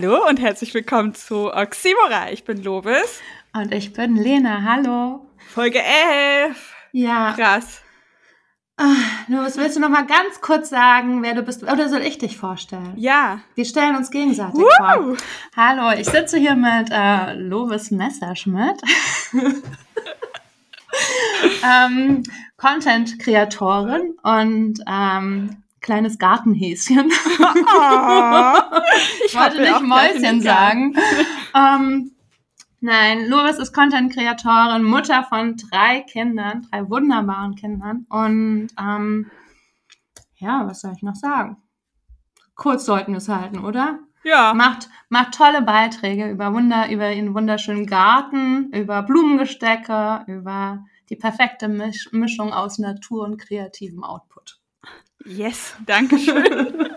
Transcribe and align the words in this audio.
Hallo 0.00 0.28
und 0.28 0.38
herzlich 0.38 0.72
willkommen 0.74 1.12
zu 1.12 1.52
Oxymora. 1.52 2.30
Ich 2.30 2.44
bin 2.44 2.62
Lobis. 2.62 3.20
Und 3.52 3.74
ich 3.74 3.92
bin 3.92 4.14
Lena. 4.14 4.62
Hallo. 4.62 5.26
Folge 5.48 5.80
11. 5.82 6.72
Ja. 6.92 7.32
Krass. 7.32 7.82
Ah, 8.76 8.94
Lobis, 9.26 9.56
willst 9.56 9.74
du 9.74 9.80
noch 9.80 9.88
mal 9.88 10.06
ganz 10.06 10.40
kurz 10.40 10.70
sagen, 10.70 11.24
wer 11.24 11.34
du 11.34 11.42
bist? 11.42 11.64
Oder 11.64 11.88
soll 11.88 12.02
ich 12.02 12.16
dich 12.16 12.36
vorstellen? 12.36 12.92
Ja. 12.94 13.40
Wir 13.56 13.64
stellen 13.64 13.96
uns 13.96 14.12
gegenseitig 14.12 14.60
Woo! 14.60 14.68
vor. 14.76 15.16
Hallo, 15.56 15.90
ich 15.98 16.08
sitze 16.08 16.38
hier 16.38 16.54
mit 16.54 16.90
äh, 16.92 17.34
Lovis 17.34 17.90
Messerschmidt. 17.90 18.80
ähm, 21.64 22.22
Content-Kreatorin 22.56 24.14
und 24.22 24.78
ähm, 24.86 25.64
kleines 25.80 26.18
Gartenhäschen. 26.18 27.10
Oh, 27.40 28.54
Ich 29.26 29.34
wollte 29.36 29.60
nicht 29.60 29.82
Mäuschen 29.82 30.40
sagen. 30.40 30.94
ähm, 31.54 32.12
nein, 32.80 33.28
Lovis 33.28 33.58
ist 33.58 33.72
Content-Kreatorin, 33.72 34.82
Mutter 34.82 35.24
von 35.24 35.56
drei 35.56 36.00
Kindern, 36.00 36.66
drei 36.70 36.88
wunderbaren 36.88 37.54
Kindern. 37.54 38.06
Und 38.08 38.68
ähm, 38.78 39.30
ja, 40.36 40.66
was 40.66 40.80
soll 40.80 40.92
ich 40.96 41.02
noch 41.02 41.14
sagen? 41.16 41.56
Kurz 42.54 42.86
sollten 42.86 43.12
wir 43.12 43.18
es 43.18 43.28
halten, 43.28 43.60
oder? 43.64 44.00
Ja. 44.24 44.52
Macht, 44.52 44.88
macht 45.08 45.34
tolle 45.34 45.62
Beiträge 45.62 46.28
über 46.30 46.52
Wunder, 46.52 46.90
über 46.90 47.12
ihren 47.12 47.34
wunderschönen 47.34 47.86
Garten, 47.86 48.72
über 48.72 49.02
Blumengestecke, 49.02 50.24
über 50.26 50.84
die 51.08 51.16
perfekte 51.16 51.68
Misch 51.68 52.10
Mischung 52.12 52.52
aus 52.52 52.78
Natur 52.78 53.24
und 53.24 53.38
kreativem 53.38 54.04
Output. 54.04 54.27
Yes, 55.24 55.74
danke 55.86 56.18
schön. 56.18 56.48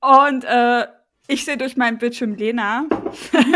und 0.00 0.44
äh, 0.44 0.86
ich 1.26 1.44
sehe 1.44 1.56
durch 1.56 1.76
meinen 1.76 1.98
Bildschirm 1.98 2.34
Lena. 2.34 2.86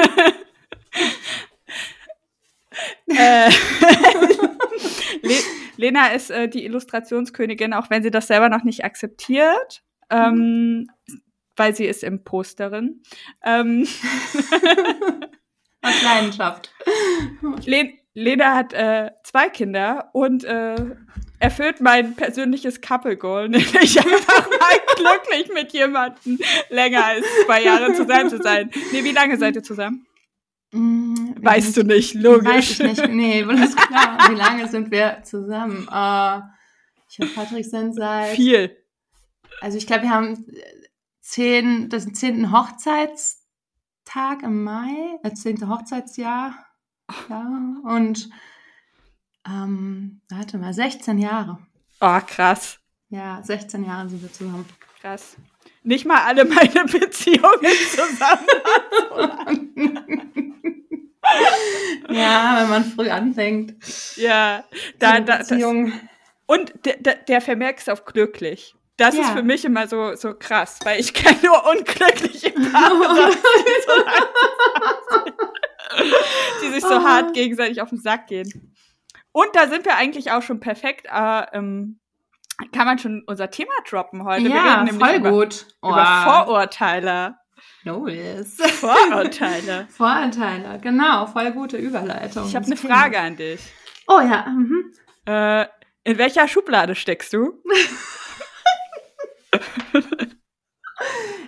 äh, 3.06 3.50
Le 5.22 5.34
Lena 5.76 6.08
ist 6.08 6.30
äh, 6.30 6.48
die 6.48 6.64
Illustrationskönigin, 6.64 7.72
auch 7.72 7.90
wenn 7.90 8.02
sie 8.02 8.12
das 8.12 8.28
selber 8.28 8.48
noch 8.48 8.62
nicht 8.62 8.84
akzeptiert. 8.84 9.82
Ähm, 10.10 10.88
weil 11.56 11.74
sie 11.74 11.86
ist 11.86 12.02
Imposterin. 12.02 13.02
Ähm, 13.42 13.86
Aus 15.82 16.02
Leidenschaft. 16.02 16.72
Len 17.64 17.98
Lena 18.14 18.54
hat 18.54 18.72
äh, 18.72 19.10
zwei 19.24 19.48
Kinder 19.48 20.10
und 20.12 20.44
äh, 20.44 20.76
erfüllt 21.44 21.80
mein 21.80 22.16
persönliches 22.16 22.80
Couple 22.80 23.16
Goal, 23.16 23.48
nämlich 23.50 23.98
einfach 23.98 24.48
mal 24.50 24.80
glücklich 24.96 25.50
mit 25.52 25.72
jemandem 25.72 26.38
länger 26.70 27.04
als 27.04 27.26
zwei 27.44 27.62
Jahre 27.62 27.92
zusammen 27.92 28.30
zu 28.30 28.42
sein. 28.42 28.70
Nee, 28.92 29.04
wie 29.04 29.12
lange 29.12 29.36
seid 29.36 29.54
ihr 29.54 29.62
zusammen? 29.62 30.06
Mm, 30.72 31.34
Weißt 31.40 31.76
du 31.76 31.82
nicht, 31.84 32.14
Weiß 32.14 32.22
logisch. 32.22 32.70
ich 32.70 32.78
nicht. 32.80 33.08
Nee, 33.08 33.40
ist 33.62 33.76
klar. 33.76 34.18
Wie 34.30 34.34
lange 34.34 34.66
sind 34.68 34.90
wir 34.90 35.18
zusammen? 35.22 35.86
Äh, 35.92 36.40
ich 37.10 37.20
und 37.20 37.34
Patrick 37.34 37.66
sind 37.66 37.94
seit. 37.94 38.34
Viel. 38.34 38.76
Also 39.60 39.76
ich 39.76 39.86
glaube, 39.86 40.04
wir 40.04 40.10
haben 40.10 40.46
zehn, 41.20 41.90
das 41.90 42.06
zehnten 42.06 42.52
Hochzeitstag 42.52 44.42
im 44.42 44.64
Mai, 44.64 45.18
das 45.22 45.34
zehnte 45.42 45.68
Hochzeitsjahr. 45.68 46.54
Ja. 47.28 47.46
Und 47.84 48.30
ähm, 49.46 50.20
warte 50.30 50.58
mal, 50.58 50.72
16 50.72 51.18
Jahre. 51.18 51.58
Oh, 52.00 52.18
krass. 52.26 52.78
Ja, 53.08 53.40
16 53.42 53.84
Jahre 53.84 54.08
sind 54.08 54.22
wir 54.22 54.32
zusammen. 54.32 54.66
Krass. 55.00 55.36
Nicht 55.82 56.06
mal 56.06 56.22
alle 56.24 56.44
meine 56.44 56.84
Beziehungen 56.90 57.72
zusammen. 57.90 58.46
Ja, 62.10 62.58
wenn 62.60 62.68
man 62.68 62.84
früh 62.84 63.08
anfängt. 63.08 63.74
Ja, 64.16 64.64
da, 64.98 65.20
da, 65.20 65.38
das, 65.38 65.48
Beziehung. 65.48 65.92
und 66.46 66.72
der, 66.84 67.14
der, 67.16 67.40
Vermerk 67.40 67.78
ist 67.78 67.88
auf 67.90 68.04
glücklich. 68.04 68.74
Das 68.96 69.14
ist 69.14 69.22
Ja. 69.28 69.34
für 69.36 69.42
mich 69.42 69.64
immer 69.64 69.88
so, 69.88 70.14
so 70.14 70.34
krass, 70.34 70.78
weil 70.84 71.00
ich 71.00 71.12
kenne 71.14 71.38
nur 71.42 71.66
unglückliche 71.66 72.50
Paare, 72.50 73.30
die, 73.30 73.82
so 73.86 74.04
lang- 74.04 75.32
die 76.62 76.68
sich 76.74 76.82
so 76.82 76.94
Oh. 76.98 77.02
hart 77.04 77.34
gegenseitig 77.34 77.80
auf 77.80 77.88
den 77.88 77.98
Sack 78.00 78.28
gehen. 78.28 78.73
Und 79.34 79.48
da 79.52 79.66
sind 79.66 79.84
wir 79.84 79.96
eigentlich 79.96 80.30
auch 80.30 80.42
schon 80.42 80.60
perfekt. 80.60 81.06
Äh, 81.12 81.56
ähm, 81.56 81.98
kann 82.72 82.86
man 82.86 83.00
schon 83.00 83.24
unser 83.26 83.50
Thema 83.50 83.72
droppen 83.88 84.22
heute? 84.22 84.44
wir 84.44 84.50
ja, 84.52 84.74
reden 84.74 84.84
nämlich 84.84 85.04
voll 85.04 85.16
über, 85.16 85.30
gut. 85.32 85.66
über 85.82 86.22
Vorurteile. 86.24 87.34
Lois. 87.82 88.56
Vorurteile. 88.56 89.88
Vorurteile, 89.90 90.78
genau, 90.80 91.26
voll 91.26 91.50
gute 91.50 91.76
Überleitung. 91.76 92.46
Ich 92.46 92.54
habe 92.54 92.66
eine 92.66 92.76
Thema. 92.76 92.94
Frage 92.94 93.18
an 93.18 93.36
dich. 93.36 93.60
Oh 94.06 94.20
ja, 94.20 94.46
mhm. 94.46 94.92
Äh, 95.26 95.66
in 96.04 96.16
welcher 96.18 96.46
Schublade 96.46 96.94
steckst 96.94 97.32
du? 97.32 97.60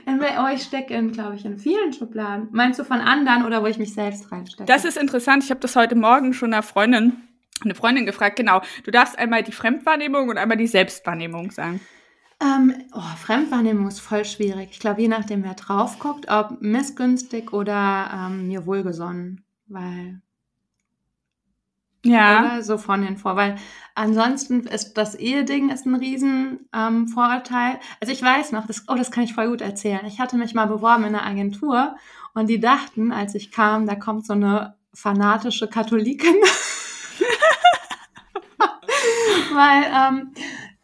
In, 0.07 0.21
oh, 0.21 0.47
ich 0.55 0.63
stecke 0.63 0.95
in, 0.95 1.11
glaube 1.11 1.35
ich, 1.35 1.45
in 1.45 1.59
vielen 1.59 1.93
Schubladen. 1.93 2.49
Meinst 2.53 2.79
du 2.79 2.85
von 2.85 3.01
anderen 3.01 3.45
oder 3.45 3.63
wo 3.63 3.67
ich 3.67 3.77
mich 3.77 3.93
selbst 3.93 4.31
reinstecke? 4.31 4.65
Das 4.65 4.85
ist 4.85 4.97
interessant. 4.97 5.43
Ich 5.43 5.51
habe 5.51 5.59
das 5.61 5.75
heute 5.75 5.97
Morgen 5.97 6.33
schon 6.33 6.55
einer 6.55 6.63
Freundin, 6.63 7.26
eine 7.65 7.75
Freundin 7.75 8.07
gefragt. 8.07 8.37
Genau. 8.37 8.61
Du 8.85 8.91
darfst 8.91 9.19
einmal 9.19 9.43
die 9.43 9.53
Fremdwahrnehmung 9.53 10.29
und 10.29 10.39
einmal 10.39 10.57
die 10.57 10.67
Selbstwahrnehmung 10.67 11.51
sagen. 11.51 11.81
ähm, 12.41 12.75
oh, 12.93 13.01
Fremdwahrnehmung 13.19 13.89
ist 13.89 14.01
voll 14.01 14.25
schwierig. 14.25 14.71
Ich 14.73 14.81
glaube, 14.81 15.01
je 15.03 15.09
nachdem, 15.09 15.43
wer 15.45 15.55
drauf 15.55 15.99
guckt, 15.99 16.31
ob 16.31 16.61
missgünstig 16.61 17.53
oder 17.53 18.11
ähm, 18.13 18.49
mir 18.49 18.67
wohlgesonnen. 18.67 19.45
Weil, 19.69 20.21
Ja. 22.05 22.39
oder 22.39 22.63
so 22.63 22.79
von 22.79 23.03
den 23.03 23.17
vor. 23.17 23.37
Weil 23.37 23.57
ansonsten 23.95 24.61
ist 24.67 24.95
das 24.95 25.15
Eheding 25.15 25.71
ist 25.71 25.87
ein 25.87 25.95
riesen 25.97 26.69
ähm, 26.75 27.09
Vorurteil. 27.09 27.81
Also 28.01 28.13
ich 28.13 28.23
weiß 28.23 28.53
noch, 28.53 28.67
das, 28.67 28.85
oh, 28.89 28.95
das 28.95 29.11
kann 29.11 29.25
ich 29.25 29.35
voll 29.35 29.49
gut 29.49 29.61
erzählen. 29.61 30.05
Ich 30.07 30.21
hatte 30.21 30.37
mich 30.37 30.55
mal 30.55 30.67
beworben 30.67 31.05
in 31.05 31.15
einer 31.15 31.27
Agentur 31.27 31.97
und 32.35 32.49
die 32.49 32.61
dachten, 32.61 33.13
als 33.13 33.35
ich 33.35 33.51
kam, 33.51 33.87
da 33.87 33.95
kommt 33.97 34.27
so 34.27 34.35
eine 34.35 34.77
fanatische 34.95 35.69
Katholikin. 35.69 36.35
Weil 39.57 39.85
ähm, 39.93 40.33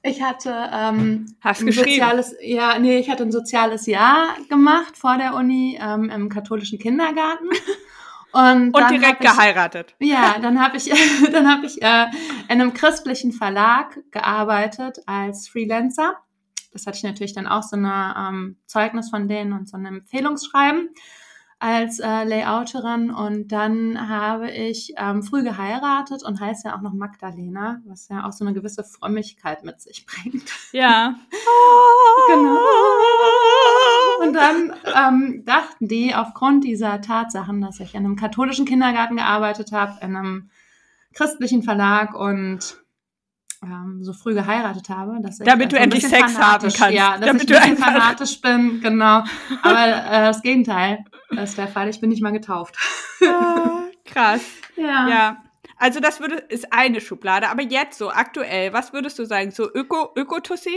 ich 0.02 0.22
hatte 0.22 0.52
ähm, 0.72 1.36
Hast 1.40 1.60
ein 1.60 1.70
soziales, 1.70 2.34
ja, 2.40 2.78
nee, 2.78 2.98
ich 2.98 3.08
hatte 3.08 3.22
ein 3.22 3.32
soziales 3.32 3.86
Jahr 3.86 4.36
gemacht 4.48 4.96
vor 4.96 5.16
der 5.16 5.34
Uni 5.34 5.78
ähm, 5.80 6.10
im 6.10 6.28
katholischen 6.28 6.78
Kindergarten. 6.78 7.48
Und, 8.32 8.74
Und 8.74 8.78
dann 8.78 8.88
direkt 8.88 9.20
hab 9.20 9.20
ich, 9.20 9.30
geheiratet. 9.30 9.94
ja, 9.98 10.38
dann 10.40 10.58
habe 10.58 10.78
ich, 10.78 10.90
dann 11.32 11.50
habe 11.50 11.66
ich 11.66 11.82
äh, 11.82 12.06
in 12.48 12.62
einem 12.62 12.72
christlichen 12.72 13.30
Verlag 13.30 14.00
gearbeitet 14.10 15.00
als 15.04 15.48
Freelancer. 15.48 16.16
Das 16.72 16.86
hatte 16.86 16.96
ich 16.96 17.02
natürlich 17.02 17.34
dann 17.34 17.46
auch 17.46 17.62
so 17.62 17.76
eine 17.76 18.14
ähm, 18.16 18.56
Zeugnis 18.64 19.10
von 19.10 19.28
denen 19.28 19.52
und 19.52 19.68
so 19.68 19.76
ein 19.76 19.84
Empfehlungsschreiben 19.84 20.88
als 21.62 22.00
äh, 22.00 22.24
Layouterin. 22.24 23.12
Und 23.12 23.52
dann 23.52 24.08
habe 24.08 24.50
ich 24.50 24.94
ähm, 24.96 25.22
früh 25.22 25.44
geheiratet 25.44 26.24
und 26.24 26.40
heiße 26.40 26.66
ja 26.66 26.76
auch 26.76 26.80
noch 26.80 26.92
Magdalena, 26.92 27.80
was 27.86 28.08
ja 28.08 28.26
auch 28.26 28.32
so 28.32 28.44
eine 28.44 28.52
gewisse 28.52 28.82
Frömmigkeit 28.82 29.62
mit 29.62 29.80
sich 29.80 30.04
bringt. 30.22 30.50
Ja. 30.72 31.14
Genau. 32.28 32.58
Und 34.20 34.34
dann 34.34 34.72
ähm, 34.94 35.42
dachten 35.44 35.88
die 35.88 36.14
aufgrund 36.14 36.62
dieser 36.62 37.00
Tatsachen, 37.00 37.60
dass 37.60 37.80
ich 37.80 37.94
in 37.94 38.04
einem 38.04 38.16
katholischen 38.16 38.64
Kindergarten 38.64 39.16
gearbeitet 39.16 39.72
habe, 39.72 39.98
in 40.02 40.14
einem 40.16 40.50
christlichen 41.14 41.62
Verlag 41.62 42.14
und 42.14 42.76
ähm, 43.62 43.98
so 44.02 44.12
früh 44.12 44.34
geheiratet 44.34 44.88
habe, 44.88 45.18
dass 45.20 45.40
ich 45.40 45.46
Damit 45.46 45.72
du 45.72 45.76
also 45.76 45.84
endlich 45.84 46.06
Sex 46.06 46.38
haben 46.38 46.70
kannst. 46.72 46.94
Ja, 46.94 47.16
dass 47.16 47.26
Damit 47.26 47.42
ich 47.42 47.48
du 47.48 47.60
ein 47.60 47.70
bisschen 47.70 47.84
fanatisch 47.84 48.40
bin, 48.40 48.80
genau. 48.80 49.24
Aber 49.62 49.86
äh, 49.86 50.26
das 50.26 50.42
Gegenteil 50.42 51.04
ist 51.38 51.58
der 51.58 51.68
Fall. 51.68 51.88
Ich 51.88 52.00
bin 52.00 52.10
nicht 52.10 52.22
mal 52.22 52.32
getauft. 52.32 52.76
Ah, 53.22 53.84
Krass. 54.04 54.42
Ja. 54.76 55.06
Ja. 55.06 55.44
Also 55.76 56.00
das 56.00 56.18
würde, 56.18 56.36
ist 56.36 56.72
eine 56.72 57.02
Schublade. 57.02 57.50
Aber 57.50 57.62
jetzt 57.62 57.98
so 57.98 58.10
aktuell, 58.10 58.72
was 58.72 58.94
würdest 58.94 59.18
du 59.18 59.26
sagen? 59.26 59.50
So 59.50 59.70
Öko, 59.70 60.12
Ökotussi? 60.16 60.76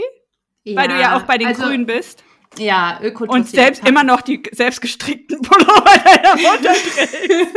Weil 0.74 0.88
du 0.88 1.00
ja 1.00 1.16
auch 1.16 1.22
bei 1.22 1.38
den 1.38 1.48
also, 1.48 1.62
Grünen 1.62 1.86
bist. 1.86 2.22
Ja, 2.58 2.98
öko 3.02 3.24
Und 3.24 3.48
selbst 3.48 3.86
immer 3.86 4.04
noch 4.04 4.20
die 4.20 4.42
selbst 4.52 4.80
gestrickten 4.80 5.40
Pullover 5.42 5.98
deiner 6.04 6.36
Mutter 6.36 6.72
trägst. 6.72 7.56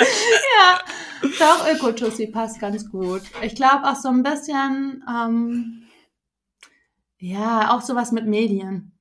Ja, 0.00 0.80
doch, 1.38 1.68
Ökotussi 1.70 2.28
passt 2.28 2.60
ganz 2.60 2.90
gut. 2.90 3.22
Ich 3.42 3.54
glaube 3.54 3.84
auch 3.84 3.96
so 3.96 4.08
ein 4.08 4.22
bisschen, 4.22 5.04
ähm, 5.06 5.82
ja, 7.18 7.74
auch 7.74 7.82
sowas 7.82 8.12
mit 8.12 8.26
Medien. 8.26 8.98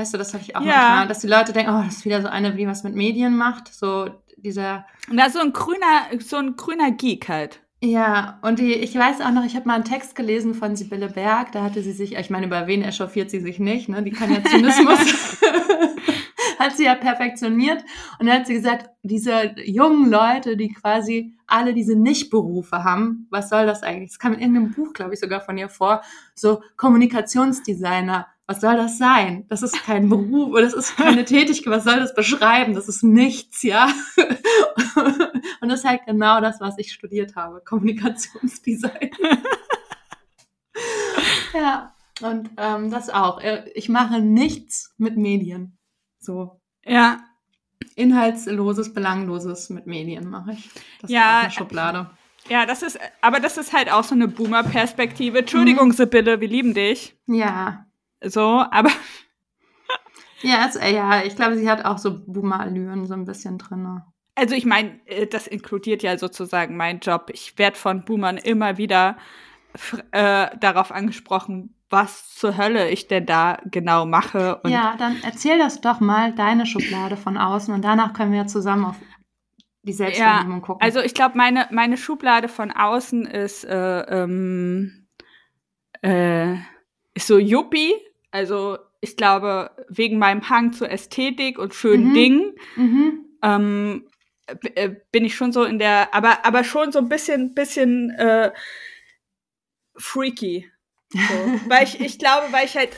Weißt 0.00 0.14
du, 0.14 0.18
das 0.18 0.32
habe 0.32 0.42
ich 0.42 0.56
auch 0.56 0.62
Ja. 0.62 0.66
manchmal, 0.76 1.08
dass 1.08 1.18
die 1.18 1.26
Leute 1.26 1.52
denken, 1.52 1.72
oh, 1.74 1.82
das 1.84 1.96
ist 1.98 2.04
wieder 2.06 2.22
so 2.22 2.28
eine, 2.28 2.54
die 2.54 2.66
was 2.66 2.84
mit 2.84 2.94
Medien 2.94 3.36
macht. 3.36 3.68
So 3.74 4.08
dieser, 4.38 4.86
Na, 5.10 5.28
so 5.28 5.38
ein 5.40 5.52
grüner, 5.52 6.06
so 6.20 6.36
ein 6.38 6.56
grüner 6.56 6.90
Geek 6.90 7.28
halt. 7.28 7.60
Ja, 7.82 8.38
und 8.40 8.58
die, 8.58 8.72
ich 8.72 8.94
weiß 8.94 9.20
auch 9.20 9.30
noch, 9.30 9.44
ich 9.44 9.56
habe 9.56 9.66
mal 9.68 9.74
einen 9.74 9.84
Text 9.84 10.14
gelesen 10.14 10.54
von 10.54 10.74
Sibylle 10.76 11.08
Berg, 11.08 11.52
da 11.52 11.62
hatte 11.62 11.82
sie 11.82 11.92
sich, 11.92 12.14
ich 12.16 12.30
meine, 12.30 12.46
über 12.46 12.66
wen 12.66 12.82
echauffiert 12.82 13.30
sie 13.30 13.40
sich 13.40 13.58
nicht, 13.58 13.88
ne? 13.90 14.02
Die 14.02 14.10
kann 14.10 14.30
ja 14.32 14.42
Zynismus, 14.42 14.98
hat 16.58 16.76
sie 16.76 16.84
ja 16.84 16.94
perfektioniert. 16.94 17.82
Und 18.18 18.26
dann 18.26 18.40
hat 18.40 18.46
sie 18.46 18.54
gesagt, 18.54 18.88
diese 19.02 19.54
jungen 19.64 20.10
Leute, 20.10 20.56
die 20.56 20.68
quasi 20.72 21.34
alle 21.46 21.72
diese 21.74 21.96
Nichtberufe 21.96 22.84
haben, 22.84 23.26
was 23.30 23.48
soll 23.50 23.66
das 23.66 23.82
eigentlich? 23.82 24.10
Das 24.10 24.18
kam 24.18 24.32
in 24.34 24.40
irgendeinem 24.40 24.72
Buch, 24.72 24.92
glaube 24.92 25.14
ich, 25.14 25.20
sogar 25.20 25.40
von 25.40 25.58
ihr 25.58 25.68
vor, 25.68 26.02
so 26.34 26.62
Kommunikationsdesigner, 26.76 28.26
was 28.50 28.60
soll 28.60 28.76
das 28.76 28.98
sein? 28.98 29.46
Das 29.48 29.62
ist 29.62 29.80
kein 29.84 30.08
Beruf, 30.08 30.60
das 30.60 30.74
ist 30.74 30.96
keine 30.96 31.24
Tätigkeit, 31.24 31.72
was 31.72 31.84
soll 31.84 32.00
das 32.00 32.16
beschreiben? 32.16 32.74
Das 32.74 32.88
ist 32.88 33.04
nichts, 33.04 33.62
ja. 33.62 33.92
Und 35.60 35.68
das 35.68 35.80
ist 35.80 35.88
halt 35.88 36.04
genau 36.04 36.40
das, 36.40 36.60
was 36.60 36.76
ich 36.76 36.92
studiert 36.92 37.36
habe, 37.36 37.62
Kommunikationsdesign. 37.64 39.12
ja, 41.54 41.94
und 42.22 42.50
ähm, 42.56 42.90
das 42.90 43.08
auch. 43.08 43.40
Äh, 43.40 43.70
ich 43.74 43.88
mache 43.88 44.20
nichts 44.20 44.94
mit 44.98 45.16
Medien. 45.16 45.78
So. 46.18 46.60
Ja. 46.84 47.20
Inhaltsloses, 47.94 48.92
Belangloses 48.92 49.70
mit 49.70 49.86
Medien 49.86 50.28
mache 50.28 50.52
ich. 50.52 50.70
Das 51.00 51.10
ja, 51.10 51.38
ist 51.38 51.44
eine 51.44 51.52
Schublade. 51.52 52.10
Ja, 52.48 52.66
das 52.66 52.82
ist, 52.82 52.98
aber 53.20 53.38
das 53.38 53.58
ist 53.58 53.72
halt 53.72 53.92
auch 53.92 54.04
so 54.04 54.14
eine 54.14 54.26
Boomer-Perspektive. 54.26 55.40
Entschuldigung, 55.40 55.88
mhm. 55.88 55.92
Sibylle, 55.92 56.40
wir 56.40 56.48
lieben 56.48 56.74
dich. 56.74 57.16
Ja, 57.26 57.86
so, 58.22 58.64
aber. 58.70 58.90
ja, 60.42 60.66
es, 60.68 60.74
ja, 60.74 61.22
ich 61.22 61.36
glaube, 61.36 61.56
sie 61.56 61.68
hat 61.68 61.84
auch 61.84 61.98
so 61.98 62.20
Boomer-Allüren 62.26 63.06
so 63.06 63.14
ein 63.14 63.24
bisschen 63.24 63.58
drin. 63.58 64.02
Also 64.34 64.54
ich 64.54 64.64
meine, 64.64 65.00
äh, 65.06 65.26
das 65.26 65.46
inkludiert 65.46 66.02
ja 66.02 66.16
sozusagen 66.16 66.76
meinen 66.76 67.00
Job. 67.00 67.30
Ich 67.32 67.58
werde 67.58 67.76
von 67.76 68.04
Boomern 68.04 68.38
immer 68.38 68.78
wieder 68.78 69.16
äh, 70.12 70.48
darauf 70.58 70.92
angesprochen, 70.92 71.74
was 71.90 72.34
zur 72.34 72.56
Hölle 72.56 72.88
ich 72.88 73.08
denn 73.08 73.26
da 73.26 73.58
genau 73.66 74.06
mache. 74.06 74.60
ja, 74.66 74.94
dann 74.96 75.16
erzähl 75.22 75.58
das 75.58 75.80
doch 75.80 76.00
mal, 76.00 76.32
deine 76.32 76.66
Schublade 76.66 77.16
von 77.16 77.36
außen 77.36 77.74
und 77.74 77.84
danach 77.84 78.12
können 78.12 78.32
wir 78.32 78.46
zusammen 78.46 78.84
auf 78.84 78.96
die 79.82 79.92
Selbstwahrnehmung 79.92 80.60
ja, 80.60 80.66
gucken. 80.66 80.82
Also 80.82 81.00
ich 81.00 81.14
glaube, 81.14 81.36
meine, 81.36 81.66
meine 81.70 81.96
Schublade 81.96 82.48
von 82.48 82.70
außen 82.70 83.26
ist, 83.26 83.64
äh, 83.64 84.00
ähm, 84.00 85.08
äh, 86.02 86.54
ist 87.14 87.26
so 87.26 87.38
Yuppie, 87.38 87.94
also 88.30 88.78
ich 89.00 89.16
glaube, 89.16 89.70
wegen 89.88 90.18
meinem 90.18 90.48
Hang 90.48 90.72
zur 90.72 90.90
Ästhetik 90.90 91.58
und 91.58 91.74
schönen 91.74 92.10
mhm. 92.10 92.14
Dingen 92.14 92.54
mhm. 92.76 93.26
Ähm, 93.42 94.06
äh, 94.74 94.90
bin 95.12 95.24
ich 95.24 95.34
schon 95.34 95.52
so 95.52 95.64
in 95.64 95.78
der, 95.78 96.14
aber, 96.14 96.44
aber 96.44 96.64
schon 96.64 96.92
so 96.92 96.98
ein 96.98 97.08
bisschen, 97.08 97.54
bisschen 97.54 98.10
äh, 98.10 98.52
freaky. 99.96 100.70
So. 101.08 101.18
weil 101.68 101.84
ich, 101.84 102.00
ich 102.00 102.18
glaube, 102.18 102.52
weil 102.52 102.66
ich 102.66 102.76
halt 102.76 102.90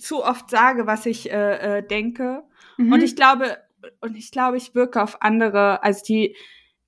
zu 0.00 0.24
oft 0.24 0.50
sage, 0.50 0.86
was 0.86 1.06
ich 1.06 1.30
äh, 1.30 1.78
äh, 1.78 1.86
denke. 1.86 2.44
Mhm. 2.76 2.92
Und 2.92 3.02
ich 3.02 3.16
glaube, 3.16 3.58
und 4.00 4.16
ich 4.16 4.30
glaube, 4.30 4.56
ich 4.56 4.74
wirke 4.74 5.02
auf 5.02 5.22
andere, 5.22 5.82
also 5.82 6.04
die, 6.04 6.36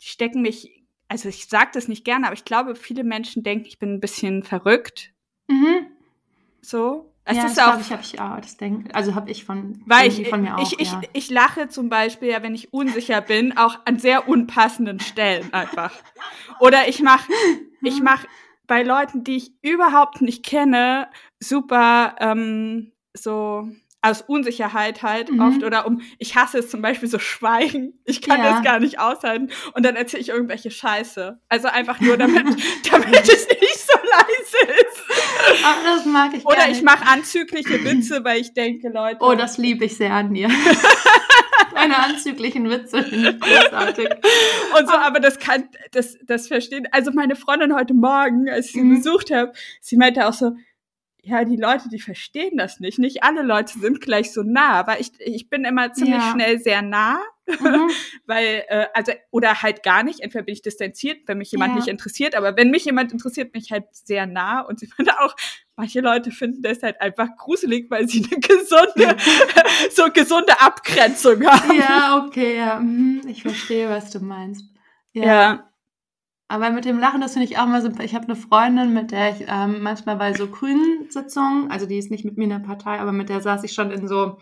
die 0.01 0.07
stecken 0.07 0.43
mich, 0.43 0.85
also 1.09 1.29
ich 1.29 1.47
sage 1.49 1.71
das 1.75 1.89
nicht 1.89 2.05
gerne, 2.05 2.27
aber 2.27 2.35
ich 2.35 2.45
glaube, 2.45 2.75
viele 2.75 3.05
Menschen 3.05 3.43
denken, 3.43 3.67
ich 3.67 3.79
bin 3.79 3.95
ein 3.95 4.01
bisschen 4.01 4.43
verrückt. 4.43 5.13
Mhm. 5.49 5.87
So. 6.61 7.12
Es 7.25 7.37
ja, 7.37 7.43
das 7.45 7.59
auch, 7.59 7.79
ich, 7.79 7.93
habe 7.93 8.03
ich 8.03 8.21
auch, 8.21 8.41
das 8.41 8.57
denke, 8.57 8.93
also 8.95 9.15
habe 9.15 9.31
ich 9.31 9.45
von, 9.45 9.81
weil 9.87 10.09
ich, 10.09 10.29
von 10.29 10.43
mir 10.43 10.57
auch. 10.57 10.63
Ich, 10.63 10.73
ja. 10.73 11.01
ich, 11.03 11.11
ich 11.13 11.31
lache 11.31 11.69
zum 11.69 11.89
Beispiel, 11.89 12.31
ja, 12.31 12.43
wenn 12.43 12.55
ich 12.55 12.73
unsicher 12.73 13.21
bin, 13.21 13.57
auch 13.57 13.79
an 13.85 13.99
sehr 13.99 14.29
unpassenden 14.29 14.99
Stellen 14.99 15.53
einfach. 15.55 15.93
Oder 16.59 16.89
ich 16.89 17.01
mache, 17.01 17.31
ich 17.81 18.03
mache 18.03 18.27
bei 18.67 18.83
Leuten, 18.83 19.23
die 19.23 19.37
ich 19.37 19.53
überhaupt 19.63 20.21
nicht 20.21 20.45
kenne, 20.45 21.09
super 21.39 22.17
ähm, 22.19 22.93
so 23.15 23.69
aus 24.03 24.21
Unsicherheit 24.21 25.03
halt 25.03 25.31
mhm. 25.31 25.41
oft 25.41 25.63
oder 25.63 25.87
um, 25.87 26.01
ich 26.19 26.35
hasse 26.35 26.59
es 26.59 26.69
zum 26.69 26.83
Beispiel 26.83 27.09
so 27.09 27.21
Schweigen. 27.21 28.01
Ich 28.05 28.21
kann 28.21 28.41
ja. 28.41 28.51
das 28.51 28.63
gar 28.65 28.81
nicht 28.81 28.99
aushalten 28.99 29.51
und 29.75 29.85
dann 29.85 29.95
erzähle 29.95 30.23
ich 30.23 30.31
irgendwelche 30.31 30.73
Scheiße. 30.73 31.41
Also 31.49 31.69
einfach 31.69 32.01
nur 32.01 32.17
damit, 32.17 32.45
damit 32.91 33.23
es 33.23 33.47
nicht 33.49 33.61
so 33.61 33.61
leise 33.61 33.62
ist. 34.63 35.65
Aber 35.65 35.83
das 35.85 36.07
mag 36.07 36.35
ich 36.35 36.45
Oder 36.45 36.69
ich 36.71 36.83
mache 36.83 37.07
anzügliche 37.07 37.85
Witze, 37.85 38.25
weil 38.25 38.41
ich 38.41 38.55
denke, 38.55 38.89
Leute. 38.89 39.19
Oh, 39.21 39.35
das 39.35 39.59
liebe 39.59 39.85
ich 39.85 39.97
sehr 39.97 40.13
an 40.13 40.35
dir. 40.35 40.49
Deine 41.75 41.99
anzüglichen 41.99 42.69
Witze 42.69 43.03
finde 43.03 43.31
ich 43.31 43.41
großartig. 43.41 44.09
Und 44.79 44.89
so, 44.89 44.95
aber 44.95 45.21
das 45.21 45.39
kann, 45.39 45.69
das, 45.93 46.17
das 46.25 46.49
verstehen. 46.49 46.87
Also 46.93 47.13
meine 47.13 47.35
Freundin 47.35 47.75
heute 47.75 47.95
Morgen, 47.95 48.49
als 48.49 48.67
ich 48.67 48.73
sie 48.73 48.83
mhm. 48.83 48.97
besucht 48.97 49.31
habe, 49.31 49.53
sie 49.81 49.97
meinte 49.97 50.27
auch 50.27 50.35
so, 50.35 50.53
ja, 51.23 51.45
die 51.45 51.57
Leute, 51.57 51.89
die 51.89 52.01
verstehen 52.01 52.57
das 52.57 52.81
nicht. 52.81 52.99
Nicht 52.99 53.23
alle 53.23 53.43
Leute 53.43 53.79
sind 53.79 54.01
gleich 54.01 54.33
so 54.33 54.43
nah, 54.43 54.73
aber 54.73 55.01
ich, 55.01 55.13
ich 55.21 55.49
bin 55.49 55.65
immer 55.65 55.93
ziemlich 55.93 56.17
ja. 56.17 56.33
schnell 56.33 56.59
sehr 56.59 56.83
nah, 56.83 57.21
mhm. 57.47 57.91
weil, 58.27 58.65
äh, 58.69 58.87
also, 58.95 59.13
oder 59.31 59.63
halt 59.63 59.83
gar 59.83 60.03
nicht. 60.03 60.21
Entweder 60.21 60.45
bin 60.45 60.55
ich 60.55 60.63
distanziert, 60.63 61.21
wenn 61.27 61.39
mich 61.39 61.53
jemand 61.53 61.73
ja. 61.73 61.77
nicht 61.77 61.89
interessiert, 61.89 62.35
aber 62.35 62.57
wenn 62.57 62.71
mich 62.71 62.85
jemand 62.85 63.13
interessiert, 63.13 63.53
bin 63.53 63.63
ich 63.63 63.71
halt 63.71 63.85
sehr 63.93 64.27
nah 64.27 64.61
und 64.61 64.81
sie 64.81 64.87
fand 64.97 65.11
auch, 65.19 65.35
manche 65.77 66.01
Leute 66.01 66.31
finden 66.31 66.63
das 66.63 66.83
halt 66.83 67.01
einfach 67.01 67.29
gruselig, 67.37 67.91
weil 67.91 68.09
sie 68.09 68.25
eine 68.31 68.41
gesunde, 68.41 69.17
so 69.91 70.05
gesunde 70.13 70.61
Abgrenzung 70.61 71.45
haben. 71.45 71.79
Ja, 71.79 72.25
okay, 72.27 72.57
ja. 72.57 72.79
Mhm, 72.79 73.23
ich 73.27 73.43
verstehe, 73.43 73.89
was 73.89 74.11
du 74.11 74.21
meinst. 74.21 74.65
ja. 75.13 75.25
ja. 75.25 75.69
Aber 76.53 76.69
mit 76.69 76.85
dem 76.85 76.99
Lachen, 76.99 77.23
das 77.23 77.33
finde 77.33 77.49
ich 77.49 77.57
auch 77.57 77.65
mal 77.65 77.81
super. 77.81 78.05
Ich 78.05 78.15
habe 78.15 78.27
eine 78.27 78.37
Freundin, 78.37 78.93
mit 78.93 79.11
der 79.11 79.31
ich 79.31 79.47
ähm, 79.49 79.83
manchmal 79.83 80.17
bei 80.17 80.35
so 80.35 80.49
grünen 80.49 81.11
Sitzungen, 81.11 81.71
also 81.71 81.87
die 81.87 81.97
ist 81.97 82.11
nicht 82.11 82.27
mit 82.27 82.37
mir 82.37 82.45
in 82.45 82.51
der 82.51 82.59
Partei, 82.59 83.01
aber 83.01 83.11
mit 83.11 83.31
der 83.31 83.41
saß 83.41 83.65
ich 83.65 83.73
schon 83.73 83.91
in 83.91 84.07
so 84.07 84.37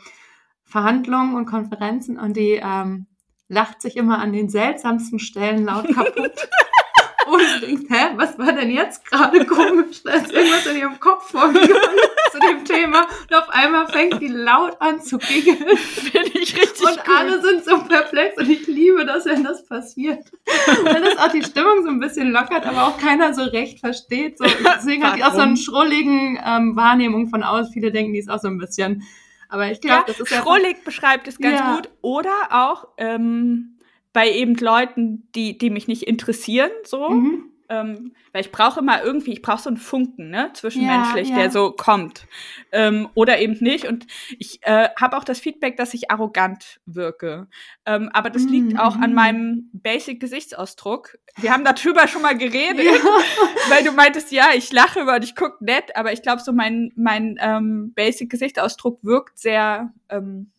Verhandlungen 0.71 1.35
und 1.35 1.47
Konferenzen 1.47 2.19
und 2.19 2.37
die 2.37 2.61
ähm, 2.63 3.07
lacht 3.49 3.83
sich 3.83 3.97
immer 3.97 4.19
an 4.19 4.33
den 4.33 4.49
seltsamsten 4.49 5.19
Stellen 5.19 5.65
laut 5.65 5.93
kaputt. 5.93 6.33
und 7.27 7.43
du 7.43 7.67
denkst, 7.67 7.85
hä, 7.89 8.11
was 8.17 8.39
war 8.39 8.53
denn 8.53 8.71
jetzt 8.71 9.05
gerade 9.05 9.45
komisch? 9.45 10.03
Da 10.05 10.13
ist 10.13 10.33
irgendwas 10.33 10.67
in 10.67 10.77
ihrem 10.77 11.01
Kopf 11.01 11.31
vorgegangen 11.31 11.99
zu 12.31 12.39
dem 12.39 12.65
Thema. 12.65 13.07
Und 13.29 13.37
auf 13.37 13.49
einmal 13.51 13.89
fängt 13.89 14.21
die 14.21 14.29
laut 14.29 14.81
an 14.81 15.01
zu 15.03 15.19
giggeln. 15.19 15.77
Finde 15.77 16.31
ich 16.39 16.57
richtig 16.57 16.87
Und 16.87 16.99
cool. 17.07 17.15
alle 17.17 17.43
sind 17.43 17.65
so 17.65 17.79
perplex 17.83 18.39
und 18.39 18.49
ich 18.49 18.67
liebe 18.67 19.05
das, 19.05 19.27
wenn 19.27 19.43
das 19.43 19.67
passiert. 19.67 20.31
Und 20.79 20.87
dann 20.87 21.03
ist 21.03 21.19
auch 21.19 21.33
die 21.33 21.43
Stimmung 21.43 21.83
so 21.83 21.89
ein 21.89 22.01
bisschen 22.01 22.31
lockert, 22.31 22.67
aber 22.67 22.87
auch 22.87 22.99
keiner 22.99 23.35
so 23.35 23.43
recht 23.43 23.81
versteht. 23.81 24.39
So, 24.39 24.45
deswegen 24.45 25.05
hat 25.05 25.17
die 25.17 25.25
auch 25.25 25.35
so 25.35 25.41
einen 25.41 25.57
schrulligen 25.57 26.39
ähm, 26.45 26.77
Wahrnehmung 26.77 27.29
von 27.29 27.43
aus. 27.43 27.71
Viele 27.73 27.91
denken, 27.91 28.13
die 28.13 28.21
ist 28.21 28.31
auch 28.31 28.41
so 28.41 28.49
ein 28.49 28.59
bisschen 28.59 29.03
aber 29.51 29.71
ich 29.71 29.81
glaube, 29.81 29.97
ja, 30.01 30.05
das 30.07 30.21
ist 30.21 30.31
ja 30.31 30.43
beschreibt 30.85 31.29
es 31.29 31.39
ganz 31.39 31.59
ja. 31.59 31.75
gut. 31.77 31.91
Oder 32.01 32.49
auch 32.51 32.89
ähm, 32.97 33.79
bei 34.13 34.31
eben 34.31 34.55
Leuten, 34.55 35.29
die, 35.35 35.59
die 35.59 35.71
mich 35.71 35.89
nicht 35.89 36.05
interessieren, 36.05 36.71
so. 36.85 37.11
Mhm. 37.11 37.50
Ähm, 37.71 38.15
weil 38.33 38.41
ich 38.41 38.51
brauche 38.51 38.81
immer 38.81 39.03
irgendwie, 39.03 39.33
ich 39.33 39.43
brauche 39.43 39.63
so 39.63 39.71
einen 39.71 39.77
Funken, 39.77 40.29
ne, 40.29 40.51
zwischenmenschlich, 40.55 41.29
ja, 41.29 41.37
ja. 41.37 41.43
der 41.43 41.51
so 41.53 41.71
kommt. 41.71 42.27
Ähm, 42.73 43.09
oder 43.15 43.39
eben 43.39 43.57
nicht. 43.61 43.87
Und 43.87 44.09
ich 44.39 44.59
äh, 44.63 44.89
habe 45.01 45.17
auch 45.17 45.23
das 45.23 45.39
Feedback, 45.39 45.77
dass 45.77 45.95
ich 45.95 46.11
arrogant 46.11 46.81
wirke. 46.85 47.47
Ähm, 47.87 48.11
aber 48.13 48.29
das 48.29 48.43
mhm. 48.43 48.49
liegt 48.49 48.79
auch 48.81 48.97
an 48.97 49.11
mhm. 49.11 49.17
meinem 49.17 49.71
Basic-Gesichtsausdruck. 49.73 51.17
Wir 51.37 51.53
haben 51.53 51.65
darüber 51.65 52.09
schon 52.09 52.23
mal 52.23 52.37
geredet, 52.37 52.85
ja. 52.85 52.93
weil 53.69 53.85
du 53.85 53.93
meintest, 53.93 54.33
ja, 54.33 54.49
ich 54.55 54.73
lache 54.73 55.01
über 55.01 55.15
und 55.15 55.23
ich 55.25 55.37
gucke 55.37 55.65
nett, 55.65 55.95
aber 55.95 56.13
ich 56.13 56.23
glaube, 56.23 56.43
so 56.43 56.53
mein, 56.53 56.91
mein 56.97 57.37
ähm, 57.41 57.93
Basic-Gesichtsausdruck 57.95 58.99
wirkt 59.05 59.39
sehr 59.39 59.93
ähm, 60.09 60.51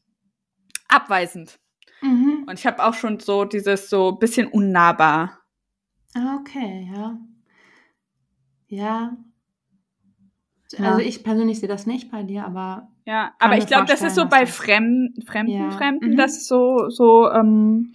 abweisend. 0.87 1.59
Mhm. 2.01 2.45
Und 2.47 2.57
ich 2.57 2.65
habe 2.65 2.83
auch 2.83 2.93
schon 2.93 3.19
so 3.19 3.45
dieses 3.45 3.89
so 3.89 4.13
bisschen 4.13 4.47
unnahbar. 4.47 5.40
Ah, 6.15 6.37
okay, 6.39 6.89
ja. 6.93 7.19
Ja. 8.67 9.17
Also 10.79 10.99
ich 10.99 11.23
persönlich 11.23 11.59
sehe 11.59 11.67
das 11.67 11.85
nicht 11.85 12.11
bei 12.11 12.23
dir, 12.23 12.45
aber. 12.45 12.89
Ja, 13.05 13.33
aber 13.39 13.57
ich 13.57 13.67
glaube, 13.67 13.85
das 13.87 14.01
ist 14.01 14.15
so 14.15 14.27
bei 14.27 14.45
Fremden, 14.45 15.21
Fremden, 15.23 15.51
ja. 15.51 15.71
Fremden, 15.71 16.11
mhm. 16.11 16.17
das 16.17 16.47
so, 16.47 16.89
so, 16.89 17.29
ähm, 17.29 17.93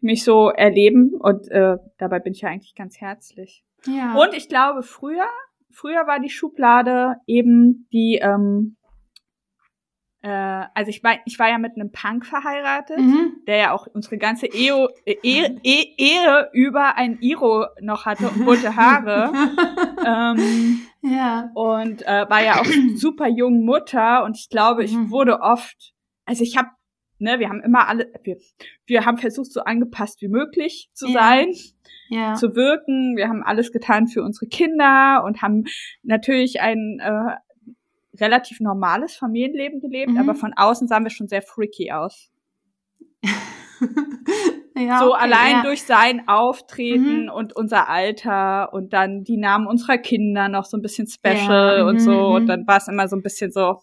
mich 0.00 0.24
so 0.24 0.50
erleben 0.50 1.14
und 1.14 1.48
äh, 1.48 1.76
dabei 1.98 2.18
bin 2.18 2.32
ich 2.32 2.42
ja 2.42 2.50
eigentlich 2.50 2.74
ganz 2.74 3.00
herzlich. 3.00 3.64
Ja. 3.86 4.14
Und 4.14 4.34
ich 4.34 4.48
glaube, 4.48 4.82
früher, 4.82 5.26
früher 5.70 6.06
war 6.06 6.20
die 6.20 6.30
Schublade 6.30 7.16
eben 7.26 7.88
die, 7.92 8.20
ähm, 8.22 8.76
äh, 10.22 10.64
also 10.74 10.88
ich 10.88 11.02
war, 11.02 11.16
ich 11.26 11.38
war 11.38 11.48
ja 11.48 11.58
mit 11.58 11.72
einem 11.74 11.90
Punk 11.90 12.24
verheiratet, 12.24 12.98
mhm. 12.98 13.42
der 13.46 13.56
ja 13.56 13.72
auch 13.72 13.86
unsere 13.92 14.18
ganze 14.18 14.46
Ehe, 14.46 14.88
Ehe, 15.04 15.58
Ehe, 15.62 15.94
Ehe 15.96 16.48
über 16.52 16.96
ein 16.96 17.18
Iro 17.20 17.66
noch 17.80 18.06
hatte 18.06 18.28
und 18.28 18.44
bunte 18.44 18.76
Haare. 18.76 19.32
ähm, 20.06 20.80
ja. 21.02 21.50
Und 21.54 22.02
äh, 22.02 22.30
war 22.30 22.42
ja 22.42 22.60
auch 22.60 22.66
super 22.96 23.26
jung 23.28 23.64
Mutter 23.64 24.24
und 24.24 24.36
ich 24.36 24.48
glaube, 24.48 24.84
ich 24.84 24.94
mhm. 24.94 25.10
wurde 25.10 25.40
oft, 25.40 25.92
also 26.24 26.44
ich 26.44 26.56
habe 26.56 26.68
ne, 27.22 27.38
wir 27.38 27.48
haben 27.48 27.62
immer 27.62 27.88
alle, 27.88 28.12
wir, 28.22 28.36
wir 28.86 29.06
haben 29.06 29.16
versucht, 29.16 29.52
so 29.52 29.60
angepasst 29.62 30.20
wie 30.20 30.28
möglich 30.28 30.90
zu 30.92 31.08
Ja. 31.08 31.12
sein, 31.12 31.54
Ja. 32.08 32.34
zu 32.34 32.54
wirken. 32.54 33.16
Wir 33.16 33.28
haben 33.28 33.42
alles 33.42 33.72
getan 33.72 34.08
für 34.08 34.22
unsere 34.22 34.46
Kinder 34.46 35.22
und 35.24 35.40
haben 35.40 35.64
natürlich 36.02 36.60
ein 36.60 36.98
äh, 37.00 37.36
relativ 38.20 38.60
normales 38.60 39.16
Familienleben 39.16 39.80
gelebt, 39.80 40.12
Mhm. 40.12 40.18
aber 40.18 40.34
von 40.34 40.52
außen 40.56 40.88
sahen 40.88 41.04
wir 41.04 41.10
schon 41.10 41.28
sehr 41.28 41.42
freaky 41.42 41.92
aus. 41.92 42.30
ja, 44.76 44.98
so 44.98 45.12
okay, 45.14 45.22
allein 45.22 45.52
ja. 45.56 45.62
durch 45.62 45.82
sein 45.84 46.28
Auftreten 46.28 47.24
Mhm. 47.24 47.30
und 47.30 47.54
unser 47.56 47.88
Alter 47.88 48.72
und 48.72 48.92
dann 48.92 49.24
die 49.24 49.36
Namen 49.36 49.66
unserer 49.66 49.98
Kinder 49.98 50.48
noch 50.48 50.64
so 50.64 50.76
ein 50.76 50.82
bisschen 50.82 51.06
special 51.08 51.78
Ja, 51.78 51.84
und 51.86 51.94
mhm, 51.96 52.00
so. 52.00 52.26
Und 52.34 52.44
mhm. 52.44 52.46
dann 52.48 52.66
war 52.66 52.78
es 52.78 52.88
immer 52.88 53.08
so 53.08 53.16
ein 53.16 53.22
bisschen 53.22 53.52
so, 53.52 53.80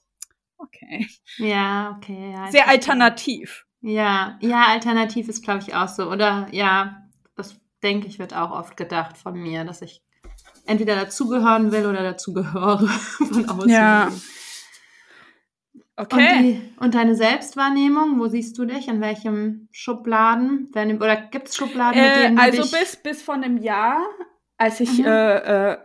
okay. 0.58 1.08
Ja, 1.38 1.96
okay. 1.98 2.34
Ja, 2.34 2.52
Sehr 2.52 2.68
alternativ. 2.68 3.66
Ja, 3.82 4.38
ja, 4.42 4.66
alternativ 4.68 5.30
ist, 5.30 5.44
glaube 5.44 5.64
ich, 5.66 5.74
auch 5.74 5.88
so. 5.88 6.10
Oder 6.12 6.48
ja, 6.52 7.04
das 7.36 7.60
denke 7.82 8.08
ich, 8.08 8.20
wird 8.20 8.36
auch 8.36 8.52
oft 8.52 8.76
gedacht 8.76 9.18
von 9.18 9.36
mir, 9.36 9.64
dass 9.64 9.82
ich 9.82 10.02
entweder 10.70 10.96
dazugehören 10.96 11.72
will 11.72 11.86
oder 11.86 12.04
dazugehöre 12.04 12.88
von 12.88 13.50
außen. 13.50 13.70
Ja. 13.70 14.08
Und, 14.08 14.22
Okay. 16.14 16.40
die, 16.42 16.62
und 16.80 16.96
deine 16.96 17.14
Selbstwahrnehmung, 17.16 18.20
wo 18.20 18.28
siehst 18.28 18.58
du 18.58 18.64
dich? 18.66 18.88
In 18.88 19.02
welchem 19.02 19.68
Schubladen? 19.72 20.70
Wenn, 20.72 20.96
oder 20.96 21.18
gibt 21.18 21.50
es 21.50 21.58
Schubladen, 21.58 22.02
mit 22.02 22.16
Äh, 22.16 22.24
denen 22.28 22.40
also 22.40 22.62
dich... 22.62 22.72
bis, 22.72 22.96
bis 22.96 23.22
vor 23.22 23.36
einem 23.36 23.58
Jahr, 23.58 24.02
als 24.58 24.80
ich, 24.80 25.00
Mhm. 25.00 25.06
äh, 25.06 25.72
äh, 25.74 25.78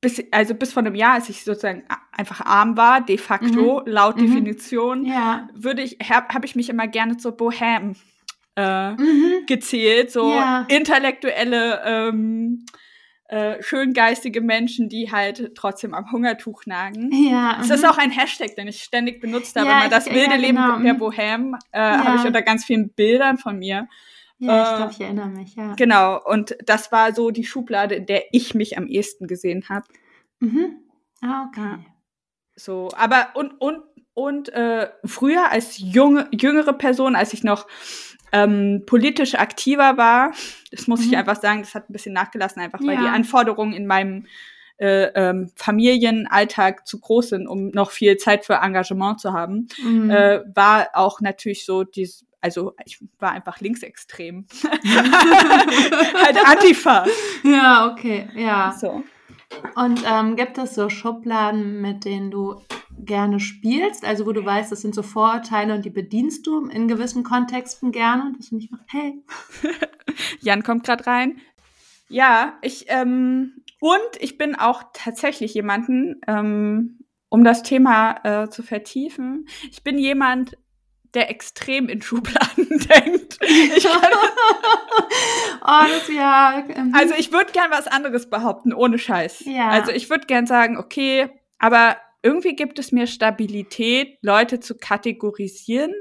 bis, 0.00 0.22
also 0.30 0.54
bis 0.54 0.72
vor 0.72 0.84
einem 0.84 0.94
Jahr, 0.94 1.14
als 1.14 1.28
ich 1.30 1.42
sozusagen 1.42 1.82
einfach 2.12 2.42
arm 2.42 2.76
war, 2.76 3.00
de 3.00 3.18
facto, 3.18 3.82
laut 3.86 4.18
Mhm. 4.18 4.20
Definition, 4.20 5.04
ja. 5.04 5.48
würde 5.52 5.82
ich, 5.82 5.98
habe 6.08 6.32
hab 6.32 6.44
ich 6.44 6.54
mich 6.54 6.68
immer 6.70 6.86
gerne 6.86 7.16
zur 7.16 7.32
Bohem 7.36 7.96
äh, 8.56 8.92
Mhm. 8.92 9.46
gezählt, 9.46 10.12
so 10.12 10.30
Ja. 10.30 10.64
intellektuelle, 10.68 11.82
ähm, 11.84 12.64
äh, 13.34 13.60
schöngeistige 13.64 14.40
Menschen, 14.40 14.88
die 14.88 15.10
halt 15.10 15.56
trotzdem 15.56 15.92
am 15.92 16.12
Hungertuch 16.12 16.66
nagen. 16.66 17.10
Ja. 17.12 17.58
Es 17.60 17.66
mhm. 17.66 17.74
ist 17.74 17.84
auch 17.84 17.98
ein 17.98 18.12
Hashtag, 18.12 18.54
den 18.54 18.68
ich 18.68 18.80
ständig 18.84 19.20
benutzt 19.20 19.56
habe. 19.56 19.66
Ja, 19.66 19.80
immer 19.80 19.88
das 19.88 20.06
ich- 20.06 20.14
wilde 20.14 20.34
ja, 20.34 20.36
Leben 20.36 20.56
genau, 20.56 20.78
der 20.78 20.94
mhm. 20.94 20.98
Bohem 20.98 21.56
äh, 21.72 21.78
Ja. 21.78 22.04
habe 22.04 22.16
ich 22.18 22.24
unter 22.24 22.42
ganz 22.42 22.64
vielen 22.64 22.90
Bildern 22.90 23.36
von 23.36 23.58
mir. 23.58 23.88
Ja, 24.38 24.62
ich 24.62 24.72
äh, 24.72 24.76
glaube, 24.76 24.92
ich 24.92 25.00
erinnere 25.00 25.28
mich, 25.30 25.56
ja. 25.56 25.74
Genau, 25.74 26.20
und 26.24 26.56
das 26.64 26.92
war 26.92 27.12
so 27.12 27.32
die 27.32 27.44
Schublade, 27.44 27.96
in 27.96 28.06
der 28.06 28.22
ich 28.30 28.54
mich 28.54 28.78
am 28.78 28.86
ehesten 28.86 29.26
gesehen 29.26 29.68
habe. 29.68 29.86
Mhm. 30.38 30.76
Ah, 31.20 31.46
okay. 31.48 31.78
So, 32.54 32.88
aber 32.96 33.30
und 33.34 33.60
und 33.60 33.82
und 34.12 34.48
äh, 34.50 34.90
früher 35.04 35.50
als 35.50 35.78
junge 35.78 36.28
jüngere 36.30 36.72
Person, 36.72 37.16
als 37.16 37.32
ich 37.32 37.42
noch 37.42 37.66
ähm, 38.34 38.82
politisch 38.84 39.34
aktiver 39.36 39.96
war, 39.96 40.32
das 40.70 40.86
muss 40.88 41.00
ich 41.04 41.12
Mhm. 41.12 41.18
einfach 41.18 41.40
sagen, 41.40 41.60
das 41.62 41.74
hat 41.74 41.88
ein 41.88 41.92
bisschen 41.92 42.12
nachgelassen, 42.12 42.60
einfach 42.60 42.80
weil 42.80 42.94
Ja. 42.96 43.00
die 43.02 43.08
Anforderungen 43.08 43.72
in 43.72 43.86
meinem 43.86 44.26
äh, 44.76 45.04
ähm, 45.14 45.52
Familienalltag 45.54 46.84
zu 46.84 46.98
groß 46.98 47.28
sind, 47.28 47.46
um 47.46 47.68
noch 47.68 47.92
viel 47.92 48.16
Zeit 48.16 48.44
für 48.44 48.54
Engagement 48.54 49.20
zu 49.20 49.32
haben, 49.32 49.68
Mhm. 49.80 50.10
äh, 50.10 50.40
war 50.52 50.88
auch 50.94 51.20
natürlich 51.20 51.64
so 51.64 51.84
dies, 51.84 52.26
also 52.40 52.74
ich 52.84 52.98
war 53.20 53.30
einfach 53.30 53.60
linksextrem, 53.60 54.46
halt 56.24 56.36
Antifa. 56.44 57.06
ja, 57.44 57.88
okay, 57.92 58.28
ja. 58.34 58.72
So. 58.78 59.04
Und 59.76 60.02
ähm, 60.06 60.34
gibt 60.36 60.58
es 60.58 60.74
so 60.74 60.88
Schubladen, 60.90 61.80
mit 61.80 62.04
denen 62.04 62.30
du 62.32 62.60
gerne 62.98 63.40
spielst? 63.40 64.04
Also 64.04 64.26
wo 64.26 64.32
du 64.32 64.44
weißt, 64.44 64.72
das 64.72 64.80
sind 64.80 64.94
so 64.94 65.02
Vorurteile 65.02 65.74
und 65.74 65.84
die 65.84 65.90
bedienst 65.90 66.46
du 66.46 66.66
in 66.66 66.88
gewissen 66.88 67.24
Kontexten 67.24 67.92
gerne 67.92 68.24
und 68.24 68.38
dass 68.38 68.50
du 68.50 68.56
nicht 68.56 68.70
machst, 68.70 68.86
hey. 68.88 69.22
Jan 70.40 70.62
kommt 70.62 70.84
gerade 70.84 71.06
rein. 71.06 71.38
Ja, 72.08 72.58
ich 72.62 72.86
ähm, 72.88 73.64
und 73.80 74.00
ich 74.20 74.38
bin 74.38 74.54
auch 74.54 74.82
tatsächlich 74.92 75.54
jemanden, 75.54 76.20
ähm, 76.26 77.00
um 77.28 77.44
das 77.44 77.62
Thema 77.62 78.44
äh, 78.44 78.48
zu 78.48 78.62
vertiefen. 78.62 79.46
Ich 79.70 79.82
bin 79.82 79.98
jemand, 79.98 80.56
der 81.14 81.30
extrem 81.30 81.88
in 81.88 82.02
Schubladen 82.02 82.68
denkt. 82.68 83.38
Ich 83.42 83.84
kann, 83.84 84.00
oh, 85.62 85.82
das 85.88 86.08
ja. 86.08 86.64
ähm, 86.68 86.92
also 86.94 87.14
ich 87.16 87.32
würde 87.32 87.52
gern 87.52 87.70
was 87.70 87.86
anderes 87.86 88.30
behaupten, 88.30 88.72
ohne 88.72 88.98
Scheiß. 88.98 89.44
Ja. 89.46 89.68
Also 89.68 89.92
ich 89.92 90.10
würde 90.10 90.26
gern 90.26 90.46
sagen, 90.46 90.76
okay, 90.76 91.28
aber 91.58 91.96
irgendwie 92.24 92.56
gibt 92.56 92.78
es 92.78 92.90
mir 92.90 93.06
Stabilität, 93.06 94.18
Leute 94.22 94.58
zu 94.58 94.76
kategorisieren. 94.76 95.92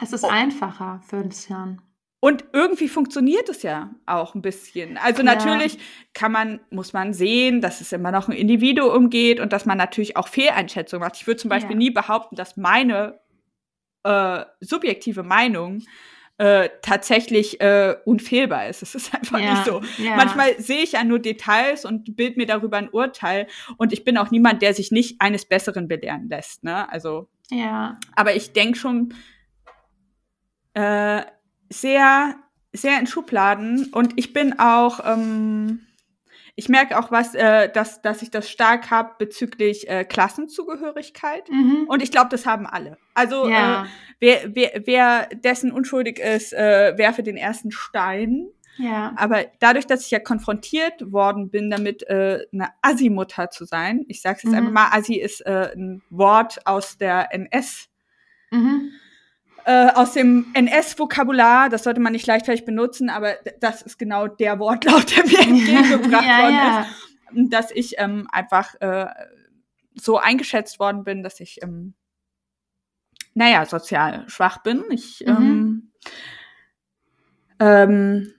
es 0.00 0.12
ist 0.12 0.24
einfacher 0.24 1.00
für 1.08 1.24
das 1.24 1.46
Hirn. 1.46 1.80
Und 2.20 2.44
irgendwie 2.54 2.88
funktioniert 2.88 3.48
es 3.50 3.62
ja 3.62 3.94
auch 4.06 4.34
ein 4.34 4.40
bisschen. 4.42 4.96
Also 4.96 5.22
Ja. 5.22 5.34
natürlich 5.34 5.78
kann 6.14 6.32
man, 6.32 6.60
muss 6.70 6.92
man 6.94 7.12
sehen, 7.12 7.60
dass 7.60 7.80
es 7.82 7.92
immer 7.92 8.12
noch 8.12 8.28
ein 8.28 8.36
Individuum 8.36 9.10
geht 9.10 9.40
und 9.40 9.52
dass 9.52 9.66
man 9.66 9.76
natürlich 9.76 10.16
auch 10.16 10.28
Fehleinschätzungen 10.28 11.06
macht. 11.06 11.16
Ich 11.16 11.26
würde 11.26 11.40
zum 11.40 11.50
Beispiel 11.50 11.72
Ja. 11.72 11.78
nie 11.78 11.90
behaupten, 11.90 12.34
dass 12.36 12.56
meine 12.56 13.20
äh, 14.04 14.44
subjektive 14.60 15.22
Meinung 15.22 15.82
äh, 16.38 16.68
tatsächlich 16.82 17.60
äh, 17.60 17.94
unfehlbar 18.04 18.68
ist. 18.68 18.82
Es 18.82 18.94
ist 18.94 19.14
einfach 19.14 19.38
Ja, 19.38 19.52
nicht 19.52 19.64
so. 19.64 19.80
ja. 20.02 20.16
Manchmal 20.16 20.58
sehe 20.60 20.82
ich 20.82 20.92
ja 20.92 21.04
nur 21.04 21.18
Details 21.20 21.84
und 21.84 22.16
bild 22.16 22.36
mir 22.36 22.46
darüber 22.46 22.76
ein 22.76 22.88
Urteil. 22.90 23.46
Und 23.76 23.92
ich 23.92 24.04
bin 24.04 24.18
auch 24.18 24.30
niemand, 24.30 24.60
der 24.62 24.74
sich 24.74 24.90
nicht 24.90 25.20
eines 25.20 25.44
Besseren 25.46 25.86
belehren 25.86 26.28
lässt. 26.28 26.64
Ne? 26.64 26.90
Also 26.90 27.28
Ja. 27.50 27.98
aber 28.16 28.34
ich 28.34 28.52
denke 28.52 28.78
schon 28.78 29.14
äh, 30.74 31.22
sehr, 31.70 32.34
sehr 32.72 32.98
in 32.98 33.06
Schubladen 33.06 33.90
und 33.92 34.14
ich 34.16 34.32
bin 34.32 34.58
auch, 34.58 35.00
ähm, 35.06 35.86
ich 36.56 36.68
merke 36.68 36.98
auch 36.98 37.10
was, 37.10 37.34
äh, 37.34 37.68
dass, 37.68 38.00
dass 38.02 38.22
ich 38.22 38.30
das 38.30 38.48
stark 38.50 38.90
habe 38.90 39.14
bezüglich 39.18 39.88
äh, 39.88 40.04
Klassenzugehörigkeit. 40.04 41.48
Mhm. 41.50 41.86
Und 41.88 42.02
ich 42.02 42.10
glaube, 42.10 42.28
das 42.30 42.46
haben 42.46 42.66
alle. 42.66 42.96
Also 43.14 43.48
ja. 43.48 43.84
äh, 43.84 43.86
wer, 44.20 44.54
wer, 44.54 44.82
wer 44.84 45.26
dessen 45.34 45.72
unschuldig 45.72 46.18
ist, 46.18 46.52
äh, 46.52 46.96
werfe 46.96 47.22
den 47.22 47.36
ersten 47.36 47.70
Stein. 47.72 48.48
ja. 48.76 49.12
Aber 49.16 49.44
dadurch, 49.60 49.86
dass 49.86 50.04
ich 50.04 50.10
ja 50.10 50.18
konfrontiert 50.20 51.12
worden 51.12 51.50
bin, 51.50 51.70
damit 51.70 52.02
äh, 52.08 52.46
eine 52.52 52.68
Assi-Mutter 52.82 53.50
zu 53.50 53.64
sein, 53.64 54.04
ich 54.08 54.22
sage 54.22 54.40
jetzt 54.42 54.52
Mhm. 54.52 54.58
einfach 54.58 54.72
mal, 54.72 54.88
Assi 54.92 55.14
ist 55.14 55.40
äh, 55.46 55.72
ein 55.74 56.02
Wort 56.10 56.66
aus 56.66 56.98
der 56.98 57.32
NS, 57.32 57.88
Mhm. 58.50 58.92
Äh, 59.64 59.90
aus 59.94 60.12
dem 60.12 60.46
NS-Vokabular, 60.54 61.68
das 61.68 61.84
sollte 61.84 62.00
man 62.00 62.12
nicht 62.12 62.26
leichtfertig 62.26 62.64
benutzen, 62.64 63.08
aber 63.08 63.34
das 63.60 63.82
ist 63.82 63.98
genau 63.98 64.26
der 64.26 64.58
Wortlaut, 64.58 65.10
der 65.16 65.24
mir 65.24 65.40
entgegengebracht 65.40 66.24
ja, 66.26 66.42
worden 66.42 66.54
ja. 66.54 66.80
ist, 66.80 67.52
dass 67.52 67.70
ich 67.70 67.94
ähm, 67.98 68.28
einfach 68.30 68.74
äh, 68.80 69.06
so 69.94 70.18
eingeschätzt 70.18 70.78
worden 70.78 71.04
bin, 71.04 71.22
dass 71.22 71.40
ich, 71.40 71.62
ähm, 71.62 71.94
naja, 73.34 73.64
sozial 73.64 74.28
schwach 74.28 74.58
bin. 74.62 74.84
Ich 74.90 75.24
Mhm. 75.26 75.28
ähm, 75.28 75.92
ähm, 77.60 78.34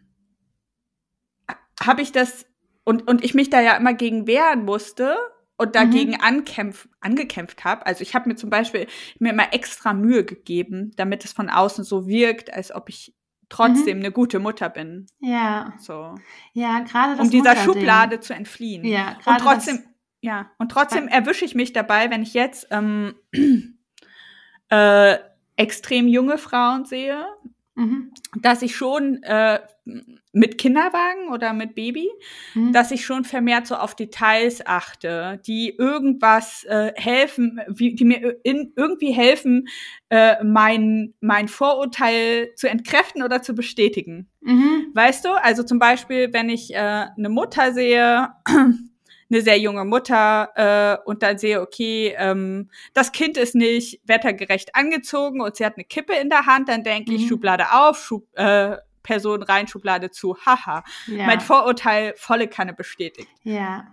habe 1.82 2.02
ich 2.02 2.12
das 2.12 2.46
und 2.84 3.08
und 3.08 3.24
ich 3.24 3.34
mich 3.34 3.50
da 3.50 3.62
ja 3.62 3.76
immer 3.76 3.94
gegen 3.94 4.28
wehren 4.28 4.64
musste 4.64 5.18
und 5.58 5.76
dagegen 5.76 6.12
Mhm. 6.12 6.22
ankämpf, 6.22 6.88
angekämpft 7.00 7.64
habe. 7.64 7.86
Also 7.86 8.02
ich 8.02 8.14
habe 8.16 8.28
mir 8.30 8.36
zum 8.36 8.50
Beispiel 8.50 8.88
mir 9.20 9.32
immer 9.32 9.54
extra 9.54 9.94
Mühe 9.94 10.26
gegeben, 10.26 10.92
damit 10.98 11.24
es 11.26 11.34
von 11.34 11.50
außen 11.50 11.84
so 11.84 12.08
wirkt, 12.08 12.54
als 12.54 12.74
ob 12.74 12.90
ich 12.90 13.14
trotzdem 13.48 14.00
eine 14.00 14.12
gute 14.12 14.40
Mutter 14.40 14.70
bin. 14.70 15.06
Ja. 15.20 15.74
So, 15.80 16.16
Ja, 16.54 16.80
gerade 16.80 17.16
das 17.16 17.26
um 17.26 17.30
dieser. 17.30 17.56
Schublade 17.56 18.20
zu 18.20 18.34
entfliehen. 18.34 18.84
Ja, 18.86 19.10
und 19.14 19.24
gerade 19.24 19.44
trotzdem, 19.44 19.76
das- 19.78 19.86
ja, 20.22 20.52
und 20.58 20.72
trotzdem 20.72 21.08
erwische 21.08 21.46
ich 21.46 21.54
mich 21.56 21.72
dabei, 21.72 22.10
wenn 22.10 22.24
ich 22.24 22.34
jetzt 22.34 22.68
ähm, 22.72 23.16
äh, 24.70 25.18
extrem 25.56 26.08
junge 26.08 26.38
Frauen 26.38 26.86
sehe, 26.86 27.26
Mhm. 27.76 28.12
dass 28.42 28.62
ich 28.62 28.76
schon 28.76 29.22
äh, 29.24 29.60
mit 30.32 30.58
Kinderwagen 30.58 31.30
oder 31.32 31.54
mit 31.54 31.76
Baby, 31.76 32.10
Mhm. 32.54 32.72
dass 32.74 32.92
ich 32.92 33.06
schon 33.06 33.24
vermehrt 33.24 33.68
so 33.68 33.76
auf 33.76 33.96
Details 33.96 34.66
achte, 34.66 35.40
die 35.46 35.76
irgendwas 35.78 36.64
äh, 36.66 36.94
helfen, 36.96 37.60
wie, 37.68 37.94
die 37.96 38.06
mir 38.06 38.38
in, 38.44 38.74
irgendwie 38.76 39.12
helfen, 39.12 39.68
äh, 40.10 40.44
mein, 40.44 41.14
mein 41.20 41.48
Vorurteil 41.48 42.54
zu 42.56 42.68
entkräften 42.70 43.24
oder 43.24 43.42
zu 43.42 43.54
bestätigen. 43.56 44.30
Mhm. 44.42 44.88
Weißt 44.94 45.26
du? 45.26 45.30
Also 45.32 45.64
zum 45.64 45.80
Beispiel, 45.80 46.32
wenn 46.34 46.50
ich 46.50 46.74
äh, 46.74 46.78
eine 46.78 47.30
Mutter 47.30 47.74
sehe, 47.74 48.30
eine 49.30 49.42
sehr 49.42 49.58
junge 49.58 49.86
Mutter, 49.86 50.50
äh, 50.56 50.98
und 51.10 51.24
dann 51.24 51.38
sehe, 51.38 51.62
okay, 51.62 52.16
ähm, 52.18 52.70
das 52.94 53.12
Kind 53.12 53.38
ist 53.38 53.56
nicht 53.56 54.00
wettergerecht 54.06 54.76
angezogen 54.76 55.42
und 55.42 55.56
sie 55.56 55.66
hat 55.66 55.76
eine 55.76 55.84
Kippe 55.86 56.14
in 56.14 56.30
der 56.30 56.46
Hand, 56.46 56.70
dann 56.70 56.84
denke 56.84 57.14
ich, 57.14 57.24
Mhm. 57.24 57.28
Schublade 57.28 57.66
auf, 57.72 57.98
Schub, 58.00 58.28
äh, 58.34 58.78
Person 59.04 59.44
rein, 59.44 59.68
Schublade 59.68 60.10
zu, 60.12 60.36
haha. 60.46 60.84
Ja. 61.08 61.26
Mein 61.28 61.40
Vorurteil 61.40 62.14
volle 62.18 62.48
Kanne 62.48 62.74
bestätigt. 62.74 63.30
Ja. 63.44 63.88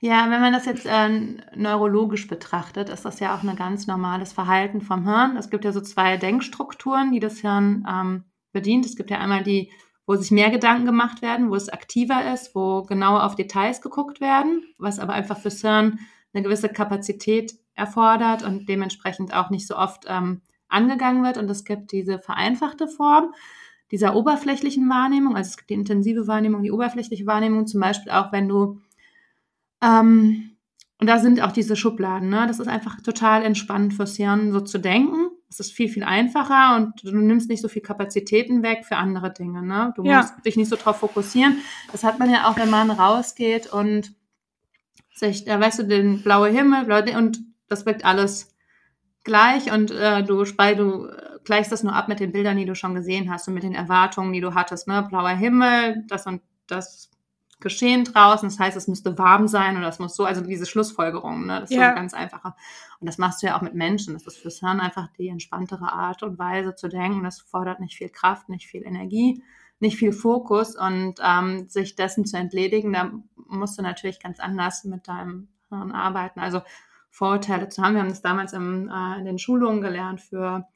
Ja, 0.00 0.30
wenn 0.30 0.40
man 0.40 0.52
das 0.52 0.66
jetzt 0.66 0.84
äh, 0.84 1.08
neurologisch 1.54 2.26
betrachtet, 2.26 2.90
ist 2.90 3.06
das 3.06 3.20
ja 3.20 3.34
auch 3.34 3.42
ein 3.42 3.56
ganz 3.56 3.86
normales 3.86 4.34
Verhalten 4.34 4.82
vom 4.82 5.04
Hirn. 5.04 5.36
Es 5.38 5.48
gibt 5.48 5.64
ja 5.64 5.72
so 5.72 5.80
zwei 5.80 6.18
Denkstrukturen, 6.18 7.12
die 7.12 7.20
das 7.20 7.38
Hirn 7.38 7.86
ähm, 7.88 8.24
bedient. 8.52 8.84
Es 8.84 8.96
gibt 8.96 9.10
ja 9.10 9.18
einmal 9.18 9.42
die, 9.42 9.72
wo 10.06 10.14
sich 10.16 10.30
mehr 10.30 10.50
Gedanken 10.50 10.84
gemacht 10.84 11.22
werden, 11.22 11.50
wo 11.50 11.54
es 11.54 11.68
aktiver 11.68 12.32
ist, 12.32 12.54
wo 12.54 12.82
genauer 12.82 13.24
auf 13.24 13.34
Details 13.36 13.80
geguckt 13.80 14.20
werden, 14.20 14.64
was 14.78 14.98
aber 14.98 15.14
einfach 15.14 15.38
fürs 15.38 15.60
Hirn 15.60 15.98
eine 16.32 16.42
gewisse 16.42 16.68
Kapazität 16.68 17.54
erfordert 17.74 18.42
und 18.42 18.68
dementsprechend 18.68 19.34
auch 19.34 19.50
nicht 19.50 19.66
so 19.66 19.76
oft 19.76 20.04
ähm, 20.08 20.42
angegangen 20.68 21.22
wird. 21.22 21.38
Und 21.38 21.50
es 21.50 21.64
gibt 21.64 21.92
diese 21.92 22.18
vereinfachte 22.18 22.88
Form 22.88 23.32
dieser 23.90 24.16
oberflächlichen 24.16 24.88
Wahrnehmung. 24.88 25.36
Also 25.36 25.50
es 25.50 25.56
gibt 25.56 25.70
die 25.70 25.74
intensive 25.74 26.26
Wahrnehmung, 26.26 26.62
die 26.62 26.72
oberflächliche 26.72 27.26
Wahrnehmung, 27.26 27.66
zum 27.66 27.80
Beispiel 27.80 28.12
auch 28.12 28.32
wenn 28.32 28.48
du 28.48 28.80
ähm, 29.82 30.54
und 31.00 31.08
da 31.08 31.18
sind 31.18 31.42
auch 31.42 31.52
diese 31.52 31.76
Schubladen. 31.76 32.30
Ne? 32.30 32.46
Das 32.46 32.60
ist 32.60 32.68
einfach 32.68 33.00
total 33.00 33.42
entspannt 33.42 33.94
fürs 33.94 34.16
Hirn, 34.16 34.52
so 34.52 34.60
zu 34.60 34.78
denken. 34.78 35.28
Es 35.48 35.60
ist 35.60 35.72
viel, 35.72 35.88
viel 35.88 36.04
einfacher 36.04 36.76
und 36.76 37.04
du 37.04 37.16
nimmst 37.16 37.48
nicht 37.48 37.62
so 37.62 37.68
viel 37.68 37.82
Kapazitäten 37.82 38.62
weg 38.62 38.84
für 38.84 38.96
andere 38.96 39.32
Dinge. 39.32 39.62
Ne? 39.62 39.92
Du 39.96 40.04
ja. 40.04 40.18
musst 40.18 40.34
dich 40.44 40.56
nicht 40.56 40.68
so 40.68 40.76
drauf 40.76 40.98
fokussieren. 40.98 41.58
Das 41.92 42.02
hat 42.02 42.18
man 42.18 42.30
ja 42.30 42.48
auch, 42.48 42.56
wenn 42.56 42.70
man 42.70 42.90
rausgeht 42.90 43.72
und 43.72 44.12
sich, 45.14 45.44
da 45.44 45.60
weißt 45.60 45.80
du, 45.80 45.82
den 45.84 46.22
blaue 46.22 46.48
Himmel 46.48 46.84
blaue, 46.84 47.16
und 47.16 47.40
das 47.68 47.86
wirkt 47.86 48.04
alles 48.04 48.54
gleich 49.22 49.72
und 49.72 49.90
äh, 49.90 50.22
du, 50.22 50.44
du 50.44 51.08
gleichst 51.44 51.72
das 51.72 51.82
nur 51.82 51.94
ab 51.94 52.08
mit 52.08 52.20
den 52.20 52.32
Bildern, 52.32 52.56
die 52.56 52.66
du 52.66 52.74
schon 52.74 52.94
gesehen 52.94 53.30
hast 53.30 53.48
und 53.48 53.54
mit 53.54 53.62
den 53.62 53.74
Erwartungen, 53.74 54.32
die 54.32 54.40
du 54.40 54.54
hattest. 54.54 54.88
Ne? 54.88 55.06
Blauer 55.08 55.30
Himmel, 55.30 56.04
das 56.08 56.26
und 56.26 56.42
das 56.66 57.10
Geschehen 57.64 58.04
draußen. 58.04 58.48
Das 58.48 58.60
heißt, 58.60 58.76
es 58.76 58.86
müsste 58.86 59.18
warm 59.18 59.48
sein 59.48 59.76
oder 59.76 59.88
es 59.88 59.98
muss 59.98 60.14
so, 60.14 60.24
also 60.24 60.42
diese 60.42 60.66
Schlussfolgerung, 60.66 61.46
ne? 61.46 61.60
das 61.60 61.70
ist 61.70 61.76
ja. 61.76 61.88
so 61.88 61.94
ganz 61.96 62.14
einfacher. 62.14 62.54
Und 63.00 63.08
das 63.08 63.18
machst 63.18 63.42
du 63.42 63.48
ja 63.48 63.56
auch 63.56 63.62
mit 63.62 63.74
Menschen. 63.74 64.14
Das 64.14 64.26
ist 64.26 64.36
fürs 64.36 64.60
Hirn 64.60 64.80
einfach 64.80 65.08
die 65.18 65.28
entspanntere 65.28 65.90
Art 65.90 66.22
und 66.22 66.38
Weise 66.38 66.76
zu 66.76 66.88
denken. 66.88 67.24
Das 67.24 67.40
fordert 67.40 67.80
nicht 67.80 67.96
viel 67.96 68.10
Kraft, 68.10 68.48
nicht 68.48 68.68
viel 68.68 68.84
Energie, 68.84 69.42
nicht 69.80 69.96
viel 69.96 70.12
Fokus 70.12 70.76
und 70.76 71.14
ähm, 71.20 71.68
sich 71.68 71.96
dessen 71.96 72.24
zu 72.24 72.36
entledigen, 72.36 72.92
da 72.92 73.10
musst 73.48 73.78
du 73.78 73.82
natürlich 73.82 74.20
ganz 74.20 74.38
anders 74.38 74.84
mit 74.84 75.08
deinem 75.08 75.48
Hirn 75.70 75.90
arbeiten. 75.90 76.38
Also 76.38 76.62
Vorurteile 77.10 77.68
zu 77.68 77.82
haben. 77.82 77.94
Wir 77.94 78.02
haben 78.02 78.08
das 78.08 78.22
damals 78.22 78.52
im, 78.52 78.88
äh, 78.88 79.18
in 79.18 79.24
den 79.24 79.38
Schulungen 79.38 79.80
gelernt 79.80 80.20
für 80.20 80.66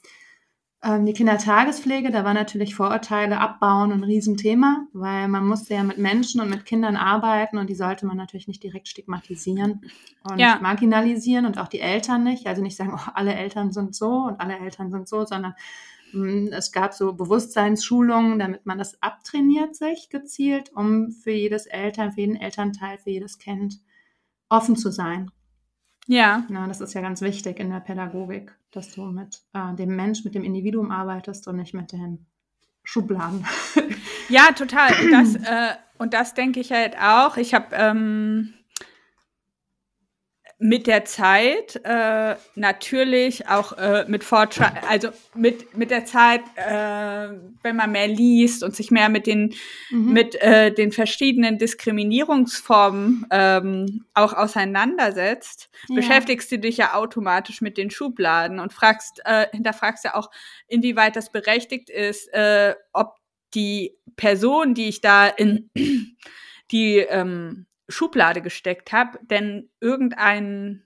ähm, 0.81 1.07
die 1.07 1.13
Kindertagespflege, 1.13 2.13
da 2.13 2.25
war 2.25 2.35
natürlich 2.35 2.77
Vorurteile 2.77 3.41
abbauen 3.41 3.91
ein 3.91 4.05
Riesenthema, 4.05 4.87
weil 4.93 5.27
man 5.27 5.45
musste 5.45 5.75
ja 5.75 5.83
mit 5.83 5.99
Menschen 5.99 6.41
und 6.41 6.51
mit 6.51 6.67
Kindern 6.67 6.95
arbeiten 6.95 7.59
und 7.59 7.69
die 7.69 7.75
sollte 7.75 8.07
man 8.07 8.17
natürlich 8.17 8.47
nicht 8.47 8.63
direkt 8.63 8.87
stigmatisieren 8.87 9.81
und 10.23 10.39
ja. 10.39 10.61
marginalisieren 10.63 11.47
und 11.47 11.59
auch 11.59 11.67
die 11.67 11.81
Eltern 11.81 12.23
nicht. 12.23 12.47
Also 12.47 12.63
nicht 12.63 12.77
sagen, 12.77 12.93
oh, 12.95 13.11
alle 13.15 13.35
Eltern 13.35 13.73
sind 13.73 13.97
so 13.97 14.27
und 14.27 14.41
alle 14.41 14.57
Eltern 14.57 14.93
sind 14.93 15.09
so, 15.09 15.25
sondern 15.25 15.55
mh, 16.13 16.31
hm, 16.31 16.53
es 16.53 16.71
gab 16.71 16.95
so 16.95 17.13
Bewusstseinsschulungen, 17.13 18.39
damit 18.39 18.65
man 18.65 18.79
das 18.79 19.03
abtrainiert 19.03 19.75
sich 19.75 20.11
gezielt, 20.11 20.71
um 20.77 21.11
für 21.11 21.33
jedes 21.33 21.67
Eltern, 21.67 22.13
für 22.13 22.21
jeden 22.21 22.37
Elternteil, 22.37 22.99
für 22.99 23.11
jedes 23.11 23.39
Kind 23.39 23.81
offen 24.49 24.77
zu 24.77 24.93
sein. 24.93 25.33
Ja. 26.09 26.45
ja. 26.51 26.67
Das 26.67 26.81
ist 26.81 26.95
ja 26.95 27.01
ganz 27.03 27.21
wichtig 27.21 27.61
in 27.61 27.71
der 27.71 27.81
Pädagogik, 27.81 28.53
dass 28.73 28.93
du 28.95 29.05
mit 29.05 29.43
äh, 29.53 29.75
dem 29.77 29.95
Mensch, 29.95 30.25
mit 30.25 30.35
dem 30.35 30.43
Individuum 30.43 30.91
arbeitest 30.91 31.47
und 31.47 31.57
nicht 31.57 31.75
mit 31.75 31.93
den 31.93 32.27
Schubladen. 32.83 33.47
ja, 34.29 34.51
total. 34.53 34.93
Und 35.05 35.13
das, 35.13 35.35
äh, 35.37 35.75
und 35.99 36.15
das 36.15 36.35
denke 36.35 36.61
ich 36.61 36.73
halt 36.73 36.97
auch. 36.99 37.37
Ich 37.37 37.53
habe 37.53 37.67
ähm, 37.77 38.55
mit 40.61 40.89
der 40.89 41.05
Zeit 41.05 41.81
äh, 41.85 42.35
natürlich 42.57 43.47
auch 43.49 43.79
äh, 43.79 44.05
mit 44.09 44.25
Fortschritt, 44.25 44.73
also 44.89 45.11
mit, 45.35 45.77
mit 45.77 45.93
der 45.93 46.05
Zeit, 46.05 46.41
äh, 46.57 47.29
wenn 47.63 47.77
man 47.77 47.93
mehr 47.93 48.09
liest 48.09 48.65
und 48.65 48.75
sich 48.75 48.91
mehr 48.91 49.09
mit 49.09 49.29
den, 49.29 49.55
mhm. 49.91 50.13
mit 50.13 50.35
äh, 50.43 50.73
den 50.73 50.91
verschiedenen 50.91 51.59
Diskriminierungsformen 51.59 53.27
ähm, 53.31 54.05
auch 54.15 54.33
auseinandersetzt, 54.33 55.71
ja. 55.89 55.95
beschäftigst 55.95 56.51
du 56.51 56.59
dich 56.59 56.79
ja 56.79 56.95
automatisch 56.95 57.61
mit 57.61 57.79
den 57.79 57.91
Schubladen 57.91 58.59
und 58.59 58.73
fragst, 58.73 59.21
äh, 59.25 59.47
hinterfragst 59.53 60.05
ja 60.05 60.17
auch, 60.17 60.29
inwieweit 60.67 61.15
das 61.15 61.31
berechtigt 61.31 61.89
ist, 61.89 62.35
äh, 62.35 62.75
ob 62.93 63.15
die 63.55 63.97
Person, 64.17 64.75
die 64.75 64.89
ich 64.89 65.01
da 65.01 65.29
in 65.29 65.71
die 66.73 66.97
ähm, 66.97 67.68
Schublade 67.89 68.43
gesteckt 68.43 68.93
habe, 68.93 69.19
denn 69.23 69.71
irgendein, 69.81 70.85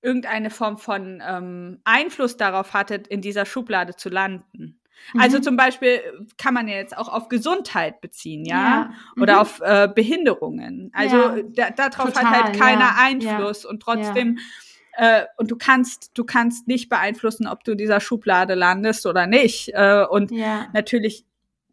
irgendeine 0.00 0.50
Form 0.50 0.78
von 0.78 1.22
ähm, 1.26 1.80
Einfluss 1.84 2.36
darauf 2.36 2.74
hatte, 2.74 2.94
in 3.08 3.20
dieser 3.20 3.46
Schublade 3.46 3.96
zu 3.96 4.08
landen. 4.08 4.80
Also 5.08 5.16
mhm. 5.16 5.20
Also 5.20 5.38
zum 5.40 5.56
Beispiel 5.56 6.00
kann 6.38 6.54
man 6.54 6.68
ja 6.68 6.76
jetzt 6.76 6.96
auch 6.96 7.08
auf 7.08 7.28
Gesundheit 7.28 8.00
beziehen, 8.00 8.44
ja, 8.44 8.56
ja. 8.56 8.90
oder 9.20 9.34
mhm. 9.34 9.40
auf 9.40 9.60
äh, 9.60 9.88
Behinderungen. 9.92 10.90
Also 10.94 11.16
ja. 11.16 11.70
da, 11.70 11.70
darauf 11.88 12.12
Total, 12.12 12.24
hat 12.24 12.44
halt 12.44 12.58
keiner 12.58 12.80
ja. 12.80 12.96
Einfluss 12.98 13.64
und 13.64 13.80
trotzdem 13.80 14.38
äh, 14.94 15.24
und 15.38 15.50
du 15.50 15.56
kannst 15.56 16.10
du 16.14 16.24
kannst 16.24 16.68
nicht 16.68 16.88
beeinflussen, 16.88 17.46
ob 17.46 17.64
du 17.64 17.72
in 17.72 17.78
dieser 17.78 18.00
Schublade 18.00 18.54
landest 18.54 19.06
oder 19.06 19.26
nicht. 19.26 19.70
Äh, 19.74 20.04
und 20.08 20.30
natürlich 20.72 21.26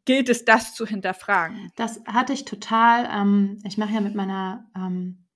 gilt 0.09 0.27
es, 0.27 0.43
das 0.43 0.73
zu 0.73 0.87
hinterfragen. 0.87 1.71
Das 1.75 2.01
hatte 2.07 2.33
ich 2.33 2.43
total. 2.43 3.07
Ähm, 3.13 3.59
ich 3.63 3.77
mache 3.77 3.93
ja 3.93 4.01
mit 4.01 4.15
meiner 4.15 4.65
ähm, 4.75 5.27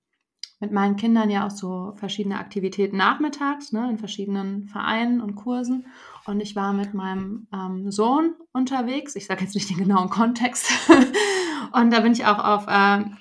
mit 0.58 0.72
meinen 0.72 0.96
Kindern 0.96 1.30
ja 1.30 1.46
auch 1.46 1.52
so 1.52 1.92
verschiedene 1.94 2.40
Aktivitäten 2.40 2.96
nachmittags, 2.96 3.70
ne, 3.70 3.88
in 3.88 3.98
verschiedenen 3.98 4.66
Vereinen 4.66 5.20
und 5.20 5.36
Kursen. 5.36 5.86
Und 6.26 6.40
ich 6.40 6.56
war 6.56 6.72
mit 6.72 6.92
meinem 6.92 7.46
ähm, 7.52 7.92
Sohn 7.92 8.34
unterwegs. 8.52 9.14
Ich 9.14 9.26
sage 9.26 9.44
jetzt 9.44 9.54
nicht 9.54 9.70
den 9.70 9.76
genauen 9.76 10.10
Kontext. 10.10 10.68
und 11.72 11.92
da 11.92 12.00
bin 12.00 12.10
ich 12.10 12.26
auch 12.26 12.42
auf 12.42 12.66
ähm, 12.68 13.16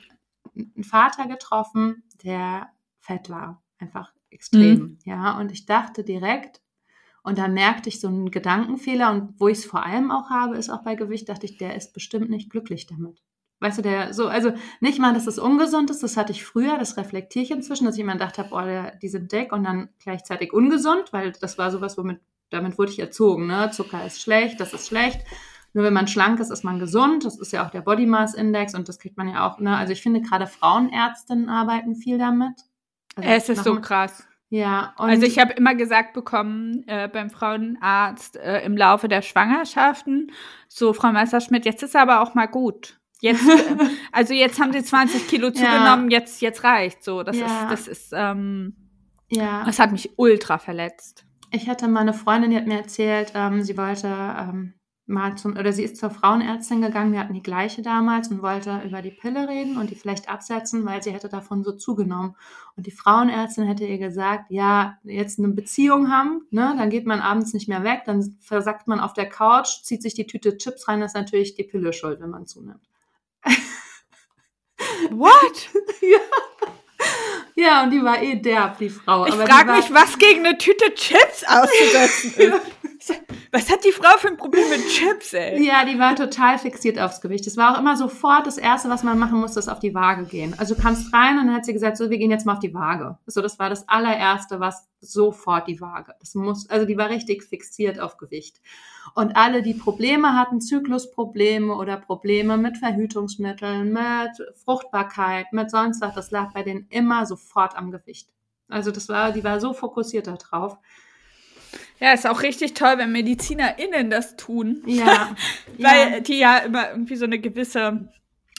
einen 0.55 0.83
Vater 0.83 1.27
getroffen, 1.27 2.01
der 2.23 2.69
fett 2.99 3.29
war. 3.29 3.61
Einfach 3.77 4.11
extrem. 4.31 4.79
Mhm. 4.79 4.99
Ja, 5.05 5.37
und 5.37 5.51
ich 5.51 5.67
dachte 5.67 6.03
direkt, 6.03 6.62
und 7.23 7.37
da 7.37 7.47
merkte 7.47 7.89
ich 7.89 7.99
so 7.99 8.09
einen 8.09 8.31
Gedankenfehler 8.31 9.11
und 9.11 9.39
wo 9.39 9.47
ich 9.47 9.59
es 9.59 9.65
vor 9.65 9.85
allem 9.85 10.11
auch 10.11 10.29
habe, 10.29 10.57
ist 10.57 10.69
auch 10.69 10.83
bei 10.83 10.95
Gewicht, 10.95 11.29
dachte 11.29 11.45
ich, 11.45 11.57
der 11.57 11.75
ist 11.75 11.93
bestimmt 11.93 12.29
nicht 12.29 12.49
glücklich 12.49 12.85
damit. 12.85 13.23
Weißt 13.61 13.77
du, 13.77 13.81
der 13.81 14.13
so, 14.13 14.27
also 14.27 14.51
nicht 14.81 14.99
mal, 14.99 15.13
dass 15.13 15.25
es 15.25 15.39
ungesund 15.39 15.89
ist, 15.89 16.03
das 16.03 16.17
hatte 16.17 16.33
ich 16.33 16.43
früher, 16.43 16.77
das 16.77 16.97
reflektiere 16.97 17.45
ich 17.45 17.51
inzwischen, 17.51 17.85
dass 17.85 17.95
ich 17.95 18.01
immer 18.01 18.13
gedacht 18.13 18.37
habe, 18.37 18.49
oh, 18.51 18.61
der, 18.61 18.97
die 18.97 19.07
sind 19.07 19.31
dick 19.31 19.53
und 19.53 19.63
dann 19.63 19.87
gleichzeitig 19.99 20.51
ungesund, 20.51 21.13
weil 21.13 21.31
das 21.31 21.57
war 21.57 21.71
sowas, 21.71 21.97
womit, 21.97 22.19
damit 22.49 22.77
wurde 22.77 22.91
ich 22.91 22.99
erzogen, 22.99 23.47
ne? 23.47 23.71
Zucker 23.71 24.05
ist 24.05 24.21
schlecht, 24.21 24.59
das 24.59 24.73
ist 24.73 24.89
schlecht. 24.89 25.21
Nur 25.71 25.85
wenn 25.85 25.93
man 25.93 26.09
schlank 26.09 26.41
ist, 26.41 26.51
ist 26.51 26.63
man 26.63 26.77
gesund. 26.77 27.25
Das 27.25 27.39
ist 27.39 27.51
ja 27.53 27.65
auch 27.65 27.71
der 27.71 27.81
Body 27.81 28.05
Mass 28.05 28.35
Index 28.35 28.75
und 28.75 28.89
das 28.89 28.99
kriegt 28.99 29.17
man 29.17 29.29
ja 29.29 29.47
auch, 29.47 29.59
ne? 29.59 29.77
Also 29.77 29.93
ich 29.93 30.01
finde 30.01 30.21
gerade 30.21 30.45
Frauenärztinnen 30.45 31.47
arbeiten 31.47 31.95
viel 31.95 32.17
damit. 32.17 32.53
Also 33.15 33.29
es 33.29 33.49
ist 33.49 33.63
so 33.63 33.79
krass. 33.79 34.27
Ja, 34.53 34.93
also 34.97 35.25
ich 35.25 35.39
habe 35.39 35.53
immer 35.53 35.73
gesagt 35.73 36.13
bekommen 36.13 36.87
äh, 36.87 37.07
beim 37.07 37.31
Frauenarzt 37.31 38.37
äh, 38.37 38.63
im 38.63 38.77
Laufe 38.77 39.07
der 39.07 39.23
Schwangerschaften, 39.23 40.31
so 40.67 40.93
Frau 40.93 41.11
Messerschmidt, 41.11 41.65
jetzt 41.65 41.81
ist 41.81 41.95
aber 41.95 42.21
auch 42.21 42.35
mal 42.35 42.45
gut. 42.45 42.99
Jetzt, 43.19 43.49
äh, 43.49 43.75
also 44.11 44.35
jetzt 44.35 44.61
haben 44.61 44.71
sie 44.71 44.83
20 44.83 45.27
Kilo 45.27 45.49
zugenommen, 45.49 46.11
ja. 46.11 46.19
jetzt, 46.19 46.39
jetzt 46.43 46.63
reicht 46.63 47.03
so. 47.03 47.23
Das 47.23 47.35
ja. 47.35 47.45
ist, 47.47 47.71
das 47.71 47.87
ist, 47.87 48.13
ähm, 48.15 48.75
ja. 49.31 49.63
Das 49.65 49.79
hat 49.79 49.91
mich 49.91 50.11
ultra 50.17 50.59
verletzt. 50.59 51.25
Ich 51.49 51.67
hatte 51.67 51.87
mal 51.87 52.01
eine 52.01 52.13
Freundin, 52.13 52.51
die 52.51 52.57
hat 52.57 52.67
mir 52.67 52.77
erzählt, 52.77 53.31
ähm, 53.33 53.63
sie 53.63 53.75
wollte 53.75 54.07
ähm, 54.07 54.75
mal 55.05 55.37
zum, 55.37 55.57
oder 55.57 55.73
sie 55.73 55.83
ist 55.83 55.97
zur 55.97 56.09
Frauenärztin 56.09 56.81
gegangen, 56.81 57.11
wir 57.11 57.19
hatten 57.19 57.33
die 57.33 57.43
gleiche 57.43 57.81
damals 57.81 58.29
und 58.29 58.41
wollte 58.41 58.81
über 58.85 59.01
die 59.01 59.11
Pille 59.11 59.49
reden 59.49 59.77
und 59.77 59.89
die 59.89 59.95
vielleicht 59.95 60.29
absetzen, 60.29 60.85
weil 60.85 61.03
sie 61.03 61.11
hätte 61.11 61.27
davon 61.27 61.63
so 61.63 61.73
zugenommen. 61.73 62.35
Und 62.77 62.87
die 62.87 62.91
Frauenärztin 62.91 63.65
hätte 63.65 63.85
ihr 63.85 63.97
gesagt, 63.97 64.45
ja, 64.49 64.97
jetzt 65.03 65.39
eine 65.39 65.49
Beziehung 65.49 66.09
haben, 66.09 66.47
ne, 66.51 66.73
dann 66.77 66.89
geht 66.89 67.05
man 67.05 67.19
abends 67.19 67.53
nicht 67.53 67.67
mehr 67.67 67.83
weg, 67.83 68.03
dann 68.05 68.37
versackt 68.39 68.87
man 68.87 68.99
auf 68.99 69.13
der 69.13 69.27
Couch, 69.27 69.83
zieht 69.83 70.01
sich 70.01 70.13
die 70.13 70.25
Tüte 70.25 70.57
Chips 70.57 70.87
rein, 70.87 71.01
das 71.01 71.11
ist 71.11 71.15
natürlich 71.15 71.55
die 71.55 71.63
Pille 71.63 71.91
schuld, 71.91 72.21
wenn 72.21 72.29
man 72.29 72.47
zunimmt. 72.47 72.87
What? 75.09 75.69
ja. 76.01 76.19
Ja, 77.55 77.83
und 77.83 77.91
die 77.91 78.03
war 78.03 78.21
eh 78.21 78.35
derb, 78.35 78.79
die 78.79 78.89
Frau. 78.89 79.27
Ich 79.27 79.35
frage 79.35 79.73
mich, 79.73 79.93
was 79.93 80.17
gegen 80.17 80.45
eine 80.45 80.57
Tüte 80.57 80.93
Chips 80.95 81.43
auszusetzen 81.47 82.33
ist. 82.35 82.82
Was 83.51 83.69
hat 83.71 83.85
die 83.85 83.91
Frau 83.91 84.17
für 84.17 84.29
ein 84.29 84.37
Problem 84.37 84.67
mit 84.69 84.87
Chips, 84.87 85.33
ey? 85.33 85.63
Ja, 85.63 85.85
die 85.85 85.99
war 85.99 86.15
total 86.15 86.57
fixiert 86.57 86.99
aufs 86.99 87.21
Gewicht. 87.21 87.45
Es 87.45 87.55
war 87.55 87.73
auch 87.73 87.79
immer 87.79 87.95
sofort 87.95 88.47
das 88.47 88.57
Erste, 88.57 88.89
was 88.89 89.03
man 89.03 89.19
machen 89.19 89.39
musste, 89.39 89.59
ist 89.59 89.67
auf 89.67 89.79
die 89.79 89.93
Waage 89.93 90.25
gehen. 90.25 90.55
Also 90.57 90.73
du 90.73 90.81
kamst 90.81 91.13
rein 91.13 91.37
und 91.37 91.47
dann 91.47 91.55
hat 91.55 91.65
sie 91.65 91.73
gesagt, 91.73 91.97
so, 91.97 92.09
wir 92.09 92.17
gehen 92.17 92.31
jetzt 92.31 92.45
mal 92.45 92.53
auf 92.53 92.59
die 92.59 92.73
Waage. 92.73 93.17
So, 93.27 93.41
das 93.41 93.59
war 93.59 93.69
das 93.69 93.87
allererste, 93.87 94.59
was 94.59 94.87
sofort 95.01 95.67
die 95.67 95.81
Waage. 95.81 96.15
Das 96.19 96.33
muss, 96.33 96.69
also 96.69 96.85
die 96.85 96.97
war 96.97 97.09
richtig 97.09 97.43
fixiert 97.43 97.99
auf 97.99 98.17
Gewicht. 98.17 98.59
Und 99.15 99.35
alle, 99.35 99.61
die 99.61 99.73
Probleme 99.75 100.33
hatten, 100.33 100.61
Zyklusprobleme 100.61 101.75
oder 101.75 101.97
Probleme 101.97 102.57
mit 102.57 102.77
Verhütungsmitteln, 102.77 103.93
mit 103.93 104.57
Fruchtbarkeit, 104.63 105.51
mit 105.51 105.69
sonst 105.69 106.01
was, 106.01 106.15
das 106.15 106.31
lag 106.31 106.53
bei 106.53 106.63
denen 106.63 106.87
immer 106.89 107.25
sofort 107.25 107.77
am 107.77 107.91
Gewicht. 107.91 108.29
Also 108.67 108.89
das 108.91 109.09
war, 109.09 109.31
die 109.31 109.43
war 109.43 109.59
so 109.59 109.73
fokussiert 109.73 110.27
darauf. 110.27 110.77
Ja, 111.99 112.13
ist 112.13 112.27
auch 112.27 112.41
richtig 112.41 112.73
toll, 112.73 112.95
wenn 112.97 113.11
MedizinerInnen 113.11 114.09
das 114.09 114.35
tun. 114.35 114.81
Ja. 114.85 115.35
Weil 115.77 116.13
ja. 116.13 116.19
die 116.19 116.39
ja 116.39 116.57
immer 116.59 116.91
irgendwie 116.91 117.15
so 117.15 117.25
eine 117.25 117.39
gewisse 117.39 118.09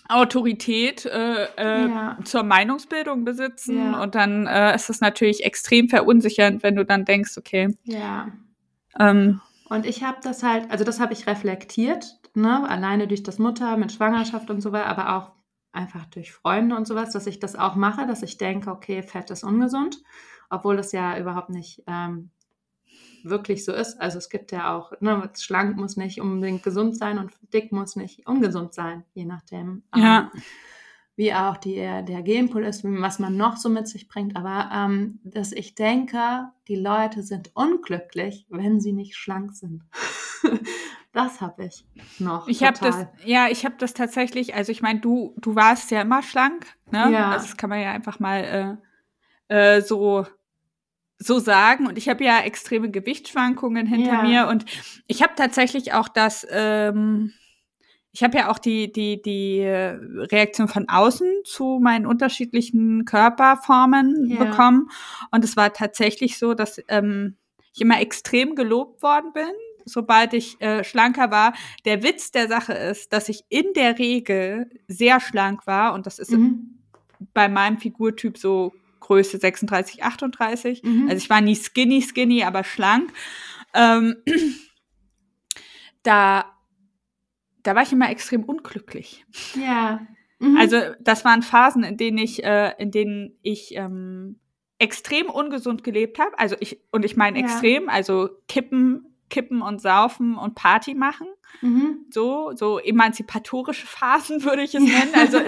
Autorität 0.08 1.06
äh, 1.06 1.44
äh, 1.56 1.88
Ja. 1.88 2.18
zur 2.24 2.42
Meinungsbildung 2.42 3.24
besitzen. 3.24 3.92
Ja. 3.92 4.02
Und 4.02 4.14
dann 4.14 4.46
äh, 4.46 4.74
ist 4.74 4.90
es 4.90 5.00
natürlich 5.00 5.44
extrem 5.44 5.88
verunsichernd, 5.88 6.62
wenn 6.62 6.76
du 6.76 6.84
dann 6.84 7.04
denkst, 7.04 7.36
okay, 7.38 7.74
Ja. 7.84 8.28
ähm, 8.98 9.40
Und 9.68 9.86
ich 9.86 10.02
habe 10.04 10.18
das 10.22 10.42
halt, 10.42 10.70
also 10.70 10.84
das 10.84 11.00
habe 11.00 11.12
ich 11.14 11.26
reflektiert, 11.26 12.18
ne, 12.34 12.68
alleine 12.68 13.08
durch 13.08 13.22
das 13.22 13.38
Mutter 13.38 13.76
mit 13.76 13.92
Schwangerschaft 13.92 14.50
und 14.50 14.60
so 14.60 14.72
weiter, 14.72 14.86
aber 14.86 15.16
auch 15.16 15.32
einfach 15.72 16.04
durch 16.06 16.32
Freunde 16.32 16.76
und 16.76 16.86
sowas, 16.86 17.12
dass 17.12 17.26
ich 17.26 17.40
das 17.40 17.56
auch 17.56 17.74
mache, 17.74 18.06
dass 18.06 18.22
ich 18.22 18.36
denke, 18.36 18.70
okay, 18.70 19.02
Fett 19.02 19.30
ist 19.30 19.42
ungesund, 19.42 19.96
obwohl 20.50 20.76
das 20.76 20.92
ja 20.92 21.18
überhaupt 21.18 21.50
nicht 21.50 21.82
ähm, 21.88 22.30
wirklich 23.24 23.64
so 23.64 23.72
ist. 23.72 24.00
Also 24.00 24.18
es 24.18 24.28
gibt 24.28 24.52
ja 24.52 24.74
auch, 24.76 24.92
ne, 25.00 25.30
schlank 25.38 25.76
muss 25.76 25.96
nicht 25.96 26.20
unbedingt 26.20 26.62
gesund 26.62 26.96
sein 26.96 27.18
und 27.18 27.32
dick 27.52 27.72
muss 27.72 27.96
nicht 27.96 28.26
ungesund 28.26 28.74
sein, 28.74 29.04
je 29.14 29.24
nachdem. 29.24 29.82
ähm, 29.94 30.02
Ja. 30.02 30.32
wie 31.16 31.32
auch 31.32 31.56
die, 31.56 31.76
der 31.76 32.22
Genpool 32.22 32.64
ist, 32.64 32.84
was 32.84 33.18
man 33.18 33.36
noch 33.36 33.56
so 33.56 33.68
mit 33.68 33.88
sich 33.88 34.08
bringt. 34.08 34.36
Aber 34.36 34.70
ähm, 34.72 35.20
dass 35.24 35.52
ich 35.52 35.74
denke, 35.74 36.48
die 36.68 36.76
Leute 36.76 37.22
sind 37.22 37.50
unglücklich, 37.54 38.46
wenn 38.50 38.80
sie 38.80 38.92
nicht 38.92 39.16
schlank 39.16 39.52
sind. 39.54 39.82
das 41.12 41.40
habe 41.40 41.64
ich 41.66 41.86
noch. 42.18 42.48
ich 42.48 42.62
habe 42.64 42.78
das, 42.80 43.06
ja, 43.24 43.46
ich 43.48 43.64
habe 43.64 43.76
das 43.78 43.94
tatsächlich, 43.94 44.54
also 44.54 44.72
ich 44.72 44.82
meine, 44.82 45.00
du, 45.00 45.34
du 45.38 45.54
warst 45.54 45.90
ja 45.90 46.02
immer 46.02 46.22
schlank, 46.22 46.66
ne? 46.90 47.10
Ja. 47.12 47.30
Also 47.30 47.46
das 47.46 47.56
kann 47.56 47.70
man 47.70 47.80
ja 47.80 47.92
einfach 47.92 48.18
mal 48.18 48.78
äh, 49.48 49.76
äh, 49.76 49.80
so 49.82 50.26
so 51.18 51.38
sagen. 51.38 51.86
Und 51.86 51.98
ich 51.98 52.08
habe 52.08 52.24
ja 52.24 52.40
extreme 52.40 52.90
Gewichtsschwankungen 52.90 53.86
hinter 53.86 54.12
Ja. 54.14 54.22
mir 54.22 54.48
und 54.48 54.64
ich 55.06 55.22
habe 55.22 55.34
tatsächlich 55.36 55.92
auch 55.92 56.08
das, 56.08 56.46
ähm, 56.50 57.32
ich 58.12 58.22
habe 58.22 58.38
ja 58.38 58.50
auch 58.50 58.58
die, 58.58 58.92
die, 58.92 59.20
die 59.22 59.58
äh, 59.60 59.98
Reaktion 60.32 60.68
von 60.68 60.88
außen 60.88 61.28
zu 61.44 61.80
meinen 61.82 62.06
unterschiedlichen 62.06 63.04
Körperformen 63.04 64.28
Ja. 64.30 64.44
bekommen. 64.44 64.88
Und 65.30 65.44
es 65.44 65.56
war 65.56 65.72
tatsächlich 65.72 66.38
so, 66.38 66.54
dass 66.54 66.80
ähm, 66.88 67.36
ich 67.74 67.80
immer 67.80 68.00
extrem 68.00 68.54
gelobt 68.54 69.02
worden 69.02 69.32
bin, 69.32 69.50
sobald 69.84 70.32
ich 70.32 70.60
äh, 70.60 70.84
schlanker 70.84 71.30
war. 71.32 71.54
Der 71.84 72.02
Witz 72.04 72.30
der 72.30 72.46
Sache 72.48 72.72
ist, 72.72 73.12
dass 73.12 73.28
ich 73.28 73.44
in 73.48 73.72
der 73.74 73.98
Regel 73.98 74.70
sehr 74.86 75.18
schlank 75.20 75.66
war 75.66 75.92
und 75.94 76.06
das 76.06 76.18
ist 76.20 76.30
Mhm. 76.30 76.78
bei 77.32 77.48
meinem 77.48 77.78
Figurtyp 77.78 78.38
so 78.38 78.72
Größe 79.04 79.36
36, 79.38 80.02
38. 80.02 80.82
Mhm. 80.82 81.08
Also 81.10 81.16
ich 81.22 81.28
war 81.28 81.42
nie 81.42 81.54
skinny, 81.54 82.00
skinny, 82.00 82.42
aber 82.42 82.64
schlank. 82.64 83.12
Ähm, 83.74 84.16
da, 86.02 86.44
da 87.62 87.74
war 87.74 87.82
ich 87.82 87.92
immer 87.92 88.10
extrem 88.10 88.44
unglücklich. 88.44 89.24
ja. 89.54 90.00
Mhm. 90.40 90.56
Also 90.56 90.78
das 91.00 91.24
waren 91.24 91.42
Phasen, 91.42 91.84
in 91.84 91.96
denen 91.96 92.18
ich, 92.18 92.42
äh, 92.42 92.72
in 92.78 92.90
denen 92.90 93.38
ich 93.42 93.76
ähm, 93.76 94.40
extrem 94.78 95.26
ungesund 95.26 95.84
gelebt 95.84 96.18
habe. 96.18 96.36
Also 96.38 96.56
ich, 96.58 96.80
und 96.90 97.04
ich 97.04 97.16
meine 97.16 97.38
Ja. 97.38 97.44
extrem, 97.44 97.88
also 97.88 98.30
kippen, 98.48 99.14
kippen 99.30 99.62
und 99.62 99.80
saufen 99.80 100.36
und 100.36 100.56
Party 100.56 100.94
machen. 100.94 101.28
Mhm. 101.62 102.06
So, 102.10 102.50
so 102.56 102.78
emanzipatorische 102.80 103.86
Phasen 103.86 104.42
würde 104.44 104.62
ich 104.64 104.74
es 104.74 104.82
nennen. 104.82 105.14
Also 105.14 105.40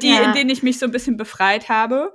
die, 0.00 0.08
Ja. 0.08 0.22
in 0.22 0.32
denen 0.32 0.48
ich 0.50 0.62
mich 0.62 0.78
so 0.78 0.86
ein 0.86 0.92
bisschen 0.92 1.18
befreit 1.18 1.68
habe. 1.68 2.14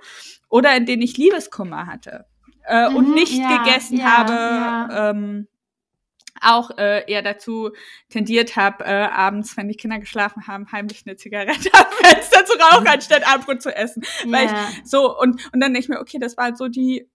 Oder 0.56 0.76
in 0.78 0.86
denen 0.86 1.02
ich 1.02 1.18
Liebeskummer 1.18 1.86
hatte. 1.86 2.26
Äh, 2.65 2.88
und 2.88 3.10
Mhm, 3.10 3.13
nicht 3.13 3.38
ja, 3.38 3.58
gegessen 3.58 3.98
ja, 3.98 4.06
habe, 4.18 4.32
ja. 4.34 5.10
ähm, 5.10 5.48
auch 6.41 6.78
äh, 6.78 7.04
eher 7.12 7.22
dazu 7.22 7.72
tendiert 8.10 8.56
habe, 8.56 8.84
äh, 8.86 8.89
abends, 9.08 9.56
wenn 9.58 9.68
die 9.68 9.76
Kinder 9.76 10.00
geschlafen 10.00 10.48
haben, 10.48 10.72
heimlich 10.72 11.04
eine 11.06 11.15
Zigarette 11.18 11.70
am 11.74 11.86
Fenster 11.91 12.46
zu 12.46 12.54
rauchen, 12.58 12.88
anstatt 12.88 13.28
Abendbrot 13.28 13.62
zu 13.62 13.76
essen. 13.76 14.04
Weil 14.30 14.48
ja. 14.48 14.68
So, 14.84 15.18
und, 15.20 15.34
und 15.54 15.60
dann 15.62 15.74
denke 15.74 15.80
ich 15.80 15.89
mir, 15.89 16.00
okay, 16.00 16.20
das 16.20 16.38
waren 16.38 16.56
so 16.56 16.68
die, 16.70 17.10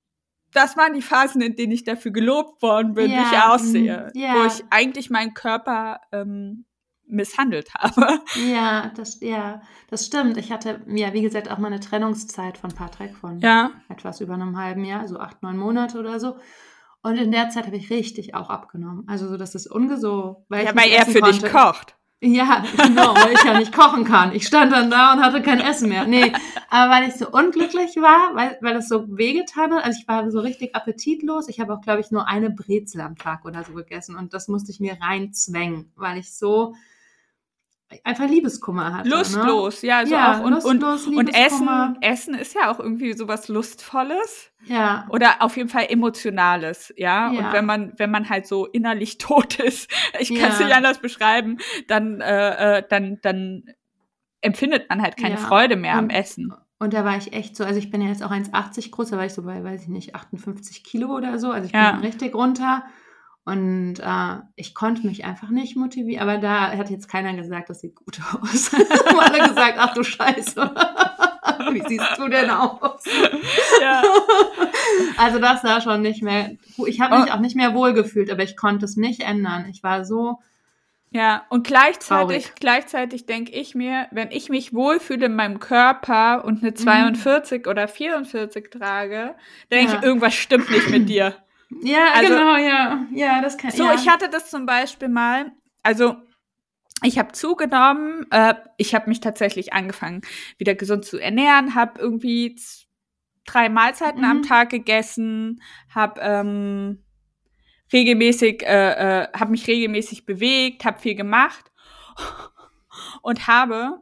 das 0.52 0.76
waren 0.76 0.92
die 0.94 1.02
Phasen, 1.02 1.40
in 1.42 1.56
denen 1.56 1.72
ich 1.72 1.84
dafür 1.84 2.10
gelobt 2.12 2.60
worden 2.62 2.94
bin, 2.94 3.10
wie 3.10 3.22
ich 3.22 3.32
Ja, 3.32 3.54
aussehe. 3.54 4.10
mhm, 4.14 4.20
ja. 4.20 4.34
Wo 4.34 4.44
ich 4.46 4.64
eigentlich 4.70 5.08
meinen 5.10 5.32
Körper 5.34 6.00
ähm, 6.12 6.64
misshandelt 7.10 7.74
habe. 7.74 8.20
ja, 8.48 8.90
das, 8.96 9.20
ja, 9.20 9.60
das 9.88 10.06
stimmt. 10.06 10.36
Ich 10.36 10.50
hatte, 10.52 10.80
ja, 10.86 11.12
wie 11.12 11.22
gesagt, 11.22 11.50
auch 11.50 11.58
mal 11.58 11.68
eine 11.68 11.80
Trennungszeit 11.80 12.58
von 12.58 12.70
Patrick 12.70 13.16
von 13.16 13.40
Ja. 13.40 13.70
etwas 13.88 14.20
über 14.20 14.34
einem 14.34 14.56
halben 14.58 14.84
Jahr, 14.84 15.06
so 15.08 15.18
acht, 15.18 15.42
neun 15.42 15.56
Monate 15.56 15.98
oder 15.98 16.20
so. 16.20 16.36
Und 17.02 17.16
in 17.16 17.32
der 17.32 17.48
Zeit 17.50 17.66
habe 17.66 17.76
ich 17.76 17.90
richtig 17.90 18.34
auch 18.34 18.50
abgenommen. 18.50 19.04
Also 19.08 19.28
so, 19.28 19.36
das 19.36 19.54
ist 19.54 19.66
ungesund, 19.66 20.36
weil 20.48 20.64
Ja, 20.64 20.70
ich 20.70 20.76
weil 20.76 20.90
er 20.90 21.06
für 21.06 21.22
dich 21.22 21.40
konnte. 21.42 21.48
kocht. 21.50 21.96
Ja, 22.22 22.62
genau, 22.76 23.14
weil 23.14 23.32
ich 23.32 23.42
ja 23.44 23.58
nicht 23.58 23.74
kochen 23.74 24.04
kann. 24.04 24.34
Ich 24.34 24.46
stand 24.46 24.70
dann 24.72 24.90
da 24.90 25.14
und 25.14 25.22
hatte 25.22 25.40
kein 25.40 25.58
Essen 25.58 25.88
mehr. 25.88 26.04
Nee, 26.06 26.30
aber 26.68 26.92
weil 26.92 27.08
ich 27.08 27.14
so 27.14 27.26
unglücklich 27.30 27.96
war, 27.96 28.34
weil, 28.34 28.58
weil 28.60 28.76
es 28.76 28.88
so 28.90 29.06
wehgetan 29.16 29.72
hat, 29.72 29.82
also 29.84 29.98
ich 29.98 30.06
war 30.06 30.30
so 30.30 30.40
richtig 30.40 30.76
appetitlos. 30.76 31.48
Ich 31.48 31.60
habe 31.60 31.72
auch, 31.72 31.80
glaube 31.80 32.00
ich, 32.00 32.10
nur 32.10 32.28
eine 32.28 32.50
Brezel 32.50 33.00
am 33.00 33.16
Tag 33.16 33.46
oder 33.46 33.64
so 33.64 33.72
gegessen 33.72 34.16
und 34.16 34.34
das 34.34 34.48
musste 34.48 34.70
ich 34.70 34.80
mir 34.80 34.98
reinzwängen, 35.00 35.90
weil 35.96 36.18
ich 36.18 36.36
so 36.36 36.74
einfach 38.04 38.28
Liebeskummer 38.28 38.92
hatte. 38.98 39.08
Ne? 39.08 39.16
Lustlos, 39.16 39.82
ja, 39.82 39.98
also 39.98 40.14
Ja, 40.14 40.34
auch 40.38 40.44
und, 40.44 40.52
und, 40.64 40.80
lustlos, 40.82 41.06
und 41.06 41.28
Essen, 41.28 41.36
Liebeskummer. 41.40 41.94
Essen 42.00 42.34
ist 42.34 42.54
ja 42.54 42.70
auch 42.70 42.78
irgendwie 42.78 43.12
sowas 43.14 43.48
Lustvolles 43.48 44.50
Ja, 44.64 45.06
oder 45.10 45.36
auf 45.42 45.56
jeden 45.56 45.68
Fall 45.68 45.86
Emotionales, 45.88 46.92
ja. 46.96 47.32
Ja. 47.32 47.46
Und 47.48 47.52
wenn 47.52 47.66
man, 47.66 47.92
wenn 47.96 48.10
man 48.10 48.28
halt 48.28 48.46
so 48.46 48.66
innerlich 48.66 49.18
tot 49.18 49.58
ist, 49.58 49.90
ich 50.18 50.34
kann 50.34 50.50
es 50.52 50.58
Ja. 50.60 50.66
nicht 50.66 50.76
anders 50.76 50.98
beschreiben, 50.98 51.58
dann, 51.88 52.20
äh, 52.20 52.78
äh, 52.78 52.82
dann, 52.88 53.18
dann 53.22 53.64
empfindet 54.40 54.88
man 54.88 55.02
halt 55.02 55.16
keine. 55.16 55.36
Freude 55.36 55.76
mehr 55.76 55.94
am 55.94 56.04
Und- 56.04 56.10
Essen. 56.10 56.52
Und 56.82 56.94
da 56.94 57.04
war 57.04 57.18
ich 57.18 57.34
echt 57.34 57.56
so, 57.56 57.64
also 57.64 57.78
ich 57.78 57.90
bin 57.90 58.00
ja 58.00 58.08
jetzt 58.08 58.22
auch 58.22 58.30
1,80 58.30 58.90
groß, 58.90 59.10
da 59.10 59.18
war 59.18 59.26
ich 59.26 59.34
so 59.34 59.42
bei, 59.42 59.62
weiß 59.62 59.82
ich 59.82 59.88
nicht, 59.88 60.14
58 60.14 60.82
Kilo 60.82 61.14
oder 61.14 61.38
so. 61.38 61.50
Also 61.50 61.66
ich 61.66 61.72
bin 61.72 61.82
richtig 62.00 62.34
runter. 62.34 62.84
Und 63.44 63.94
äh, 64.00 64.36
ich 64.56 64.74
konnte 64.74 65.06
mich 65.06 65.24
einfach 65.24 65.48
nicht 65.48 65.76
motivieren. 65.76 66.22
Aber 66.28 66.38
da 66.38 66.72
hat 66.76 66.90
jetzt 66.90 67.08
keiner 67.08 67.34
gesagt, 67.34 67.70
das 67.70 67.80
sieht 67.80 67.94
gut 67.96 68.20
aus. 68.42 68.72
Haben 68.72 69.18
alle 69.18 69.48
gesagt, 69.48 69.74
ach 69.78 69.94
du 69.94 70.02
Scheiße. 70.04 70.70
Wie 71.72 71.82
siehst 71.88 72.18
du 72.18 72.28
denn 72.28 72.50
aus? 72.50 73.04
Ja. 73.80 74.02
Also 75.16 75.38
das 75.38 75.62
sah 75.62 75.80
schon 75.80 76.02
nicht 76.02 76.22
mehr. 76.22 76.52
Ich 76.86 77.00
habe 77.00 77.18
mich 77.20 77.30
Oh. 77.30 77.34
auch 77.34 77.40
nicht 77.40 77.54
mehr 77.54 77.74
wohlgefühlt, 77.74 78.30
aber 78.30 78.42
ich 78.42 78.56
konnte 78.56 78.84
es 78.86 78.96
nicht 78.96 79.20
ändern. 79.20 79.66
Ich 79.70 79.82
war 79.82 80.04
so. 80.04 80.38
Ja, 81.10 81.44
und 81.48 81.66
gleichzeitig, 81.66 82.44
Traurig. 82.44 82.52
gleichzeitig 82.58 83.26
denke 83.26 83.52
ich 83.52 83.74
mir, 83.74 84.06
wenn 84.10 84.30
ich 84.30 84.48
mich 84.48 84.72
wohlfühle 84.74 85.26
in 85.26 85.34
meinem 85.36 85.60
Körper 85.60 86.44
und 86.44 86.62
eine 86.62 86.74
42 86.74 87.66
oder 87.66 87.86
44 87.88 88.70
trage, 88.70 89.34
denke 89.70 89.92
Ja. 89.92 89.98
ich, 89.98 90.04
irgendwas 90.04 90.34
stimmt 90.34 90.70
nicht 90.70 90.88
mit 90.90 91.08
dir. 91.08 91.34
Ja, 91.82 92.12
Also- 92.14 92.34
genau, 92.34 92.56
ja. 92.56 93.06
Ja, 93.12 93.40
das 93.40 93.56
kann 93.56 93.70
So, 93.70 93.84
ja. 93.84 93.94
ich 93.94 94.08
hatte 94.08 94.28
das 94.28 94.50
zum 94.50 94.66
Beispiel 94.66 95.08
mal, 95.08 95.52
also 95.82 96.16
ich 97.02 97.18
habe 97.18 97.32
zugenommen, 97.32 98.26
äh, 98.30 98.54
ich 98.76 98.94
habe 98.94 99.08
mich 99.08 99.20
tatsächlich 99.20 99.72
angefangen, 99.72 100.20
wieder 100.58 100.74
gesund 100.74 101.04
zu 101.04 101.18
ernähren, 101.18 101.74
habe 101.74 101.98
irgendwie 102.00 102.56
drei 103.46 103.68
Mahlzeiten 103.68 104.24
am 104.24 104.38
Mhm. 104.38 104.42
Tag 104.42 104.70
gegessen, 104.70 105.62
habe 105.94 106.20
ähm, 106.20 107.04
regelmäßig, 107.92 108.62
äh, 108.64 109.22
äh, 109.22 109.28
habe 109.32 109.50
mich 109.52 109.66
regelmäßig 109.66 110.26
bewegt, 110.26 110.84
habe 110.84 110.98
viel 111.00 111.14
gemacht 111.14 111.70
und 113.22 113.46
habe 113.46 114.00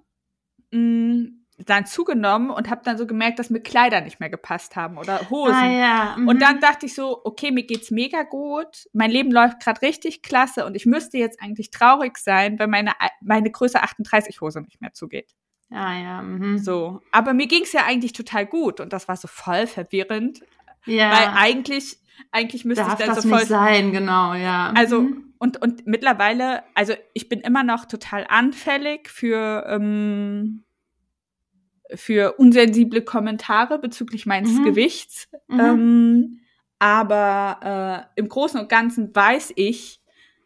mh, 0.72 1.28
dann 1.66 1.86
zugenommen 1.86 2.50
und 2.50 2.70
habe 2.70 2.82
dann 2.84 2.96
so 2.96 3.06
gemerkt, 3.06 3.38
dass 3.38 3.50
mir 3.50 3.60
Kleider 3.60 4.00
nicht 4.00 4.20
mehr 4.20 4.30
gepasst 4.30 4.76
haben 4.76 4.96
oder 4.96 5.28
Hosen. 5.30 5.54
ah, 5.54 5.70
ja. 5.70 6.14
Und 6.14 6.36
mhm. 6.36 6.38
dann 6.38 6.60
dachte 6.60 6.86
ich 6.86 6.94
so, 6.94 7.20
okay, 7.24 7.50
mir 7.50 7.64
geht's 7.64 7.90
mega 7.90 8.22
gut, 8.22 8.86
mein 8.92 9.10
Leben 9.10 9.32
läuft 9.32 9.60
gerade 9.60 9.82
richtig 9.82 10.22
klasse 10.22 10.64
und 10.66 10.76
ich 10.76 10.86
müsste 10.86 11.18
jetzt 11.18 11.42
eigentlich 11.42 11.70
traurig 11.70 12.16
sein, 12.18 12.58
wenn 12.58 12.70
meine 12.70 12.92
meine 13.20 13.50
Größe 13.50 13.82
38 13.82 14.40
Hose 14.40 14.60
nicht 14.60 14.80
mehr 14.80 14.92
zugeht. 14.92 15.34
Ah, 15.70 16.00
ja. 16.00 16.22
Mhm. 16.22 16.58
So, 16.58 17.00
aber 17.12 17.34
mir 17.34 17.46
ging's 17.46 17.72
ja 17.72 17.84
eigentlich 17.84 18.12
total 18.12 18.46
gut 18.46 18.80
und 18.80 18.92
das 18.92 19.08
war 19.08 19.16
so 19.16 19.28
voll 19.28 19.66
verwirrend, 19.66 20.40
Ja. 20.86 21.10
weil 21.10 21.28
eigentlich 21.36 21.98
eigentlich 22.32 22.64
müsste 22.64 22.84
Darf 22.84 22.98
ich 22.98 23.06
dann 23.06 23.14
das 23.14 23.24
so 23.24 23.28
voll 23.28 23.38
nicht 23.38 23.48
sein, 23.48 23.92
genau, 23.92 24.34
ja. 24.34 24.72
Also, 24.76 25.02
Mhm. 25.02 25.34
und, 25.38 25.60
und 25.62 25.86
mittlerweile, 25.86 26.62
also 26.74 26.94
ich 27.14 27.28
bin 27.28 27.40
immer 27.40 27.62
noch 27.62 27.84
total 27.84 28.26
anfällig 28.28 29.08
für, 29.08 29.64
ähm, 29.68 30.64
für 31.94 32.34
unsensible 32.38 33.02
Kommentare 33.02 33.78
bezüglich 33.78 34.26
meines 34.26 34.50
Mhm. 34.58 34.64
Gewichts. 34.64 35.28
Mhm. 35.48 35.60
Ähm, 35.60 36.40
aber 36.78 38.06
äh, 38.16 38.20
im 38.20 38.28
Großen 38.28 38.58
und 38.60 38.68
Ganzen 38.68 39.14
weiß 39.14 39.52
ich, 39.56 40.00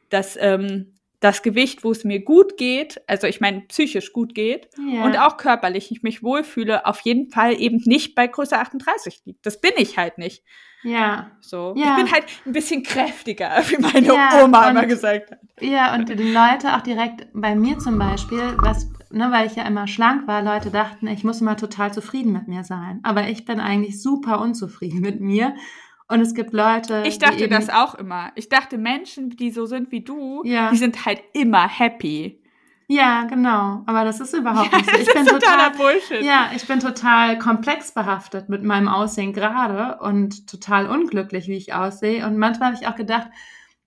dass 0.08 0.36
ähm, 0.40 0.94
das 1.20 1.42
Gewicht, 1.42 1.84
wo 1.84 1.92
es 1.92 2.02
mir 2.04 2.20
gut 2.24 2.56
geht, 2.56 3.00
also 3.06 3.26
ich 3.28 3.40
meine 3.40 3.60
psychisch 3.62 4.12
gut 4.12 4.34
geht 4.34 4.68
Ja. 4.92 5.04
und 5.04 5.16
auch 5.18 5.36
körperlich 5.36 5.90
ich 5.92 6.02
mich 6.02 6.22
wohlfühle, 6.22 6.84
auf 6.86 7.00
jeden 7.00 7.30
Fall 7.30 7.60
eben 7.60 7.80
nicht 7.84 8.14
bei 8.14 8.26
Größe 8.26 8.58
38 8.58 9.22
liegt. 9.26 9.46
Das 9.46 9.60
bin 9.60 9.70
ich 9.76 9.96
halt 9.98 10.18
nicht. 10.18 10.42
Ja. 10.82 11.30
So. 11.40 11.74
Ja. 11.76 11.96
Ich 11.96 12.02
bin 12.04 12.12
halt 12.12 12.24
ein 12.44 12.52
bisschen 12.52 12.82
kräftiger, 12.82 13.50
wie 13.68 13.76
meine 13.78 14.06
Ja, 14.08 14.42
Oma 14.42 14.70
immer 14.70 14.80
und- 14.82 14.88
gesagt 14.88 15.30
hat. 15.30 15.38
Ja, 15.60 15.94
und 15.94 16.08
die 16.08 16.14
Leute 16.14 16.74
auch 16.76 16.80
direkt 16.80 17.28
bei 17.32 17.54
mir 17.54 17.78
zum 17.78 17.98
Beispiel, 18.00 18.54
was, 18.58 18.88
ne, 19.12 19.30
weil 19.30 19.46
ich 19.46 19.56
ja 19.56 19.64
immer 19.64 19.86
schlank 19.86 20.26
war, 20.26 20.42
Leute 20.42 20.70
dachten, 20.70 21.06
ich 21.06 21.24
muss 21.24 21.40
immer 21.40 21.56
total 21.56 21.92
zufrieden 21.92 22.32
mit 22.32 22.48
mir 22.48 22.64
sein. 22.64 23.00
Aber 23.02 23.28
ich 23.28 23.44
bin 23.44 23.60
eigentlich 23.60 24.02
super 24.02 24.40
unzufrieden 24.40 25.00
mit 25.00 25.20
mir. 25.20 25.54
Und 26.08 26.20
es 26.20 26.34
gibt 26.34 26.52
Leute. 26.52 27.04
Ich 27.06 27.18
dachte 27.18 27.48
das 27.48 27.70
auch 27.70 27.94
immer. 27.94 28.32
Ich 28.34 28.48
dachte, 28.48 28.76
Menschen, 28.76 29.30
die 29.30 29.50
so 29.50 29.64
sind 29.66 29.90
wie 29.92 30.02
du, 30.02 30.42
Ja. 30.44 30.70
die 30.70 30.76
sind 30.76 31.06
halt 31.06 31.22
immer 31.32 31.66
happy. 31.68 32.38
Ja, 32.88 33.24
genau. 33.24 33.82
Aber 33.86 34.04
das 34.04 34.20
ist 34.20 34.34
überhaupt 34.34 34.70
Ja, 34.70 34.78
nicht 34.78 34.90
so. 34.90 34.92
das 34.92 35.00
Ich 35.02 35.08
ist 35.08 35.14
bin 35.14 35.24
totaler 35.26 35.72
total. 35.72 35.92
Bullshit. 35.92 36.22
Ja, 36.22 36.50
ich 36.54 36.66
bin 36.66 36.80
total 36.80 37.38
komplex 37.38 37.92
behaftet 37.94 38.50
mit 38.50 38.62
meinem 38.64 38.88
Aussehen 38.88 39.32
gerade 39.32 39.98
und 40.02 40.46
total 40.50 40.86
unglücklich, 40.88 41.48
wie 41.48 41.56
ich 41.56 41.72
aussehe. 41.72 42.26
Und 42.26 42.36
manchmal 42.36 42.72
habe 42.72 42.78
ich 42.82 42.86
auch 42.88 42.96
gedacht, 42.96 43.28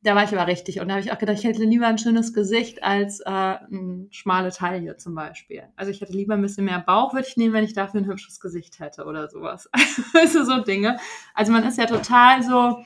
da 0.06 0.16
war 0.16 0.24
ich 0.24 0.32
aber 0.32 0.46
richtig. 0.46 0.80
Und 0.80 0.88
da 0.88 0.96
habe 0.96 1.04
ich 1.04 1.12
auch 1.12 1.18
gedacht, 1.18 1.40
ich 1.40 1.44
hätte 1.44 1.64
lieber 1.64 1.88
ein 1.88 1.98
schönes 1.98 2.32
Gesicht 2.32 2.84
als 2.84 3.22
äh, 3.22 3.26
eine 3.26 4.08
schmale 4.12 4.52
Taille 4.52 4.98
zum 4.98 5.16
Beispiel. 5.16 5.64
Also 5.76 5.92
ich 5.92 6.00
hätte 6.00 6.14
lieber 6.14 6.36
ein 6.36 6.44
bisschen 6.44 6.66
mehr 6.66 6.80
Bauch, 6.80 7.14
würde 7.14 7.28
ich 7.28 7.38
nehmen, 7.38 7.54
wenn 7.54 7.64
ich 7.64 7.74
dafür 7.74 8.02
ein 8.02 8.06
hübsches 8.06 8.40
Gesicht 8.40 8.80
hätte 8.80 9.06
oder 9.06 9.28
sowas. 9.30 9.70
Also 10.14 10.44
so 10.44 10.62
Dinge. 10.62 10.98
Also 11.34 11.52
man 11.52 11.64
ist 11.64 11.78
ja 11.78 11.86
total 11.86 12.44
so. 12.44 12.84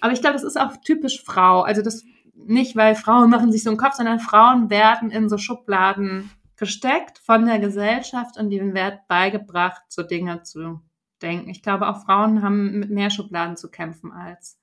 Aber 0.00 0.12
ich 0.12 0.20
glaube, 0.20 0.34
das 0.34 0.44
ist 0.44 0.58
auch 0.58 0.76
typisch 0.78 1.22
Frau. 1.22 1.62
Also 1.62 1.82
das 1.82 2.04
nicht, 2.34 2.76
weil 2.76 2.94
Frauen 2.94 3.28
machen 3.28 3.52
sich 3.52 3.62
so 3.62 3.70
einen 3.70 3.78
Kopf, 3.78 3.94
sondern 3.94 4.20
Frauen 4.20 4.70
werden 4.70 5.10
in 5.10 5.28
so 5.28 5.36
Schubladen 5.36 6.30
gesteckt 6.56 7.18
von 7.18 7.46
der 7.46 7.58
Gesellschaft 7.58 8.38
und 8.38 8.50
ihnen 8.52 8.74
wird 8.74 9.06
beigebracht, 9.08 9.82
so 9.88 10.02
Dinge 10.02 10.42
zu 10.42 10.80
denken. 11.22 11.50
Ich 11.50 11.62
glaube, 11.62 11.88
auch 11.88 12.04
Frauen 12.04 12.42
haben 12.42 12.78
mit 12.78 12.90
mehr 12.90 13.10
Schubladen 13.10 13.56
zu 13.56 13.70
kämpfen 13.70 14.12
als 14.12 14.59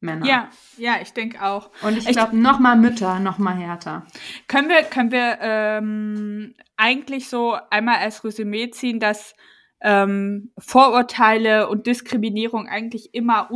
Männer. 0.00 0.26
Ja, 0.26 0.50
ja, 0.76 0.96
ich 1.02 1.12
denke 1.12 1.42
auch. 1.42 1.70
Und 1.82 1.98
ich 1.98 2.06
glaube, 2.06 2.36
noch 2.36 2.58
mal 2.58 2.76
Mütter, 2.76 3.18
noch 3.18 3.38
mal 3.38 3.56
härter. 3.56 4.06
Können 4.46 4.68
wir, 4.68 4.82
können 4.84 5.10
wir 5.10 5.38
ähm, 5.40 6.54
eigentlich 6.76 7.28
so 7.28 7.56
einmal 7.70 7.96
als 7.96 8.24
Resümee 8.24 8.70
ziehen, 8.70 9.00
dass 9.00 9.34
ähm, 9.80 10.52
Vorurteile 10.58 11.68
und 11.68 11.86
Diskriminierung 11.86 12.68
eigentlich 12.68 13.14
immer, 13.14 13.50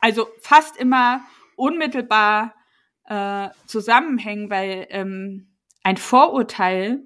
also 0.00 0.28
fast 0.40 0.76
immer 0.76 1.22
unmittelbar 1.56 2.54
äh, 3.06 3.48
zusammenhängen, 3.66 4.50
weil 4.50 4.86
ähm, 4.90 5.48
ein 5.82 5.96
Vorurteil 5.96 7.02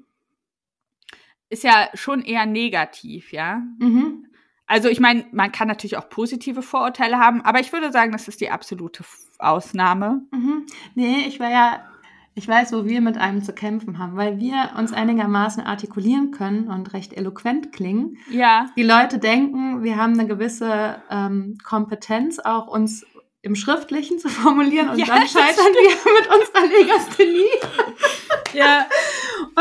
ist 1.48 1.64
ja 1.64 1.88
schon 1.94 2.22
eher 2.22 2.46
negativ, 2.46 3.32
ja. 3.32 3.62
Mhm. 3.78 4.26
Also 4.66 4.88
ich 4.88 4.98
meine, 5.00 5.26
man 5.32 5.52
kann 5.52 5.68
natürlich 5.68 5.96
auch 5.98 6.08
positive 6.08 6.62
Vorurteile 6.62 7.18
haben, 7.18 7.42
aber 7.42 7.60
ich 7.60 7.72
würde 7.72 7.92
sagen, 7.92 8.12
das 8.12 8.28
ist 8.28 8.40
die 8.40 8.50
absolute 8.50 9.04
Ausnahme. 9.38 10.22
Mhm. 10.32 10.66
Nee, 10.94 11.24
ich 11.28 11.38
war 11.38 11.50
ja, 11.50 11.84
ich 12.34 12.48
weiß, 12.48 12.72
wo 12.72 12.84
wir 12.86 13.00
mit 13.00 13.18
einem 13.18 13.42
zu 13.44 13.52
kämpfen 13.52 13.98
haben, 13.98 14.16
weil 14.16 14.38
wir 14.40 14.70
uns 14.78 14.92
einigermaßen 14.92 15.62
artikulieren 15.64 16.30
können 16.30 16.68
und 16.68 16.92
recht 16.94 17.12
eloquent 17.12 17.72
klingen. 17.72 18.16
Ja, 18.30 18.70
Die 18.76 18.82
Leute 18.82 19.18
denken, 19.18 19.82
wir 19.82 19.96
haben 19.96 20.14
eine 20.14 20.26
gewisse 20.26 21.02
ähm, 21.10 21.58
Kompetenz, 21.62 22.38
auch 22.38 22.66
uns 22.66 23.04
im 23.42 23.54
Schriftlichen 23.56 24.18
zu 24.18 24.30
formulieren 24.30 24.88
und 24.88 24.98
Ja, 24.98 25.04
dann 25.06 25.18
scheitern 25.28 25.72
wir 25.74 25.90
mit 26.14 26.28
unserer 26.34 26.66
Legasthenie. 26.78 27.50
ja, 28.54 28.86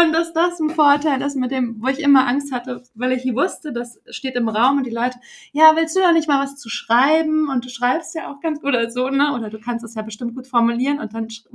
Und 0.04 0.14
dass 0.14 0.34
das 0.34 0.60
ein 0.60 0.70
Vorteil 0.72 1.22
ist 1.22 1.36
mit 1.36 1.52
dem, 1.52 1.82
wo 1.82 1.88
ich 1.88 2.00
immer 2.00 2.28
Angst 2.28 2.52
hatte, 2.52 2.84
weil 2.96 3.12
ich 3.14 3.24
wusste, 3.34 3.72
das 3.74 4.00
steht 4.10 4.36
im 4.36 4.50
Raum 4.50 4.78
und 4.78 4.86
die 4.86 4.92
Leute, 4.92 5.18
ja, 5.52 5.72
willst 5.76 5.96
du 5.96 6.00
da 6.02 6.12
nicht 6.12 6.28
mal 6.28 6.44
was 6.44 6.58
zu 6.58 6.70
schreiben? 6.70 7.50
Und 7.50 7.66
du 7.66 7.70
schreibst 7.70 8.16
ja 8.16 8.32
auch 8.32 8.40
ganz 8.42 8.60
gut 8.60 8.70
oder 8.70 8.90
so, 8.90 9.10
ne? 9.10 9.34
Oder 9.34 9.50
du 9.50 9.60
kannst 9.60 9.84
es 9.86 9.96
ja 9.96 10.02
bestimmt 10.02 10.36
gut 10.36 10.48
formulieren 10.48 11.00
und 11.00 11.14
dann 11.14 11.28
sch- 11.28 11.46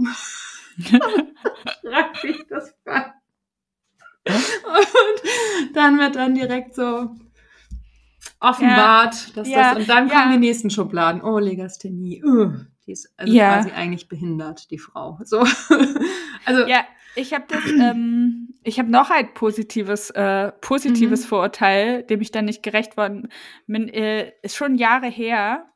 schreibe 1.83 2.29
ich 2.29 2.47
das 2.49 2.75
falsch. 2.85 3.13
Und 4.27 5.77
dann 5.77 5.99
wird 5.99 6.17
dann 6.17 6.35
direkt 6.35 6.75
so 6.75 7.11
offenbart, 8.41 9.37
dass 9.37 9.49
Ja, 9.49 9.71
das, 9.75 9.79
und 9.83 9.89
dann 9.89 10.09
ja. 10.09 10.15
kommen 10.15 10.33
die 10.33 10.39
nächsten 10.47 10.71
Schubladen. 10.71 11.23
Oh, 11.23 11.39
Legasthenie. 11.39 12.23
Uh, 12.25 12.53
die 12.87 12.93
ist 12.93 13.13
also 13.17 13.33
Ja. 13.33 13.55
quasi 13.55 13.71
eigentlich 13.73 14.09
behindert, 14.09 14.71
die 14.71 14.79
Frau. 14.79 15.19
So. 15.25 15.41
also, 16.45 16.67
ja. 16.67 16.85
Ich 17.19 17.33
habe 17.35 17.45
das, 17.49 17.65
ähm, 17.67 18.55
ich 18.63 18.79
habe 18.79 18.91
noch 18.91 19.11
ein 19.11 19.35
positives, 19.35 20.11
äh, 20.11 20.53
positives 20.61 21.25
Mhm. 21.25 21.29
Vorurteil, 21.29 22.03
dem 22.05 22.21
ich 22.21 22.31
dann 22.31 22.45
nicht 22.45 22.63
gerecht 22.63 22.97
worden 22.97 23.29
bin. 23.67 23.89
Äh, 23.89 24.33
ist 24.43 24.57
schon 24.57 24.77
Jahre 24.77 25.09
her. 25.09 25.67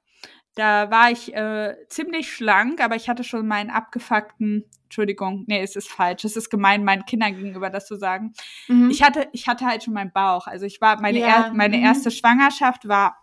Da 0.54 0.90
war 0.90 1.10
ich 1.10 1.34
äh, 1.34 1.74
ziemlich 1.88 2.30
schlank, 2.32 2.82
aber 2.84 2.94
ich 2.94 3.08
hatte 3.08 3.24
schon 3.24 3.46
meinen 3.46 3.70
abgefuckten, 3.70 4.64
Entschuldigung, 4.84 5.44
nee, 5.46 5.62
es 5.62 5.76
ist 5.76 5.90
falsch, 5.90 6.24
es 6.24 6.36
ist 6.36 6.50
gemein, 6.50 6.84
meinen 6.84 7.06
Kindern 7.06 7.34
gegenüber 7.34 7.70
das 7.70 7.86
zu 7.86 7.96
sagen. 7.96 8.34
mhm. 8.68 8.90
ich 8.90 9.02
hatte, 9.02 9.28
ich 9.32 9.48
hatte 9.48 9.64
halt 9.64 9.82
schon 9.82 9.94
meinen 9.94 10.12
Bauch. 10.12 10.46
Also 10.46 10.66
ich 10.66 10.82
war, 10.82 11.00
meine, 11.00 11.18
Ja, 11.18 11.46
er, 11.46 11.54
meine 11.54 11.78
mhm. 11.78 11.84
erste 11.84 12.10
Schwangerschaft 12.10 12.86
war 12.86 13.16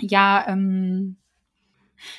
ja 0.00 0.46
ähm, 0.48 1.18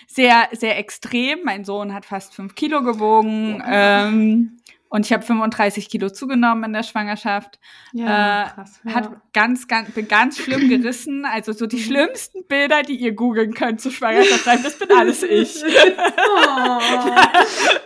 sehr, 0.08 0.50
sehr 0.52 0.78
extrem. 0.78 1.40
Mein 1.44 1.66
Sohn 1.66 1.94
hat 1.94 2.06
fast 2.06 2.36
fünf 2.36 2.54
Kilo 2.54 2.84
gewogen. 2.84 3.64
Ähm, 3.68 4.58
und 4.90 5.06
ich 5.06 5.14
habe 5.14 5.24
35 5.24 5.90
Kilo 5.90 6.10
zugenommen 6.10 6.64
in 6.66 6.74
der 6.74 6.84
Schwangerschaft. 6.84 7.60
ja, 7.94 8.44
äh, 8.44 8.50
krass. 8.50 8.80
Ja. 8.84 8.94
Hat 8.94 9.34
ganz, 9.34 9.68
ganz, 9.68 9.92
bin 9.92 10.08
ganz 10.08 10.38
schlimm 10.38 10.70
gerissen. 10.70 11.26
Also 11.26 11.52
so 11.52 11.68
die 11.68 11.80
schlimmsten 11.80 12.46
Bilder, 12.48 12.84
die 12.84 12.96
ihr 12.96 13.14
googeln 13.14 13.54
könnt 13.54 13.82
zu 13.82 13.92
Schwangerschaft, 13.92 14.46
das 14.48 14.80
bin 14.80 14.92
alles 14.92 15.24
ich. 15.24 15.64
oh. 15.64 16.80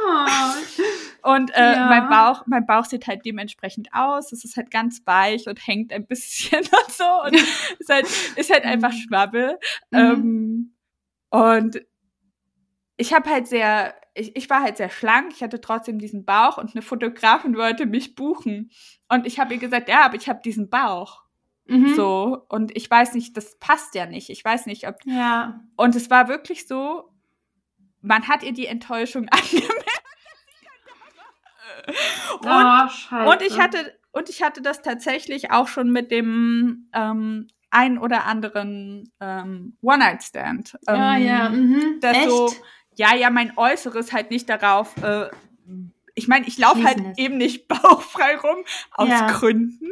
oh. 0.06 0.28
Und 1.24 1.52
äh, 1.56 1.74
Ja. 1.74 1.86
mein 1.88 2.10
Bauch, 2.10 2.44
mein 2.48 2.66
Bauch 2.66 2.86
sieht 2.86 3.06
halt 3.08 3.26
dementsprechend 3.26 3.90
aus. 3.94 4.32
Es 4.32 4.44
ist 4.44 4.58
halt 4.58 4.72
ganz 4.72 5.02
weich 5.06 5.48
und 5.48 5.66
hängt 5.68 5.94
ein 5.94 6.08
bisschen 6.08 6.60
und 6.60 6.92
so. 6.92 7.04
Und 7.26 7.36
ist 7.80 7.90
halt, 7.90 8.08
ist 8.36 8.52
halt 8.52 8.66
einfach 8.66 8.92
Schwabbel. 8.92 9.58
Mhm. 9.92 10.00
Ähm, 10.00 10.74
und 11.30 11.82
ich 12.98 13.14
habe 13.14 13.30
halt 13.30 13.48
sehr, 13.48 13.94
ich, 14.14 14.36
ich 14.36 14.50
war 14.50 14.62
halt 14.62 14.78
sehr 14.78 14.90
schlank, 14.90 15.32
ich 15.34 15.44
hatte 15.44 15.62
trotzdem 15.62 16.00
diesen 16.00 16.26
Bauch 16.26 16.58
und 16.58 16.76
eine 16.76 16.82
Fotografin 16.82 17.56
wollte 17.56 17.86
mich 17.86 18.16
buchen. 18.16 18.72
Und 19.10 19.26
ich 19.26 19.40
habe 19.40 19.54
ihr 19.54 19.60
gesagt, 19.60 19.90
ja, 19.90 20.06
aber 20.06 20.16
ich 20.16 20.28
habe 20.28 20.42
diesen 20.44 20.70
Bauch. 20.70 21.24
Mhm. 21.66 21.96
So. 21.96 22.46
Und 22.50 22.76
ich 22.76 22.90
weiß 22.90 23.14
nicht, 23.14 23.38
das 23.38 23.58
passt 23.60 23.96
ja 23.96 24.06
nicht. 24.06 24.30
Ich 24.30 24.44
weiß 24.44 24.66
nicht, 24.66 24.88
ob. 24.88 24.96
Ja. 25.06 25.62
Und 25.78 25.96
es 25.96 26.10
war 26.10 26.28
wirklich 26.28 26.68
so, 26.68 27.14
man 28.02 28.28
hat 28.28 28.44
ihr 28.44 28.54
die 28.54 28.68
Enttäuschung 28.68 29.28
angemerkt. 29.32 30.02
Und 32.42 32.48
oh, 32.48 32.90
scheiße. 32.90 33.30
Und 33.30 33.42
ich 33.42 33.60
hatte, 33.60 33.98
und 34.12 34.30
ich 34.30 34.44
hatte 34.44 34.62
das 34.62 34.82
tatsächlich 34.82 35.52
auch 35.52 35.68
schon 35.68 35.92
mit 35.92 36.12
dem 36.12 36.90
ähm, 36.94 37.48
ein 37.70 37.98
oder 37.98 38.26
anderen 38.26 39.12
ähm, 39.22 39.78
One-Night-Stand. 39.82 40.78
Ähm, 40.88 40.96
Ja, 40.96 41.18
ja. 41.18 41.50
Mhm. 41.50 42.00
Echt? 42.02 42.30
so, 42.30 42.52
ja, 42.96 43.16
ja, 43.16 43.30
mein 43.30 43.58
Äußeres 43.58 44.12
halt 44.14 44.32
nicht 44.32 44.50
darauf. 44.50 44.96
Äh, 45.04 45.30
ich 46.14 46.28
meine, 46.28 46.46
ich 46.46 46.58
laufe 46.58 46.84
halt 46.84 47.00
eben 47.18 47.38
nicht 47.38 47.68
bauchfrei 47.70 48.36
rum, 48.38 48.64
aus 48.92 49.08
Ja. 49.10 49.28
Gründen. 49.28 49.88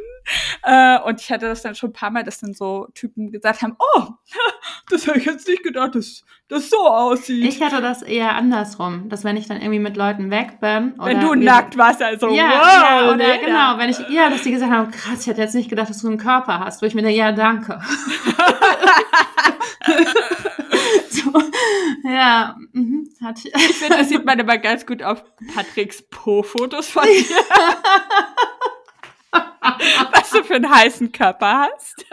Äh, 0.63 0.99
und 0.99 1.21
ich 1.21 1.31
hatte 1.31 1.47
das 1.47 1.61
dann 1.61 1.75
schon 1.75 1.89
ein 1.89 1.93
paar 1.93 2.11
Mal, 2.11 2.23
dass 2.23 2.39
dann 2.39 2.53
so 2.53 2.87
Typen 2.93 3.31
gesagt 3.31 3.61
haben, 3.61 3.75
oh, 3.95 4.03
das 4.89 5.07
habe 5.07 5.17
ich 5.17 5.25
jetzt 5.25 5.47
nicht 5.47 5.63
gedacht, 5.63 5.95
dass 5.95 6.23
das 6.49 6.69
so 6.69 6.77
aussieht. 6.87 7.45
Ich 7.45 7.61
hatte 7.61 7.81
das 7.81 8.01
eher 8.01 8.35
andersrum, 8.35 9.09
dass 9.09 9.23
wenn 9.23 9.37
ich 9.37 9.47
dann 9.47 9.57
irgendwie 9.57 9.79
mit 9.79 9.95
Leuten 9.97 10.29
weg 10.29 10.59
bin. 10.59 10.93
Oder 10.99 11.05
Wenn 11.05 11.21
du 11.21 11.35
nackt 11.35 11.77
warst, 11.77 12.01
also 12.01 12.29
ja, 12.29 12.49
wow. 12.49 12.67
ja, 12.83 13.07
oder 13.13 13.15
Lena. 13.17 13.37
genau, 13.45 13.77
wenn 13.77 13.89
ich, 13.89 13.97
ja, 14.09 14.29
dass 14.29 14.43
die 14.43 14.51
gesagt 14.51 14.71
haben, 14.71 14.91
krass, 14.91 15.21
ich 15.21 15.27
hätte 15.27 15.41
jetzt 15.41 15.55
nicht 15.55 15.69
gedacht, 15.69 15.89
dass 15.89 16.01
du 16.01 16.07
einen 16.07 16.17
Körper 16.17 16.59
hast, 16.59 16.81
wo 16.81 16.85
ich 16.85 16.93
mir 16.95 17.01
denke, 17.01 17.17
ja, 17.17 17.31
danke. 17.31 17.79
ja, 22.03 22.55
mhm, 22.73 23.09
hatte 23.23 23.47
ich. 23.47 23.55
Ich 23.55 23.77
finde, 23.77 23.97
das 23.99 24.09
sieht 24.09 24.25
man 24.25 24.39
immer 24.39 24.57
ganz 24.57 24.85
gut 24.85 25.03
auf 25.03 25.23
Patricks 25.53 26.01
Po-Fotos 26.09 26.89
von 26.89 27.03
dir. 27.03 27.23
Was 30.11 30.31
du 30.31 30.43
für 30.43 30.55
einen 30.55 30.69
heißen 30.69 31.11
Körper 31.11 31.69
hast. 31.69 32.05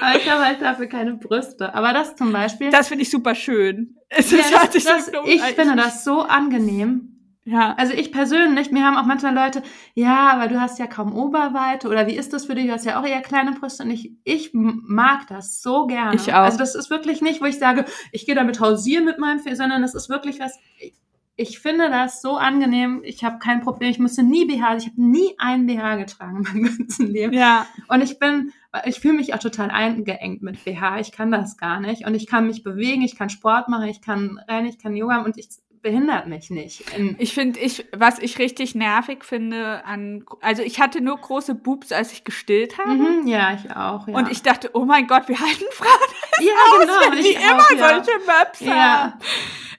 Aber 0.00 0.16
ich 0.16 0.30
habe 0.30 0.44
halt 0.44 0.62
dafür 0.62 0.86
keine 0.86 1.14
Brüste. 1.14 1.74
Aber 1.74 1.92
das 1.92 2.14
zum 2.14 2.32
Beispiel. 2.32 2.70
Das 2.70 2.88
finde 2.88 3.02
ich 3.02 3.10
super 3.10 3.34
schön. 3.34 3.96
Es 4.08 4.30
ja, 4.30 4.38
das, 4.38 4.72
so 4.72 4.88
das, 4.88 5.10
ich 5.24 5.42
finde 5.42 5.74
das 5.76 6.04
so 6.04 6.22
angenehm. 6.22 7.17
Ja. 7.48 7.74
Also 7.78 7.94
ich 7.94 8.12
persönlich, 8.12 8.70
mir 8.70 8.84
haben 8.84 8.98
auch 8.98 9.06
manchmal 9.06 9.34
Leute, 9.34 9.62
ja, 9.94 10.30
aber 10.30 10.48
du 10.48 10.60
hast 10.60 10.78
ja 10.78 10.86
kaum 10.86 11.14
Oberweite 11.14 11.88
oder 11.88 12.06
wie 12.06 12.16
ist 12.16 12.34
das 12.34 12.44
für 12.44 12.54
dich? 12.54 12.66
Du 12.66 12.72
hast 12.72 12.84
ja 12.84 13.00
auch 13.00 13.06
eher 13.06 13.22
kleine 13.22 13.52
Brüste 13.52 13.84
und 13.84 13.90
ich, 13.90 14.12
ich 14.24 14.50
mag 14.52 15.26
das 15.28 15.62
so 15.62 15.86
gerne. 15.86 16.14
Ich 16.14 16.34
auch. 16.34 16.40
Also 16.40 16.58
das 16.58 16.74
ist 16.74 16.90
wirklich 16.90 17.22
nicht, 17.22 17.40
wo 17.40 17.46
ich 17.46 17.58
sage, 17.58 17.86
ich 18.12 18.26
gehe 18.26 18.34
damit 18.34 18.60
hausieren 18.60 19.06
mit 19.06 19.18
meinem 19.18 19.40
Fell, 19.40 19.56
sondern 19.56 19.80
das 19.80 19.94
ist 19.94 20.10
wirklich 20.10 20.40
was, 20.40 20.58
ich, 20.78 20.92
ich 21.36 21.58
finde 21.60 21.88
das 21.88 22.20
so 22.20 22.36
angenehm. 22.36 23.00
Ich 23.02 23.24
habe 23.24 23.38
kein 23.38 23.62
Problem. 23.62 23.90
Ich 23.90 23.98
musste 23.98 24.22
nie 24.22 24.44
BH, 24.44 24.76
ich 24.76 24.86
habe 24.86 25.00
nie 25.00 25.34
einen 25.38 25.66
BH 25.66 25.96
getragen 25.96 26.36
in 26.52 26.62
meinem 26.62 26.76
ganzen 26.76 27.06
Leben. 27.06 27.32
Ja. 27.32 27.66
Und 27.88 28.02
ich 28.02 28.18
bin, 28.18 28.52
ich 28.84 29.00
fühle 29.00 29.14
mich 29.14 29.32
auch 29.32 29.38
total 29.38 29.70
eingeengt 29.70 30.42
mit 30.42 30.62
BH. 30.64 31.00
Ich 31.00 31.12
kann 31.12 31.30
das 31.30 31.56
gar 31.56 31.80
nicht. 31.80 32.06
Und 32.06 32.14
ich 32.14 32.26
kann 32.26 32.46
mich 32.46 32.62
bewegen, 32.62 33.00
ich 33.00 33.16
kann 33.16 33.30
Sport 33.30 33.70
machen, 33.70 33.88
ich 33.88 34.02
kann 34.02 34.38
rennen, 34.48 34.66
ich 34.66 34.78
kann 34.78 34.94
Yoga 34.94 35.22
und 35.22 35.38
ich 35.38 35.48
behindert 35.82 36.26
mich 36.26 36.50
nicht. 36.50 36.84
In, 36.96 37.16
Ich 37.18 37.34
finde, 37.34 37.58
ich, 37.60 37.86
was 37.96 38.18
ich 38.18 38.38
richtig 38.38 38.74
nervig 38.74 39.24
finde 39.24 39.84
an, 39.84 40.24
also 40.40 40.62
ich 40.62 40.80
hatte 40.80 41.00
nur 41.00 41.16
große 41.18 41.54
Boobs, 41.54 41.92
als 41.92 42.12
ich 42.12 42.24
gestillt 42.24 42.78
habe. 42.78 42.90
mhm, 42.94 43.26
ja, 43.26 43.52
ich 43.54 43.70
auch. 43.70 44.06
Ja. 44.08 44.14
Und 44.16 44.30
ich 44.30 44.42
dachte, 44.42 44.70
oh 44.74 44.84
mein 44.84 45.06
Gott, 45.06 45.28
wir 45.28 45.38
halten 45.40 45.64
Frauen 45.72 46.10
ja, 46.40 46.52
aus, 46.52 46.80
genau. 46.80 46.92
wenn 47.12 47.22
die 47.22 47.28
ich 47.28 47.36
immer 47.36 47.60
auch, 47.62 47.70
ja. 47.72 48.02
solche 48.04 48.18
Maps 48.26 48.60
Ja. 48.60 48.74
haben. 48.74 49.12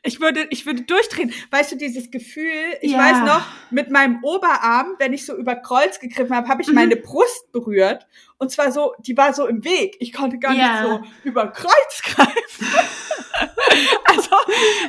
Ich 0.01 0.21
würde, 0.21 0.47
ich 0.49 0.65
würde 0.65 0.83
durchdrehen. 0.83 1.33
Weißt 1.51 1.73
du, 1.73 1.75
dieses 1.75 2.09
Gefühl, 2.09 2.49
ich 2.81 2.93
Ja. 2.93 2.99
weiß 2.99 3.17
noch, 3.27 3.45
mit 3.69 3.91
meinem 3.91 4.23
Oberarm, 4.23 4.95
wenn 4.97 5.11
ich 5.11 5.25
so 5.25 5.35
über 5.35 5.55
Kreuz 5.57 5.99
gegriffen 5.99 6.33
habe, 6.35 6.47
habe 6.47 6.61
ich 6.61 6.69
Mhm. 6.69 6.75
meine 6.75 6.95
Brust 6.95 7.51
berührt. 7.51 8.07
Und 8.39 8.51
zwar 8.51 8.71
so, 8.71 8.93
die 8.99 9.15
war 9.17 9.33
so 9.33 9.47
im 9.47 9.63
Weg. 9.65 9.97
Ich 9.99 10.13
konnte 10.13 10.39
gar 10.39 10.53
Ja. 10.53 10.81
nicht 10.81 10.81
so 10.83 11.01
über 11.23 11.47
Kreuz 11.51 12.01
greifen. 12.03 12.67
also, 14.05 14.29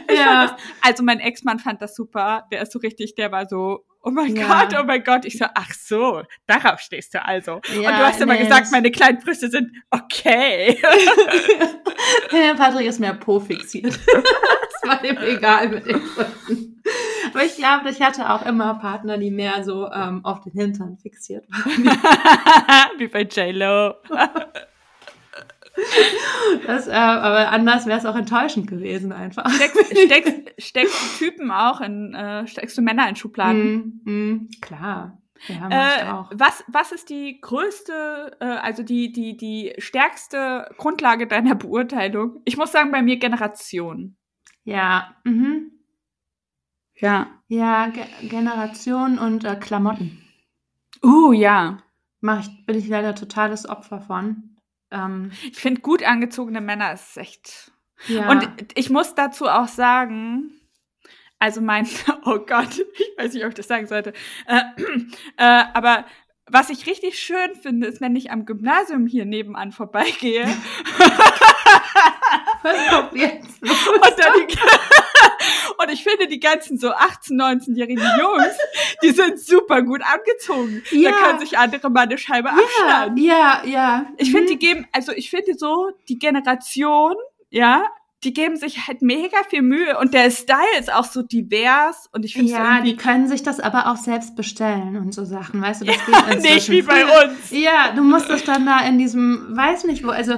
ich 0.08 0.16
Ja. 0.18 0.24
fand 0.24 0.50
das, 0.52 0.60
also 0.82 1.02
mein 1.02 1.20
Ex-Mann 1.20 1.58
fand 1.58 1.82
das 1.82 1.94
super. 1.94 2.46
Der 2.52 2.62
ist 2.62 2.72
so 2.72 2.78
richtig, 2.78 3.16
der 3.16 3.32
war 3.32 3.48
so, 3.48 3.84
oh 4.02 4.10
mein 4.10 4.36
Ja. 4.36 4.46
Gott, 4.64 4.78
oh 4.80 4.84
mein 4.84 5.02
Gott. 5.02 5.24
Ich 5.24 5.36
so, 5.36 5.46
ach 5.52 5.72
so, 5.74 6.22
darauf 6.46 6.78
stehst 6.80 7.12
du 7.14 7.24
also. 7.24 7.60
Ja, 7.74 7.90
Und 7.90 7.98
du 7.98 8.06
hast 8.06 8.20
immer 8.20 8.34
nee, 8.34 8.44
gesagt, 8.44 8.70
meine 8.70 8.90
kleinen 8.92 9.18
Brüste 9.18 9.50
sind 9.50 9.72
okay. 9.90 10.80
ja, 12.32 12.54
Patrick 12.54 12.86
ist 12.86 13.00
mehr 13.00 13.14
Po 13.14 13.40
fixiert. 13.40 13.98
das 14.06 14.88
war 14.88 15.04
ihm 15.04 15.18
egal 15.18 15.68
mit 15.68 15.86
den 15.86 16.00
Brüsten. 16.00 16.69
Aber 17.30 17.44
ich 17.44 17.56
glaube, 17.56 17.90
ich 17.90 18.00
hatte 18.02 18.30
auch 18.30 18.44
immer 18.44 18.74
Partner, 18.74 19.18
die 19.18 19.30
mehr 19.30 19.64
so 19.64 19.90
ähm, 19.90 20.24
auf 20.24 20.40
den 20.40 20.52
Hintern 20.52 20.98
fixiert 20.98 21.46
waren. 21.50 21.84
Wie 22.98 23.08
bei 23.08 23.22
J-Lo. 23.22 23.94
Das, 26.66 26.88
äh, 26.88 26.92
aber 26.92 27.50
anders 27.50 27.86
wäre 27.86 27.98
es 27.98 28.04
auch 28.06 28.16
enttäuschend 28.16 28.66
gewesen 28.66 29.12
einfach. 29.12 29.48
Steckst, 29.50 29.98
steckst, 29.98 30.34
steckst 30.58 31.20
du 31.20 31.24
Typen 31.24 31.50
auch 31.50 31.80
in, 31.80 32.14
äh, 32.14 32.46
steckst 32.46 32.76
du 32.76 32.82
Männer 32.82 33.08
in 33.08 33.16
Schubladen? 33.16 34.02
Mm, 34.04 34.10
mm, 34.10 34.48
klar. 34.60 35.16
Ja, 35.48 35.68
Äh, 35.70 36.10
auch. 36.10 36.30
was, 36.34 36.64
was 36.68 36.92
ist 36.92 37.08
die 37.08 37.40
größte, 37.40 38.36
äh, 38.40 38.44
also 38.44 38.82
die, 38.82 39.10
die, 39.12 39.36
die 39.36 39.72
stärkste 39.78 40.70
Grundlage 40.76 41.26
deiner 41.26 41.54
Beurteilung? 41.54 42.42
Ich 42.44 42.56
muss 42.58 42.72
sagen, 42.72 42.90
bei 42.90 43.00
mir 43.00 43.16
Generation. 43.16 44.16
Ja, 44.64 45.14
mhm. 45.24 45.70
Ja. 47.00 47.28
ja, 47.48 47.88
Ge 47.88 48.04
Generation 48.28 49.18
und 49.18 49.44
äh, 49.44 49.56
Klamotten. 49.56 50.22
Uh, 51.02 51.32
ja. 51.32 51.82
Mach 52.20 52.40
ich, 52.40 52.66
bin 52.66 52.78
ich 52.78 52.88
leider 52.88 53.14
totales 53.14 53.68
Opfer 53.68 54.00
von. 54.00 54.56
Ähm, 54.90 55.32
Ich 55.50 55.58
finde, 55.58 55.80
gut 55.80 56.02
angezogene 56.02 56.60
Männer 56.60 56.92
ist 56.92 57.16
echt. 57.16 57.72
ja. 58.06 58.30
Und 58.30 58.48
ich 58.74 58.90
muss 58.90 59.14
dazu 59.14 59.48
auch 59.48 59.68
sagen, 59.68 60.52
also 61.38 61.60
mein, 61.62 61.88
oh 62.24 62.38
Gott, 62.40 62.78
ich 62.78 63.18
weiß 63.18 63.32
nicht, 63.32 63.44
ob 63.44 63.50
ich 63.50 63.54
das 63.54 63.68
sagen 63.68 63.86
sollte, 63.86 64.12
äh, 64.46 64.60
äh, 65.38 65.64
aber 65.72 66.04
was 66.52 66.68
ich 66.68 66.86
richtig 66.86 67.18
schön 67.18 67.54
finde, 67.54 67.86
ist, 67.86 68.00
wenn 68.00 68.16
ich 68.16 68.30
am 68.30 68.44
Gymnasium 68.44 69.06
hier 69.06 69.24
nebenan 69.24 69.70
vorbeigehe 69.72 70.46
was 72.62 72.88
kommt 72.88 73.14
jetzt 73.14 73.60
los? 73.62 73.88
und, 73.94 74.18
dann 74.18 74.32
die, 74.48 74.56
und 75.82 75.92
ich 75.92 76.04
finde, 76.04 76.26
die 76.26 76.40
ganzen 76.40 76.78
so 76.78 76.90
18-, 76.90 77.32
19-jährigen 77.32 78.04
Jungs, 78.18 78.56
die 79.02 79.10
sind 79.10 79.38
super 79.40 79.82
gut 79.82 80.00
angezogen. 80.02 80.82
Ja. 80.90 81.10
Da 81.10 81.16
können 81.16 81.38
sich 81.40 81.58
andere 81.58 81.90
mal 81.90 82.00
eine 82.02 82.18
Scheibe 82.18 82.48
Ja, 82.48 82.54
abschneiden. 82.54 83.16
ja, 83.18 83.62
ja. 83.64 84.06
Ich 84.16 84.30
finde, 84.30 84.44
Mhm. 84.52 84.58
die 84.58 84.58
geben, 84.58 84.86
also 84.92 85.12
ich 85.12 85.30
finde 85.30 85.54
so, 85.56 85.90
die 86.08 86.18
Generation, 86.18 87.14
ja, 87.50 87.84
die 88.22 88.34
geben 88.34 88.56
sich 88.56 88.86
halt 88.86 89.00
mega 89.00 89.38
viel 89.48 89.62
Mühe 89.62 89.96
und 89.98 90.12
der 90.12 90.30
Style 90.30 90.58
ist 90.78 90.92
auch 90.92 91.04
so 91.06 91.22
divers 91.22 92.08
und 92.12 92.24
ich 92.26 92.34
finde 92.34 92.52
Ja, 92.52 92.78
es 92.78 92.84
die 92.84 92.94
können 92.96 93.26
sich 93.28 93.42
das 93.42 93.60
aber 93.60 93.86
auch 93.90 93.96
selbst 93.96 94.36
bestellen 94.36 94.98
und 94.98 95.14
so 95.14 95.24
Sachen, 95.24 95.62
weißt 95.62 95.80
du, 95.80 95.86
das 95.86 95.96
geht 96.04 96.14
irgendwie 96.28 96.48
nicht 96.54 96.70
wie 96.70 96.82
bei 96.82 97.04
uns. 97.24 97.50
Ja, 97.50 97.92
du 97.96 98.02
musstest 98.02 98.46
dann 98.46 98.66
da 98.66 98.80
in 98.86 98.98
diesem, 98.98 99.56
weiß 99.56 99.84
nicht 99.84 100.04
wo, 100.06 100.10
also 100.10 100.34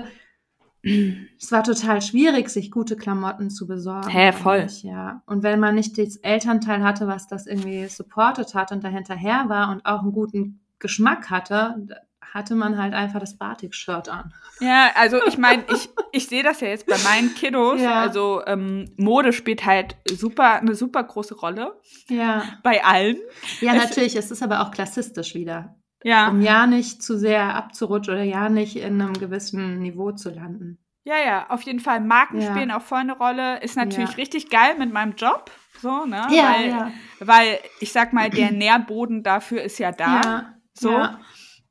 es 0.83 1.53
war 1.53 1.63
total 1.63 2.03
schwierig, 2.03 2.49
sich 2.49 2.71
gute 2.71 2.97
Klamotten 2.97 3.51
zu 3.51 3.67
besorgen. 3.67 4.09
Hä, 4.09 4.33
voll. 4.33 4.61
eigentlich, 4.61 4.83
Ja. 4.83 5.23
Und 5.27 5.43
wenn 5.43 5.61
man 5.61 5.75
nicht 5.77 5.97
das 5.99 6.17
Elternteil 6.17 6.83
hatte, 6.83 7.07
was 7.07 7.29
das 7.29 7.47
irgendwie 7.47 7.87
supportet 7.87 8.55
hat 8.55 8.73
und 8.73 8.83
dahinterher 8.83 9.45
war 9.49 9.71
und 9.71 9.85
auch 9.87 10.03
einen 10.03 10.13
guten 10.13 10.61
Geschmack 10.81 11.31
hatte, 11.31 11.87
hatte 12.21 12.55
man 12.55 12.79
halt 12.79 12.95
einfach 12.95 13.21
das 13.21 13.37
Batik-Shirt 13.37 14.09
an. 14.09 14.33
Ja, 14.61 14.91
also 14.97 15.19
ich 15.27 15.37
meine, 15.37 15.65
ich, 15.73 15.91
ich 16.13 16.27
sehe 16.29 16.43
das 16.43 16.61
ja 16.61 16.69
jetzt 16.69 16.87
bei 16.87 16.97
meinen 17.05 17.35
Kiddos. 17.35 17.81
Ja. 17.81 18.01
Also 18.01 18.43
ähm, 18.47 18.91
Mode 18.97 19.33
spielt 19.35 19.67
halt 19.67 19.97
super 20.11 20.55
eine 20.55 20.75
super 20.75 21.05
große 21.05 21.35
Rolle 21.37 21.79
Ja. 22.09 22.43
bei 22.63 22.83
allen. 22.85 23.19
Ja, 23.61 23.75
Es- 23.75 23.85
natürlich, 23.91 24.17
es 24.17 24.31
ist 24.31 24.43
aber 24.43 24.63
auch 24.63 24.71
klassistisch 24.71 25.35
wieder. 25.35 25.77
Ja, 26.05 26.29
Um 26.29 26.41
ja 26.43 26.67
nicht 26.67 27.03
zu 27.03 27.17
sehr 27.19 27.55
abzurutschen 27.55 28.15
oder 28.15 28.23
ja 28.25 28.49
nicht 28.49 28.77
in 28.77 29.01
einem 29.01 29.13
gewissen 29.15 29.79
Niveau 29.81 30.13
zu 30.13 30.31
landen. 30.31 30.79
ja, 31.05 31.15
ja. 31.25 31.47
Auf 31.51 31.63
jeden 31.63 31.81
Fall 31.81 32.01
Marken 32.01 32.41
Ja. 32.41 32.51
spielen 32.51 32.71
auch 32.71 32.83
voll 32.83 32.99
eine 33.01 33.17
Rolle. 33.17 33.61
Ist 33.63 33.77
natürlich 33.77 34.11
Ja. 34.11 34.17
richtig 34.17 34.51
geil 34.51 34.75
mit 34.79 34.93
meinem 34.93 35.15
Job. 35.17 35.51
So, 35.81 36.05
ne? 36.07 36.27
Ja, 36.31 36.55
weil, 36.55 36.69
ja. 36.69 36.91
weil 37.21 37.59
ich 37.81 37.91
sag 37.93 38.13
mal, 38.13 38.31
der 38.31 38.53
Nährboden 38.53 39.23
dafür 39.23 39.63
ist 39.63 39.79
ja 39.79 39.91
da. 39.93 40.21
Ja, 40.25 40.55
So. 40.75 41.07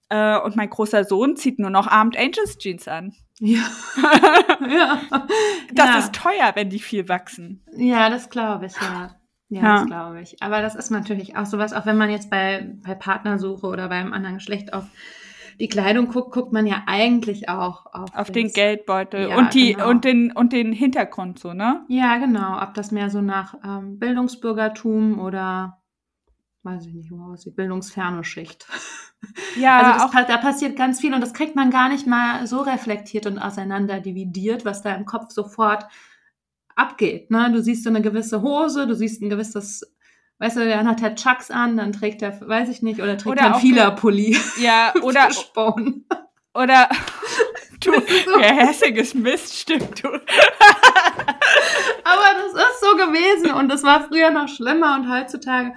Äh, 0.09 0.37
und 0.41 0.57
mein 0.57 0.69
großer 0.69 1.05
Sohn 1.05 1.37
zieht 1.37 1.57
nur 1.59 1.69
noch 1.69 1.87
Armed 1.87 2.17
Angels 2.17 2.57
Jeans 2.57 2.87
an. 2.89 3.13
Ja. 3.39 3.61
ja. 4.69 5.01
Das 5.73 5.97
ist 6.05 6.13
teuer, 6.15 6.51
wenn 6.55 6.69
die 6.69 6.79
viel 6.79 7.07
wachsen. 7.07 7.63
Ja, 7.75 8.09
das 8.09 8.29
glaube 8.29 8.65
ich, 8.65 8.73
ja. 8.81 9.15
Ja, 9.51 9.61
Ja. 9.61 9.75
das 9.79 9.85
glaube 9.85 10.21
ich. 10.21 10.41
Aber 10.41 10.61
das 10.61 10.75
ist 10.75 10.89
natürlich 10.89 11.35
auch 11.35 11.45
sowas, 11.45 11.73
auch 11.73 11.85
wenn 11.85 11.97
man 11.97 12.09
jetzt 12.09 12.29
bei, 12.29 12.73
bei 12.85 12.95
Partnersuche 12.95 13.67
oder 13.67 13.89
beim 13.89 14.13
anderen 14.13 14.35
Geschlecht 14.37 14.73
auf 14.73 14.85
die 15.59 15.67
Kleidung 15.67 16.07
guckt, 16.07 16.31
guckt 16.31 16.53
man 16.53 16.65
ja 16.65 16.83
eigentlich 16.87 17.49
auch 17.49 17.85
auf, 17.93 18.15
Auf 18.15 18.31
den 18.31 18.47
Geldbeutel 18.51 19.29
Ja, 19.29 19.37
und 19.37 19.53
die 19.53 19.73
genau. 19.73 19.89
und 19.89 20.05
den 20.05 20.31
und 20.31 20.53
den 20.53 20.71
Hintergrund 20.71 21.37
so, 21.37 21.53
ne? 21.53 21.85
Ja, 21.89 22.17
genau. 22.17 22.61
Ob 22.63 22.73
das 22.73 22.91
mehr 22.91 23.09
so 23.09 23.21
nach 23.21 23.53
ähm, 23.63 23.99
Bildungsbürgertum 23.99 25.19
oder 25.19 25.77
weiß 26.63 26.85
ich 26.87 26.93
nicht, 26.93 27.11
wo 27.11 27.31
aussieht, 27.31 27.55
bildungsferne 27.55 28.23
Schicht. 28.23 28.65
Ja, 29.55 29.77
also 29.81 29.91
das, 29.91 30.03
auch 30.03 30.27
da 30.27 30.37
passiert 30.37 30.77
ganz 30.77 31.01
viel 31.01 31.13
und 31.13 31.21
das 31.21 31.33
kriegt 31.33 31.55
man 31.55 31.69
gar 31.71 31.89
nicht 31.89 32.07
mal 32.07 32.47
so 32.47 32.61
reflektiert 32.61 33.25
und 33.25 33.37
auseinander 33.37 33.99
dividiert, 33.99 34.63
was 34.63 34.81
da 34.81 34.93
im 34.95 35.05
Kopf 35.05 35.31
sofort 35.31 35.85
abgeht. 36.81 37.31
Ne? 37.31 37.51
Du 37.51 37.61
siehst 37.61 37.83
so 37.83 37.89
eine 37.89 38.01
gewisse 38.01 38.41
Hose, 38.41 38.87
du 38.87 38.95
siehst 38.95 39.21
ein 39.21 39.29
gewisses, 39.29 39.93
weißt 40.39 40.57
du, 40.57 40.67
dann 40.67 40.87
hat 40.87 41.01
er 41.01 41.15
Chucks 41.15 41.51
an, 41.51 41.77
dann 41.77 41.93
trägt 41.93 42.21
er, 42.21 42.41
weiß 42.41 42.69
ich 42.69 42.81
nicht, 42.81 43.01
oder 43.01 43.17
trägt 43.17 43.39
er 43.39 43.53
einen 43.53 43.61
Fila-Pulli. 43.61 44.37
ja, 44.59 44.93
oder 45.01 45.29
oder 46.53 46.89
du 47.79 47.91
gehässiges 47.91 49.13
Mist, 49.13 49.57
stimmt 49.57 50.03
du. 50.03 50.09
Aber 50.09 50.19
das 52.03 52.53
ist 52.53 52.81
so 52.81 52.97
gewesen 52.97 53.51
und 53.51 53.69
das 53.69 53.83
war 53.83 54.07
früher 54.07 54.31
noch 54.31 54.49
schlimmer 54.49 54.95
und 54.95 55.09
heutzutage. 55.09 55.73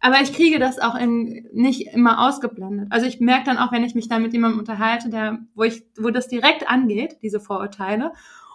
Aber 0.00 0.20
ich 0.20 0.32
kriege 0.34 0.58
das 0.58 0.78
auch 0.78 0.96
in, 0.96 1.48
nicht 1.52 1.94
immer 1.94 2.26
ausgeblendet. 2.26 2.88
Also 2.90 3.06
ich 3.06 3.20
merke 3.20 3.46
dann 3.46 3.56
auch, 3.56 3.72
wenn 3.72 3.84
ich 3.84 3.94
mich 3.94 4.08
da 4.08 4.18
mit 4.18 4.34
jemandem 4.34 4.60
unterhalte, 4.60 5.08
der, 5.08 5.38
wo 5.54 5.62
ich, 5.62 5.84
wo 5.98 6.10
das 6.10 6.28
direkt 6.28 6.68
angeht, 6.68 7.16
diese 7.22 7.40
Vorurteile, 7.40 8.12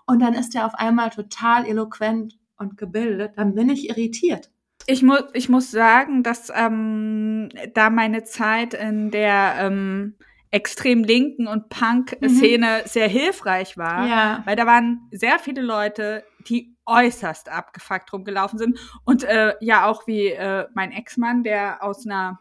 und 0.09 0.19
dann 0.19 0.33
ist 0.33 0.55
der 0.55 0.65
auf 0.65 0.73
einmal 0.73 1.11
total 1.11 1.67
eloquent 1.67 2.33
und 2.57 2.77
gebildet, 2.77 3.33
dann 3.37 3.53
bin 3.53 3.69
ich 3.69 3.89
irritiert. 3.89 4.49
Ich 4.87 5.03
muss, 5.03 5.23
ich 5.33 5.49
muss 5.49 5.69
sagen, 5.69 6.23
dass 6.23 6.51
ähm, 6.53 7.49
da 7.75 7.91
meine 7.91 8.23
Zeit 8.23 8.73
in 8.73 9.11
der 9.11 9.55
ähm, 9.59 10.15
extrem 10.49 11.03
linken 11.03 11.45
und 11.45 11.69
Punk-Szene 11.69 12.81
sehr 12.85 13.07
hilfreich 13.07 13.77
war. 13.77 14.07
Ja. 14.07 14.41
Weil 14.45 14.55
da 14.55 14.65
waren 14.65 15.07
sehr 15.11 15.37
viele 15.37 15.61
Leute, 15.61 16.23
die 16.47 16.75
äußerst 16.87 17.49
abgefuckt 17.49 18.11
rumgelaufen 18.11 18.57
sind. 18.57 18.79
Und 19.05 19.23
äh, 19.25 19.53
ja, 19.61 19.85
auch 19.85 20.07
wie 20.07 20.29
äh, 20.29 20.65
mein 20.73 20.91
Ex-Mann, 20.91 21.43
der 21.43 21.83
aus 21.83 22.07
einer 22.07 22.39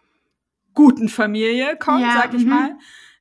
guten 0.73 1.11
Familie 1.11 1.77
kommt, 1.77 2.01
Ja, 2.01 2.13
sag 2.15 2.33
ich 2.33 2.45
mhm. 2.45 2.51
mal, 2.51 2.79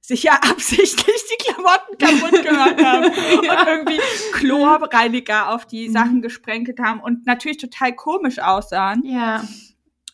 sich 0.07 0.23
ja 0.23 0.33
absichtlich 0.49 1.15
die 1.29 1.43
Klamotten 1.43 1.97
kaputt 1.97 2.41
gemacht 2.43 2.81
haben 2.83 3.03
Ja. 3.43 3.61
und 3.61 3.67
irgendwie 3.67 3.99
Chlorreiniger 4.31 5.49
auf 5.53 5.65
die 5.65 5.89
Mhm. 5.89 5.93
Sachen 5.93 6.21
gesprenkelt 6.21 6.79
haben 6.79 7.01
und 7.01 7.25
natürlich 7.25 7.57
total 7.57 7.93
komisch 7.93 8.39
aussahen. 8.39 9.03
Ja. 9.03 9.43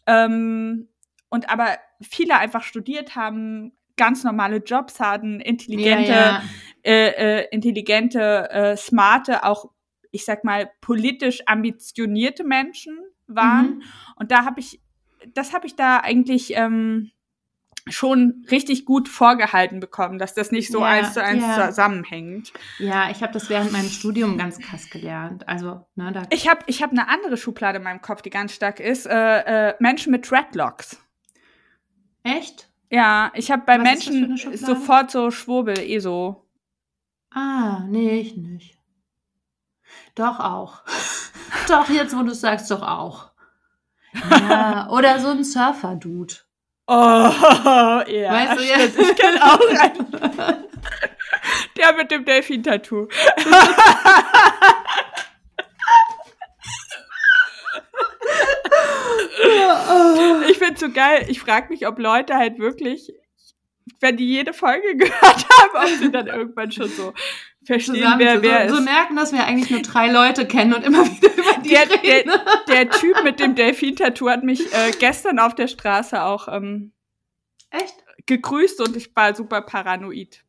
Ähm, 0.08 0.88
und 1.30 1.50
aber 1.50 1.78
viele 2.02 2.38
einfach 2.38 2.64
studiert 2.64 3.16
haben, 3.16 3.72
ganz 3.96 4.24
normale 4.24 4.58
Jobs 4.58 5.00
hatten, 5.00 5.40
intelligente, 5.40 6.12
ja, 6.12 6.32
ja. 6.32 6.44
Äh, 6.84 7.42
äh, 7.42 7.48
intelligente, 7.52 8.50
äh, 8.50 8.76
smarte, 8.76 9.44
auch 9.46 9.70
ich 10.10 10.26
sag 10.26 10.44
mal 10.44 10.70
politisch 10.82 11.44
ambitionierte 11.46 12.44
Menschen 12.44 12.98
waren. 13.28 13.76
Mhm. 13.76 13.84
Und 14.16 14.32
da 14.32 14.44
habe 14.46 14.60
ich, 14.60 14.82
das 15.34 15.54
habe 15.54 15.68
ich 15.68 15.76
da 15.76 15.98
eigentlich 16.00 16.54
ähm, 16.56 17.12
schon 17.88 18.46
richtig 18.50 18.86
gut 18.86 19.10
vorgehalten 19.10 19.80
bekommen, 19.80 20.18
dass 20.18 20.34
das 20.34 20.52
nicht 20.52 20.72
so 20.72 20.80
Ja, 20.80 20.86
eins 20.86 21.14
zu 21.14 21.24
eins 21.24 21.44
ja. 21.44 21.68
zusammenhängt. 21.70 22.54
Ja, 22.80 23.10
ich 23.10 23.22
habe 23.22 23.34
das 23.34 23.50
während 23.50 23.72
meinem 23.72 23.90
Studium 23.90 24.38
ganz 24.38 24.58
krass 24.60 24.90
gelernt. 24.90 25.48
Also, 25.48 25.86
ne, 25.96 26.12
da. 26.14 26.24
Ich 26.30 26.48
habe 26.48 26.62
ich 26.68 26.82
hab 26.82 26.92
eine 26.92 27.10
andere 27.10 27.36
Schublade 27.36 27.78
in 27.80 27.84
meinem 27.84 28.02
Kopf, 28.02 28.22
die 28.22 28.30
ganz 28.30 28.54
stark 28.54 28.80
ist. 28.80 29.06
Äh, 29.06 29.70
äh, 29.70 29.76
Menschen 29.80 30.12
mit 30.12 30.30
Dreadlocks. 30.30 30.98
Echt? 32.24 32.70
Ja, 32.90 33.32
ich 33.36 33.52
habe 33.52 33.64
bei 33.66 33.78
Was 33.78 33.84
Menschen 33.84 34.38
sofort 34.56 35.12
so 35.12 35.32
Schwurbel, 35.32 35.78
eh 35.80 36.00
so. 36.00 36.48
Ah, 37.32 37.84
nee, 37.90 38.20
ich 38.20 38.38
nicht. 38.38 38.78
Doch 40.16 40.40
auch. 40.40 40.84
doch, 41.68 41.90
jetzt, 41.90 42.16
wo 42.16 42.24
du 42.24 42.34
sagst, 42.34 42.70
doch 42.72 42.84
auch. 42.84 43.32
Ja, 44.30 44.90
oder 44.90 45.20
so 45.20 45.30
ein 45.30 45.44
Surfer-Dude. 45.44 46.36
Oh, 46.86 46.94
ja. 46.94 48.04
Weißt 48.06 48.60
du, 48.60 48.64
ja. 48.64 48.76
stimmt. 48.76 49.00
Ich 49.00 49.16
kenne 49.16 49.44
auch 49.44 49.60
einen. 49.80 50.68
Der 51.78 51.94
mit 51.94 52.12
dem 52.12 52.26
Delfin-Tattoo. 52.26 53.08
Ich 60.50 60.58
find's 60.58 60.80
so 60.80 60.92
geil. 60.92 61.26
Ich 61.28 61.40
frage 61.40 61.70
mich, 61.70 61.88
ob 61.88 62.00
Leute 62.00 62.36
halt 62.36 62.60
wirklich, 62.60 63.12
wenn 64.00 64.18
die 64.18 64.28
jede 64.28 64.54
Folge 64.54 64.96
gehört 64.96 65.48
haben, 65.50 65.76
ob 65.76 66.00
sie 66.00 66.12
dann 66.12 66.28
irgendwann 66.28 66.72
schon 66.72 66.88
so 66.90 67.14
verstehen, 67.66 67.96
Zusammen 67.96 68.20
wer 68.20 68.36
so, 68.38 68.42
wer 68.44 68.70
so 68.70 68.76
ist. 68.78 68.84
merken, 68.86 69.16
dass 69.16 69.32
wir 69.34 69.46
eigentlich 69.46 69.70
nur 69.70 69.82
drei 69.82 70.12
Leute 70.12 70.46
kennen 70.48 70.74
und 70.74 70.84
immer 70.84 71.06
wieder 71.06 71.34
über 71.34 71.62
die 71.64 71.70
Der, 71.70 71.90
reden. 71.90 72.32
der, 72.68 72.86
der 72.86 72.90
Typ 72.92 73.24
mit 73.24 73.40
dem 73.40 73.56
Delfin-Tattoo 73.56 74.30
hat 74.30 74.44
mich 74.44 74.74
äh, 74.74 74.92
gestern 75.00 75.40
auf 75.40 75.56
der 75.56 75.68
Straße 75.68 76.22
auch 76.22 76.48
ähm, 76.48 76.94
Echt? 77.70 77.96
gegrüßt 78.26 78.82
und 78.82 78.96
ich 78.96 79.16
war 79.16 79.34
super 79.36 79.62
paranoid. 79.62 80.44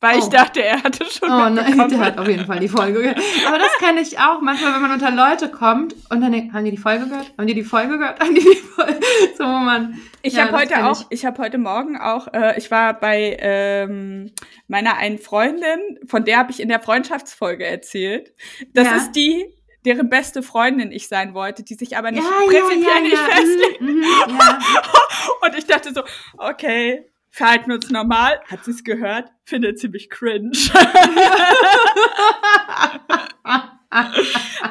Weil 0.00 0.18
ich 0.18 0.24
Oh. 0.24 0.28
dachte, 0.30 0.62
er 0.62 0.82
hatte 0.82 1.06
schon 1.10 1.30
Oh 1.30 1.48
nein, 1.48 1.88
der 1.88 1.98
hat 1.98 2.18
auf 2.18 2.28
jeden 2.28 2.44
Fall 2.46 2.60
die 2.60 2.68
Folge 2.68 3.00
gehört. 3.00 3.18
Aber 3.46 3.58
das 3.58 3.72
kenne 3.78 4.00
ich 4.02 4.18
auch 4.18 4.40
manchmal, 4.42 4.74
wenn 4.74 4.82
man 4.82 4.90
unter 4.92 5.10
Leute 5.10 5.48
kommt 5.50 5.94
und 6.10 6.20
dann 6.20 6.32
denkt, 6.32 6.52
haben 6.52 6.64
die 6.66 6.70
die 6.72 6.76
Folge 6.76 7.06
gehört? 7.08 7.32
Haben 7.38 7.46
die 7.46 7.54
die 7.54 7.64
Folge 7.64 7.98
gehört? 7.98 8.20
Haben 8.20 8.34
die 8.34 8.40
die 8.42 8.56
Folge? 8.56 9.00
So, 9.38 9.44
wo 9.44 9.48
man. 9.58 9.98
Ich 10.22 10.34
Ja, 10.34 10.44
habe 10.48 10.58
heute 10.58 10.84
auch, 10.86 11.06
ich, 11.10 11.24
habe 11.24 11.40
heute 11.42 11.56
Morgen 11.58 11.96
auch, 11.98 12.28
äh, 12.34 12.58
ich 12.58 12.70
war 12.70 12.92
bei 12.94 13.36
ähm, 13.40 14.32
meiner 14.68 14.96
einen 14.98 15.18
Freundin, 15.18 15.98
von 16.06 16.24
der 16.24 16.38
habe 16.38 16.50
ich 16.50 16.60
in 16.60 16.68
der 16.68 16.80
Freundschaftsfolge 16.80 17.64
erzählt. 17.64 18.32
Das 18.74 18.86
Ja. 18.88 18.96
ist 18.96 19.12
die, 19.12 19.46
deren 19.86 20.10
beste 20.10 20.42
Freundin 20.42 20.90
ich 20.92 21.08
sein 21.08 21.32
wollte, 21.32 21.62
die 21.62 21.74
sich 21.74 21.96
aber 21.96 22.10
nicht 22.10 22.24
Ja, 22.24 22.30
prinzipiell 22.46 22.82
ja, 22.82 22.94
ja, 22.96 23.00
nicht 23.00 23.12
ja. 23.14 23.34
festlegt. 23.34 23.80
Mhm, 23.80 23.88
mhm, 23.88 24.02
ja. 24.38 24.58
Und 25.42 25.56
ich 25.56 25.64
dachte 25.66 25.94
so, 25.94 26.02
okay, 26.38 27.06
verhalten 27.36 27.70
uns 27.70 27.90
normal. 27.90 28.40
Hat 28.50 28.64
sie 28.64 28.70
es 28.70 28.82
gehört? 28.82 29.30
Findet 29.44 29.78
ziemlich 29.78 30.08
cringe. 30.08 30.52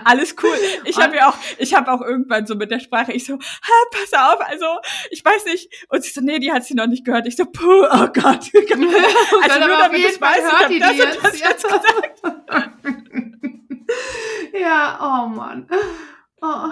Alles 0.04 0.36
cool. 0.44 0.58
Ich 0.84 0.98
habe 1.00 1.16
ja 1.16 1.30
auch, 1.30 1.38
ich 1.58 1.74
habe 1.74 1.92
auch 1.92 2.02
irgendwann 2.02 2.46
so 2.48 2.56
mit 2.56 2.72
der 2.72 2.80
Sprache, 2.80 3.12
ich 3.14 3.26
so, 3.26 3.36
ha, 3.36 3.74
pass 3.92 4.14
auf, 4.14 4.42
also 4.42 4.66
ich 5.12 5.24
weiß 5.24 5.46
nicht. 5.46 5.70
Und 5.90 6.04
sie 6.04 6.12
so, 6.12 6.22
nee, 6.22 6.40
die 6.40 6.52
hat 6.52 6.66
sie 6.66 6.74
noch 6.74 6.88
nicht 6.88 7.06
gehört. 7.06 7.28
Ich 7.28 7.36
so, 7.36 7.46
puh, 7.46 7.86
oh 7.86 8.08
Gott. 8.08 8.16
also 8.24 8.50
Gott, 8.54 8.80
nur 8.80 9.78
damit 9.78 10.00
ich 10.00 10.20
weiß, 10.20 10.44
ich 10.62 10.68
die 10.68 10.84
habe 10.84 10.98
das 10.98 11.16
und 11.16 11.24
das 11.24 11.40
jetzt. 11.40 11.64
jetzt 11.64 11.64
gesagt. 11.64 12.22
ja, 14.60 15.00
oh 15.02 15.28
Mann. 15.28 15.68
Oh. 16.42 16.70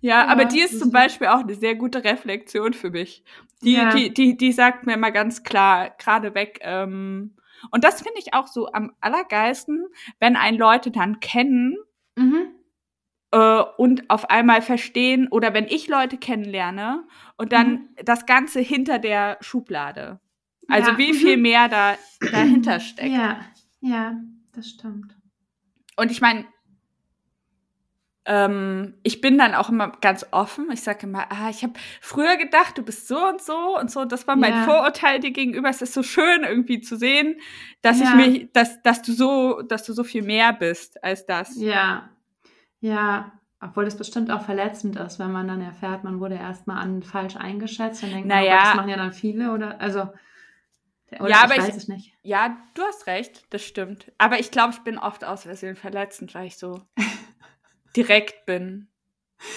Ja, 0.00 0.22
Ja, 0.22 0.26
aber 0.28 0.44
die 0.44 0.60
ist 0.60 0.78
zum. 0.78 0.90
Beispiel 0.92 1.26
auch 1.28 1.40
eine 1.40 1.54
sehr 1.54 1.74
gute 1.74 2.04
Reflexion 2.04 2.72
für 2.74 2.90
mich. 2.90 3.24
Die, 3.62 3.72
Ja. 3.72 3.94
die, 3.94 4.12
die, 4.12 4.36
die 4.36 4.52
sagt 4.52 4.86
mir 4.86 4.94
immer 4.94 5.10
ganz 5.10 5.42
klar, 5.42 5.90
gerade 5.98 6.34
weg, 6.34 6.58
ähm, 6.62 7.36
und 7.70 7.84
das 7.84 8.02
finde 8.02 8.18
ich 8.18 8.34
auch 8.34 8.46
so 8.46 8.70
am 8.72 8.92
allergeilsten, 9.00 9.86
wenn 10.20 10.36
ein 10.36 10.56
Leute 10.56 10.90
dann 10.90 11.20
kennen 11.20 11.76
Mhm. 12.16 12.48
äh, 13.32 13.62
und 13.78 14.08
auf 14.10 14.28
einmal 14.30 14.60
verstehen 14.62 15.26
oder 15.28 15.54
wenn 15.54 15.66
ich 15.66 15.88
Leute 15.88 16.18
kennenlerne 16.18 17.04
und 17.38 17.52
dann 17.52 17.70
Mhm. 17.72 17.88
das 18.04 18.26
Ganze 18.26 18.60
hinter 18.60 18.98
der 18.98 19.38
Schublade. 19.40 20.20
Also 20.68 20.92
Ja, 20.92 20.98
wie 20.98 21.12
mhm. 21.12 21.16
viel 21.16 21.36
mehr 21.38 21.68
da 21.68 21.96
dahinter 22.30 22.78
steckt. 22.80 23.12
Ja, 23.14 23.40
ja, 23.80 24.20
das 24.52 24.68
stimmt. 24.68 25.16
Und 25.96 26.10
ich 26.10 26.20
meine, 26.20 26.44
ähm, 28.26 28.94
ich 29.02 29.20
bin 29.20 29.38
dann 29.38 29.54
auch 29.54 29.68
immer 29.70 29.92
ganz 30.00 30.26
offen. 30.32 30.68
Ich 30.72 30.82
sage 30.82 31.06
immer, 31.06 31.26
ah, 31.30 31.48
ich 31.48 31.62
habe 31.62 31.74
früher 32.00 32.36
gedacht, 32.36 32.76
du 32.76 32.82
bist 32.82 33.06
so 33.08 33.16
und 33.28 33.40
so 33.40 33.78
und 33.78 33.90
so. 33.90 34.04
Das 34.04 34.26
war 34.26 34.36
mein 34.36 34.52
Ja. 34.52 34.64
Vorurteil 34.64 35.20
dir 35.20 35.30
gegenüber. 35.30 35.68
Es 35.68 35.80
ist 35.82 35.94
so 35.94 36.02
schön 36.02 36.42
irgendwie 36.44 36.80
zu 36.80 36.96
sehen, 36.96 37.36
dass 37.82 37.98
ich 38.00 38.04
Ja. 38.08 38.14
mich, 38.16 38.48
dass, 38.52 38.82
dass 38.82 39.02
du 39.02 39.12
so, 39.12 39.62
dass 39.62 39.84
du 39.84 39.92
so 39.92 40.02
viel 40.04 40.22
mehr 40.22 40.52
bist 40.52 41.02
als 41.04 41.24
das. 41.26 41.56
Ja, 41.60 42.10
ja. 42.80 43.32
Obwohl 43.58 43.86
das 43.86 43.96
bestimmt 43.96 44.30
auch 44.30 44.42
verletzend 44.42 44.96
ist, 44.96 45.18
wenn 45.18 45.32
man 45.32 45.48
dann 45.48 45.62
erfährt, 45.62 46.04
man 46.04 46.20
wurde 46.20 46.34
erstmal 46.34 46.76
an 46.82 47.02
falsch 47.02 47.36
eingeschätzt. 47.36 48.02
Dann 48.02 48.10
denkt 48.10 48.28
Naja. 48.28 48.54
oh 48.58 48.64
das 48.66 48.74
machen 48.76 48.88
ja 48.90 48.96
dann 48.96 49.12
viele 49.14 49.52
oder 49.52 49.80
also. 49.80 50.08
Oder 51.20 51.30
Ja, 51.30 51.42
aber 51.44 51.52
ich 51.54 51.60
ich- 51.60 51.68
weiß 51.68 51.76
es 51.76 51.88
nicht. 51.88 52.12
Ja, 52.22 52.56
du 52.74 52.82
hast 52.82 53.06
recht, 53.06 53.44
das 53.50 53.62
stimmt. 53.64 54.12
Aber 54.18 54.38
ich 54.40 54.50
glaube, 54.50 54.72
ich 54.74 54.80
bin 54.80 54.98
oft 54.98 55.24
aus 55.24 55.44
Versehen 55.44 55.76
verletzend, 55.76 56.34
weil 56.34 56.46
ich 56.48 56.58
so 56.58 56.82
direkt 57.96 58.46
bin. 58.46 58.88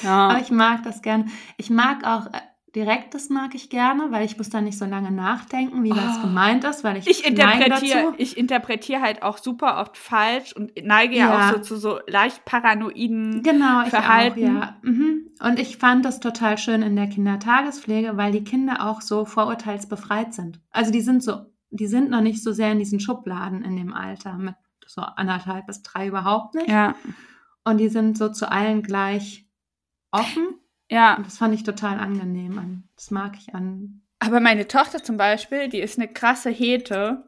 Aber 0.03 0.33
Ja. 0.35 0.39
ich 0.39 0.51
mag 0.51 0.83
das 0.83 1.01
gerne. 1.01 1.25
Ich 1.57 1.69
mag 1.69 2.05
auch 2.05 2.27
äh, 2.27 2.39
Direktes 2.75 3.29
mag 3.31 3.55
ich 3.55 3.71
gerne, 3.71 4.11
weil 4.11 4.23
ich 4.25 4.37
muss 4.37 4.51
da 4.51 4.61
nicht 4.61 4.77
so 4.77 4.85
lange 4.85 5.09
nachdenken, 5.09 5.81
wie 5.83 5.89
das 5.89 6.19
Oh. 6.19 6.21
gemeint 6.21 6.63
ist, 6.65 6.83
weil 6.83 6.97
ich, 6.97 7.07
Ich 7.07 7.25
interpretiere, 7.25 8.13
ich 8.19 8.37
interpretiere 8.37 9.01
halt 9.01 9.23
auch 9.23 9.39
super 9.39 9.79
oft 9.81 9.97
falsch 9.97 10.53
und 10.53 10.73
neige 10.83 11.15
ja, 11.15 11.29
Ja. 11.29 11.49
auch 11.49 11.53
so 11.55 11.59
zu 11.61 11.77
so 11.77 11.99
leicht 12.05 12.45
paranoiden. 12.45 13.41
Genau, 13.41 13.81
ich 13.81 13.89
Verhalten. 13.89 14.57
auch, 14.57 14.61
ja. 14.61 14.77
Mhm. 14.83 15.27
Und 15.41 15.57
ich 15.57 15.77
fand 15.77 16.05
das 16.05 16.19
total 16.19 16.59
schön 16.59 16.83
in 16.83 16.95
der 16.95 17.07
Kindertagespflege, 17.07 18.17
weil 18.17 18.31
die 18.31 18.43
Kinder 18.43 18.85
auch 18.87 19.01
so 19.01 19.25
vorurteilsbefreit 19.25 20.35
sind. 20.35 20.59
Also 20.69 20.91
die 20.91 21.01
sind 21.01 21.23
so, 21.23 21.37
die 21.71 21.87
sind 21.87 22.11
noch 22.11 22.21
nicht 22.21 22.43
so 22.43 22.51
sehr 22.51 22.71
in 22.71 22.77
diesen 22.77 22.99
Schubladen 22.99 23.63
in 23.63 23.77
dem 23.77 23.95
Alter 23.95 24.33
mit 24.33 24.53
so 24.85 25.01
anderthalb 25.01 25.65
bis 25.65 25.81
drei 25.81 26.05
überhaupt 26.05 26.53
nicht. 26.53 26.69
Ja. 26.69 26.93
Und 27.64 27.78
die 27.78 27.89
sind 27.89 28.18
so 28.18 28.30
zu 28.30 28.51
allen 28.51 28.84
gleich 28.84 29.45
offen. 30.12 30.60
Ja. 30.89 31.16
Und 31.16 31.26
das 31.26 31.38
fand 31.38 31.53
ich 31.53 31.64
total 31.64 31.99
angenehm. 31.99 32.57
an. 32.57 32.84
Das 32.95 33.12
mag 33.12 33.36
ich 33.38 33.53
an. 33.53 34.01
Aber 34.20 34.41
meine 34.41 34.68
Tochter 34.68 35.01
zum 35.03 35.18
Beispiel, 35.18 35.70
die 35.70 35.80
ist 35.80 35.97
eine 35.97 36.07
krasse 36.10 36.49
Hete. 36.49 37.24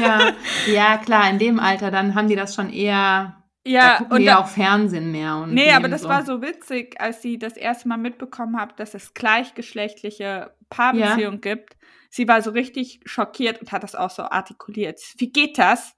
Ja, 0.00 0.32
ja, 0.72 0.96
klar, 0.98 1.30
in 1.30 1.38
dem 1.38 1.60
Alter, 1.60 1.90
dann 1.90 2.14
haben 2.14 2.28
die 2.28 2.34
das 2.34 2.54
schon 2.54 2.72
eher. 2.72 3.36
da 3.64 3.70
Ja, 3.70 3.96
gucken 3.98 4.12
und 4.12 4.20
die 4.20 4.26
da, 4.26 4.32
ja 4.32 4.42
auch 4.42 4.48
Fernsehen 4.48 5.12
mehr. 5.12 5.36
Und 5.36 5.54
nee, 5.54 5.70
aber 5.70 5.88
das 5.88 6.04
war 6.04 6.24
so 6.24 6.42
witzig, 6.42 7.00
als 7.00 7.22
sie 7.22 7.38
das 7.38 7.56
erste 7.56 7.86
Mal 7.86 7.98
mitbekommen 7.98 8.56
hat, 8.60 8.80
dass 8.80 8.94
es 8.94 9.14
gleichgeschlechtliche 9.14 10.52
Paarbeziehungen 10.68 11.40
gibt. 11.40 11.76
Sie 12.10 12.26
war 12.26 12.42
so 12.42 12.50
richtig 12.50 13.00
schockiert 13.04 13.60
und 13.60 13.70
hat 13.70 13.84
das 13.84 13.94
auch 13.94 14.10
so 14.10 14.22
artikuliert. 14.22 15.00
Wie 15.18 15.30
geht 15.30 15.58
das? 15.58 15.94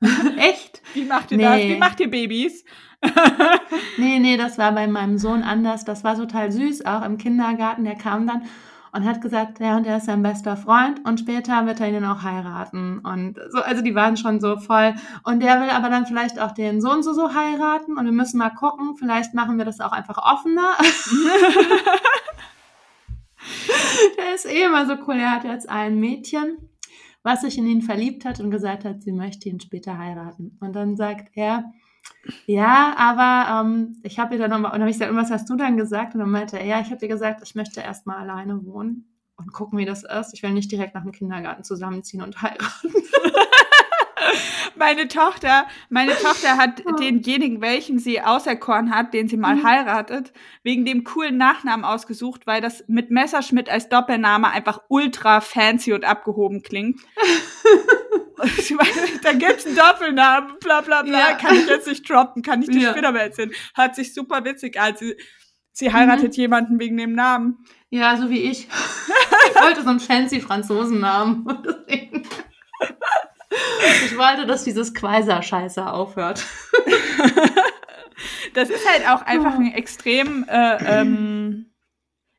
Echt? 0.36 0.82
Wie 0.94 1.04
macht 1.04 1.30
ihr 1.30 1.38
Nee. 1.38 1.44
das? 1.44 1.58
Wie 1.62 1.78
macht 1.78 2.00
ihr 2.00 2.10
Babys? 2.10 2.64
Nee, 3.98 4.18
nee, 4.18 4.36
das 4.36 4.58
war 4.58 4.72
bei 4.72 4.86
meinem 4.86 5.18
Sohn 5.18 5.42
anders. 5.42 5.84
Das 5.84 6.04
war 6.04 6.16
total 6.16 6.50
süß, 6.52 6.84
auch 6.86 7.02
im 7.02 7.18
Kindergarten. 7.18 7.84
Der 7.84 7.94
kam 7.94 8.26
dann 8.26 8.42
und 8.92 9.04
hat 9.04 9.20
gesagt, 9.20 9.60
ja, 9.60 9.76
und 9.76 9.86
er 9.86 9.98
ist 9.98 10.06
sein 10.06 10.22
bester 10.22 10.56
Freund 10.56 11.04
und 11.04 11.20
später 11.20 11.66
wird 11.66 11.80
er 11.80 11.88
ihn 11.90 12.04
auch 12.04 12.22
heiraten. 12.22 13.00
Und 13.00 13.38
so, 13.50 13.58
also 13.60 13.82
die 13.82 13.94
waren 13.94 14.16
schon 14.16 14.40
so 14.40 14.56
voll. 14.58 14.94
Und 15.22 15.40
der 15.40 15.60
will 15.60 15.68
aber 15.70 15.90
dann 15.90 16.06
vielleicht 16.06 16.38
auch 16.40 16.52
den 16.52 16.80
Sohn 16.80 17.02
so 17.02 17.12
so 17.12 17.34
heiraten 17.34 17.98
und 17.98 18.04
wir 18.06 18.12
müssen 18.12 18.38
mal 18.38 18.50
gucken, 18.50 18.96
vielleicht 18.98 19.34
machen 19.34 19.58
wir 19.58 19.64
das 19.66 19.80
auch 19.80 19.92
einfach 19.92 20.16
offener. 20.18 20.76
der 24.18 24.34
ist 24.34 24.46
eh 24.46 24.62
immer 24.64 24.86
so 24.86 24.94
cool. 25.06 25.16
Er 25.16 25.32
hat 25.32 25.44
jetzt 25.44 25.68
ein 25.68 25.98
Mädchen, 26.00 26.56
was 27.26 27.40
sich 27.40 27.58
in 27.58 27.66
ihn 27.66 27.82
verliebt 27.82 28.24
hat 28.24 28.38
und 28.38 28.52
gesagt 28.52 28.84
hat, 28.84 29.02
sie 29.02 29.10
möchte 29.10 29.48
ihn 29.48 29.58
später 29.58 29.98
heiraten. 29.98 30.56
Und 30.60 30.76
dann 30.76 30.96
sagt 30.96 31.30
er, 31.34 31.72
ja, 32.46 32.94
aber 32.96 33.66
ähm, 33.66 33.96
ich 34.04 34.20
habe 34.20 34.36
ihr 34.36 34.40
dann 34.40 34.50
nochmal, 34.50 34.70
und 34.70 34.74
dann 34.74 34.82
habe 34.82 34.90
ich 34.92 34.96
gesagt, 34.96 35.12
was 35.16 35.32
hast 35.32 35.50
du 35.50 35.56
dann 35.56 35.76
gesagt? 35.76 36.14
Und 36.14 36.20
dann 36.20 36.30
meinte 36.30 36.56
er, 36.56 36.64
ja, 36.64 36.80
ich 36.80 36.92
habe 36.92 37.04
ihr 37.04 37.08
gesagt, 37.08 37.40
ich 37.42 37.56
möchte 37.56 37.80
erstmal 37.80 38.18
alleine 38.18 38.64
wohnen. 38.64 39.12
und 39.38 39.52
gucken, 39.52 39.76
wie 39.76 39.84
das 39.84 40.04
ist. 40.04 40.34
Ich 40.34 40.44
will 40.44 40.52
nicht 40.52 40.70
direkt 40.70 40.94
nach 40.94 41.02
dem 41.02 41.10
Kindergarten 41.10 41.64
zusammenziehen 41.64 42.22
und 42.22 42.40
heiraten. 42.40 42.92
Meine 44.78 45.08
Tochter, 45.08 45.66
meine 45.88 46.12
Tochter 46.22 46.56
hat 46.58 46.82
denjenigen, 47.00 47.60
welchen 47.60 47.98
sie 47.98 48.20
auserkoren 48.20 48.94
hat, 48.94 49.14
den 49.14 49.28
sie 49.28 49.36
mal 49.36 49.56
Mhm. 49.56 49.66
heiratet, 49.66 50.32
wegen 50.62 50.84
dem 50.84 51.04
coolen 51.04 51.36
Nachnamen 51.36 51.84
ausgesucht, 51.84 52.46
weil 52.46 52.60
das 52.60 52.84
mit 52.88 53.10
Messerschmidt 53.10 53.68
als 53.68 53.88
Doppelname 53.88 54.48
einfach 54.50 54.80
ultra 54.88 55.40
fancy 55.40 55.92
und 55.92 56.04
abgehoben 56.04 56.62
klingt. 56.62 57.00
Da 59.22 59.32
gibt's 59.32 59.66
einen 59.66 59.76
Doppelnamen, 59.76 60.58
bla 60.60 60.82
bla 60.82 61.00
bla, 61.02 61.30
Ja. 61.30 61.36
kann 61.36 61.56
ich 61.56 61.66
jetzt 61.66 61.88
nicht 61.88 62.08
droppen, 62.08 62.42
kann 62.42 62.60
ich 62.62 62.68
dir 62.68 62.80
Ja. 62.80 62.90
später 62.90 63.10
mal 63.10 63.20
erzählen. 63.20 63.50
Hat 63.74 63.96
sich 63.96 64.12
super 64.12 64.44
witzig 64.44 64.78
an. 64.78 64.94
Sie, 64.94 65.16
sie 65.72 65.90
heiratet 65.90 66.36
Mhm. 66.36 66.40
jemanden 66.42 66.78
wegen 66.78 66.98
dem 66.98 67.14
Namen. 67.14 67.64
Ja, 67.88 68.14
so 68.16 68.28
wie 68.28 68.40
ich. 68.42 68.68
Ich 69.54 69.62
wollte 69.62 69.82
so 69.82 69.88
einen 69.88 70.00
fancy 70.00 70.40
Franzosennamen. 70.40 71.46
Ich 74.04 74.16
wollte, 74.18 74.46
dass 74.46 74.64
dieses 74.64 74.94
Quaiser-Scheiße 74.94 75.86
aufhört. 75.90 76.44
Das 78.54 78.70
ist 78.70 78.88
halt 78.88 79.06
auch 79.06 79.20
einfach 79.26 79.54
ein 79.56 79.72
extrem, 79.74 80.46
äh, 80.48 80.76
ähm, 81.00 81.66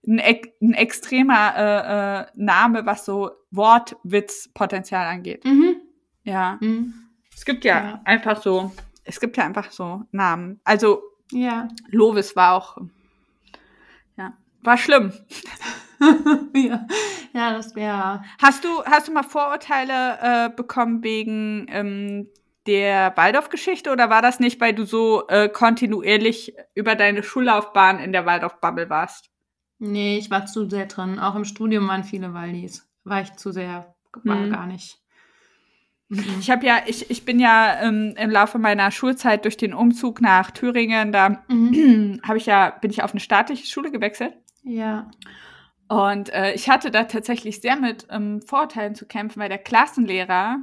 ein, 0.07 0.19
ein 0.61 0.73
extremer 0.73 1.53
äh, 1.55 2.21
äh, 2.21 2.25
Name, 2.33 2.87
was 2.87 3.05
so 3.05 3.29
Wortwitzpotenzial 3.51 5.05
angeht. 5.05 5.45
Mhm. 5.45 5.75
Ja. 6.23 6.57
Mhm. 6.59 6.93
Es 7.35 7.45
gibt 7.45 7.63
ja, 7.65 7.75
Ja. 7.77 8.01
einfach 8.05 8.41
so, 8.41 8.71
es 9.03 9.19
gibt 9.19 9.37
ja 9.37 9.43
einfach 9.45 9.71
so 9.71 10.03
Namen. 10.11 10.59
Also 10.63 11.03
Ja. 11.31 11.67
Lovis 11.89 12.35
war 12.35 12.53
auch, 12.53 12.77
ja, 14.17 14.33
war 14.63 14.77
schlimm. 14.77 15.13
ja. 16.55 16.87
Ja, 17.33 17.53
das 17.53 17.75
wäre. 17.75 18.23
Hast 18.41 18.63
du, 18.63 18.83
hast 18.85 19.07
du 19.07 19.11
mal 19.13 19.23
Vorurteile 19.23 20.17
äh, 20.21 20.49
bekommen 20.55 21.03
wegen 21.03 21.67
ähm, 21.69 22.27
der 22.65 23.13
Waldorf-Geschichte 23.15 23.91
oder 23.91 24.09
war 24.09 24.21
das 24.21 24.39
nicht, 24.39 24.59
weil 24.59 24.73
du 24.73 24.85
so 24.85 25.27
äh, 25.27 25.49
kontinuierlich 25.49 26.53
über 26.75 26.95
deine 26.95 27.23
Schullaufbahn 27.23 27.99
in 27.99 28.11
der 28.11 28.25
Waldorf-Bubble 28.25 28.89
warst? 28.89 29.29
Nee, 29.79 30.17
ich 30.17 30.31
war 30.31 30.45
zu 30.45 30.69
sehr 30.69 30.87
drin. 30.87 31.19
Auch 31.19 31.35
im 31.35 31.45
Studium 31.45 31.87
waren 31.87 32.03
viele 32.03 32.33
Waldis. 32.33 32.87
War 33.03 33.21
ich 33.21 33.33
zu 33.33 33.51
sehr, 33.51 33.95
war 34.23 34.35
Mhm. 34.35 34.49
gar 34.51 34.65
nicht. 34.65 34.99
Mhm. 36.09 36.37
Ich 36.39 36.49
habe 36.49 36.65
ja, 36.65 36.79
ich, 36.87 37.09
ich 37.11 37.25
bin 37.25 37.39
ja 37.39 37.81
ähm, 37.81 38.15
im 38.17 38.29
Laufe 38.29 38.57
meiner 38.59 38.91
Schulzeit 38.91 39.43
durch 39.45 39.57
den 39.57 39.73
Umzug 39.73 40.21
nach 40.21 40.51
Thüringen, 40.51 41.11
da 41.11 41.43
Mhm. 41.47 42.21
habe 42.27 42.37
ich 42.37 42.45
ja, 42.47 42.71
bin 42.71 42.91
ich 42.91 43.03
auf 43.03 43.11
eine 43.11 43.19
staatliche 43.19 43.67
Schule 43.67 43.91
gewechselt. 43.91 44.33
Ja. 44.63 45.09
Und 45.89 46.29
äh, 46.33 46.53
ich 46.53 46.69
hatte 46.69 46.91
da 46.91 47.03
tatsächlich 47.05 47.61
sehr 47.61 47.75
mit 47.77 48.07
ähm, 48.09 48.41
Vorurteilen 48.41 48.93
zu 48.95 49.05
kämpfen, 49.05 49.39
weil 49.39 49.47
der 49.49 49.57
Klassenlehrer, 49.57 50.57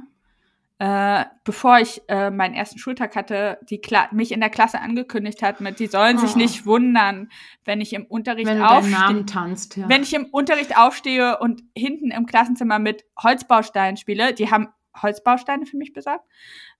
äh, 0.77 1.25
bevor 1.43 1.79
ich 1.79 2.01
äh, 2.09 2.29
meinen 2.29 2.53
ersten 2.53 2.77
Schultag 2.77 3.15
hatte, 3.15 3.57
die 3.69 3.79
Kla 3.81 4.07
mich 4.11 4.31
in 4.31 4.39
der 4.39 4.49
Klasse 4.51 4.79
angekündigt 4.81 5.41
hat 5.41 5.61
mit, 5.61 5.79
die 5.79 5.87
sollen 5.87 6.17
sich 6.19 6.35
Oh. 6.35 6.37
nicht 6.37 6.65
wundern, 6.65 7.29
wenn 7.63 7.81
ich 7.81 7.93
im 7.93 8.05
Unterricht 8.05 8.47
Wenn 8.47 8.61
aufstehe. 8.61 9.25
Tanzt, 9.25 9.77
ja. 9.77 9.89
Wenn 9.89 10.03
ich 10.03 10.13
im 10.13 10.25
Unterricht 10.25 10.77
aufstehe 10.77 11.39
und 11.39 11.63
hinten 11.75 12.11
im 12.11 12.25
Klassenzimmer 12.27 12.77
mit 12.77 13.03
Holzbausteinen 13.17 13.97
spiele, 13.97 14.33
die 14.33 14.51
haben 14.51 14.67
Holzbausteine 15.01 15.65
für 15.65 15.77
mich 15.77 15.91
besorgt. 15.93 16.25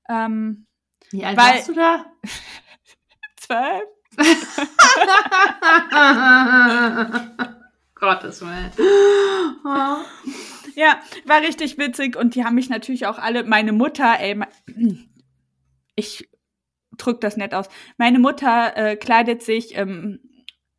Ähm, 0.08 0.68
Wie 1.10 1.26
alt 1.26 1.36
weil- 1.38 1.56
warst 1.56 1.70
du 1.70 1.74
da? 1.74 2.06
zwölf. 3.38 3.84
Gottes 8.06 8.42
Willen. 8.42 8.72
Ja, 10.76 11.00
war 11.26 11.42
richtig 11.42 11.78
witzig 11.78 12.16
und 12.18 12.36
die 12.36 12.44
haben 12.46 12.56
mich 12.56 12.70
natürlich 12.70 13.06
auch 13.08 13.18
alle, 13.18 13.44
meine 13.44 13.72
Mutter, 13.72 14.20
ey, 14.20 14.40
ich 15.96 16.30
drück 16.98 17.22
das 17.22 17.38
nett 17.38 17.54
aus. 17.54 17.68
Meine 17.98 18.20
Mutter 18.20 18.76
äh, 18.78 18.96
kleidet 18.96 19.42
sich 19.42 19.78
ähm, 19.78 20.20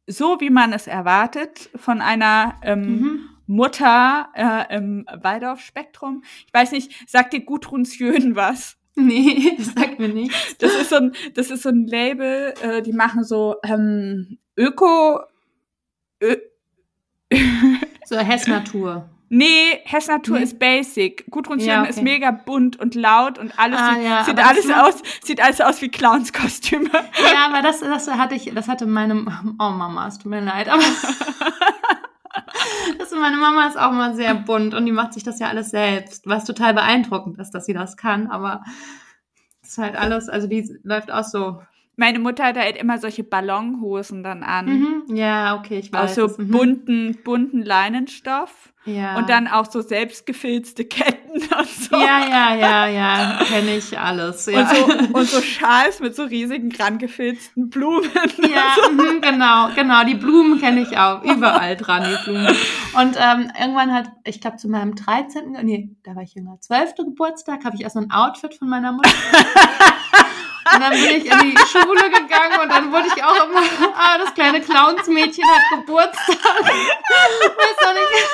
so, 0.06 0.40
wie 0.40 0.50
man 0.50 0.72
es 0.72 0.86
erwartet 0.86 1.70
von 1.76 2.00
einer 2.00 2.54
ähm, 2.62 2.86
Mhm. 3.00 3.28
Mutter 3.48 4.28
äh, 4.34 4.76
im 4.76 5.06
Waldorf-Spektrum. 5.12 6.22
Ich 6.46 6.52
weiß 6.52 6.72
nicht, 6.72 7.08
sagt 7.08 7.32
dir 7.32 7.40
Gudrun 7.40 7.84
Sjön 7.84 8.36
was? 8.36 8.76
Nee, 8.98 9.52
das 9.58 9.74
sagt 9.74 9.98
mir 9.98 10.08
nichts. 10.08 10.56
Das 10.56 10.74
ist 10.74 10.88
so 10.88 10.96
ein, 10.96 11.12
das 11.34 11.50
ist 11.50 11.64
so 11.64 11.68
ein 11.68 11.86
Label, 11.86 12.54
äh, 12.62 12.80
die 12.80 12.94
machen 12.94 13.24
so 13.24 13.56
ähm, 13.62 14.38
Öko. 14.56 15.20
Ö 16.22 16.36
So 18.04 18.16
Hess 18.18 18.46
Natur. 18.46 19.08
Nee, 19.28 19.80
Hess 19.84 20.06
Natur 20.06 20.38
Nee? 20.38 20.44
ist 20.44 20.58
basic. 20.60 21.28
Gudrun 21.30 21.58
Ja, 21.58 21.64
Schön 21.64 21.80
okay. 21.80 21.90
ist 21.90 22.02
mega 22.02 22.30
bunt 22.30 22.78
und 22.78 22.94
laut 22.94 23.38
und 23.38 23.58
alles 23.58 23.80
Ah, 23.80 23.94
sieht, 23.94 24.04
ja, 24.04 24.24
sieht 24.24 24.38
alles 24.38 24.70
aus, 24.70 25.02
sieht 25.24 25.42
alles 25.42 25.60
aus 25.60 25.82
wie 25.82 25.88
Clownskostüme. 25.88 26.88
Ja, 26.92 27.46
aber 27.46 27.62
das, 27.62 27.80
das 27.80 28.06
hatte 28.08 28.36
ich, 28.36 28.52
das 28.54 28.68
hatte 28.68 28.86
meine, 28.86 29.24
oh 29.58 29.70
Mama, 29.70 30.06
es 30.06 30.18
tut 30.18 30.30
mir 30.30 30.40
leid, 30.42 30.68
aber 30.68 30.82
das, 32.98 33.10
meine 33.10 33.36
Mama 33.36 33.66
ist 33.66 33.76
auch 33.76 33.90
mal 33.90 34.14
sehr 34.14 34.34
bunt 34.34 34.74
und 34.74 34.86
die 34.86 34.92
macht 34.92 35.14
sich 35.14 35.24
das 35.24 35.40
ja 35.40 35.48
alles 35.48 35.70
selbst, 35.70 36.26
was 36.28 36.44
total 36.44 36.74
beeindruckend 36.74 37.38
ist, 37.38 37.50
dass 37.50 37.66
sie 37.66 37.74
das 37.74 37.96
kann, 37.96 38.28
aber 38.28 38.62
ist 39.62 39.78
halt 39.78 39.96
alles, 39.96 40.28
also 40.28 40.46
die 40.46 40.78
läuft 40.84 41.10
auch 41.10 41.24
so. 41.24 41.60
Meine 41.98 42.18
Mutter 42.18 42.44
hat 42.44 42.58
halt 42.58 42.76
immer 42.76 42.98
solche 42.98 43.24
Ballonhosen 43.24 44.22
dann 44.22 44.42
an. 44.42 44.66
Mhm. 44.66 45.16
Ja, 45.16 45.56
okay, 45.56 45.78
ich 45.78 45.90
weiß. 45.90 46.18
Aus 46.18 46.36
so 46.36 46.42
mhm. 46.42 46.50
bunten, 46.50 47.18
bunten 47.24 47.62
Leinenstoff. 47.62 48.72
Ja. 48.84 49.16
Und 49.16 49.30
dann 49.30 49.48
auch 49.48 49.68
so 49.68 49.80
selbstgefilzte 49.80 50.84
Ketten 50.84 51.40
und 51.58 51.68
so. 51.68 51.96
Ja, 51.96 52.20
ja, 52.28 52.54
ja, 52.54 52.86
ja, 52.86 53.38
kenne 53.44 53.76
ich 53.78 53.98
alles. 53.98 54.46
Ja. 54.46 54.60
Und, 54.60 54.68
so, 54.68 55.18
und 55.18 55.28
so 55.28 55.40
Schals 55.40 56.00
mit 56.00 56.14
so 56.14 56.24
riesigen, 56.24 56.70
rangefilzten 56.70 57.68
Blumen. 57.70 58.10
Ja, 58.42 58.88
mhm, 58.92 59.20
genau, 59.22 59.70
genau. 59.74 60.04
Die 60.04 60.14
Blumen 60.14 60.60
kenne 60.60 60.82
ich 60.82 60.96
auch. 60.98 61.22
Überall 61.24 61.76
dran, 61.76 62.04
die 62.04 62.24
Blumen. 62.30 62.46
Und 62.94 63.16
ähm, 63.18 63.50
irgendwann 63.58 63.92
hat, 63.92 64.10
ich 64.24 64.40
glaube, 64.40 64.58
zu 64.58 64.68
meinem 64.68 64.94
13., 64.94 65.54
Ge- 65.54 65.64
nee, 65.64 65.96
da 66.04 66.14
war 66.14 66.22
ich 66.22 66.34
jünger, 66.34 66.58
12. 66.60 66.94
Geburtstag, 66.96 67.64
habe 67.64 67.74
ich 67.74 67.82
erst 67.82 67.94
so 67.94 68.00
ein 68.00 68.10
Outfit 68.12 68.54
von 68.54 68.68
meiner 68.68 68.92
Mutter. 68.92 69.10
Und 70.72 70.80
dann 70.80 70.90
bin 70.92 71.16
ich 71.16 71.24
in 71.30 71.38
die 71.40 71.58
Schule 71.66 72.10
gegangen 72.10 72.60
und 72.62 72.68
dann 72.70 72.92
wurde 72.92 73.06
ich 73.14 73.22
auch 73.22 73.48
immer, 73.48 73.60
ah, 73.94 74.18
das 74.18 74.34
kleine 74.34 74.60
Clownsmädchen 74.60 75.44
hat 75.48 75.62
Geburtstag. 75.80 76.60
Weiß 76.62 77.86
auch 77.86 77.94
nicht. 77.94 78.28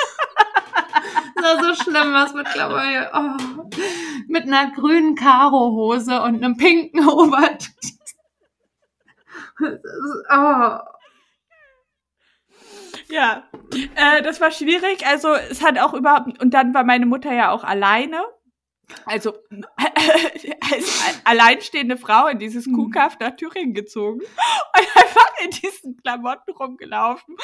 Das 1.35 1.45
war 1.45 1.65
so 1.65 1.83
schlimm, 1.83 2.13
was 2.13 2.33
mittlerweile. 2.35 3.11
Oh. 3.15 3.37
Mit 4.29 4.45
einer 4.45 4.71
grünen 4.73 5.15
Karohose 5.15 6.23
und 6.23 6.37
einem 6.37 6.57
pinken 6.57 7.01
ist- 7.01 8.15
Oh. 10.31 10.79
Ja, 13.09 13.45
äh, 13.95 14.23
das 14.23 14.41
war 14.41 14.51
schwierig. 14.51 15.07
Also 15.07 15.35
es 15.35 15.63
hat 15.63 15.79
auch 15.79 15.93
überhaupt 15.95 16.41
und 16.41 16.55
dann 16.55 16.73
war 16.75 16.85
meine 16.85 17.07
Mutter 17.07 17.33
ja 17.33 17.51
auch 17.51 17.65
alleine. 17.65 18.23
Also 19.07 19.35
als 19.77 21.21
alleinstehende 21.25 21.97
Frau 21.97 22.27
in 22.29 22.39
dieses 22.39 22.67
Mhm. 22.67 22.75
Kuhkaff 22.75 23.19
nach 23.21 23.35
Thüringen 23.37 23.75
gezogen 23.75 24.21
und 24.77 24.97
einfach 24.97 25.27
in 25.45 25.51
diesen 25.51 25.97
Klamotten 25.97 26.53
rumgelaufen 26.53 27.37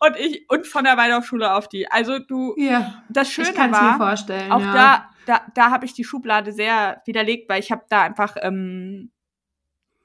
und 0.00 0.16
ich 0.16 0.44
und 0.48 0.66
von 0.66 0.84
der 0.84 0.96
Waldorfschule 0.96 1.52
auf 1.54 1.68
die. 1.68 1.90
Also 1.90 2.18
du, 2.18 2.54
Ja, 2.56 3.02
das 3.08 3.28
ich 3.28 3.34
Schöne 3.34 3.52
kann 3.52 3.72
es 3.72 3.80
mir 3.80 3.86
war, 3.86 3.96
vorstellen. 3.96 4.50
auch 4.52 4.60
ja. 4.60 4.72
da, 4.72 5.10
da, 5.26 5.40
da 5.54 5.70
habe 5.70 5.84
ich 5.86 5.92
die 5.94 6.04
Schublade 6.04 6.52
sehr 6.52 7.02
widerlegt, 7.06 7.48
weil 7.48 7.60
ich 7.60 7.70
habe 7.72 7.84
da 7.88 8.02
einfach 8.02 8.36
ähm, 8.40 9.10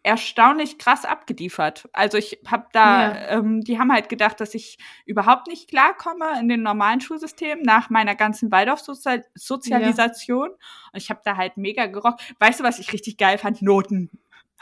erstaunlich 0.04 0.78
krass 0.78 1.04
abgeliefert. 1.06 1.90
Also 1.94 2.18
ich 2.18 2.40
habe 2.48 2.68
da, 2.72 3.02
Ja. 3.12 3.28
ähm, 3.38 3.62
die 3.62 3.80
haben 3.80 3.92
halt 3.92 4.08
gedacht, 4.10 4.40
dass 4.40 4.54
ich 4.56 4.78
überhaupt 5.06 5.48
nicht 5.48 5.70
klarkomme 5.70 6.40
in 6.40 6.48
dem 6.48 6.62
normalen 6.64 7.02
Schulsystem 7.02 7.60
nach 7.64 7.90
meiner 7.90 8.16
ganzen 8.16 8.50
Waldorf-Sozialisation. 8.52 10.50
Und 10.50 10.58
ich 10.94 11.10
habe 11.10 11.22
da 11.24 11.36
halt 11.38 11.58
mega 11.58 11.86
gerockt. 11.88 12.22
Weißt 12.40 12.60
du, 12.60 12.64
was 12.64 12.80
ich 12.80 12.94
richtig 12.94 13.18
geil 13.18 13.38
fand? 13.38 13.62
Noten. 13.62 14.10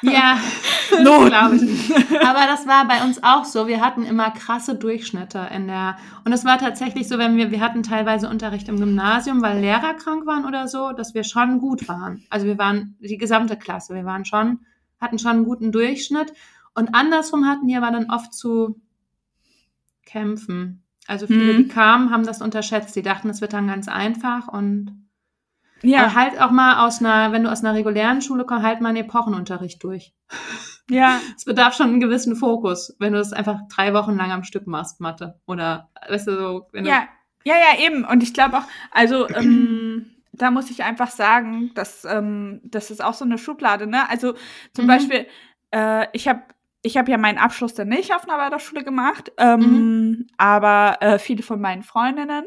Ja, 0.02 0.38
Noten. 1.02 1.28
glaube 1.30 1.56
ich. 1.56 1.96
Aber 2.22 2.46
das 2.48 2.68
war 2.68 2.88
bei 2.88 3.04
uns 3.04 3.24
auch 3.24 3.46
so. 3.46 3.68
Wir 3.68 3.82
hatten 3.82 4.06
immer 4.06 4.30
krasse 4.32 4.76
Durchschnitte 4.76 5.50
in 5.54 5.68
der. 5.68 5.98
Und 6.24 6.34
es 6.34 6.46
war 6.46 6.60
tatsächlich 6.60 7.08
so, 7.08 7.18
wenn 7.18 7.36
wir, 7.38 7.50
wir 7.52 7.62
hatten 7.62 7.82
teilweise 7.84 8.30
Unterricht 8.30 8.70
im 8.70 8.78
Gymnasium, 8.80 9.42
weil 9.42 9.60
Lehrer 9.60 9.96
krank 9.96 10.26
waren 10.28 10.46
oder 10.46 10.68
so, 10.68 10.92
dass 10.94 11.14
wir 11.16 11.24
schon 11.24 11.60
gut 11.60 11.88
waren. 11.88 12.24
Also 12.30 12.46
wir 12.46 12.58
waren 12.60 12.96
die 13.00 13.18
gesamte 13.18 13.58
Klasse. 13.58 13.96
Wir 13.96 14.06
waren 14.06 14.24
schon, 14.26 14.60
hatten 15.00 15.20
schon 15.20 15.32
einen 15.32 15.45
guten 15.45 15.72
Durchschnitt. 15.72 16.34
Und 16.76 16.93
andersrum 16.93 17.48
hatten 17.48 17.68
die 17.68 17.76
aber 17.76 17.91
dann 17.91 18.10
oft 18.12 18.34
zu 18.34 18.80
kämpfen. 20.06 20.84
Also 21.08 21.28
viele, 21.28 21.54
Mhm. 21.54 21.58
die 21.58 21.68
kamen, 21.68 22.12
haben 22.12 22.26
das 22.26 22.41
unterschätzt. 22.41 22.95
Die 22.95 23.02
dachten, 23.02 23.30
es 23.30 23.41
wird 23.41 23.54
dann 23.54 23.68
ganz 23.68 23.88
einfach 23.88 24.48
und 24.48 25.04
Ja, 25.84 26.16
halt 26.16 26.41
auch 26.41 26.50
mal 26.52 26.86
aus 26.86 27.00
einer, 27.02 27.32
wenn 27.32 27.43
du 27.43 27.52
aus 27.52 27.64
einer 27.64 27.76
regulären 27.76 28.22
Schule 28.22 28.45
kommst, 28.45 28.64
halt 28.66 28.82
mal 28.82 28.89
einen 28.89 28.98
Epochenunterricht 29.06 29.84
durch. 29.84 30.14
ja. 30.89 31.20
Es 31.36 31.45
bedarf 31.45 31.76
schon 31.76 31.88
einen 31.89 32.00
gewissen 32.00 32.36
Fokus, 32.36 32.95
wenn 33.00 33.14
du 33.14 33.20
das 33.20 33.32
einfach 33.32 33.60
drei 33.70 33.93
Wochen 33.93 34.16
lang 34.18 34.32
am 34.32 34.43
Stück 34.43 34.66
machst, 34.68 35.00
Mathe. 35.02 35.39
Oder, 35.45 35.89
weißt 36.10 36.28
du, 36.28 36.36
so, 36.38 36.68
wenn 36.72 36.86
Ja, 36.86 37.08
Ja, 37.45 37.54
ja, 37.56 37.86
eben. 37.86 38.04
Und 38.06 38.24
ich 38.24 38.34
glaube 38.34 38.58
auch, 38.58 38.64
also 38.91 39.30
ähm, 39.30 40.08
da 40.38 40.52
muss 40.52 40.70
ich 40.72 40.84
einfach 40.84 41.10
sagen, 41.12 41.72
dass 41.76 42.06
ähm, 42.06 42.62
das 42.64 42.92
ist 42.92 43.04
auch 43.04 43.14
so 43.14 43.26
eine 43.26 43.38
Schublade, 43.38 43.88
ne? 43.88 44.10
Also 44.10 44.34
zum 44.74 44.86
Mhm. 44.86 44.88
Beispiel, 44.88 45.28
äh, 45.72 46.08
ich 46.14 46.28
habe 46.28 46.42
ich 46.84 46.96
hab 46.96 47.10
ja 47.10 47.18
meinen 47.18 47.40
Abschluss 47.40 47.74
dann 47.74 47.90
nicht 47.90 48.14
auf 48.14 48.24
einer 48.30 48.38
Waldorfschule 48.38 48.84
gemacht, 48.84 49.32
ähm, 49.38 50.28
aber 50.38 50.98
äh, 51.02 51.20
viele 51.20 51.44
von 51.44 51.60
meinen 51.60 51.84
Freundinnen. 51.84 52.46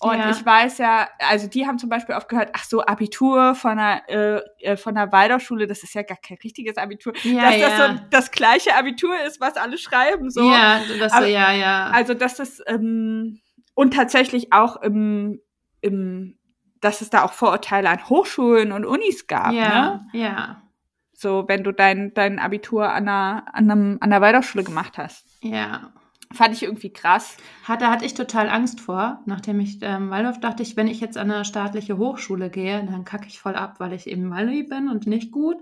Und 0.00 0.16
Ja. 0.18 0.30
ich 0.30 0.46
weiß 0.46 0.78
ja, 0.78 1.08
also 1.18 1.46
die 1.48 1.66
haben 1.66 1.78
zum 1.78 1.90
Beispiel 1.90 2.14
oft 2.14 2.28
gehört, 2.28 2.50
ach 2.54 2.64
so, 2.64 2.80
Abitur 2.86 3.54
von 3.54 3.72
einer, 3.72 4.08
äh, 4.08 4.40
äh, 4.60 4.76
von 4.78 4.96
einer 4.96 5.10
Waldorfschule, 5.12 5.66
das 5.66 5.82
ist 5.82 5.94
ja 5.94 6.02
gar 6.04 6.16
kein 6.16 6.38
richtiges 6.42 6.76
Abitur. 6.78 7.12
Ja, 7.24 7.42
dass 7.50 7.60
das 7.60 7.78
ja. 7.78 7.88
so 7.96 8.00
das 8.10 8.30
gleiche 8.30 8.74
Abitur 8.74 9.14
ist, 9.26 9.40
was 9.40 9.56
alle 9.56 9.76
schreiben. 9.76 10.30
So. 10.30 10.48
Ja, 10.50 10.80
das, 10.98 11.12
Aber- 11.12 11.26
ja, 11.26 11.52
ja. 11.52 11.90
Also, 11.92 12.14
dass 12.14 12.36
das, 12.36 12.62
ähm, 12.66 13.40
und 13.74 13.92
tatsächlich 13.94 14.52
auch 14.54 14.80
im, 14.80 15.40
im, 15.82 16.38
dass 16.86 17.00
es 17.00 17.10
da 17.10 17.24
auch 17.24 17.32
Vorurteile 17.32 17.90
an 17.90 18.08
Hochschulen 18.08 18.72
und 18.72 18.84
Unis 18.84 19.26
gab, 19.26 19.52
ja, 19.52 19.68
ne? 19.68 20.06
ja, 20.12 20.62
So, 21.12 21.44
wenn 21.48 21.64
du 21.64 21.72
dein, 21.72 22.14
dein 22.14 22.38
Abitur 22.38 22.90
an 22.90 23.08
einer, 23.08 23.44
an, 23.52 23.70
einem, 23.70 23.98
an 24.00 24.12
einer 24.12 24.20
Waldorfschule 24.20 24.64
gemacht 24.64 24.96
hast. 24.98 25.26
ja. 25.42 25.90
Fand 26.32 26.54
ich 26.54 26.64
irgendwie 26.64 26.92
krass. 26.92 27.36
Hat, 27.62 27.82
da 27.82 27.88
hatte 27.88 28.04
ich 28.04 28.12
total 28.14 28.48
Angst 28.48 28.80
vor. 28.80 29.20
Nachdem 29.26 29.60
ich 29.60 29.78
ähm, 29.82 30.10
Waldorf 30.10 30.40
dachte 30.40 30.64
ich, 30.64 30.76
wenn 30.76 30.88
ich 30.88 30.98
jetzt 31.00 31.16
an 31.16 31.30
eine 31.30 31.44
staatliche 31.44 31.98
Hochschule 31.98 32.50
gehe, 32.50 32.84
dann 32.84 33.04
kacke 33.04 33.28
ich 33.28 33.38
voll 33.38 33.54
ab, 33.54 33.76
weil 33.78 33.92
ich 33.92 34.08
eben 34.08 34.28
Walli 34.28 34.64
bin 34.64 34.88
und 34.88 35.06
nicht 35.06 35.30
gut. 35.30 35.58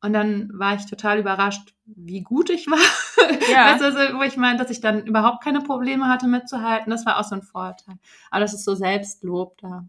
Und 0.00 0.14
dann 0.14 0.50
war 0.54 0.74
ich 0.76 0.86
total 0.86 1.18
überrascht, 1.18 1.74
wie 1.84 2.22
gut 2.22 2.48
ich 2.50 2.68
war. 2.68 2.78
Ja. 3.52 3.66
Weißt 3.72 3.80
du, 3.82 3.84
also, 3.84 4.18
wo 4.18 4.22
ich 4.22 4.38
meine, 4.38 4.58
dass 4.58 4.70
ich 4.70 4.80
dann 4.80 5.04
überhaupt 5.04 5.44
keine 5.44 5.60
Probleme 5.60 6.08
hatte 6.08 6.26
mitzuhalten. 6.26 6.90
Das 6.90 7.04
war 7.04 7.18
auch 7.18 7.24
so 7.24 7.34
ein 7.34 7.42
Vorteil. 7.42 7.96
Aber 8.30 8.40
das 8.40 8.54
ist 8.54 8.64
so 8.64 8.74
Selbstlob 8.74 9.58
da. 9.60 9.84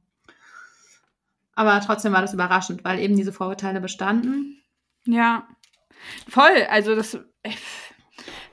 Aber 1.60 1.82
trotzdem 1.82 2.14
war 2.14 2.22
das 2.22 2.34
überraschend, 2.34 2.86
weil 2.86 2.99
eben 2.99 3.18
diese 3.18 3.34
Vorurteile 3.34 3.82
bestanden. 3.82 4.64
Ja. 5.03 5.45
Voll. 6.30 6.66
Also, 6.70 6.95
das 6.95 7.16
äh, 7.43 7.51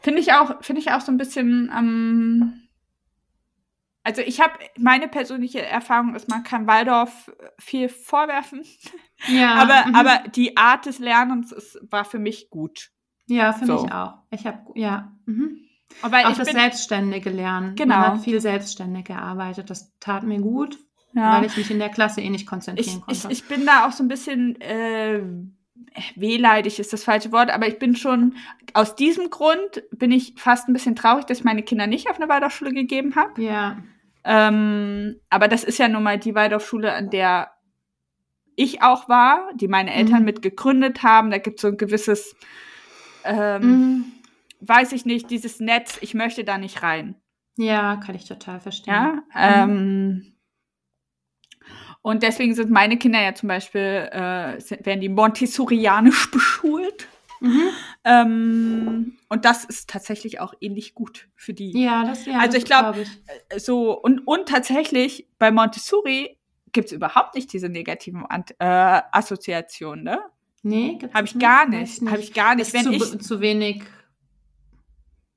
finde 0.01 0.19
ich 0.19 0.33
auch, 0.33 0.61
finde 0.61 0.81
ich 0.81 0.91
auch 0.91 1.01
so 1.01 1.13
ein 1.13 1.17
bisschen, 1.17 1.71
ähm, 1.73 2.69
also 4.03 4.23
ich 4.23 4.41
habe 4.41 4.55
meine 4.77 5.07
persönliche 5.07 5.65
Erfahrung 5.65 6.17
ist, 6.17 6.29
man 6.29 6.43
kann 6.43 6.67
Waldorf 6.67 7.31
viel 7.61 7.89
vorwerfen, 7.89 8.65
Ja, 9.29 9.55
aber, 9.63 9.87
mhm. 9.87 9.95
aber 9.95 10.29
die 10.31 10.57
Art 10.57 10.87
des 10.87 10.99
Lernens 10.99 11.53
ist, 11.53 11.79
war 11.89 12.05
für 12.05 12.19
mich 12.19 12.51
gut. 12.51 12.91
ja, 13.29 13.53
finde 13.53 13.79
so. 13.79 13.87
ich 13.87 13.93
auch. 13.93 14.15
Ich 14.33 14.49
habe 14.49 14.59
ja. 14.75 15.13
Mhm. 15.27 15.61
Aber 16.03 16.27
auch 16.27 16.37
das 16.37 16.49
bin, 16.49 16.57
selbstständige 16.57 17.31
Lernen. 17.31 17.77
Genau. 17.77 17.95
Man 17.95 18.15
hat 18.15 18.21
viel 18.23 18.41
selbstständig 18.41 19.05
gearbeitet. 19.05 19.71
Das 19.71 19.97
tat 20.01 20.25
mir 20.25 20.41
gut, 20.41 20.77
ja, 21.17 21.39
weil 21.39 21.47
ich 21.47 21.57
mich 21.57 21.71
in 21.71 21.79
der 21.81 21.89
Klasse 21.89 22.21
eh 22.21 22.31
nicht 22.31 22.43
ich, 22.43 22.47
konzentrieren 22.47 23.03
ich, 23.09 23.21
konnte. 23.23 23.33
ich 23.33 23.49
bin 23.49 23.67
da 23.67 23.87
auch 23.89 23.93
so 23.93 24.05
ein 24.05 24.09
bisschen 24.09 24.61
äh, 24.61 25.21
wehleidig 26.15 26.79
ist 26.79 26.93
das 26.93 27.05
falsche 27.05 27.33
Wort, 27.33 27.51
aber 27.51 27.67
ich 27.67 27.79
bin 27.79 27.97
schon 27.97 28.35
aus 28.75 28.95
diesem 28.97 29.31
Grund 29.31 29.83
bin 29.91 30.13
ich 30.13 30.35
fast 30.37 30.69
ein 30.69 30.73
bisschen 30.73 30.95
traurig, 30.95 31.25
dass 31.25 31.39
ich 31.39 31.45
meine 31.45 31.63
Kinder 31.63 31.87
nicht 31.87 32.09
auf 32.11 32.17
eine 32.21 32.29
Waldorfschule 32.29 32.73
gegeben 32.73 33.15
habe. 33.17 33.43
ja, 33.43 33.79
Ähm, 34.25 35.17
aber 35.31 35.49
das 35.49 35.65
ist 35.65 35.79
ja 35.79 35.89
nun 35.89 36.03
mal 36.03 36.19
die 36.19 36.35
Waldorfschule, 36.35 36.93
an 36.93 37.11
der 37.11 37.51
ich 38.57 38.83
auch 38.83 39.09
war, 39.09 39.51
die 39.55 39.69
meine 39.69 39.93
Eltern 39.95 40.21
Mhm. 40.21 40.25
mit 40.25 40.43
gegründet 40.43 41.03
haben. 41.03 41.31
Da 41.31 41.39
gibt 41.39 41.59
es 41.59 41.63
so 41.63 41.69
ein 41.69 41.77
gewisses, 41.77 42.35
ähm, 43.25 43.61
mhm. 43.63 44.05
weiß 44.61 44.93
ich 44.93 45.05
nicht, 45.07 45.31
dieses 45.31 45.61
Netz, 45.61 45.99
ich 46.01 46.15
möchte 46.15 46.43
da 46.45 46.59
nicht 46.59 46.83
rein. 46.83 47.15
ja, 47.59 47.97
kann 47.97 48.15
ich 48.15 48.27
total 48.27 48.61
verstehen. 48.61 48.93
Ja. 48.95 49.23
Ähm, 49.35 50.36
und 52.07 52.23
deswegen 52.23 52.55
sind 52.55 52.71
meine 52.71 52.99
Kinder 52.99 53.21
ja 53.21 53.35
zum 53.35 53.49
Beispiel, 53.49 53.81
äh, 54.13 54.61
sind, 54.61 54.87
werden 54.87 55.01
die 55.01 55.09
Montessorianisch 55.09 56.31
beschult. 56.31 57.09
Mhm. 57.41 57.63
Ähm, 58.05 59.19
und 59.29 59.45
das 59.45 59.65
ist 59.65 59.91
tatsächlich 59.91 60.39
auch 60.39 60.55
ähnlich 60.61 60.95
gut 60.95 61.27
für 61.35 61.53
die. 61.53 61.73
Ja, 61.83 62.05
das 62.05 62.25
ja. 62.25 62.39
Also 62.39 62.59
ich 62.59 62.65
glaub, 62.65 62.95
glaub 62.95 62.97
ich. 62.99 63.61
so 63.61 64.01
und, 64.01 64.21
und 64.21 64.49
tatsächlich 64.49 65.27
bei 65.41 65.51
Montessori 65.51 66.39
gibt 66.71 66.87
es 66.87 66.93
überhaupt 66.93 67.35
nicht 67.35 67.53
diese 67.53 67.69
negativen 67.69 68.25
Ant 68.25 68.53
äh, 68.61 69.01
Assoziationen, 69.11 70.05
ne? 70.05 70.21
Nee, 70.63 71.01
Habe 71.13 71.27
ich 71.27 71.35
nicht? 71.35 71.45
gar 71.45 71.69
nicht. 71.69 72.03
Habe 72.03 72.21
ich 72.21 72.33
gar 72.33 72.55
nicht. 72.55 72.69
Ist 72.69 72.75
Wenn 72.75 72.85
zu, 72.85 73.17
ich, 73.17 73.21
zu 73.21 73.41
wenig 73.41 73.83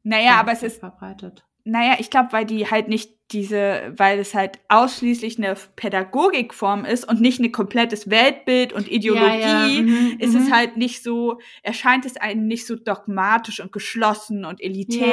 naja, 0.04 0.40
aber 0.40 0.52
es 0.52 0.62
ist, 0.62 0.80
verbreitet. 0.80 1.44
Naja, 1.64 1.96
ich 2.00 2.10
glaube, 2.10 2.30
weil 2.32 2.46
die 2.46 2.70
halt 2.70 2.88
nicht 2.88 3.12
diese, 3.32 3.94
weil 3.96 4.18
es 4.20 4.34
halt 4.34 4.60
ausschließlich 4.70 5.38
eine 5.38 5.56
Pädagogikform 5.76 6.84
ist 6.84 7.08
und 7.08 7.22
nicht 7.22 7.40
ein 7.40 7.52
komplettes 7.52 8.10
Weltbild 8.10 8.74
und 8.74 8.90
Ideologie, 8.90 9.40
Ja, 9.40 9.68
ja, 9.68 9.82
mhm, 9.82 10.16
ist 10.18 10.34
mhm. 10.34 10.42
es 10.42 10.52
halt 10.52 10.78
nicht 10.78 11.04
so, 11.04 11.40
erscheint 11.62 12.06
es 12.06 12.18
einem 12.18 12.48
nicht 12.48 12.66
so 12.66 12.76
dogmatisch 12.76 13.60
und 13.60 13.72
geschlossen 13.72 14.46
und 14.46 14.62
elitär. 14.62 15.08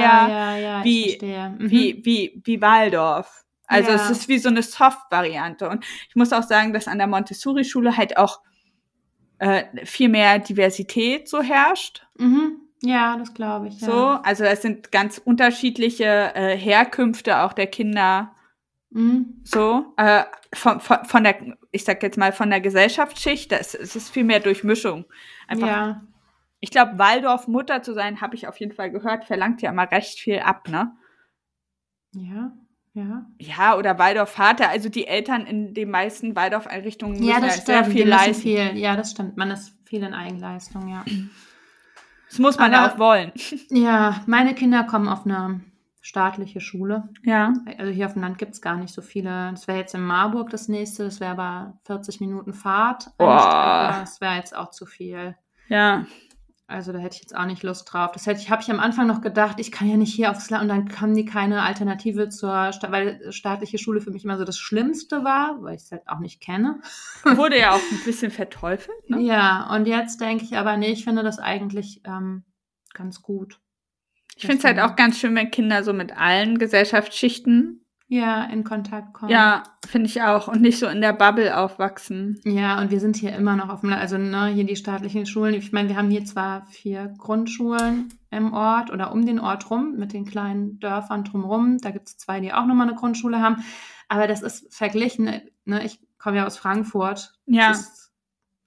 ja, 0.56 0.84
wie-. 0.84 1.18
Mhm. 1.58 1.70
wie, 1.70 2.04
wie, 2.04 2.42
wie 2.44 2.60
Waldorf. 2.62 3.44
Also 3.66 3.90
es 3.90 4.10
ist 4.10 4.28
wie 4.28 4.38
so 4.38 4.48
eine 4.48 4.62
Soft-Variante. 4.62 5.68
Und 5.68 5.84
ich 6.08 6.14
muss 6.14 6.32
auch 6.32 6.44
sagen, 6.44 6.72
dass 6.72 6.86
an 6.86 6.98
der 6.98 7.08
Montessori-Schule 7.08 7.96
halt 7.96 8.16
auch 8.16 8.40
äh, 9.38 9.64
viel 9.84 10.08
mehr 10.08 10.38
Diversität 10.38 11.28
so 11.28 11.42
herrscht. 11.42 12.06
Mhm. 12.16 12.60
Ja, 12.82 13.16
das 13.16 13.32
glaube 13.34 13.68
ich. 13.68 13.80
Ja. 13.80 13.86
So, 13.86 13.94
also 14.22 14.44
es 14.44 14.62
sind 14.62 14.92
ganz 14.92 15.18
unterschiedliche 15.18 16.04
äh, 16.34 16.56
Herkünfte 16.56 17.40
auch 17.40 17.52
der 17.52 17.66
Kinder. 17.66 18.32
Mhm. 18.90 19.40
So, 19.44 19.94
äh, 19.96 20.24
von, 20.54 20.80
von, 20.80 21.04
von 21.04 21.24
der, 21.24 21.56
ich 21.72 21.84
sag 21.84 22.02
jetzt 22.02 22.18
mal, 22.18 22.32
von 22.32 22.50
der 22.50 22.60
Gesellschaftsschicht, 22.60 23.50
das, 23.52 23.74
es 23.74 23.96
ist 23.96 24.10
viel 24.10 24.24
mehr 24.24 24.40
Durchmischung. 24.40 25.04
Einfach, 25.48 25.66
Ja. 25.66 26.02
ich 26.60 26.70
glaube, 26.70 26.98
Waldorf 26.98 27.48
Mutter 27.48 27.82
zu 27.82 27.94
sein, 27.94 28.20
habe 28.20 28.34
ich 28.36 28.46
auf 28.46 28.58
jeden 28.60 28.72
Fall 28.72 28.90
gehört, 28.90 29.24
verlangt 29.24 29.60
ja 29.62 29.70
immer 29.70 29.90
recht 29.90 30.18
viel 30.20 30.38
ab, 30.38 30.68
ne? 30.68 30.92
Ja. 32.12 32.52
Ja. 32.94 33.26
Ja, 33.38 33.76
oder 33.76 33.98
Waldorf 33.98 34.30
Vater, 34.30 34.70
also 34.70 34.88
die 34.88 35.06
Eltern 35.06 35.44
in 35.46 35.74
den 35.74 35.90
meisten 35.90 36.34
Waldorf-Einrichtungen 36.34 37.14
müssen 37.18 37.28
Ja, 37.28 37.34
ja, 37.40 37.40
das 37.40 37.66
sehr 37.66 37.84
viel 37.84 38.06
müssen 38.06 38.08
leisten. 38.08 38.42
viel. 38.42 38.76
Ja, 38.78 38.96
das 38.96 39.10
stimmt. 39.10 39.36
Man 39.36 39.50
ist 39.50 39.74
viel 39.84 40.02
in 40.02 40.14
Eigenleistung, 40.14 40.88
ja. 40.88 41.04
Das 42.28 42.38
muss 42.38 42.58
man 42.58 42.72
ja 42.72 42.84
Aber- 42.84 42.94
auch 42.94 42.98
wollen. 42.98 43.32
Ja, 43.70 44.20
meine 44.26 44.54
Kinder 44.54 44.84
kommen 44.84 45.08
auf 45.08 45.24
eine 45.24 45.60
staatliche 46.00 46.60
Schule. 46.60 47.08
Ja. 47.24 47.52
Also 47.78 47.90
hier 47.92 48.06
auf 48.06 48.12
dem 48.12 48.22
Land 48.22 48.38
gibt 48.38 48.52
es 48.54 48.60
gar 48.62 48.76
nicht 48.76 48.94
so 48.94 49.02
viele. 49.02 49.50
Das 49.50 49.66
wäre 49.66 49.78
jetzt 49.78 49.94
in 49.94 50.02
Marburg 50.02 50.50
das 50.50 50.68
nächste, 50.68 51.04
das 51.04 51.18
wäre 51.20 51.32
aber 51.32 51.78
40 51.84 52.20
Minuten 52.20 52.52
Fahrt. 52.52 53.10
Boah. 53.18 53.96
Das 54.00 54.20
wäre 54.20 54.36
jetzt 54.36 54.56
auch 54.56 54.70
zu 54.70 54.86
viel. 54.86 55.36
Ja. 55.68 56.04
Also 56.68 56.92
da 56.92 56.98
hätte 56.98 57.14
ich 57.14 57.22
jetzt 57.22 57.36
auch 57.36 57.46
nicht 57.46 57.62
Lust 57.62 57.92
drauf. 57.92 58.10
Das 58.12 58.26
hätte 58.26 58.40
ich, 58.40 58.50
habe 58.50 58.60
ich 58.60 58.70
am 58.70 58.80
Anfang 58.80 59.06
noch 59.06 59.20
gedacht, 59.20 59.60
ich 59.60 59.70
kann 59.70 59.88
ja 59.88 59.96
nicht 59.96 60.12
hier 60.12 60.32
aufs 60.32 60.50
Land 60.50 60.62
und 60.62 60.68
dann 60.68 61.00
haben 61.00 61.14
die 61.14 61.24
keine 61.24 61.62
Alternative 61.62 62.28
zur, 62.28 62.72
Sta 62.72 62.90
weil 62.90 63.32
staatliche 63.32 63.78
Schule 63.78 64.00
für 64.00 64.10
mich 64.10 64.24
immer 64.24 64.36
so 64.36 64.44
das 64.44 64.58
Schlimmste 64.58 65.22
war, 65.22 65.62
weil 65.62 65.76
ich 65.76 65.82
es 65.82 65.92
halt 65.92 66.08
auch 66.08 66.18
nicht 66.18 66.40
kenne. 66.40 66.80
Wurde 67.24 67.58
ja 67.58 67.70
auch 67.70 67.92
ein 67.92 68.04
bisschen 68.04 68.32
verteufelt. 68.32 69.08
Ne? 69.08 69.20
Ja, 69.20 69.72
und 69.76 69.86
jetzt 69.86 70.20
denke 70.20 70.44
ich 70.44 70.56
aber, 70.56 70.76
nee, 70.76 70.90
ich 70.90 71.04
finde 71.04 71.22
das 71.22 71.38
eigentlich 71.38 72.00
ähm, 72.04 72.42
ganz 72.94 73.22
gut. 73.22 73.60
Ich 74.34 74.42
finde 74.42 74.58
es 74.58 74.64
halt 74.64 74.80
auch 74.80 74.96
ganz 74.96 75.18
schön, 75.18 75.36
wenn 75.36 75.52
Kinder 75.52 75.84
so 75.84 75.92
mit 75.92 76.16
allen 76.16 76.58
Gesellschaftsschichten, 76.58 77.85
Ja, 78.08 78.44
in 78.44 78.62
Kontakt 78.62 79.14
kommen. 79.14 79.32
ja, 79.32 79.64
finde 79.84 80.06
ich 80.06 80.22
auch, 80.22 80.46
und 80.46 80.60
nicht 80.62 80.78
so 80.78 80.86
in 80.86 81.00
der 81.00 81.12
Bubble 81.12 81.56
aufwachsen. 81.58 82.40
Ja, 82.44 82.80
und 82.80 82.92
wir 82.92 83.00
sind 83.00 83.16
hier 83.16 83.34
immer 83.34 83.56
noch 83.56 83.68
auf 83.68 83.80
dem, 83.80 83.90
La- 83.90 83.96
also 83.98 84.16
ne, 84.16 84.46
hier 84.46 84.62
die 84.64 84.76
staatlichen 84.76 85.26
Schulen. 85.26 85.54
Ich 85.54 85.72
meine, 85.72 85.88
wir 85.88 85.96
haben 85.96 86.10
hier 86.10 86.24
zwar 86.24 86.66
vier 86.66 87.12
Grundschulen 87.18 88.14
im 88.30 88.52
Ort 88.52 88.92
oder 88.92 89.10
um 89.12 89.26
den 89.26 89.40
Ort 89.40 89.70
rum, 89.70 89.94
mit 89.96 90.12
den 90.12 90.24
kleinen 90.24 90.78
Dörfern 90.78 91.24
drumherum. 91.24 91.78
Da 91.78 91.90
gibt 91.90 92.06
es 92.08 92.16
zwei, 92.16 92.38
die 92.38 92.52
auch 92.52 92.66
nochmal 92.66 92.86
eine 92.86 92.96
Grundschule 92.96 93.40
haben. 93.40 93.64
Aber 94.08 94.28
das 94.28 94.42
ist 94.42 94.72
verglichen, 94.72 95.24
ne, 95.64 95.84
ich 95.84 95.98
komme 96.18 96.36
ja 96.36 96.46
aus 96.46 96.58
Frankfurt. 96.58 97.32
Ja. 97.46 97.70
Das 97.70 97.80
ist 97.80 98.12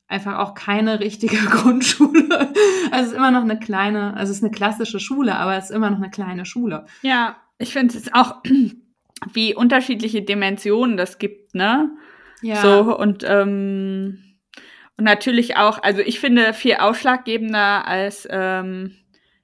einfach 0.10 0.40
auch 0.40 0.54
keine 0.54 1.00
richtige 1.00 1.38
Grundschule. 1.50 2.52
Also 2.92 3.06
es 3.06 3.08
ist 3.12 3.14
immer 3.18 3.32
noch 3.32 3.44
eine 3.44 3.58
kleine, 3.58 4.16
also 4.16 4.32
es 4.32 4.40
ist 4.40 4.44
eine 4.44 4.52
klassische 4.52 5.00
Schule, 5.00 5.38
aber 5.38 5.56
es 5.56 5.66
ist 5.66 5.72
immer 5.72 5.90
noch 5.90 5.98
eine 6.00 6.10
kleine 6.10 6.46
Schule. 6.46 6.86
Ja, 7.04 7.38
ich 7.58 7.72
finde 7.72 7.98
es 7.98 8.14
auch, 8.14 8.44
wie 9.32 9.55
unterschiedliche 9.55 10.22
Dimensionen 10.22 10.97
das 10.97 11.17
gibt, 11.17 11.55
ne? 11.55 11.91
Ja. 12.41 12.61
So, 12.61 12.97
und, 12.97 13.24
ähm, 13.28 14.24
und 14.97 15.03
natürlich 15.03 15.57
auch, 15.57 15.82
also 15.84 16.01
ich 16.01 16.20
finde 16.20 16.53
viel 16.53 16.76
ausschlaggebender 16.76 17.86
als 17.88 18.28
ähm, 18.30 18.95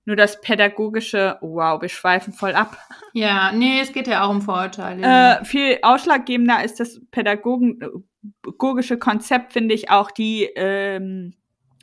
nur 0.06 0.16
das 0.16 0.40
pädagogische, 0.40 1.38
wow, 1.42 1.82
wir 1.82 1.90
schweifen 1.90 2.32
voll 2.32 2.54
ab. 2.54 2.78
Ja, 3.14 3.52
nee, 3.52 3.80
es 3.82 3.92
geht 3.92 4.08
ja 4.08 4.24
auch 4.24 4.30
um 4.30 4.42
Vorurteile. 4.42 5.02
Äh, 5.42 5.46
viel 5.46 5.80
ausschlaggebender 5.82 6.64
ist 6.64 6.80
das 6.80 7.02
pädagogische 7.12 8.98
Konzept, 9.00 9.54
finde 9.54 9.74
ich 9.74 9.90
auch 9.90 10.12
die, 10.12 10.44
ähm, 10.56 11.34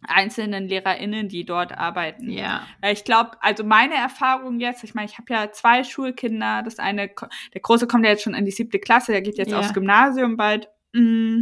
einzelnen 0.06 0.68
LehrerInnen, 0.68 1.28
die 1.28 1.44
dort 1.44 1.76
arbeiten. 1.76 2.30
Ja. 2.30 2.62
Weil 2.80 2.92
Ich 2.92 3.04
glaube, 3.04 3.32
also 3.40 3.64
meine 3.64 3.94
Erfahrung 3.94 4.58
jetzt, 4.60 4.84
ich 4.84 4.94
meine, 4.94 5.06
ich 5.06 5.18
habe 5.18 5.32
ja 5.32 5.52
zwei 5.52 5.84
Schulkinder. 5.84 6.62
Das 6.62 6.78
eine, 6.78 7.10
der 7.54 7.60
Große 7.60 7.86
kommt 7.86 8.04
ja 8.04 8.10
jetzt 8.10 8.22
schon 8.22 8.34
in 8.34 8.44
die 8.44 8.50
siebte 8.50 8.78
Klasse, 8.78 9.12
der 9.12 9.22
geht 9.22 9.38
jetzt 9.38 9.50
Ja. 9.52 9.58
aufs 9.60 9.72
Gymnasium 9.74 10.36
bald. 10.36 10.68
Mm. 10.92 11.40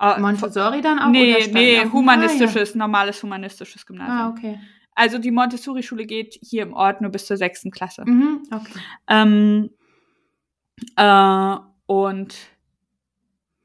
Äh, 0.00 0.20
Montessori 0.20 0.80
dann 0.80 0.98
auch? 0.98 1.10
nee, 1.10 1.36
nee, 1.52 1.78
Ah, 1.78 1.92
humanistisches, 1.92 2.74
normales 2.74 3.22
humanistisches 3.22 3.82
ja. 3.82 3.86
Gymnasium. 3.86 4.18
Ah, 4.18 4.28
okay. 4.30 4.58
Also 4.94 5.18
die 5.18 5.30
Montessori-Schule 5.30 6.04
geht 6.06 6.38
hier 6.42 6.62
im 6.64 6.74
Ort 6.74 7.00
nur 7.00 7.10
bis 7.10 7.26
zur 7.26 7.36
sechsten 7.36 7.70
Klasse. 7.70 8.02
Mhm, 8.04 8.42
okay. 8.52 8.78
Ähm, 9.08 9.70
äh, 10.96 11.56
und 11.86 12.34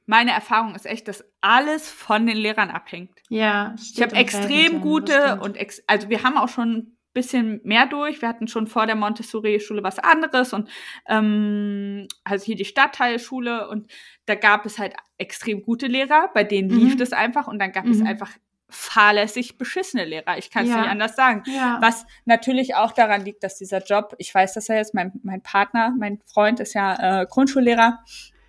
meine 0.07 0.31
Erfahrung 0.31 0.73
ist 0.73 0.85
echt, 0.87 1.07
dass 1.07 1.23
alles 1.41 1.89
von 1.89 2.25
den 2.25 2.37
Lehrern 2.37 2.69
abhängt. 2.71 3.11
Ja, 3.29 3.75
Ich 3.77 4.01
habe 4.01 4.15
extrem 4.15 4.81
gute 4.81 5.39
und 5.41 5.55
ex 5.57 5.83
also 5.85 6.09
wir 6.09 6.23
haben 6.23 6.37
auch 6.37 6.49
schon 6.49 6.71
ein 6.77 6.97
bisschen 7.13 7.59
mehr 7.63 7.85
durch. 7.87 8.21
Wir 8.21 8.29
hatten 8.29 8.47
schon 8.47 8.67
vor 8.67 8.85
der 8.85 8.95
Montessori-Schule 8.95 9.83
was 9.83 9.99
anderes 9.99 10.53
und 10.53 10.69
ähm, 11.07 12.07
also 12.23 12.45
hier 12.45 12.55
die 12.55 12.65
Stadtteilschule 12.65 13.67
und 13.69 13.91
da 14.25 14.35
gab 14.35 14.65
es 14.65 14.77
halt 14.79 14.93
extrem 15.17 15.61
gute 15.63 15.87
Lehrer, 15.87 16.29
bei 16.33 16.43
denen 16.43 16.69
lief 16.69 16.93
Mhm. 16.93 16.97
das 16.99 17.13
einfach 17.13 17.47
und 17.47 17.59
dann 17.59 17.71
gab 17.71 17.85
es 17.85 17.99
Mhm. 17.99 18.07
einfach 18.07 18.31
fahrlässig 18.69 19.57
beschissene 19.57 20.03
Lehrer. 20.05 20.37
Ich 20.37 20.51
kann 20.51 20.63
es 20.65 20.69
Ja. 20.71 20.81
nicht 20.81 20.89
anders 20.89 21.15
sagen. 21.15 21.43
Ja. 21.47 21.79
Was 21.81 22.05
natürlich 22.25 22.75
auch 22.75 22.91
daran 22.91 23.23
liegt, 23.23 23.43
dass 23.43 23.57
dieser 23.57 23.81
Job, 23.83 24.13
ich 24.17 24.33
weiß 24.33 24.53
das 24.53 24.67
ja 24.67 24.75
jetzt, 24.75 24.93
mein, 24.93 25.13
mein 25.23 25.41
Partner, 25.41 25.93
mein 25.97 26.19
Freund 26.25 26.59
ist 26.59 26.73
ja 26.73 27.21
äh, 27.21 27.25
Grundschullehrer, 27.25 27.99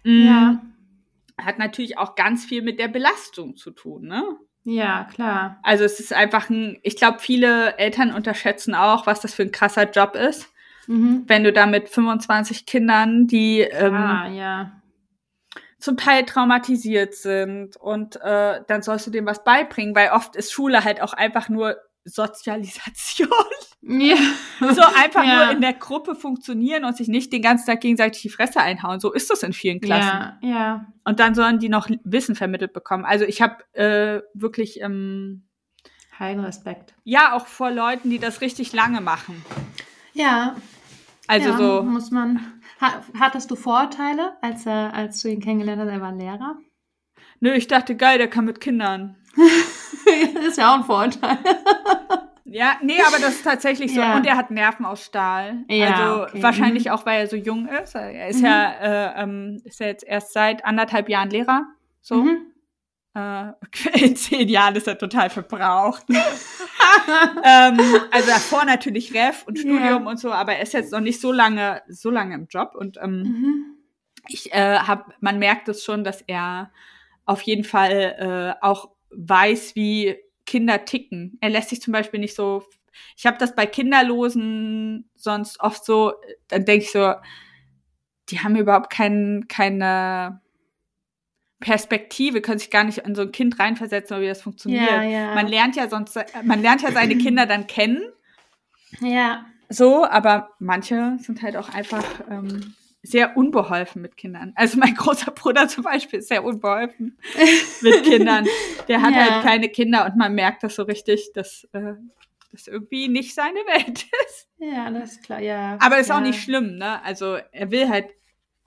mm, 0.04 0.26
ja. 0.26 0.60
Hat 1.38 1.58
natürlich 1.58 1.98
auch 1.98 2.14
ganz 2.14 2.44
viel 2.44 2.62
mit 2.62 2.78
der 2.78 2.88
Belastung 2.88 3.56
zu 3.56 3.70
tun, 3.70 4.06
ne? 4.06 4.24
Ja, 4.64 5.04
klar. 5.04 5.58
Also 5.62 5.84
es 5.84 5.98
ist 5.98 6.12
einfach 6.12 6.50
ein, 6.50 6.78
ich 6.82 6.96
glaube, 6.96 7.20
viele 7.20 7.78
Eltern 7.78 8.12
unterschätzen 8.12 8.74
auch, 8.74 9.06
was 9.06 9.20
das 9.20 9.32
für 9.34 9.42
ein 9.42 9.52
krasser 9.52 9.88
Job 9.90 10.14
ist, 10.14 10.48
Mhm. 10.88 11.24
wenn 11.26 11.44
du 11.44 11.52
da 11.52 11.66
mit 11.66 11.90
25 11.90 12.64
Kindern, 12.64 13.26
die 13.26 13.60
ähm, 13.60 13.94
ah, 13.94 14.28
ja. 14.28 14.72
zum 15.78 15.98
Teil 15.98 16.24
traumatisiert 16.24 17.14
sind 17.14 17.76
und 17.76 18.16
äh, 18.22 18.62
dann 18.66 18.82
sollst 18.82 19.06
du 19.06 19.10
dem 19.10 19.26
was 19.26 19.44
beibringen, 19.44 19.94
weil 19.94 20.10
oft 20.10 20.34
ist 20.34 20.50
Schule 20.50 20.84
halt 20.84 21.02
auch 21.02 21.12
einfach 21.12 21.50
nur 21.50 21.76
Sozialisation. 22.08 23.28
Ja. 23.82 24.16
So 24.60 24.82
einfach 24.82 25.22
Ja. 25.24 25.44
nur 25.46 25.54
in 25.54 25.60
der 25.60 25.72
Gruppe 25.74 26.14
funktionieren 26.16 26.84
und 26.84 26.96
sich 26.96 27.06
nicht 27.08 27.32
den 27.32 27.42
ganzen 27.42 27.66
Tag 27.66 27.80
gegenseitig 27.80 28.22
die 28.22 28.28
Fresse 28.28 28.60
einhauen. 28.60 28.98
So 28.98 29.12
ist 29.12 29.30
das 29.30 29.42
in 29.44 29.52
vielen 29.52 29.80
Klassen. 29.80 30.08
Ja, 30.08 30.38
ja. 30.42 30.86
Und 31.04 31.20
dann 31.20 31.34
sollen 31.36 31.58
die 31.60 31.68
noch 31.68 31.88
Wissen 32.02 32.34
vermittelt 32.34 32.72
bekommen. 32.72 33.04
Also 33.04 33.24
ich 33.24 33.40
habe 33.40 33.62
äh, 33.74 34.20
wirklich, 34.34 34.80
ähm, 34.80 35.48
Heiligen 36.18 36.44
Respekt. 36.44 36.94
ja, 37.04 37.34
auch 37.34 37.46
vor 37.46 37.70
Leuten, 37.70 38.10
die 38.10 38.18
das 38.18 38.40
richtig 38.40 38.72
lange 38.72 39.00
machen. 39.00 39.44
Ja. 40.12 40.56
Also 41.28 41.50
ja, 41.50 41.56
so, 41.56 41.82
muss 41.84 42.10
man. 42.10 42.60
Ha 42.80 43.02
hattest 43.18 43.50
du 43.50 43.56
Vorurteile, 43.56 44.36
als, 44.42 44.66
er, 44.66 44.92
als 44.94 45.22
du 45.22 45.28
ihn 45.28 45.40
kennengelernt 45.40 45.80
hast, 45.82 45.88
er 45.88 46.00
war 46.00 46.12
Lehrer? 46.12 46.56
nö, 47.40 47.52
ich 47.52 47.68
dachte, 47.68 47.94
geil, 47.96 48.18
der 48.18 48.28
kann 48.28 48.44
mit 48.44 48.60
Kindern. 48.60 49.16
Das 50.34 50.44
ist 50.46 50.58
ja 50.58 50.72
auch 50.72 50.78
ein 50.78 50.84
Vorurteil. 50.84 51.38
Ja, 52.44 52.76
nee, 52.82 52.98
aber 53.06 53.18
das 53.18 53.34
ist 53.36 53.44
tatsächlich 53.44 53.92
so. 53.94 54.00
Ja. 54.00 54.16
Und 54.16 54.26
er 54.26 54.36
hat 54.36 54.50
Nerven 54.50 54.86
aus 54.86 55.04
Stahl. 55.04 55.64
Ja, 55.68 55.94
also 55.94 56.22
okay. 56.22 56.42
wahrscheinlich 56.42 56.86
Mhm. 56.86 56.90
auch, 56.92 57.04
weil 57.04 57.20
er 57.20 57.26
so 57.26 57.36
jung 57.36 57.68
ist. 57.68 57.94
Er 57.94 58.28
ist 58.28 58.38
Mhm. 58.38 58.44
ja, 58.46 58.70
äh, 58.80 59.22
ähm, 59.22 59.60
ist 59.64 59.80
ja 59.80 59.86
jetzt 59.86 60.04
erst 60.04 60.32
seit 60.32 60.64
anderthalb 60.64 61.08
Jahren 61.10 61.28
Lehrer. 61.30 61.66
So. 62.00 62.22
Mhm. 62.22 62.46
Äh, 63.14 63.52
in 64.02 64.16
zehn 64.16 64.48
Jahren 64.48 64.76
ist 64.76 64.86
er 64.88 64.96
total 64.96 65.28
verbraucht. 65.28 66.04
ähm, 67.44 67.78
also 68.10 68.28
davor 68.28 68.64
natürlich 68.64 69.12
Ref 69.14 69.44
und 69.46 69.58
Studium 69.58 70.04
Ja. 70.04 70.10
und 70.10 70.18
so, 70.18 70.32
aber 70.32 70.54
er 70.54 70.62
ist 70.62 70.72
jetzt 70.72 70.92
noch 70.92 71.00
nicht 71.00 71.20
so 71.20 71.32
lange, 71.32 71.82
so 71.88 72.10
lange 72.10 72.34
im 72.34 72.46
Job. 72.48 72.74
Und 72.74 72.96
ähm, 73.02 73.22
Mhm. 73.22 73.64
ich 74.28 74.52
äh, 74.54 74.78
habe, 74.78 75.12
man 75.20 75.38
merkt 75.38 75.68
es 75.68 75.84
schon, 75.84 76.02
dass 76.02 76.22
er 76.22 76.70
auf 77.26 77.42
jeden 77.42 77.64
Fall 77.64 78.56
äh, 78.62 78.64
auch 78.64 78.90
weiß, 79.10 79.74
wie 79.74 80.16
Kinder 80.46 80.84
ticken. 80.84 81.38
Er 81.40 81.50
lässt 81.50 81.70
sich 81.70 81.80
zum 81.82 81.92
Beispiel 81.92 82.20
nicht 82.20 82.34
so. 82.34 82.62
Ich 83.16 83.26
habe 83.26 83.38
das 83.38 83.54
bei 83.54 83.66
Kinderlosen 83.66 85.08
sonst 85.14 85.60
oft 85.60 85.84
so, 85.84 86.14
dann 86.48 86.64
denke 86.64 86.84
ich 86.84 86.90
so, 86.92 87.14
die 88.30 88.40
haben 88.40 88.56
überhaupt 88.56 88.90
kein, 88.90 89.46
keine 89.48 90.40
Perspektive, 91.60 92.40
können 92.40 92.58
sich 92.58 92.70
gar 92.70 92.84
nicht 92.84 92.98
in 92.98 93.14
so 93.14 93.22
ein 93.22 93.32
Kind 93.32 93.58
reinversetzen, 93.58 94.16
oder 94.16 94.24
wie 94.24 94.28
das 94.28 94.42
funktioniert. 94.42 94.82
Ja, 94.84 95.02
ja. 95.02 95.34
Man 95.34 95.48
lernt 95.48 95.76
ja 95.76 95.88
sonst, 95.88 96.18
man 96.44 96.62
lernt 96.62 96.82
ja 96.82 96.92
seine 96.92 97.16
Kinder 97.18 97.46
dann 97.46 97.66
kennen, 97.66 98.02
Ja. 99.00 99.44
so, 99.68 100.04
aber 100.04 100.50
manche 100.60 101.16
sind 101.20 101.42
halt 101.42 101.56
auch 101.56 101.68
einfach 101.68 102.04
ähm, 102.30 102.74
sehr 103.10 103.36
unbeholfen 103.36 104.02
mit 104.02 104.16
Kindern. 104.16 104.52
Also 104.54 104.78
mein 104.78 104.94
großer 104.94 105.30
Bruder 105.32 105.68
zum 105.68 105.84
Beispiel 105.84 106.18
ist 106.20 106.28
sehr 106.28 106.44
unbeholfen 106.44 107.18
mit 107.82 108.04
Kindern. 108.04 108.46
Der 108.88 109.02
hat 109.02 109.12
Ja. 109.14 109.30
halt 109.34 109.44
keine 109.44 109.68
Kinder 109.68 110.06
und 110.06 110.16
man 110.16 110.34
merkt 110.34 110.62
das 110.62 110.74
so 110.76 110.82
richtig, 110.82 111.30
dass 111.34 111.64
äh, 111.72 111.94
das 112.52 112.66
irgendwie 112.66 113.08
nicht 113.08 113.34
seine 113.34 113.58
Welt 113.60 114.06
ist. 114.26 114.48
Ja, 114.58 114.90
das 114.90 115.12
ist 115.12 115.24
klar, 115.24 115.40
ja. 115.40 115.76
Aber 115.80 115.98
ist 115.98 116.08
ja. 116.08 116.16
auch 116.16 116.22
nicht 116.22 116.42
schlimm, 116.42 116.76
ne? 116.76 117.02
Also 117.04 117.36
er 117.52 117.70
will 117.70 117.88
halt 117.88 118.06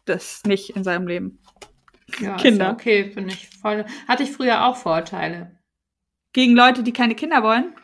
das 0.05 0.43
nicht 0.45 0.71
in 0.71 0.83
seinem 0.83 1.07
Leben. 1.07 1.39
ja, 2.19 2.35
Kinder. 2.37 2.65
ja 2.65 2.71
okay, 2.73 3.11
finde 3.11 3.33
ich 3.33 3.49
voll. 3.61 3.85
Hatte 4.07 4.23
ich 4.23 4.31
früher 4.31 4.65
auch 4.65 4.75
Vorurteile. 4.77 5.57
Gegen 6.33 6.55
Leute, 6.55 6.83
die 6.83 6.93
keine 6.93 7.15
Kinder 7.15 7.43
wollen? 7.43 7.75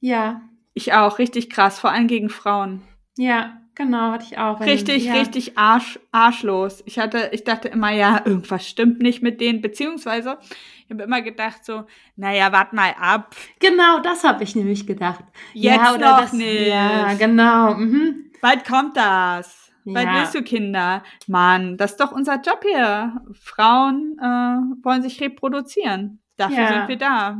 Ja. 0.00 0.42
Ich 0.74 0.92
auch, 0.92 1.18
richtig 1.18 1.50
krass, 1.50 1.78
vor 1.80 1.90
allem 1.90 2.06
gegen 2.06 2.28
Frauen. 2.28 2.82
Ja, 3.18 3.60
genau, 3.76 4.12
hatte 4.12 4.24
ich 4.28 4.38
auch. 4.38 4.60
Richtig, 4.60 5.04
ja. 5.04 5.14
richtig 5.14 5.56
arsch, 5.56 6.00
arschlos. 6.10 6.82
Ich 6.86 6.98
hatte, 6.98 7.30
ich 7.32 7.44
dachte 7.44 7.68
immer, 7.68 7.90
ja, 7.90 8.22
irgendwas 8.24 8.66
stimmt 8.68 9.00
nicht 9.00 9.22
mit 9.22 9.40
denen, 9.40 9.60
beziehungsweise 9.60 10.38
ich 10.84 10.90
habe 10.90 11.04
immer 11.04 11.22
gedacht 11.22 11.64
so, 11.64 11.84
naja, 12.16 12.52
wart 12.52 12.72
mal 12.72 12.94
ab. 13.00 13.34
Genau, 13.60 14.00
das 14.00 14.24
habe 14.24 14.42
ich 14.44 14.56
nämlich 14.56 14.86
gedacht. 14.86 15.24
Jetzt 15.52 15.76
ja, 15.76 15.94
oder 15.94 16.10
noch 16.12 16.20
das, 16.22 16.32
nicht. 16.32 16.68
Ja, 16.68 17.14
genau. 17.14 17.74
Mhm. 17.74 18.30
Bald 18.40 18.64
kommt 18.64 18.96
das. 18.96 19.72
Bald 19.84 20.06
Ja. 20.06 20.14
willst 20.14 20.34
du 20.34 20.42
Kinder. 20.42 21.02
Mann, 21.28 21.76
das 21.76 21.92
ist 21.92 22.00
doch 22.00 22.12
unser 22.12 22.40
Job 22.40 22.64
hier. 22.68 23.20
Frauen 23.40 24.16
äh, 24.20 24.84
wollen 24.84 25.02
sich 25.02 25.20
reproduzieren. 25.20 26.20
Dafür 26.36 26.58
Ja. 26.58 26.68
sind 26.68 26.88
wir 26.88 26.96
da. 26.98 27.38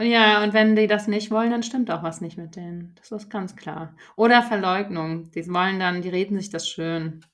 Ja, 0.00 0.42
und 0.42 0.52
wenn 0.52 0.76
die 0.76 0.86
das 0.86 1.08
nicht 1.08 1.30
wollen, 1.30 1.50
dann 1.50 1.62
stimmt 1.62 1.90
auch 1.90 2.02
was 2.02 2.20
nicht 2.20 2.36
mit 2.36 2.56
denen. 2.56 2.94
Das 2.98 3.10
ist 3.10 3.30
ganz 3.30 3.56
klar. 3.56 3.94
Oder 4.16 4.42
Verleugnung. 4.42 5.30
Die 5.32 5.46
wollen 5.52 5.80
dann, 5.80 6.02
die 6.02 6.10
reden 6.10 6.38
sich 6.38 6.50
das 6.50 6.68
schön. 6.68 7.24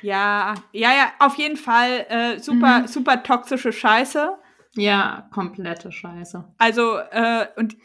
Ja, 0.00 0.54
ja, 0.72 0.92
ja, 0.92 1.12
auf 1.18 1.34
jeden 1.36 1.58
Fall 1.58 2.06
äh, 2.08 2.38
super, 2.38 2.80
Mhm. 2.80 2.86
super 2.86 3.22
toxische 3.22 3.70
Scheiße. 3.70 4.30
Ja, 4.76 5.28
komplette 5.30 5.92
Scheiße. 5.92 6.44
Also, 6.56 6.96
äh, 6.96 7.46
und 7.56 7.76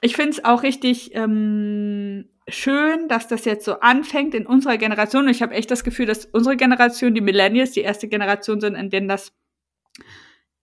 ich 0.00 0.14
finde 0.14 0.30
es 0.32 0.44
auch 0.44 0.62
richtig 0.62 1.12
ähm, 1.16 2.28
schön, 2.46 3.08
dass 3.08 3.26
das 3.26 3.44
jetzt 3.46 3.64
so 3.64 3.80
anfängt 3.80 4.34
in 4.34 4.46
unserer 4.46 4.76
Generation. 4.78 5.24
Und 5.24 5.30
ich 5.30 5.42
habe 5.42 5.54
echt 5.54 5.70
das 5.72 5.82
Gefühl, 5.82 6.06
dass 6.06 6.26
unsere 6.26 6.56
Generation, 6.56 7.14
die 7.14 7.20
Millennials, 7.20 7.72
die 7.72 7.80
erste 7.80 8.06
Generation 8.06 8.60
sind, 8.60 8.76
in 8.76 8.90
denen 8.90 9.08
das. 9.08 9.32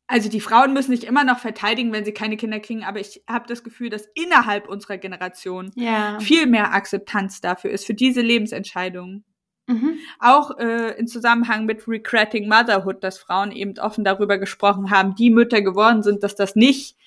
Also 0.07 0.29
die 0.29 0.41
Frauen 0.41 0.73
müssen 0.73 0.95
sich 0.95 1.07
immer 1.07 1.23
noch 1.23 1.39
verteidigen, 1.39 1.93
wenn 1.93 2.03
sie 2.05 2.11
keine 2.13 2.35
Kinder 2.37 2.59
kriegen, 2.59 2.83
aber 2.83 2.99
ich 2.99 3.23
habe 3.27 3.47
das 3.47 3.63
Gefühl, 3.63 3.89
dass 3.89 4.05
innerhalb 4.15 4.67
unserer 4.67 4.97
Generation 4.97 5.71
Ja. 5.75 6.19
viel 6.19 6.45
mehr 6.45 6.73
Akzeptanz 6.73 7.39
dafür 7.41 7.71
ist, 7.71 7.85
für 7.85 7.93
diese 7.93 8.21
Lebensentscheidungen. 8.21 9.23
Mhm. 9.67 9.97
Auch 10.19 10.57
äh, 10.59 10.91
in 10.99 11.07
Zusammenhang 11.07 11.65
mit 11.65 11.87
Regretting 11.87 12.49
Motherhood, 12.49 13.01
dass 13.01 13.17
Frauen 13.17 13.51
eben 13.53 13.79
offen 13.79 14.03
darüber 14.03 14.37
gesprochen 14.37 14.91
haben, 14.91 15.15
die 15.15 15.29
Mütter 15.29 15.61
geworden 15.61 16.03
sind, 16.03 16.21
dass 16.21 16.35
das 16.35 16.55
nicht 16.57 16.97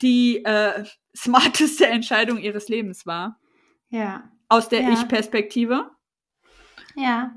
die 0.00 0.42
äh, 0.44 0.84
smarteste 1.16 1.86
Entscheidung 1.86 2.38
ihres 2.38 2.68
Lebens 2.68 3.04
war. 3.04 3.38
Ja. 3.90 4.30
Aus 4.48 4.68
der 4.70 4.80
Ja. 4.80 4.92
Ich-Perspektive. 4.94 5.90
Ja. 6.96 7.34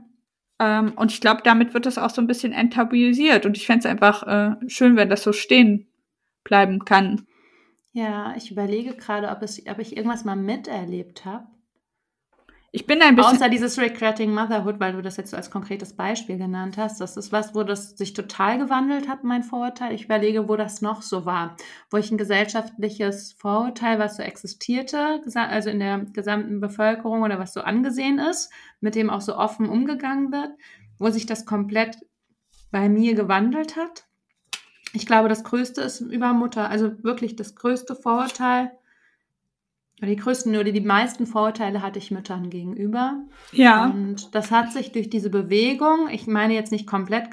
Ähm, 0.64 0.94
und 0.96 1.12
ich 1.12 1.20
glaube, 1.20 1.42
damit 1.44 1.74
wird 1.74 1.86
das 1.86 1.98
auch 1.98 2.10
so 2.10 2.22
ein 2.22 2.28
bisschen 2.28 2.54
enttabuisiert. 2.54 3.46
Und 3.46 3.58
ich 3.58 3.66
fände 3.66 3.80
es 3.80 3.86
einfach 3.86 4.24
äh, 4.24 4.56
schön, 4.70 4.96
wenn 4.96 5.10
das 5.10 5.24
so 5.24 5.34
stehen 5.34 5.88
bleiben 6.46 6.86
kann. 6.86 7.28
Ja, 7.92 8.34
ich 8.38 8.50
überlege 8.50 8.96
gerade, 8.96 9.28
ob, 9.28 9.42
ob 9.42 9.80
ich 9.80 9.98
irgendwas 9.98 10.24
mal 10.24 10.36
miterlebt 10.36 11.26
habe. 11.26 11.48
Ich 12.76 12.88
bin 12.88 13.04
ein 13.04 13.16
bisschen. 13.16 13.36
Außer 13.36 13.50
dieses 13.50 13.78
Regretting 13.78 14.34
Motherhood, 14.34 14.80
weil 14.80 14.94
du 14.94 15.04
das 15.04 15.16
jetzt 15.18 15.30
so 15.30 15.38
als 15.38 15.52
konkretes 15.52 15.94
Beispiel 15.94 16.40
genannt 16.40 16.76
hast. 16.76 17.00
Das 17.00 17.18
ist 17.18 17.32
was, 17.32 17.54
wo 17.54 17.62
das 17.62 17.92
sich 17.92 18.14
total 18.14 18.58
gewandelt 18.58 19.08
hat, 19.08 19.24
mein 19.24 19.44
Vorurteil. 19.44 19.94
Ich 19.94 20.06
überlege, 20.06 20.50
wo 20.50 20.56
das 20.56 20.82
noch 20.82 21.04
so 21.04 21.24
war. 21.24 21.56
Wo 21.92 21.98
ich 21.98 22.10
ein 22.10 22.18
gesellschaftliches 22.18 23.34
Vorurteil, 23.34 24.00
was 24.00 24.18
so 24.18 24.24
existierte, 24.24 25.22
also 25.36 25.70
in 25.70 25.78
der 25.78 26.00
gesamten 26.00 26.62
Bevölkerung 26.62 27.22
oder 27.22 27.38
was 27.38 27.54
so 27.54 27.62
angesehen 27.62 28.18
ist, 28.18 28.52
mit 28.82 28.96
dem 28.96 29.12
auch 29.12 29.22
so 29.22 29.38
offen 29.38 29.70
umgegangen 29.70 30.32
wird, 30.32 30.50
wo 30.98 31.12
sich 31.12 31.28
das 31.28 31.46
komplett 31.46 32.00
bei 32.72 32.90
mir 32.90 33.14
gewandelt 33.14 33.76
hat. 33.76 34.06
Ich 34.94 35.06
glaube, 35.06 35.30
das 35.30 35.44
Größte 35.44 35.82
ist 35.82 36.02
über 36.02 36.34
Mutter. 36.34 36.72
Also 36.72 37.04
wirklich 37.04 37.36
das 37.36 37.54
größte 37.54 37.96
Vorurteil. 37.96 38.72
Die 40.02 40.16
größten 40.16 40.56
oder 40.58 40.72
die 40.72 40.82
meisten 40.82 41.26
Vorurteile 41.26 41.82
hatte 41.82 42.00
ich 42.00 42.12
Müttern 42.12 42.50
gegenüber. 42.50 43.24
Ja. 43.52 43.86
Und 43.86 44.36
das 44.36 44.52
hat 44.52 44.74
sich 44.74 44.92
durch 44.92 45.10
diese 45.10 45.30
Bewegung, 45.30 46.10
ich 46.10 46.28
meine 46.28 46.54
jetzt 46.54 46.72
nicht 46.72 46.88
komplett, 46.88 47.30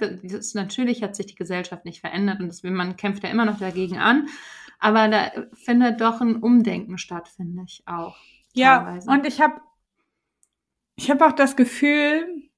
natürlich 0.55 1.03
hat 1.03 1.17
sich 1.17 1.27
die 1.27 1.35
Gesellschaft 1.35 1.85
nicht 1.85 2.01
verändert 2.01 2.41
und 2.41 2.49
das, 2.49 2.63
man 2.63 2.97
kämpft 2.97 3.25
ja 3.25 3.31
immer 3.31 3.45
noch 3.45 3.59
dagegen 3.59 3.99
an. 3.99 4.29
Aber 4.79 5.09
da 5.09 5.31
findet 5.53 6.01
doch 6.01 6.21
ein 6.21 6.37
Umdenken 6.37 6.97
statt, 6.97 7.29
finde 7.29 7.65
ich 7.67 7.83
auch. 7.87 8.17
Ja, 8.55 8.79
teilweise. 8.85 9.11
und 9.11 9.27
ich 9.27 9.41
habe 9.41 9.61
ich 10.97 11.11
hab 11.11 11.23
auch 11.23 11.33
das 11.33 11.57
Gefühl, 11.57 12.50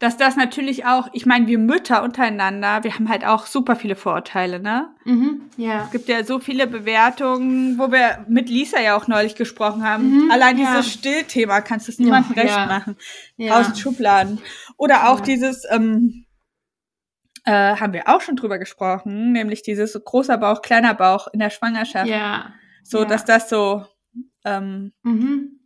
dass 0.00 0.16
das 0.16 0.36
natürlich 0.36 0.84
auch, 0.86 1.08
ich 1.12 1.24
meine, 1.24 1.46
wir 1.46 1.58
Mütter 1.58 2.02
untereinander, 2.02 2.82
wir 2.84 2.94
haben 2.94 3.08
halt 3.08 3.24
auch 3.24 3.46
super 3.46 3.76
viele 3.76 3.96
Vorurteile, 3.96 4.60
ne? 4.60 4.94
Mhm, 5.04 5.42
ja. 5.56 5.84
Es 5.84 5.92
gibt 5.92 6.08
ja 6.08 6.24
so 6.24 6.40
viele 6.40 6.66
Bewertungen, 6.66 7.78
wo 7.78 7.90
wir 7.92 8.24
mit 8.28 8.48
Lisa 8.48 8.80
ja 8.80 8.96
auch 8.96 9.06
neulich 9.06 9.34
gesprochen 9.36 9.84
haben. 9.84 10.24
Mhm, 10.24 10.30
Allein 10.30 10.58
ja. 10.58 10.72
dieses 10.76 10.92
Stillthema 10.92 11.60
kannst 11.60 11.86
du 11.88 11.92
es 11.92 11.98
niemandem 11.98 12.34
Ja, 12.36 12.42
recht 12.42 12.56
ja. 12.56 12.66
machen. 12.66 12.96
ja. 13.36 13.54
Tausend 13.54 13.78
Schubladen. 13.78 14.40
Oder 14.76 15.08
auch 15.10 15.20
dieses, 15.20 15.64
ähm, 15.70 16.26
äh, 17.44 17.76
haben 17.76 17.92
wir 17.92 18.08
auch 18.08 18.20
schon 18.20 18.36
drüber 18.36 18.58
gesprochen, 18.58 19.32
nämlich 19.32 19.62
dieses 19.62 19.98
großer 20.02 20.38
Bauch, 20.38 20.60
kleiner 20.62 20.94
Bauch 20.94 21.28
in 21.32 21.38
der 21.38 21.50
Schwangerschaft. 21.50 22.08
Ja. 22.08 22.52
So, 22.82 23.04
dass 23.04 23.24
das 23.24 23.48
so, 23.48 23.86
ähm, 24.44 24.92
Mhm. 25.02 25.60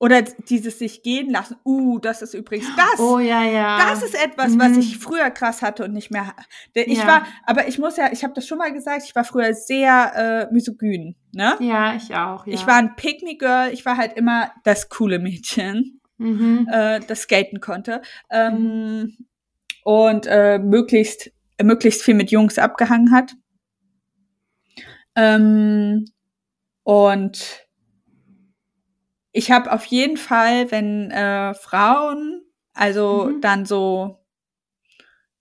Oder 0.00 0.22
dieses 0.22 0.78
sich 0.78 1.02
gehen 1.02 1.30
lassen. 1.30 1.56
Uh, 1.64 1.98
das 1.98 2.22
ist 2.22 2.32
übrigens 2.34 2.66
das. 2.74 2.98
Oh 2.98 3.18
ja, 3.18 3.44
ja. 3.44 3.78
Das 3.90 4.02
ist 4.02 4.14
etwas, 4.14 4.58
was 4.58 4.70
Mhm. 4.72 4.78
ich 4.80 4.98
früher 4.98 5.30
krass 5.30 5.60
hatte 5.62 5.84
und 5.84 5.92
nicht 5.92 6.10
mehr. 6.10 6.34
Ich 6.74 6.98
Ja. 6.98 7.06
war, 7.06 7.26
aber 7.44 7.68
ich 7.68 7.78
muss 7.78 7.96
ja, 7.98 8.10
ich 8.10 8.24
habe 8.24 8.32
das 8.34 8.46
schon 8.46 8.56
mal 8.58 8.72
gesagt, 8.72 9.02
ich 9.04 9.14
war 9.14 9.24
früher 9.24 9.52
sehr 9.54 10.48
äh, 10.50 10.52
misogyn, 10.54 11.14
ne? 11.32 11.54
Ja, 11.60 11.94
ich 11.94 12.14
auch. 12.16 12.46
Ja. 12.46 12.54
Ich 12.54 12.66
war 12.66 12.76
ein 12.76 12.96
Pick-me-Girl, 12.96 13.72
ich 13.72 13.84
war 13.84 13.96
halt 13.98 14.14
immer 14.16 14.50
das 14.64 14.88
coole 14.88 15.18
Mädchen, 15.18 16.00
Mhm. 16.16 16.66
äh, 16.72 17.00
das 17.00 17.20
skaten 17.22 17.60
konnte. 17.60 18.00
Ähm, 18.30 19.16
und 19.84 20.26
äh, 20.26 20.58
möglichst, 20.58 21.30
möglichst 21.62 22.02
viel 22.02 22.14
mit 22.14 22.30
Jungs 22.30 22.58
abgehangen 22.58 23.12
hat. 23.12 23.34
Ähm, 25.16 26.06
und 26.84 27.66
ich 29.32 29.50
habe 29.50 29.72
auf 29.72 29.84
jeden 29.86 30.16
Fall, 30.16 30.70
wenn 30.70 31.10
äh, 31.10 31.54
Frauen, 31.54 32.42
also 32.74 33.26
Mhm. 33.26 33.40
dann 33.40 33.66
so 33.66 34.16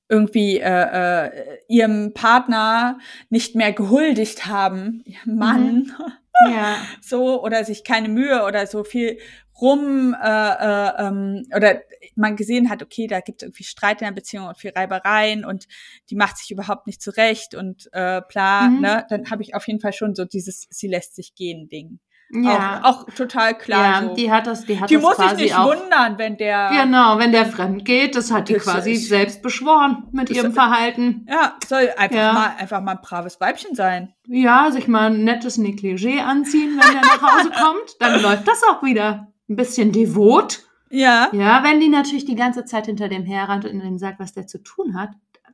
irgendwie 0.08 0.58
äh, 0.60 1.28
äh, 1.28 1.58
ihrem 1.68 2.14
Partner 2.14 2.98
nicht 3.30 3.56
mehr 3.56 3.74
gehuldigt 3.74 4.48
haben, 4.48 5.04
ihrem 5.06 5.36
Mann, 5.38 5.92
ja. 6.52 6.78
so 7.02 7.44
oder 7.44 7.64
sich 7.64 7.84
keine 7.84 8.10
Mühe 8.10 8.44
oder 8.44 8.66
so 8.66 8.84
viel 8.84 9.20
rum 9.62 10.16
äh, 10.20 10.28
äh, 10.28 11.08
ähm, 11.08 11.46
oder 11.56 11.82
man 12.16 12.36
gesehen 12.38 12.70
hat, 12.70 12.82
okay, 12.82 13.08
da 13.08 13.20
gibt 13.20 13.42
es 13.42 13.48
irgendwie 13.48 13.64
Streit 13.66 14.02
in 14.02 14.08
der 14.08 14.14
Beziehung 14.14 14.48
und 14.48 14.58
viel 14.58 14.72
Reibereien 14.72 15.46
und 15.46 15.68
die 16.10 16.16
macht 16.16 16.38
sich 16.38 16.50
überhaupt 16.50 16.88
nicht 16.88 17.02
zurecht 17.02 17.54
und 17.56 17.88
äh, 17.92 18.22
bla, 18.28 18.70
Mhm. 18.70 18.82
ne, 18.82 19.06
dann 19.10 19.30
habe 19.30 19.44
ich 19.44 19.54
auf 19.54 19.68
jeden 19.68 19.80
Fall 19.80 19.94
schon 19.94 20.16
so 20.16 20.26
dieses 20.26 20.66
sie 20.70 20.88
lässt 20.88 21.16
sich 21.16 21.36
gehen 21.36 21.68
Ding. 21.70 22.00
Ja. 22.32 22.82
Auch, 22.84 23.08
auch 23.08 23.10
total 23.16 23.58
klar. 23.58 23.84
ja, 24.04 24.08
so. 24.10 24.14
die 24.16 24.32
hat 24.32 24.46
das, 24.46 24.66
die 24.66 24.80
hat 24.80 24.90
die 24.92 24.96
das 24.96 25.04
muss 25.04 25.18
sich 25.18 25.34
nicht 25.38 25.56
auch. 25.56 25.66
wundern, 25.68 26.18
wenn 26.20 26.38
der 26.38 26.70
Genau, 26.84 27.18
wenn 27.18 27.32
der 27.32 27.46
fremd 27.48 27.86
geht, 27.86 28.16
das 28.16 28.32
hat 28.32 28.50
die 28.50 28.54
quasi 28.56 28.92
ist- 28.92 29.10
selbst 29.10 29.42
beschworen 29.42 30.04
mit 30.12 30.30
ihrem 30.30 30.54
Verhalten. 30.54 31.26
ja, 31.28 31.56
soll 31.68 31.90
einfach 31.98 32.16
Ja. 32.18 32.34
mal 32.34 32.52
einfach 32.60 32.82
mal 32.82 32.92
ein 32.92 33.00
braves 33.02 33.42
Weibchen 33.42 33.74
sein. 33.74 34.14
Ja, 34.28 34.70
sich 34.72 34.88
mal 34.88 35.12
ein 35.12 35.24
nettes 35.24 35.58
Negligé 35.58 36.20
anziehen, 36.22 36.80
wenn 36.80 36.92
der 36.94 37.02
nach 37.02 37.22
Hause 37.22 37.50
kommt, 37.64 37.96
dann 38.00 38.22
läuft 38.22 38.48
das 38.48 38.62
auch 38.70 38.84
wieder. 38.84 39.28
Ein 39.50 39.56
bisschen 39.56 39.92
devot. 39.92 40.60
Ja. 40.92 41.30
Ja, 41.32 41.64
wenn 41.64 41.80
die 41.80 41.90
natürlich 41.90 42.26
die 42.26 42.36
ganze 42.36 42.66
Zeit 42.66 42.86
hinter 42.86 43.10
dem 43.10 43.26
herrennt 43.26 43.66
und 43.66 43.80
ihm 43.82 43.98
sagt, 43.98 44.20
was 44.20 44.34
der 44.34 44.46
zu 44.46 44.62
tun 44.62 45.00
hat. 45.00 45.10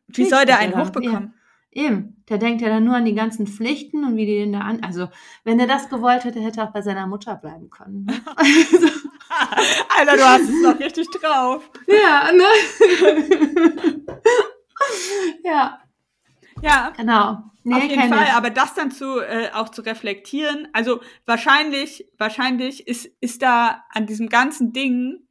Wie 0.08 0.26
soll 0.26 0.46
der 0.46 0.60
einen 0.60 0.76
hochbekommen? 0.78 1.34
Eben. 1.76 2.24
Der 2.30 2.38
denkt 2.38 2.62
ja 2.62 2.70
dann 2.70 2.86
nur 2.86 2.96
an 2.96 3.04
die 3.06 3.14
ganzen 3.14 3.46
Pflichten 3.48 4.06
und 4.06 4.16
wie 4.16 4.26
die 4.26 4.38
den 4.40 4.54
da 4.54 4.62
an. 4.62 4.82
Also, 4.82 5.10
wenn 5.44 5.60
er 5.60 5.68
das 5.68 5.90
gewollt 5.90 6.24
hätte, 6.24 6.40
hätte 6.40 6.62
er 6.62 6.70
auch 6.70 6.74
bei 6.74 6.82
seiner 6.82 7.06
Mutter 7.06 7.36
bleiben 7.36 7.70
können. 7.70 8.06
Ne? 8.06 8.14
Also, 8.38 8.88
Alter, 9.98 10.18
du 10.18 10.24
hast 10.24 10.50
es 10.50 10.64
doch 10.64 10.80
richtig 10.80 11.08
drauf. 11.10 11.70
ja, 11.88 12.32
ne? 12.32 12.44
ja, 15.44 15.80
Ja. 16.62 16.94
genau. 16.96 17.40
Nee, 17.64 17.76
Auf 17.76 17.84
jeden 17.84 18.14
Fall, 18.14 18.26
ich. 18.28 18.34
aber 18.34 18.52
das 18.52 18.76
dann 18.76 18.92
zu 18.92 19.20
äh, 19.20 19.50
auch 19.52 19.70
zu 19.70 19.82
reflektieren, 19.82 20.68
also 20.72 21.02
wahrscheinlich, 21.26 22.08
wahrscheinlich 22.20 22.88
ist 22.88 23.08
ist 23.22 23.42
da 23.42 23.84
an 23.90 24.06
diesem 24.06 24.30
ganzen 24.30 24.72
Ding, 24.72 25.25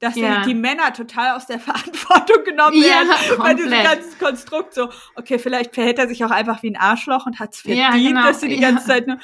dass 0.00 0.14
Ja. 0.16 0.40
die, 0.42 0.50
die 0.50 0.54
Männer 0.54 0.92
total 0.92 1.36
aus 1.36 1.46
der 1.46 1.58
Verantwortung 1.60 2.44
genommen 2.44 2.76
Ja, 2.76 2.82
werden, 2.84 3.10
weil 3.38 3.54
dieses 3.56 3.70
ganze 3.72 4.16
Konstrukt 4.18 4.74
so, 4.74 4.90
okay, 5.16 5.38
vielleicht 5.38 5.74
verhält 5.74 5.98
er 5.98 6.08
sich 6.08 6.24
auch 6.24 6.30
einfach 6.30 6.62
wie 6.62 6.70
ein 6.70 6.76
Arschloch 6.76 7.26
und 7.26 7.38
hat 7.40 7.54
es 7.54 7.64
Ja, 7.64 7.90
verdient, 7.90 8.08
genau, 8.16 8.22
dass 8.26 8.40
sie 8.40 8.48
die 8.48 8.60
ja. 8.60 8.70
ganze 8.70 8.86
Zeit 8.86 9.06
nur, 9.06 9.18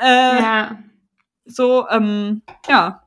äh, 0.00 0.06
Ja, 0.40 0.78
so, 1.46 1.86
ähm, 1.90 2.42
ja. 2.68 3.02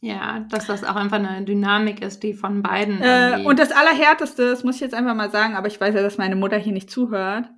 ja, 0.00 0.40
dass 0.50 0.66
das 0.66 0.84
auch 0.84 0.94
einfach 0.96 1.18
eine 1.18 1.42
Dynamik 1.44 2.00
ist, 2.02 2.22
die 2.22 2.34
von 2.34 2.62
beiden. 2.62 3.00
Äh, 3.02 3.42
und 3.44 3.58
das 3.58 3.72
Allerhärteste, 3.72 4.50
das 4.50 4.62
muss 4.62 4.76
ich 4.76 4.80
jetzt 4.82 4.94
einfach 4.94 5.14
mal 5.14 5.30
sagen, 5.30 5.56
aber 5.56 5.66
ich 5.68 5.80
weiß 5.80 5.94
ja, 5.94 6.02
dass 6.02 6.18
meine 6.18 6.36
Mutter 6.36 6.58
hier 6.58 6.72
nicht 6.72 6.90
zuhört. 6.90 7.48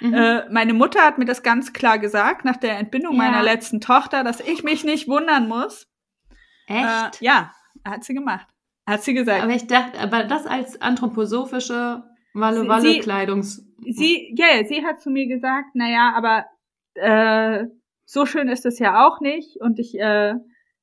Mhm. 0.00 0.14
Äh, 0.14 0.48
meine 0.50 0.74
Mutter 0.74 1.00
hat 1.02 1.18
mir 1.18 1.24
das 1.24 1.42
ganz 1.42 1.72
klar 1.72 1.98
gesagt, 1.98 2.44
nach 2.44 2.56
der 2.58 2.78
Entbindung 2.78 3.12
Ja. 3.14 3.18
meiner 3.22 3.42
letzten 3.42 3.80
Tochter, 3.80 4.22
dass 4.24 4.40
ich 4.40 4.62
mich 4.62 4.84
nicht 4.84 5.08
wundern 5.08 5.48
muss. 5.48 5.88
Echt? 6.66 7.20
Äh, 7.20 7.24
ja, 7.24 7.52
hat 7.84 8.04
sie 8.04 8.14
gemacht. 8.14 8.46
Hat 8.86 9.02
sie 9.02 9.14
gesagt. 9.14 9.42
aber 9.42 9.54
ich 9.54 9.66
dachte, 9.66 9.98
aber 10.00 10.24
das 10.24 10.46
als 10.46 10.80
anthroposophische 10.82 12.02
Sie- 12.34 12.40
Walle-Walle-Kleidungs. 12.40 13.64
sie, 13.82 14.34
ja, 14.36 14.46
yeah, 14.46 14.64
sie 14.66 14.84
hat 14.84 15.00
zu 15.00 15.10
mir 15.10 15.26
gesagt, 15.28 15.74
naja, 15.74 16.12
aber 16.16 16.46
äh, 16.94 17.66
so 18.04 18.26
schön 18.26 18.48
ist 18.48 18.66
es 18.66 18.78
ja 18.78 19.06
auch 19.06 19.20
nicht. 19.20 19.60
Und 19.60 19.78
ich, 19.78 19.94
äh, 19.98 20.34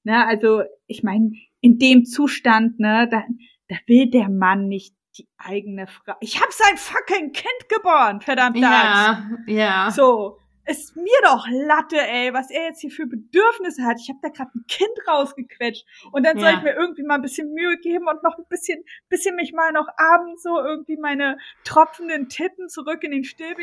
ne, 0.04 0.26
also 0.28 0.64
ich 0.88 1.04
meine, 1.04 1.32
in 1.62 1.78
dem 1.80 2.06
Zustand, 2.06 2.80
ne, 2.80 3.08
da, 3.10 3.24
da 3.68 3.76
will 3.88 4.10
der 4.10 4.30
Mann 4.30 4.68
nicht 4.68 4.95
die 5.18 5.28
eigene 5.38 5.88
Frau. 5.88 6.14
Ich 6.22 6.39
habe 6.39 6.52
sein 6.52 6.78
fucking 6.78 7.32
Kind 7.34 7.70
geboren, 7.70 8.22
verdammt 8.22 8.58
Ja, 8.58 9.28
ja. 9.47 9.91
So, 9.91 10.38
ist 10.70 10.96
mir 10.96 11.20
doch 11.24 11.46
Latte, 11.50 11.98
ey, 11.98 12.34
was 12.34 12.50
er 12.52 12.64
jetzt 12.66 12.82
hier 12.82 12.92
für 12.92 13.08
Bedürfnisse 13.08 13.84
hat. 13.84 13.98
Ich 14.00 14.10
habe 14.10 14.20
da 14.22 14.30
gerade 14.30 14.52
ein 14.56 14.66
Kind 14.68 14.92
rausgequetscht 15.08 15.86
und 16.12 16.26
dann 16.26 16.38
soll 16.40 16.50
Ja. 16.50 16.58
ich 16.58 16.64
mir 16.64 16.74
irgendwie 16.74 17.04
mal 17.04 17.16
ein 17.16 17.22
bisschen 17.22 17.52
Mühe 17.54 17.78
geben 17.80 18.08
und 18.08 18.22
noch 18.24 18.38
ein 18.38 18.46
bisschen, 18.50 18.84
bisschen 19.10 19.36
mich 19.36 19.52
mal 19.54 19.72
noch 19.72 19.88
abends 19.98 20.44
so 20.44 20.60
irgendwie 20.60 20.98
meine 20.98 21.38
tropfenden 21.64 22.30
Titten 22.30 22.70
zurück 22.70 23.04
in 23.04 23.12
den 23.12 23.24
Stillbh 23.24 23.58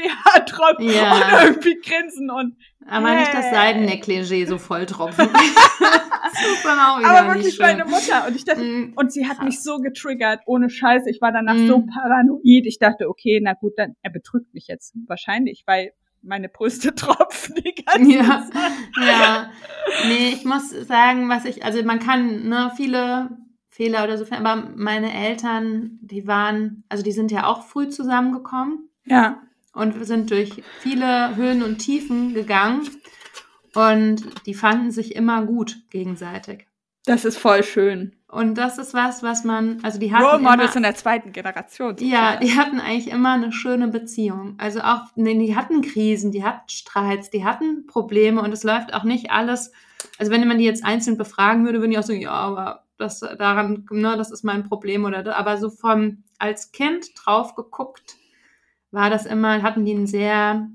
tropfen 0.47 0.89
Ja. 0.89 1.13
und 1.39 1.45
irgendwie 1.45 1.81
grinsen 1.81 2.31
und 2.31 2.57
Aber 2.87 3.15
nicht 3.15 3.33
das 3.33 3.47
Hey. 3.47 4.47
So 4.47 4.59
volltropfen. 4.59 5.29
das 5.33 6.47
ist 6.53 6.65
dann 6.65 6.79
auch 6.79 6.99
wieder 6.99 7.09
aber 7.11 7.35
nicht 7.35 7.45
wirklich 7.45 7.59
meine 7.61 7.85
Mutter 7.85 8.27
und 8.27 8.35
ich 8.37 8.45
dachte 8.45 8.63
Mm, 8.63 8.93
und 8.97 9.13
sie 9.13 9.29
hat 9.29 9.43
mich 9.43 9.63
so 9.63 9.79
getriggert, 9.79 10.41
ohne 10.47 10.71
Scheiße. 10.71 11.09
Ich 11.11 11.21
war 11.21 11.31
danach 11.33 11.55
Mhm. 11.55 11.69
so 11.69 11.87
paranoid. 11.87 12.67
Ich 12.67 12.79
dachte, 12.79 13.09
okay, 13.09 13.41
na 13.43 13.53
gut, 13.55 13.75
dann 13.77 13.95
er 14.03 14.11
betrügt 14.11 14.53
mich 14.55 14.67
jetzt 14.67 14.95
wahrscheinlich, 15.07 15.63
weil 15.67 15.93
meine 16.23 16.49
Brüste 16.49 16.95
tropfen 16.95 17.55
die 17.57 17.75
ganze 17.75 18.11
Ja, 18.13 18.47
Zeit. 18.53 18.73
ja. 19.07 19.51
Nee, 20.09 20.31
ich 20.31 20.45
muss 20.45 20.71
sagen, 20.71 21.29
was 21.29 21.45
ich, 21.45 21.65
also 21.65 21.83
man 21.85 21.99
kann 22.01 22.49
ne, 22.49 22.73
viele 22.77 23.31
Fehler 23.71 24.05
oder 24.05 24.17
so, 24.19 24.25
aber 24.31 24.57
meine 24.75 25.13
Eltern, 25.13 25.99
die 26.03 26.27
waren, 26.27 26.85
also 26.89 27.03
die 27.05 27.13
sind 27.13 27.31
ja 27.31 27.47
auch 27.47 27.67
früh 27.67 27.89
zusammengekommen 27.89 28.89
Ja. 29.05 29.43
und 29.75 30.05
sind 30.07 30.31
durch 30.31 30.63
viele 30.81 31.37
Höhen 31.37 31.63
und 31.63 31.79
Tiefen 31.79 32.33
gegangen 32.35 32.89
und 33.75 34.47
die 34.47 34.55
fanden 34.55 34.91
sich 34.91 35.15
immer 35.15 35.45
gut 35.45 35.77
gegenseitig. 35.91 36.67
Das 37.07 37.25
ist 37.25 37.39
voll 37.39 37.63
schön. 37.63 38.17
Und 38.29 38.59
das 38.59 38.79
ist 38.79 38.93
was, 38.93 39.23
was 39.23 39.45
man, 39.45 39.79
also 39.83 39.99
die 39.99 40.13
hatten 40.13 40.25
Role 40.25 40.39
immer, 40.39 40.51
Models 40.51 40.75
in 40.75 40.83
der 40.83 40.97
zweiten 40.97 41.33
Generation. 41.33 41.97
Ja, 42.01 42.37
die 42.37 42.57
hatten 42.57 42.81
eigentlich 42.81 43.09
immer 43.09 43.35
eine 43.35 43.53
schöne 43.53 43.89
Beziehung. 43.89 44.57
Also 44.59 44.81
auch, 44.81 45.03
nee, 45.15 45.39
die 45.39 45.55
hatten 45.57 45.81
Krisen, 45.81 46.33
die 46.33 46.45
hatten 46.45 46.69
Streits, 46.69 47.31
die 47.31 47.45
hatten 47.45 47.87
Probleme 47.87 48.43
und 48.43 48.53
es 48.53 48.65
läuft 48.65 48.93
auch 48.93 49.05
nicht 49.05 49.31
alles. 49.31 49.73
Also 50.19 50.33
wenn 50.33 50.47
man 50.47 50.59
die 50.59 50.65
jetzt 50.65 50.85
einzeln 50.85 51.17
befragen 51.17 51.65
würde, 51.65 51.79
würden 51.79 51.93
die 51.93 51.99
auch 51.99 52.03
sagen, 52.03 52.21
ja, 52.21 52.33
aber 52.33 52.85
das 52.99 53.21
daran, 53.21 53.87
ne, 53.91 54.17
das 54.17 54.33
ist 54.33 54.43
mein 54.43 54.65
Problem 54.65 55.05
oder 55.05 55.23
das. 55.23 55.37
aber 55.37 55.59
so 55.59 55.71
vom 55.71 56.25
als 56.39 56.73
Kind 56.73 57.07
drauf 57.15 57.55
geguckt, 57.55 58.17
war 58.91 59.11
das 59.11 59.27
immer, 59.27 59.63
hatten 59.63 59.85
die 59.85 59.95
einen 59.95 60.07
sehr 60.07 60.69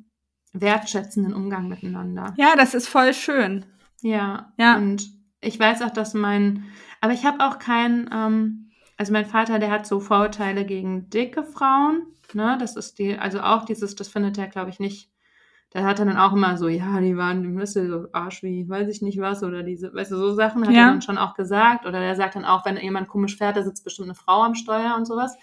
wertschätzenden 0.54 1.34
Umgang 1.34 1.68
miteinander. 1.68 2.34
ja, 2.38 2.56
das 2.56 2.74
ist 2.74 2.88
voll 2.88 3.14
schön. 3.14 3.66
Ja. 4.02 4.54
Ja. 4.58 4.78
Und 4.78 5.21
ich 5.42 5.60
weiß 5.60 5.82
auch, 5.82 5.92
dass 5.92 6.14
mein, 6.14 6.66
aber 7.02 7.14
ich 7.14 7.26
habe 7.26 7.44
auch 7.46 7.60
kein, 7.60 8.10
ähm, 8.14 8.72
also 8.98 9.12
mein 9.14 9.26
Vater, 9.26 9.60
der 9.60 9.72
hat 9.72 9.88
so 9.88 10.00
Vorurteile 10.00 10.66
gegen 10.66 11.10
dicke 11.10 11.44
Frauen. 11.44 12.04
Ne? 12.34 12.58
Das 12.60 12.76
ist 12.76 13.00
die, 13.00 13.18
also 13.18 13.42
auch 13.42 13.66
dieses, 13.66 13.96
das 13.96 14.08
findet 14.08 14.38
er, 14.38 14.48
glaube 14.48 14.70
ich, 14.70 14.80
nicht. 14.80 15.10
Der 15.74 15.86
hat 15.86 16.00
dann 16.00 16.18
auch 16.18 16.34
immer 16.34 16.58
so, 16.58 16.68
ja, 16.68 17.00
die 17.00 17.16
waren, 17.16 17.42
die 17.44 17.48
müsste 17.50 17.88
so 17.90 18.08
Arsch 18.12 18.44
wie, 18.44 18.68
weiß 18.68 18.90
ich 18.90 19.02
nicht 19.02 19.20
was, 19.22 19.42
oder 19.42 19.64
diese, 19.64 19.94
weißt 19.94 20.12
du, 20.12 20.18
so 20.18 20.34
Sachen 20.34 20.68
hat 20.68 20.74
Ja. 20.76 20.82
er 20.82 20.92
dann 20.92 21.02
schon 21.02 21.18
auch 21.18 21.34
gesagt. 21.34 21.86
Oder 21.86 22.00
der 22.02 22.16
sagt 22.16 22.36
dann 22.36 22.46
auch, 22.46 22.66
wenn 22.66 22.78
jemand 22.78 23.08
komisch 23.08 23.38
fährt, 23.38 23.56
da 23.56 23.64
sitzt 23.64 23.84
bestimmt 23.86 24.10
eine 24.10 24.16
Frau 24.16 24.44
am 24.44 24.54
Steuer 24.56 24.96
und 24.98 25.06
sowas. 25.06 25.36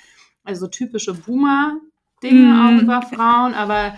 Also 0.45 0.67
so 0.67 0.69
typische 0.69 1.15
Boomer-Dinge 1.15 2.55
Mm. 2.55 2.61
auch 2.79 2.83
über 2.83 3.03
Frauen, 3.03 3.55
aber 3.55 3.95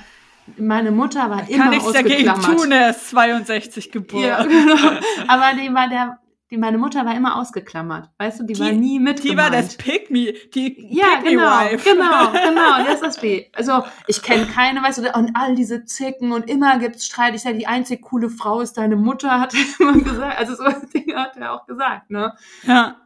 meine 0.57 0.91
Mutter 0.91 1.31
war 1.31 1.49
immer 1.49 1.65
Kann 1.65 1.71
nichts 1.71 1.93
dagegen 1.93 2.29
ausgeklammert. 2.29 2.61
tun, 2.63 2.73
er 2.73 2.91
ist 2.91 3.11
62 3.11 3.91
geboren. 3.93 4.25
Ja, 4.25 4.43
genau. 4.45 4.99
Aber 5.29 5.53
die 5.61 5.73
war 5.73 5.89
der, 5.89 6.19
die, 6.51 6.57
meine 6.57 6.79
Mutter 6.79 7.05
war 7.07 7.15
immer 7.15 7.37
ausgeklammert. 7.37 8.11
Weißt 8.19 8.41
du, 8.41 8.45
die, 8.45 8.55
Die- 8.55 8.61
war 8.61 8.73
nie 8.73 8.99
mit. 8.99 9.23
Die 9.23 9.37
war 9.37 9.51
das 9.51 9.77
Pick-Me, 9.77 10.33
die 10.55 10.89
Ja, 10.91 11.21
genau, 11.23 11.59
Pick-Me-Wife. 11.69 11.91
genau, 11.95 12.31
genau, 12.49 12.85
das 12.85 12.95
ist 12.95 13.03
das 13.05 13.21
B. 13.21 13.45
Also, 13.55 13.85
ich 14.09 14.21
kenne 14.23 14.47
keine, 14.47 14.83
weißt 14.83 14.99
du, 14.99 15.13
und 15.13 15.31
all 15.35 15.55
diese 15.55 15.85
Zicken 15.85 16.33
und 16.33 16.51
immer 16.51 16.79
gibt's 16.81 17.07
Streit. 17.07 17.35
Ich 17.37 17.43
sage, 17.43 17.57
die 17.59 17.69
einzig 17.69 18.03
coole 18.03 18.29
Frau 18.31 18.61
ist 18.61 18.73
deine 18.79 18.97
Mutter, 18.97 19.39
hat 19.41 19.55
er 19.55 19.61
immer 19.89 20.01
gesagt. 20.01 20.39
Also, 20.39 20.57
so 20.57 20.65
Dinge 20.93 21.15
hat 21.17 21.37
er 21.37 21.53
auch 21.55 21.67
gesagt, 21.67 22.11
ne? 22.11 22.35
Ja. 22.65 22.97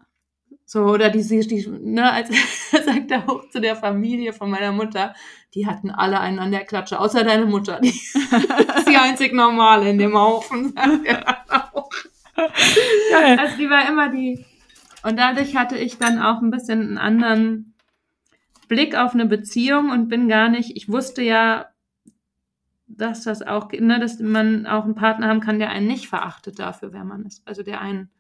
So, 0.67 0.85
oder 0.85 1.11
die, 1.11 1.23
die, 1.23 1.41
die 1.47 1.69
ne, 1.69 2.11
als 2.11 2.31
sagt 2.73 3.11
er 3.11 3.29
auch 3.29 3.49
zu 3.51 3.61
der 3.61 3.77
Familie 3.77 4.33
von 4.33 4.51
meiner 4.51 4.73
Mutter, 4.73 5.15
die 5.55 5.67
hatten 5.67 5.91
alle 5.91 6.21
einen 6.21 6.39
an 6.39 6.51
der 6.51 6.65
Klatsche, 6.65 6.99
außer 6.99 7.23
deine 7.25 7.47
Mutter. 7.47 7.81
Die 7.81 7.89
ist 8.77 8.89
die 8.89 8.97
einzig 8.97 9.33
normale 9.33 9.89
in 9.91 9.99
dem 9.99 10.17
Haufen. 10.17 10.75
Also 13.39 13.57
die 13.59 13.71
war 13.71 13.89
immer 13.89 14.09
die. 14.09 14.45
Und 15.05 15.17
dadurch 15.19 15.55
hatte 15.55 15.77
ich 15.77 15.99
dann 15.99 16.19
auch 16.19 16.43
ein 16.43 16.51
bisschen 16.51 16.81
einen 16.81 16.99
anderen 16.99 17.75
Blick 18.67 18.97
auf 18.97 19.15
eine 19.15 19.27
Beziehung 19.27 19.91
und 19.91 20.09
bin 20.09 20.29
gar 20.29 20.49
nicht, 20.49 20.77
ich 20.77 20.89
wusste 20.89 21.23
ja, 21.23 21.67
dass 22.89 23.23
das 23.23 23.43
auch, 23.43 23.71
ne, 23.71 24.01
dass 24.01 24.19
man 24.19 24.67
auch 24.67 24.85
einen 24.85 24.97
Partner 24.97 25.29
haben 25.29 25.41
kann, 25.41 25.61
der 25.61 25.71
einen 25.71 25.87
nicht 25.87 26.09
verachtet 26.09 26.59
dafür, 26.59 26.93
wer 26.93 27.05
man 27.05 27.25
ist. 27.25 27.47
Also 27.47 27.63
der 27.63 27.81
einen 27.81 28.11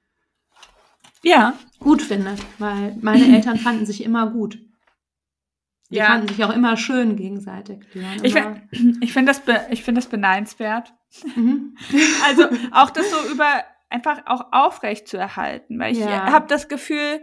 Ja. 1.22 1.54
gut 1.80 2.00
findet, 2.00 2.38
weil 2.60 2.96
meine 3.00 3.34
Eltern 3.34 3.58
fanden 3.58 3.84
sich 3.84 4.04
immer 4.04 4.30
gut. 4.30 4.58
Die 5.94 5.98
Ja. 6.00 6.06
fanden 6.06 6.28
sich 6.28 6.44
auch 6.44 6.52
immer 6.54 6.76
schön 6.76 7.16
gegenseitig. 7.16 7.78
Waren 7.94 8.24
Ich, 8.24 8.34
immer, 8.34 8.56
fin- 8.72 8.98
ich 9.02 9.12
finde 9.12 9.30
das, 9.30 9.40
be 9.40 9.60
ich 9.70 9.82
find 9.84 9.96
das 9.96 10.06
beneidenswert. 10.08 10.92
mhm. 11.36 11.76
Also 12.26 12.44
auch 12.72 12.90
das 12.90 13.10
so 13.10 13.32
über 13.32 13.46
einfach 13.90 14.22
auch 14.26 14.52
aufrecht 14.52 15.06
zu 15.08 15.16
erhalten, 15.16 15.78
weil 15.78 15.92
ich 15.92 15.98
Ja. 16.00 16.32
habe 16.32 16.46
das 16.48 16.68
Gefühl, 16.68 17.22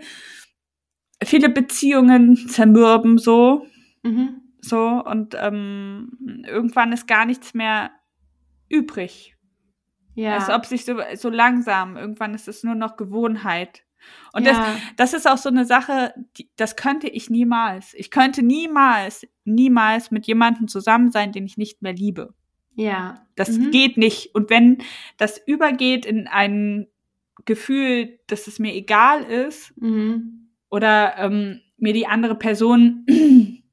viele 1.24 1.50
Beziehungen 1.50 2.36
zermürben 2.48 3.18
so, 3.18 3.66
Mhm. 4.04 4.42
so 4.62 5.04
und 5.04 5.36
ähm, 5.40 6.44
irgendwann 6.48 6.94
ist 6.94 7.08
gar 7.08 7.26
nichts 7.26 7.54
mehr 7.54 7.92
übrig. 8.70 9.36
Ja. 10.16 10.36
Als 10.36 10.50
ob 10.50 10.66
sich 10.66 10.86
so, 10.86 10.96
so 11.16 11.30
langsam, 11.30 11.98
irgendwann 11.98 12.34
ist 12.34 12.48
es 12.48 12.64
nur 12.64 12.76
noch 12.76 12.96
Gewohnheit. 12.98 13.84
Und 14.34 14.46
ja. 14.46 14.52
das, 14.54 15.12
das 15.12 15.14
ist 15.14 15.28
auch 15.30 15.38
so 15.38 15.50
eine 15.50 15.66
Sache, 15.66 16.14
die, 16.38 16.50
das 16.56 16.76
könnte 16.76 17.08
ich 17.08 17.30
niemals. 17.30 17.94
Ich 17.96 18.12
könnte 18.12 18.44
niemals, 18.44 19.28
niemals 19.46 20.12
mit 20.12 20.26
jemandem 20.28 20.68
zusammen 20.68 21.12
sein, 21.12 21.32
den 21.32 21.46
ich 21.46 21.58
nicht 21.58 21.82
mehr 21.82 21.94
liebe. 21.94 22.34
ja. 22.76 23.26
Das 23.36 23.58
Mhm. 23.58 23.72
geht 23.72 23.98
nicht. 23.98 24.36
Und 24.36 24.50
wenn 24.52 24.78
das 25.18 25.42
übergeht 25.46 26.06
in 26.06 26.28
ein 26.28 26.88
Gefühl, 27.46 28.20
dass 28.28 28.46
es 28.48 28.60
mir 28.60 28.74
egal 28.76 29.24
ist 29.24 29.74
Mhm. 29.78 30.50
oder 30.70 31.16
ähm, 31.18 31.62
mir 31.78 31.94
die 31.94 32.06
andere 32.08 32.36
Person 32.36 33.06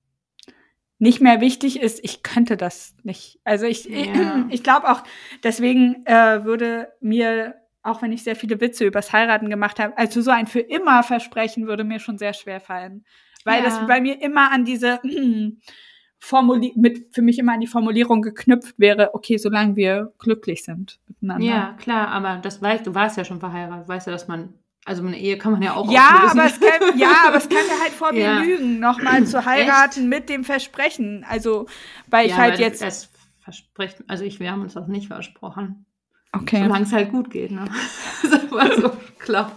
nicht 0.99 1.21
mehr 1.21 1.41
wichtig 1.41 1.81
ist, 1.81 2.03
ich 2.03 2.23
könnte 2.23 2.57
das 2.57 2.97
nicht. 3.03 3.41
Also 3.45 3.67
ich, 3.67 3.85
Ja. 3.85 4.47
ich 4.51 4.63
glaube 4.63 4.91
auch, 4.91 5.03
deswegen 5.45 6.05
äh, 6.07 6.45
würde 6.45 6.89
mir, 7.01 7.55
auch 7.83 8.03
wenn 8.03 8.13
ich 8.13 8.23
sehr 8.25 8.37
viele 8.37 8.61
Witze 8.61 8.85
übers 8.85 9.13
Heiraten 9.13 9.49
gemacht 9.51 9.79
habe, 9.79 9.97
also 9.97 10.21
so 10.21 10.31
ein 10.31 10.47
für 10.47 10.61
immer 10.61 11.03
Versprechen 11.03 11.67
würde 11.67 11.85
mir 11.85 12.01
schon 12.01 12.19
sehr 12.19 12.33
schwer 12.35 12.61
fallen. 12.61 13.05
Weil 13.45 13.59
Ja. 13.63 13.65
das 13.65 13.87
bei 13.87 14.01
mir 14.01 14.21
immer 14.21 14.51
an 14.51 14.65
diese 14.65 15.01
Formuli 16.19 16.73
mit 16.77 17.15
für 17.15 17.23
mich 17.23 17.39
immer 17.39 17.53
an 17.53 17.61
die 17.61 17.67
Formulierung 17.69 18.23
geknüpft 18.23 18.75
wäre, 18.79 19.15
okay, 19.15 19.37
solange 19.39 19.77
wir 19.77 20.13
glücklich 20.19 20.65
sind 20.65 20.99
miteinander. 21.07 21.47
Ja, 21.47 21.73
klar, 21.79 22.09
aber 22.09 22.37
das 22.43 22.61
weißt 22.61 22.87
du, 22.87 22.95
warst 22.95 23.17
ja 23.17 23.25
schon 23.25 23.39
verheiratet, 23.41 23.89
weißt 23.89 24.09
ja, 24.09 24.13
dass 24.13 24.27
man, 24.27 24.55
also 24.85 25.07
eine 25.07 25.17
Ehe 25.19 25.39
kann 25.39 25.53
man 25.53 25.63
ja 25.63 25.75
auch 25.75 25.91
Ja, 25.91 26.09
auflösen. 26.09 26.41
aber 26.41 26.47
es 26.51 26.59
kann, 26.61 26.81
ja, 26.99 27.23
aber 27.29 27.37
es 27.37 27.49
kann 27.49 27.67
mir 27.69 27.81
halt 27.81 27.93
vor 27.93 28.13
mir 28.13 28.21
Ja. 28.25 28.41
lügen, 28.41 28.81
nochmal 28.81 29.25
zu 29.25 29.45
heiraten 29.47 30.09
mit 30.09 30.29
dem 30.29 30.43
Versprechen. 30.43 31.25
Also, 31.29 31.67
weil 32.09 32.27
ich 32.27 32.33
ja, 32.33 32.39
halt 32.39 32.55
aber 32.55 32.63
jetzt. 32.63 32.83
Es 32.83 33.13
verspricht, 33.41 34.03
also 34.09 34.25
ich, 34.25 34.41
wir 34.41 34.51
haben 34.51 34.63
uns 34.63 34.75
das 34.75 34.89
nicht 34.89 35.07
versprochen. 35.07 35.87
Okay. 36.33 36.63
Solange 36.65 36.85
es 36.85 36.93
halt 36.93 37.11
gut 37.11 37.31
geht, 37.31 37.51
ne? 37.51 37.65
War 38.51 38.81
so 38.81 38.93
klar. 39.19 39.53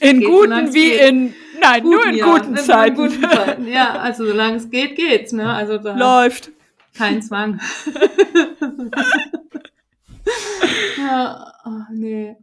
In 0.00 0.20
geht, 0.20 0.28
guten 0.28 0.74
wie 0.74 0.90
geht. 0.90 1.08
in. 1.08 1.34
Nein, 1.60 1.82
nur 1.82 2.06
in 2.06 2.14
ja, 2.16 2.24
guten 2.24 2.56
in 2.56 2.64
Zeiten. 2.64 2.96
guten 2.96 3.22
Zeiten. 3.30 3.66
Ja, 3.68 3.98
also 3.98 4.26
solange 4.26 4.56
es 4.56 4.70
geht, 4.70 4.96
geht's, 4.96 5.32
ne? 5.32 5.52
Also 5.52 5.76
da 5.78 5.94
Läuft. 5.94 6.50
kein 6.94 7.20
Zwang. 7.20 7.60
ja, 10.98 11.52
oh, 11.66 11.82
nee. 11.92 12.36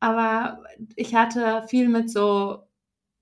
Aber 0.00 0.64
ich 0.96 1.14
hatte 1.14 1.64
viel 1.68 1.88
mit 1.88 2.10
so 2.10 2.64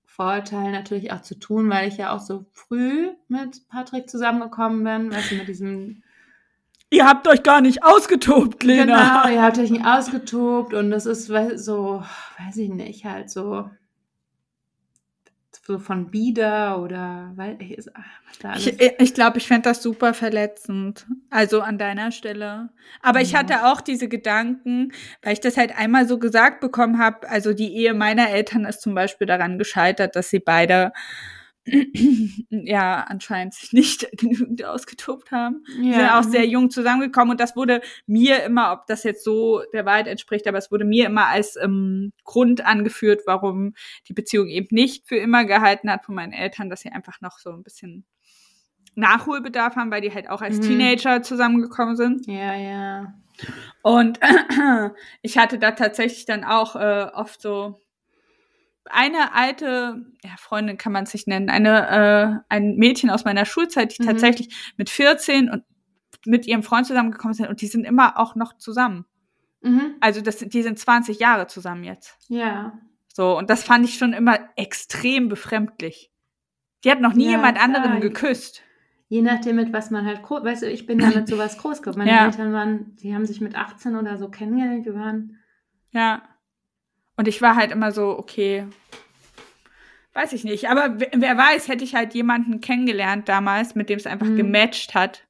Vorurteilen 0.05 0.71
natürlich 0.71 1.11
auch 1.11 1.21
zu 1.21 1.37
tun, 1.37 1.69
weil 1.69 1.87
ich 1.87 1.97
ja 1.97 2.15
auch 2.15 2.19
so 2.19 2.45
früh 2.53 3.09
mit 3.27 3.67
Patrick 3.69 4.09
zusammengekommen 4.09 4.83
bin, 4.83 5.15
weißt 5.15 5.31
du, 5.31 5.35
mit 5.35 5.47
diesem 5.47 6.01
Ihr 6.89 7.05
habt 7.05 7.27
euch 7.27 7.43
gar 7.43 7.59
nicht 7.61 7.83
ausgetobt, 7.83 8.63
Lena. 8.63 9.23
Genau, 9.23 9.35
ihr 9.35 9.41
habt 9.41 9.57
euch 9.57 9.71
nicht 9.71 9.85
ausgetobt 9.85 10.73
und 10.73 10.89
das 10.89 11.05
ist 11.05 11.25
so, 11.25 12.03
weiß 12.39 12.57
ich 12.57 12.69
nicht, 12.69 13.03
halt 13.05 13.29
so, 13.29 13.69
so 15.65 15.79
von 15.79 16.09
Bieder 16.09 16.81
oder 16.81 17.33
weil 17.35 17.61
ich, 17.61 17.77
alles. 18.41 18.67
Ich, 18.67 18.79
ich 18.99 19.13
glaube, 19.13 19.37
ich 19.37 19.47
fände 19.47 19.63
das 19.67 19.83
super 19.83 20.13
verletzend. 20.13 21.05
Also 21.29 21.59
an 21.59 21.77
deiner 21.77 22.11
Stelle. 22.13 22.69
Aber 23.01 23.19
ich 23.19 23.33
Ja. 23.33 23.39
hatte 23.39 23.65
auch 23.65 23.81
diese 23.81 24.07
Gedanken, 24.07 24.93
weil 25.21 25.33
ich 25.33 25.41
das 25.41 25.57
halt 25.57 25.77
einmal 25.77 26.07
so 26.07 26.19
gesagt 26.19 26.61
bekommen 26.61 26.99
habe. 26.99 27.27
Also 27.29 27.51
die 27.53 27.75
Ehe 27.75 27.93
meiner 27.93 28.29
Eltern 28.29 28.63
ist 28.63 28.81
zum 28.81 28.95
Beispiel 28.95 29.27
daran 29.27 29.57
gescheitert, 29.57 30.15
dass 30.15 30.29
sie 30.29 30.39
beide 30.39 30.93
ja 32.49 33.05
anscheinend 33.07 33.53
sich 33.53 33.73
nicht 33.73 34.07
genügend 34.17 34.63
ausgetobt 34.63 35.31
haben. 35.31 35.63
Die 35.77 35.93
sind 35.93 36.09
auch 36.09 36.23
sehr 36.23 36.45
jung 36.45 36.69
zusammengekommen 36.69 37.31
und 37.31 37.39
das 37.39 37.55
wurde 37.55 37.81
mir 38.05 38.43
immer, 38.43 38.71
ob 38.71 38.87
das 38.87 39.03
jetzt 39.03 39.23
so 39.23 39.61
der 39.73 39.85
Wahrheit 39.85 40.07
entspricht, 40.07 40.47
aber 40.47 40.57
es 40.57 40.71
wurde 40.71 40.85
mir 40.85 41.05
immer 41.07 41.27
als 41.27 41.55
ähm, 41.57 42.13
Grund 42.23 42.65
angeführt, 42.65 43.21
warum 43.25 43.73
die 44.07 44.13
Beziehung 44.13 44.47
eben 44.47 44.67
nicht 44.71 45.07
für 45.07 45.17
immer 45.17 45.45
gehalten 45.45 45.91
hat 45.91 46.05
von 46.05 46.15
meinen 46.15 46.33
Eltern, 46.33 46.69
dass 46.69 46.81
sie 46.81 46.91
einfach 46.91 47.21
noch 47.21 47.39
so 47.39 47.51
ein 47.51 47.63
bisschen 47.63 48.05
Nachholbedarf 48.95 49.75
haben, 49.75 49.91
weil 49.91 50.01
die 50.01 50.13
halt 50.13 50.29
auch 50.29 50.41
als 50.41 50.57
Mhm. 50.57 50.61
Teenager 50.63 51.21
zusammengekommen 51.21 51.95
sind. 51.95 52.25
Ja, 52.27 52.55
ja. 52.55 53.13
Und 53.83 54.19
ich 55.21 55.37
hatte 55.37 55.59
da 55.59 55.71
tatsächlich 55.71 56.25
dann 56.25 56.43
auch 56.43 56.75
äh, 56.75 57.07
oft 57.13 57.39
so 57.41 57.81
eine 58.91 59.33
alte, 59.33 60.05
ja, 60.23 60.31
Freundin 60.37 60.77
kann 60.77 60.91
man 60.91 61.03
es 61.03 61.13
nicht 61.13 61.27
nennen, 61.27 61.49
eine, 61.49 62.43
äh, 62.49 62.53
ein 62.53 62.75
Mädchen 62.75 63.09
aus 63.09 63.25
meiner 63.25 63.45
Schulzeit, 63.45 63.97
die 63.97 64.03
Mhm. 64.03 64.07
tatsächlich 64.07 64.73
mit 64.77 64.89
14 64.89 65.49
und 65.49 65.63
mit 66.25 66.45
ihrem 66.47 66.63
Freund 66.63 66.85
zusammengekommen 66.87 67.33
sind 67.33 67.47
und 67.47 67.61
die 67.61 67.67
sind 67.67 67.85
immer 67.85 68.17
auch 68.19 68.35
noch 68.35 68.57
zusammen. 68.57 69.05
Mhm. 69.61 69.95
Also 70.01 70.21
das, 70.21 70.37
die 70.37 70.61
sind 70.63 70.77
20 70.79 71.19
Jahre 71.19 71.47
zusammen 71.47 71.83
jetzt. 71.83 72.17
Ja. 72.29 72.77
So, 73.13 73.37
und 73.37 73.49
das 73.49 73.63
fand 73.63 73.85
ich 73.85 73.97
schon 73.97 74.13
immer 74.13 74.37
extrem 74.55 75.29
befremdlich. 75.29 76.11
Die 76.83 76.91
hat 76.91 77.01
noch 77.01 77.13
nie 77.13 77.25
Ja, 77.25 77.31
jemand 77.31 77.59
anderen 77.61 77.91
klar. 77.91 77.99
geküsst. 78.01 78.61
Je 79.09 79.21
nachdem, 79.21 79.55
mit 79.55 79.71
was 79.73 79.89
man 79.89 80.05
halt 80.05 80.21
groß, 80.21 80.43
weißt 80.43 80.63
du, 80.63 80.69
ich 80.69 80.85
bin 80.85 80.99
ja 80.99 81.07
mit 81.09 81.27
sowas 81.27 81.57
groß 81.57 81.81
geworden. 81.81 81.99
Meine 81.99 82.11
Ja. 82.11 82.25
Eltern 82.25 82.51
waren, 82.53 82.95
die 82.97 83.15
haben 83.15 83.25
sich 83.25 83.39
mit 83.41 83.55
18 83.55 83.95
oder 83.95 84.17
so 84.17 84.29
kennengelernt, 84.29 84.85
die 84.85 84.93
waren, 84.93 85.37
Ja. 85.91 86.21
Und 87.17 87.27
ich 87.27 87.41
war 87.41 87.55
halt 87.55 87.71
immer 87.71 87.91
so, 87.91 88.17
okay, 88.17 88.65
weiß 90.13 90.33
ich 90.33 90.43
nicht. 90.43 90.69
Aber 90.69 90.97
wer, 90.97 91.37
weiß, 91.37 91.67
hätte 91.67 91.83
ich 91.83 91.95
halt 91.95 92.13
jemanden 92.13 92.61
kennengelernt 92.61 93.27
damals, 93.27 93.75
mit 93.75 93.89
dem 93.89 93.97
es 93.97 94.07
einfach 94.07 94.27
Mhm. 94.27 94.37
gematcht 94.37 94.95
hat. 94.95 95.25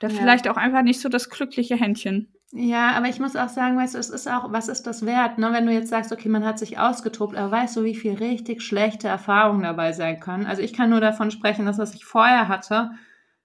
Der 0.00 0.10
Ja. 0.10 0.16
vielleicht 0.16 0.48
auch 0.48 0.56
einfach 0.56 0.82
nicht 0.82 1.00
so 1.00 1.08
das 1.08 1.30
glückliche 1.30 1.76
Händchen. 1.76 2.30
Ja, 2.52 2.92
aber 2.92 3.08
ich 3.08 3.18
muss 3.18 3.34
auch 3.34 3.48
sagen, 3.48 3.76
weißt 3.76 3.94
du, 3.94 3.98
es 3.98 4.10
ist 4.10 4.28
auch, 4.28 4.52
was 4.52 4.68
ist 4.68 4.84
das 4.86 5.04
wert, 5.04 5.38
ne? 5.38 5.52
Wenn 5.52 5.66
du 5.66 5.72
jetzt 5.72 5.88
sagst, 5.88 6.12
okay, 6.12 6.28
man 6.28 6.44
hat 6.44 6.58
sich 6.58 6.78
ausgetobt, 6.78 7.34
aber 7.36 7.50
weißt 7.50 7.76
du, 7.76 7.82
wie 7.84 7.96
viel 7.96 8.14
richtig 8.14 8.62
schlechte 8.62 9.08
Erfahrungen 9.08 9.62
dabei 9.64 9.92
sein 9.92 10.20
können? 10.20 10.46
Also 10.46 10.62
ich 10.62 10.72
kann 10.72 10.90
nur 10.90 11.00
davon 11.00 11.32
sprechen, 11.32 11.66
dass 11.66 11.78
was 11.78 11.94
ich 11.94 12.04
vorher 12.04 12.46
hatte, 12.46 12.92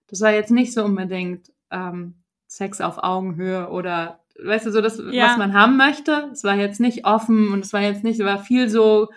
das 0.08 0.22
war 0.22 0.32
jetzt 0.32 0.52
nicht 0.52 0.74
so 0.74 0.84
unbedingt 0.84 1.52
ähm, 1.72 2.16
Sex 2.48 2.82
auf 2.82 3.00
Augenhöhe 3.04 3.70
oder, 3.70 4.20
weißt 4.44 4.66
du, 4.68 4.72
so 4.72 4.82
das, 4.82 5.02
Ja. 5.12 5.28
was 5.28 5.38
man 5.38 5.54
haben 5.54 5.78
möchte. 5.78 6.30
Es 6.32 6.44
war 6.44 6.56
jetzt 6.56 6.80
nicht 6.80 7.06
offen 7.06 7.52
und 7.52 7.66
es 7.66 7.74
war 7.74 7.82
jetzt 7.82 8.04
nicht, 8.04 8.20
es 8.20 8.26
war 8.26 8.44
viel 8.44 8.70
so, 8.70 9.10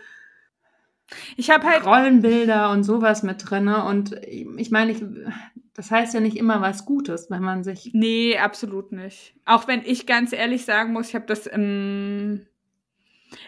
Ich 1.36 1.50
habe 1.50 1.66
halt 1.66 1.84
Rollenbilder 1.84 2.70
und 2.70 2.84
sowas 2.84 3.22
mit 3.22 3.50
drin. 3.50 3.68
Und 3.68 4.12
ich 4.26 4.70
meine, 4.70 4.92
ich, 4.92 5.04
das 5.74 5.90
heißt 5.90 6.14
ja 6.14 6.20
nicht 6.20 6.36
immer 6.36 6.60
was 6.60 6.86
Gutes, 6.86 7.30
wenn 7.30 7.42
man 7.42 7.64
sich. 7.64 7.90
Nee, 7.92 8.38
absolut 8.38 8.92
nicht. 8.92 9.34
Auch 9.44 9.68
wenn 9.68 9.82
ich 9.84 10.06
ganz 10.06 10.32
ehrlich 10.32 10.64
sagen 10.64 10.92
muss, 10.92 11.08
ich 11.08 11.14
habe 11.14 11.26
das 11.26 11.46
im, 11.46 12.46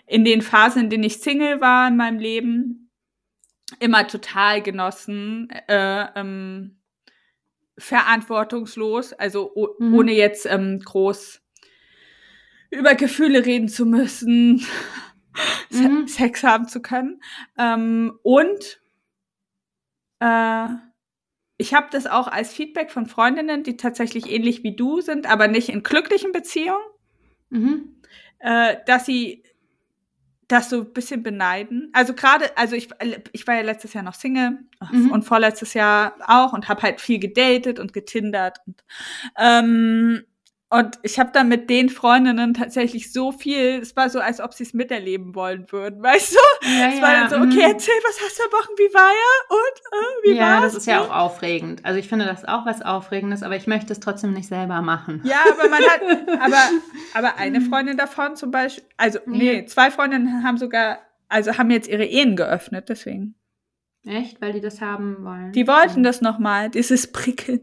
in 0.06 0.24
den 0.24 0.42
Phasen, 0.42 0.84
in 0.84 0.90
denen 0.90 1.04
ich 1.04 1.18
Single 1.20 1.60
war 1.62 1.88
in 1.88 1.96
meinem 1.96 2.18
Leben, 2.18 2.90
immer 3.80 4.06
total 4.06 4.60
genossen. 4.60 5.48
Äh, 5.66 6.06
ähm, 6.16 6.76
verantwortungslos, 7.76 9.12
also 9.14 9.52
mhm. 9.78 9.94
ohne 9.94 10.12
jetzt 10.12 10.46
ähm, 10.46 10.80
groß 10.80 11.40
über 12.74 12.94
Gefühle 12.94 13.44
reden 13.44 13.68
zu 13.68 13.86
müssen, 13.86 14.64
mhm. 15.70 16.06
Sex 16.06 16.42
haben 16.42 16.68
zu 16.68 16.82
können. 16.82 17.20
Ähm, 17.58 18.18
und 18.22 18.80
äh, 20.20 20.66
ich 21.56 21.74
habe 21.74 21.86
das 21.90 22.06
auch 22.06 22.28
als 22.28 22.52
Feedback 22.52 22.90
von 22.90 23.06
Freundinnen, 23.06 23.62
die 23.62 23.76
tatsächlich 23.76 24.30
ähnlich 24.30 24.62
wie 24.64 24.74
du 24.74 25.00
sind, 25.00 25.26
aber 25.26 25.48
nicht 25.48 25.68
in 25.68 25.82
glücklichen 25.82 26.32
Beziehungen, 26.32 26.82
mhm. 27.50 28.00
äh, 28.40 28.76
dass 28.86 29.06
sie 29.06 29.44
das 30.48 30.68
so 30.68 30.80
ein 30.80 30.92
bisschen 30.92 31.22
beneiden. 31.22 31.90
Also 31.92 32.14
gerade, 32.14 32.56
also 32.56 32.76
ich, 32.76 32.88
ich 33.32 33.46
war 33.46 33.54
ja 33.54 33.62
letztes 33.62 33.94
Jahr 33.94 34.04
noch 34.04 34.14
Single 34.14 34.58
mhm. 34.90 35.10
und 35.10 35.24
vorletztes 35.24 35.74
Jahr 35.74 36.16
auch 36.26 36.52
und 36.52 36.68
habe 36.68 36.82
halt 36.82 37.00
viel 37.00 37.18
gedatet 37.18 37.78
und 37.78 37.92
getindert 37.92 38.58
und 38.66 38.84
ähm, 39.38 40.24
und 40.74 40.98
ich 41.02 41.20
habe 41.20 41.30
dann 41.32 41.46
mit 41.46 41.70
den 41.70 41.88
Freundinnen 41.88 42.52
tatsächlich 42.52 43.12
so 43.12 43.30
viel, 43.30 43.78
es 43.80 43.94
war 43.94 44.10
so, 44.10 44.18
als 44.18 44.40
ob 44.40 44.54
sie 44.54 44.64
es 44.64 44.74
miterleben 44.74 45.36
wollen 45.36 45.70
würden, 45.70 46.02
weißt 46.02 46.34
du? 46.34 46.68
Ja, 46.68 46.88
es 46.88 47.00
war 47.00 47.12
dann 47.12 47.30
so, 47.30 47.36
okay, 47.36 47.66
mhm. 47.66 47.72
erzähl, 47.74 47.94
was 48.02 48.20
hast 48.20 48.38
du 48.40 48.42
am 48.42 48.52
Wochen, 48.52 48.72
wie 48.76 48.92
war 48.92 49.10
er? 49.10 49.56
Und 49.56 49.78
äh, 49.92 50.28
wie 50.32 50.36
Ja, 50.36 50.62
war's? 50.62 50.72
das 50.72 50.74
ist 50.74 50.86
ja 50.86 51.00
auch 51.00 51.14
aufregend. 51.14 51.84
Also 51.84 52.00
ich 52.00 52.08
finde 52.08 52.24
das 52.24 52.44
auch 52.44 52.66
was 52.66 52.82
Aufregendes, 52.82 53.44
aber 53.44 53.54
ich 53.54 53.68
möchte 53.68 53.92
es 53.92 54.00
trotzdem 54.00 54.32
nicht 54.32 54.48
selber 54.48 54.82
machen. 54.82 55.22
Ja, 55.24 55.44
aber 55.48 55.68
man 55.68 55.80
hat, 55.80 56.00
aber, 56.40 56.70
aber 57.14 57.36
eine 57.38 57.60
Freundin 57.60 57.96
davon 57.96 58.34
zum 58.34 58.50
Beispiel, 58.50 58.82
also 58.96 59.20
nee, 59.26 59.66
zwei 59.66 59.92
Freundinnen 59.92 60.42
haben 60.42 60.58
sogar, 60.58 60.98
also 61.28 61.56
haben 61.56 61.70
jetzt 61.70 61.88
ihre 61.88 62.04
Ehen 62.04 62.34
geöffnet, 62.34 62.88
deswegen. 62.88 63.36
Echt? 64.04 64.40
Weil 64.40 64.52
die 64.52 64.60
das 64.60 64.80
haben 64.80 65.24
wollen? 65.24 65.52
Die 65.52 65.68
wollten 65.68 66.02
das 66.02 66.20
nochmal, 66.20 66.68
dieses 66.68 67.12
Prickeln. 67.12 67.60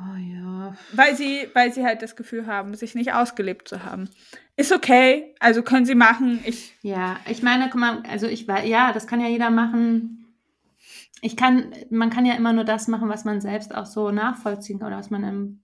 Oh 0.00 0.16
ja. 0.16 0.74
Weil 0.92 1.16
sie, 1.16 1.48
weil 1.52 1.72
sie 1.72 1.84
halt 1.84 2.00
das 2.02 2.16
Gefühl 2.16 2.46
haben, 2.46 2.74
sich 2.74 2.94
nicht 2.94 3.12
ausgelebt 3.12 3.68
zu 3.68 3.84
haben. 3.84 4.08
Ist 4.56 4.72
okay, 4.72 5.34
also 5.40 5.62
können 5.62 5.84
sie 5.84 5.94
machen. 5.94 6.40
Ich 6.44 6.74
ja, 6.82 7.18
ich 7.28 7.42
meine, 7.42 7.68
guck 7.70 7.80
mal, 7.80 8.02
also 8.08 8.26
ich 8.26 8.48
war, 8.48 8.64
ja, 8.64 8.92
das 8.92 9.06
kann 9.06 9.20
ja 9.20 9.28
jeder 9.28 9.50
machen. 9.50 10.34
Ich 11.20 11.36
kann, 11.36 11.72
man 11.90 12.08
kann 12.10 12.24
ja 12.24 12.34
immer 12.34 12.52
nur 12.52 12.64
das 12.64 12.88
machen, 12.88 13.08
was 13.08 13.24
man 13.24 13.40
selbst 13.40 13.74
auch 13.74 13.86
so 13.86 14.10
nachvollziehen 14.10 14.78
kann 14.78 14.88
oder 14.88 14.98
was 14.98 15.10
man 15.10 15.58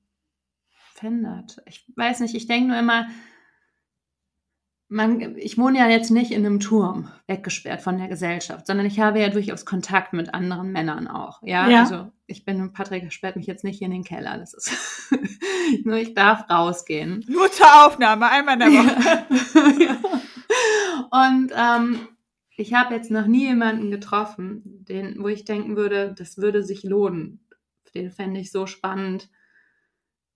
empfindet. 0.94 1.62
Ich 1.66 1.84
weiß 1.96 2.20
nicht, 2.20 2.34
ich 2.34 2.46
denke 2.46 2.68
nur 2.68 2.78
immer, 2.78 3.06
man, 4.88 5.36
ich 5.36 5.58
wohne 5.58 5.78
ja 5.78 5.88
jetzt 5.88 6.10
nicht 6.10 6.30
in 6.30 6.46
einem 6.46 6.60
Turm 6.60 7.10
weggesperrt 7.26 7.82
von 7.82 7.98
der 7.98 8.08
Gesellschaft, 8.08 8.66
sondern 8.66 8.86
ich 8.86 9.00
habe 9.00 9.20
ja 9.20 9.28
durchaus 9.28 9.64
Kontakt 9.64 10.12
mit 10.12 10.32
anderen 10.32 10.70
Männern 10.70 11.08
auch. 11.08 11.42
Ja, 11.42 11.68
ja. 11.68 11.80
also 11.80 12.10
ich 12.26 12.44
bin, 12.44 12.72
Patrick 12.72 13.12
sperrt 13.12 13.36
mich 13.36 13.46
jetzt 13.46 13.64
nicht 13.64 13.78
hier 13.78 13.86
in 13.86 13.92
den 13.92 14.04
Keller. 14.04 14.38
Das 14.38 14.54
ist 14.54 14.70
nur, 15.84 15.96
ich 15.96 16.14
darf 16.14 16.48
rausgehen. 16.48 17.24
Nur 17.28 17.50
zur 17.50 17.86
Aufnahme, 17.86 18.30
einmal 18.30 18.54
in 18.54 18.60
der 18.60 18.68
Woche. 18.70 19.84
ja. 19.84 19.96
Und 21.28 21.52
ähm, 21.56 22.08
ich 22.56 22.74
habe 22.74 22.94
jetzt 22.94 23.10
noch 23.10 23.26
nie 23.26 23.46
jemanden 23.46 23.90
getroffen, 23.90 24.62
den, 24.88 25.22
wo 25.22 25.28
ich 25.28 25.44
denken 25.44 25.76
würde, 25.76 26.14
das 26.16 26.38
würde 26.38 26.62
sich 26.62 26.84
lohnen. 26.84 27.40
Den 27.94 28.10
fände 28.10 28.40
ich 28.40 28.50
so 28.50 28.66
spannend. 28.66 29.28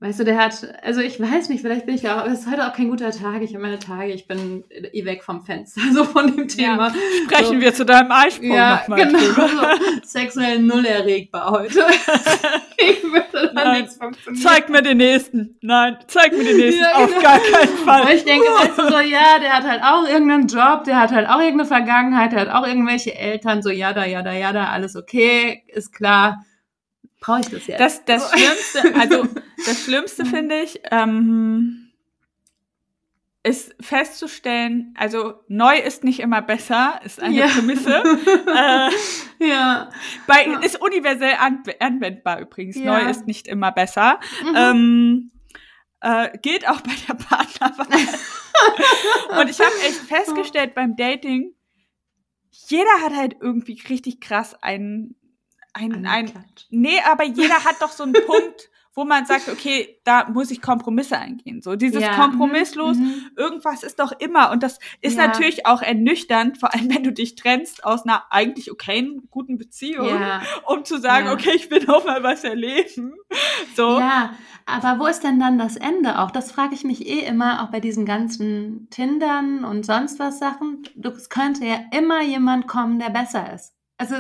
Weißt 0.03 0.19
du, 0.19 0.25
der 0.25 0.39
hat, 0.39 0.67
also 0.83 1.03
ich 1.03 1.21
weiß 1.21 1.51
nicht, 1.51 1.61
vielleicht 1.61 1.85
bin 1.85 1.95
ich 1.95 2.09
auch, 2.09 2.25
es 2.25 2.41
ist 2.41 2.51
heute 2.51 2.67
auch 2.67 2.73
kein 2.73 2.89
guter 2.89 3.11
Tag. 3.11 3.43
Ich 3.43 3.53
habe 3.53 3.63
meine 3.63 3.79
Tage, 3.79 4.15
ich 4.15 4.27
bin 4.27 4.65
eh 4.71 5.05
weg 5.05 5.23
vom 5.23 5.45
Fenster, 5.45 5.83
so 5.93 6.05
von 6.05 6.35
dem 6.35 6.49
Thema. 6.49 6.89
Ja, 6.89 6.95
sprechen 7.27 7.57
so. 7.57 7.61
wir 7.61 7.75
zu 7.75 7.85
deinem 7.85 8.11
Eisprung 8.11 8.51
ja, 8.51 8.77
nochmal 8.77 9.05
genau. 9.05 9.19
So, 9.19 9.43
sexuell 10.03 10.59
null 10.61 10.87
erregbar 10.87 11.51
heute. 11.51 11.81
ich 12.79 13.03
würde 13.03 13.27
dann 13.33 13.55
Nein, 13.55 13.89
funktionieren. 13.89 14.43
Zeig 14.43 14.71
mir 14.71 14.81
den 14.81 14.97
nächsten. 14.97 15.59
Nein, 15.61 15.99
zeig 16.07 16.33
mir 16.33 16.45
den 16.45 16.57
nächsten. 16.57 16.83
Ja, 16.83 16.93
genau. 16.93 17.05
Auf 17.05 17.23
gar 17.23 17.39
keinen 17.39 17.77
Fall. 17.77 18.07
Weil 18.07 18.17
ich 18.17 18.25
denke, 18.25 18.47
weißt 18.47 18.79
du, 18.79 18.83
so, 18.85 19.01
ja, 19.01 19.39
der 19.39 19.53
hat 19.53 19.65
halt 19.65 19.83
auch 19.83 20.09
irgendeinen 20.09 20.47
Job, 20.47 20.85
der 20.85 20.99
hat 20.99 21.13
halt 21.13 21.29
auch 21.29 21.41
irgendeine 21.41 21.67
Vergangenheit, 21.67 22.33
der 22.33 22.41
hat 22.41 22.49
auch 22.49 22.67
irgendwelche 22.67 23.15
Eltern, 23.15 23.61
so, 23.61 23.69
ja, 23.69 23.93
da, 23.93 24.07
ja, 24.07 24.23
da, 24.23 24.33
ja, 24.33 24.55
da, 24.55 24.71
alles 24.71 24.97
okay, 24.97 25.63
ist 25.69 25.93
klar 25.93 26.43
brauche 27.21 27.41
ich 27.41 27.49
das 27.49 27.67
jetzt? 27.67 27.81
Das, 27.81 28.05
das 28.05 28.31
Schlimmste, 28.33 28.95
also 28.99 29.27
das 29.67 29.85
Schlimmste 29.85 30.25
finde 30.25 30.61
ich, 30.63 30.81
ähm, 30.91 31.91
ist 33.43 33.75
festzustellen, 33.81 34.95
also 34.99 35.35
neu 35.49 35.79
ist 35.79 36.05
nicht 36.05 36.21
immer 36.21 36.43
besser, 36.43 37.01
ist 37.05 37.21
eine 37.21 37.35
ja. 37.35 37.47
Prämisse. 37.47 38.03
äh, 39.41 39.47
ja. 39.47 39.91
Bei, 40.27 40.45
ist 40.63 40.81
universell 40.81 41.37
anwendbar 41.79 42.41
übrigens. 42.41 42.77
Ja. 42.77 42.99
Neu 42.99 43.11
ist 43.11 43.27
nicht 43.27 43.49
immer 43.49 43.73
besser. 43.73 44.21
Mhm. 44.43 44.57
Ähm, 44.57 45.31
äh, 46.01 46.37
gilt 46.39 46.69
auch 46.69 46.81
bei 46.83 46.93
der 47.09 47.15
Partnerwahl. 47.15 47.87
Und 49.41 49.51
ich 49.51 49.61
habe 49.61 49.73
echt 49.87 50.01
festgestellt 50.01 50.75
beim 50.75 50.97
Dating, 50.97 51.55
jeder 52.51 53.01
hat 53.03 53.15
halt 53.15 53.37
irgendwie 53.41 53.81
richtig 53.89 54.21
krass 54.21 54.55
einen 54.63 55.15
ein, 55.73 56.07
ein, 56.07 56.33
nee, 56.71 57.01
aber 57.11 57.25
jeder 57.25 57.65
hat 57.65 57.81
doch 57.81 57.93
so 57.93 58.05
einen 58.05 58.13
Punkt, 58.27 58.71
wo 58.95 59.05
man 59.05 59.25
sagt, 59.25 59.49
okay, 59.49 60.01
da 60.05 60.29
muss 60.29 60.51
ich 60.51 60.61
Kompromisse 60.61 61.17
eingehen. 61.17 61.63
So 61.63 61.77
dieses 61.77 62.03
ja. 62.03 62.17
Kompromisslos, 62.17 62.97
mhm. 62.97 63.31
irgendwas 63.37 63.85
ist 63.85 64.01
doch 64.01 64.13
immer. 64.13 64.51
Und 64.51 64.63
das 64.63 64.79
ist 65.01 65.17
ja. 65.17 65.29
natürlich 65.29 65.65
auch 65.65 65.81
ernüchternd, 65.81 66.59
vor 66.59 66.75
allem 66.75 66.93
wenn 66.93 67.05
du 67.05 67.13
dich 67.13 67.37
trennst 67.37 67.85
aus 67.85 68.03
einer 68.05 68.25
eigentlich 68.31 68.71
okayen, 68.71 69.29
guten 69.31 69.59
Beziehung, 69.59 70.09
ja. 70.09 70.43
um 70.67 70.85
zu 70.85 70.99
sagen, 70.99 71.29
okay, 71.29 71.53
ich 71.55 71.71
will 71.71 71.85
noch 71.85 72.05
mal 72.05 72.23
was 72.23 72.43
erleben. 72.43 73.15
So. 73.77 74.01
Ja, 74.01 74.35
aber 74.67 74.99
wo 74.99 75.07
ist 75.07 75.23
denn 75.23 75.39
dann 75.39 75.59
das 75.59 75.77
Ende 75.77 76.19
auch? 76.19 76.33
Das 76.33 76.51
frage 76.51 76.75
ich 76.75 76.83
mich 76.83 77.07
eh 77.07 77.21
immer, 77.21 77.63
auch 77.63 77.71
bei 77.71 77.81
diesen 77.81 78.05
ganzen 78.05 78.89
Tindern 78.91 79.65
und 79.65 79.87
sonst 79.87 80.19
was 80.19 80.41
Sachen. 80.41 80.83
Es 81.03 81.29
könnte 81.29 81.65
ja 81.65 81.79
immer 81.97 82.23
jemand 82.23 82.67
kommen, 82.67 82.99
der 82.99 83.11
besser 83.11 83.53
ist. 83.55 83.73
Also 83.99 84.17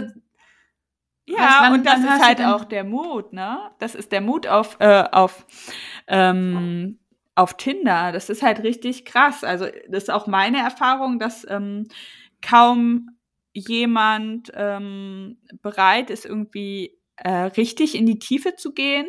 ja, 1.38 1.58
wann, 1.60 1.72
und 1.74 1.86
das 1.86 2.00
ist 2.00 2.24
halt 2.24 2.40
auch 2.42 2.64
der 2.64 2.84
Mut, 2.84 3.32
ne? 3.32 3.70
Das 3.78 3.94
ist 3.94 4.12
der 4.12 4.20
Mut 4.20 4.46
auf, 4.46 4.76
äh, 4.80 5.04
auf, 5.10 5.46
ähm, 6.06 6.98
auf 7.34 7.56
Tinder. 7.56 8.12
Das 8.12 8.28
ist 8.28 8.42
halt 8.42 8.62
richtig 8.62 9.04
krass. 9.04 9.44
Also, 9.44 9.66
das 9.88 10.04
ist 10.04 10.10
auch 10.10 10.26
meine 10.26 10.58
Erfahrung, 10.58 11.18
dass 11.18 11.46
ähm, 11.48 11.88
kaum 12.42 13.10
jemand 13.52 14.52
ähm, 14.54 15.38
bereit 15.62 16.10
ist, 16.10 16.24
irgendwie 16.24 16.98
äh, 17.16 17.30
richtig 17.30 17.94
in 17.94 18.06
die 18.06 18.18
Tiefe 18.18 18.56
zu 18.56 18.72
gehen. 18.72 19.06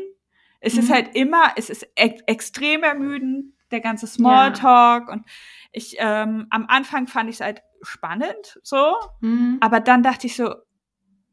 Es 0.60 0.76
mhm. 0.76 0.80
ist 0.80 0.92
halt 0.92 1.16
immer, 1.16 1.54
es 1.56 1.70
ist 1.70 1.84
e 1.96 2.20
extrem 2.28 2.84
ermüdend, 2.84 3.54
der 3.72 3.82
ganze 3.82 4.08
Smalltalk. 4.08 5.08
Ja. 5.08 5.14
Und 5.14 5.26
ich, 5.72 5.96
ähm, 6.00 6.48
am 6.50 6.66
Anfang 6.68 7.08
fand 7.08 7.30
ich 7.30 7.36
es 7.36 7.42
halt 7.42 7.62
spannend, 7.82 8.60
so. 8.64 8.96
Mhm. 9.22 9.58
Aber 9.62 9.80
dann 9.80 10.04
dachte 10.04 10.28
ich 10.28 10.36
so, 10.36 10.54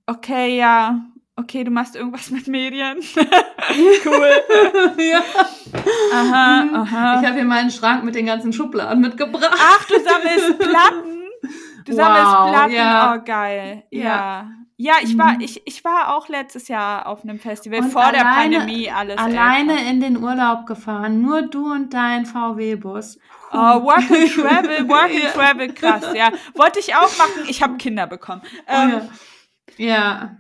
okay, 0.09 0.57
ja, 0.57 1.01
okay, 1.37 1.65
du 1.65 1.71
machst 1.71 1.97
irgendwas 1.97 2.31
mit 2.33 2.49
Medien. 2.49 2.99
cool. 4.05 4.31
ja. 5.05 5.23
Aha, 6.13 6.65
mhm. 6.65 6.75
aha. 6.75 7.21
Ich 7.21 7.27
habe 7.27 7.37
hier 7.37 7.45
meinen 7.45 7.71
Schrank 7.71 8.05
mit 8.05 8.15
den 8.15 8.27
ganzen 8.27 8.53
Schubladen 8.53 9.01
mitgebracht. 9.01 9.57
Ach, 9.57 9.87
du 9.87 9.95
sammelst 9.95 10.59
Platten. 10.59 11.23
Du 11.85 11.93
wow, 11.93 11.97
sammelst 11.97 12.53
Platten. 12.53 12.73
Ja. 12.73 13.15
Oh, 13.15 13.25
geil. 13.25 13.85
Ja. 13.91 14.03
ja. 14.03 14.51
Ja, 14.81 14.95
ich 15.03 15.19
war, 15.19 15.33
mhm. 15.33 15.41
ich, 15.41 15.61
ich 15.67 15.85
war 15.85 16.15
auch 16.15 16.29
letztes 16.29 16.69
Jahr 16.69 17.09
auf 17.09 17.25
einem 17.25 17.41
Festival 17.41 17.81
und 17.81 17.91
vor 17.91 18.05
alleine, 18.05 18.19
der 18.19 18.31
Pandemie 18.31 18.89
alles. 18.89 19.19
Alleine 19.19 19.73
älter. 19.73 19.91
in 19.91 20.01
den 20.01 20.23
Urlaub 20.23 20.67
gefahren, 20.67 21.21
nur 21.21 21.43
du 21.43 21.73
und 21.73 21.93
dein 21.93 22.27
VW-Bus. 22.27 23.19
Oh, 23.51 23.57
Work 23.57 24.09
and 24.09 24.33
Travel, 24.33 24.89
Work 24.89 25.11
and 25.11 25.35
Travel, 25.35 25.75
krass, 25.75 26.05
ja. 26.15 26.31
Wollte 26.55 26.79
ich 26.79 26.95
auch 26.95 27.19
machen, 27.19 27.43
ich 27.49 27.61
habe 27.61 27.77
Kinder 27.77 28.07
bekommen. 28.07 28.41
Ähm, 28.69 28.93
oh, 28.95 28.99
ja. 28.99 29.09
Ja. 29.77 30.39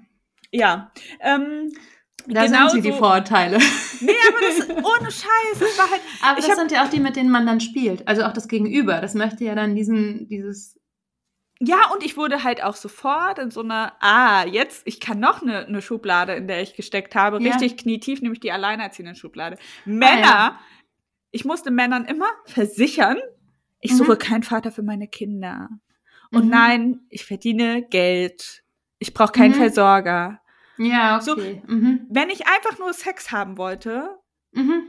Ja. 0.51 0.91
Ähm, 1.21 1.73
da 2.27 2.45
genau 2.45 2.69
sind 2.69 2.83
sie 2.83 2.91
die 2.91 2.97
Vorurteile. 2.97 3.59
Nee, 4.01 4.13
aber 4.29 4.41
das 4.41 4.85
ohne 4.85 5.11
Scheiß. 5.11 5.59
Das 5.59 5.79
war 5.79 5.91
halt, 5.91 6.01
aber 6.23 6.41
das 6.41 6.57
sind 6.57 6.71
ja 6.71 6.85
auch 6.85 6.91
die, 6.91 7.01
mit 7.01 7.17
denen 7.17 7.31
man 7.31 7.47
dann 7.47 7.61
spielt. 7.61 8.07
Also 8.07 8.23
auch 8.23 8.33
das 8.33 8.47
Gegenüber. 8.47 9.01
Das 9.01 9.15
möchte 9.15 9.45
ja 9.45 9.55
dann 9.55 9.75
diesen, 9.75 10.29
dieses. 10.29 10.79
Ja, 11.61 11.91
und 11.93 12.05
ich 12.05 12.17
wurde 12.17 12.45
halt 12.45 12.63
auch 12.63 12.77
sofort 12.77 13.41
in 13.41 13.51
so 13.51 13.63
einer, 13.63 13.95
ah, 13.99 14.47
jetzt, 14.47 14.83
ich 14.85 15.01
kann 15.01 15.19
noch 15.19 15.43
eine, 15.43 15.67
eine 15.67 15.83
Schublade, 15.83 16.35
in 16.35 16.47
der 16.47 16.63
ich 16.63 16.75
gesteckt 16.75 17.17
habe, 17.17 17.43
ja. 17.43 17.51
richtig 17.51 17.77
knietief, 17.79 18.23
nämlich 18.23 18.39
die 18.39 18.53
alleinerziehenden 18.53 19.17
Schublade. 19.17 19.59
Männer, 19.85 20.23
ah, 20.23 20.49
ja. 20.49 20.61
ich 21.33 21.45
musste 21.45 21.73
Männern 21.73 22.05
immer 22.05 22.29
versichern, 22.45 23.19
ich 23.81 23.97
suche 23.97 24.13
mhm. 24.13 24.19
keinen 24.19 24.43
Vater 24.45 24.71
für 24.71 24.85
meine 24.85 25.09
Kinder. 25.09 25.69
Und 26.31 26.45
Mhm. 26.45 26.51
nein, 26.51 27.01
ich 27.09 27.25
verdiene 27.25 27.83
Geld. 27.83 28.63
Ich 28.99 29.15
brauche 29.15 29.33
keinen 29.33 29.53
Mhm. 29.53 29.57
Versorger. 29.59 30.41
Ja, 30.77 31.21
So- 31.21 31.33
okay. 31.33 31.63
mhm. 31.67 32.07
Wenn 32.11 32.31
ich 32.31 32.47
einfach 32.47 32.79
nur 32.79 32.93
Sex 32.93 33.31
haben 33.33 33.59
wollte, 33.59 34.17
Mhm. 34.53 34.83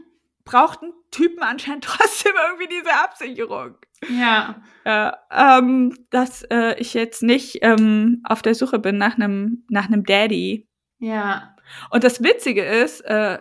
brauchten 0.46 0.94
Typen 1.12 1.42
anscheinend 1.44 1.84
trotzdem 1.86 2.34
irgendwie 2.50 2.68
diese 2.76 2.94
Absicherung. 2.94 3.76
Ja. 4.10 4.62
Ja, 4.86 5.18
ähm, 5.32 5.96
dass 6.10 6.44
äh, 6.44 6.80
ich 6.80 6.94
jetzt 6.94 7.22
nicht 7.24 7.60
ähm, 7.62 8.22
auf 8.24 8.42
der 8.42 8.56
Suche 8.56 8.80
bin 8.80 8.98
nach 8.98 9.16
einem 9.16 9.66
nach 9.70 9.88
einem 9.88 10.04
Daddy. 10.06 10.68
Ja. 11.00 11.56
Und 11.92 12.04
das 12.04 12.24
Witzige 12.24 12.64
ist, 12.64 13.02
äh, 13.02 13.40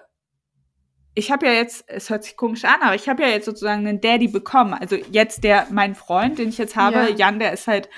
ich 1.14 1.30
habe 1.32 1.46
ja 1.46 1.52
jetzt, 1.52 1.84
es 1.88 2.10
hört 2.10 2.24
sich 2.24 2.36
komisch 2.36 2.64
an, 2.64 2.80
aber 2.82 2.94
ich 2.94 3.08
habe 3.08 3.22
ja 3.22 3.28
jetzt 3.28 3.46
sozusagen 3.46 3.86
einen 3.86 4.00
Daddy 4.00 4.28
bekommen. 4.28 4.74
Also 4.74 4.96
jetzt 5.10 5.42
der, 5.44 5.66
mein 5.70 5.94
Freund, 5.94 6.38
den 6.38 6.48
ich 6.50 6.58
jetzt 6.58 6.76
habe, 6.76 6.96
Ja. 6.96 7.08
Jan, 7.08 7.38
der 7.38 7.52
ist 7.52 7.66
halt, 7.66 7.88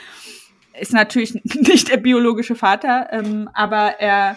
ist 0.79 0.93
natürlich 0.93 1.35
nicht 1.45 1.89
der 1.89 1.97
biologische 1.99 2.55
Vater, 2.55 3.09
ähm, 3.13 3.49
aber 3.55 4.01
er, 4.01 4.37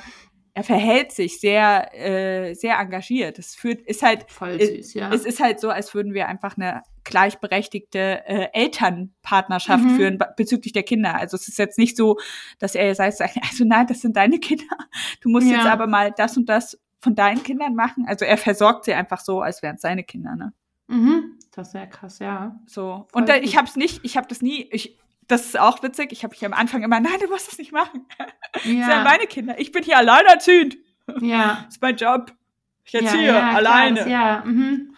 er 0.54 0.64
verhält 0.64 1.12
sich 1.12 1.40
sehr, 1.40 1.90
äh, 1.94 2.54
sehr 2.54 2.78
engagiert. 2.80 3.40
Es 3.40 3.56
führt, 3.56 3.82
ist 3.82 4.04
halt, 4.04 4.30
Voll 4.32 4.58
Es- 4.60 4.70
süß, 4.70 4.94
ja. 4.96 5.12
es 5.14 5.26
ist 5.26 5.40
halt 5.40 5.60
so, 5.60 5.70
als 5.70 5.94
würden 5.96 6.14
wir 6.14 6.28
einfach 6.28 6.58
eine 6.58 6.82
gleichberechtigte 7.04 8.24
äh, 8.26 8.48
Elternpartnerschaft 8.54 9.84
Mhm. 9.84 9.96
führen 9.96 10.18
be- 10.18 10.34
bezüglich 10.38 10.74
der 10.74 10.84
Kinder. 10.84 11.16
Also 11.16 11.36
es 11.36 11.48
ist 11.48 11.58
jetzt 11.58 11.78
nicht 11.78 11.98
so, 11.98 12.18
dass 12.60 12.76
er 12.76 12.94
sagt, 12.96 13.20
also 13.42 13.66
nein, 13.66 13.88
das 13.88 14.02
sind 14.02 14.16
deine 14.16 14.40
Kinder. 14.40 14.66
Du 15.22 15.30
musst 15.30 15.48
Ja. 15.48 15.58
jetzt 15.58 15.66
aber 15.68 15.88
mal 15.88 16.12
das 16.16 16.38
und 16.38 16.48
das 16.50 16.80
von 17.00 17.16
deinen 17.16 17.44
Kindern 17.44 17.76
machen. 17.76 18.06
Also 18.08 18.26
er 18.26 18.38
versorgt 18.38 18.86
sie 18.86 18.94
einfach 18.94 19.20
so, 19.20 19.42
als 19.42 19.62
wären 19.62 19.76
es 19.76 19.82
seine 19.82 20.04
Kinder. 20.04 20.36
Ne? 20.36 20.54
mhm. 20.88 21.38
Das 21.56 21.68
ist 21.68 21.74
ja 21.76 21.86
krass, 21.86 22.18
ja. 22.18 22.60
So. 22.66 23.06
Voll 23.12 23.22
Und 23.22 23.30
da, 23.30 23.36
ich 23.36 23.58
habe 23.58 23.68
es 23.68 23.76
nicht, 23.76 24.00
ich 24.04 24.18
habe 24.18 24.28
das 24.28 24.42
nie. 24.42 24.68
Ich, 24.72 24.98
das 25.28 25.46
ist 25.46 25.60
auch 25.60 25.82
witzig. 25.84 26.12
Ich 26.12 26.24
habe 26.24 26.34
mich 26.34 26.46
am 26.46 26.54
Anfang 26.54 26.84
immer, 26.84 27.00
nein, 27.00 27.20
du 27.22 27.28
musst 27.30 27.48
das 27.48 27.58
nicht 27.58 27.72
machen. 27.72 28.06
Das 28.54 28.64
sind 28.64 28.80
Ja. 28.80 29.04
meine 29.04 29.26
Kinder. 29.26 29.60
Ich 29.60 29.72
bin 29.72 29.84
hier 29.84 29.98
alleinerziehend. 29.98 30.78
ja. 31.22 31.64
Das 31.66 31.76
ist 31.76 31.82
mein 31.82 31.96
Job. 31.96 32.32
Ich 32.86 32.94
ja, 32.94 33.00
erziehe 33.02 33.26
ja, 33.28 33.40
klar, 33.40 33.56
alleine. 33.56 33.96
das- 34.02 34.08
Ja. 34.10 34.44
Mhm. 34.46 34.96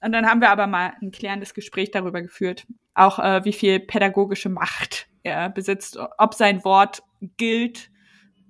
Und 0.00 0.12
dann 0.12 0.26
haben 0.26 0.40
wir 0.42 0.50
aber 0.50 0.66
mal 0.66 0.92
ein 1.00 1.10
klärendes 1.10 1.54
Gespräch 1.54 1.90
darüber 1.90 2.20
geführt, 2.22 2.66
auch 2.94 3.18
äh, 3.18 3.44
wie 3.46 3.52
viel 3.54 3.80
pädagogische 3.80 4.50
Macht 4.50 5.06
er 5.22 5.48
besitzt, 5.48 5.98
ob 6.18 6.34
sein 6.34 6.62
Wort 6.64 7.02
gilt, 7.38 7.90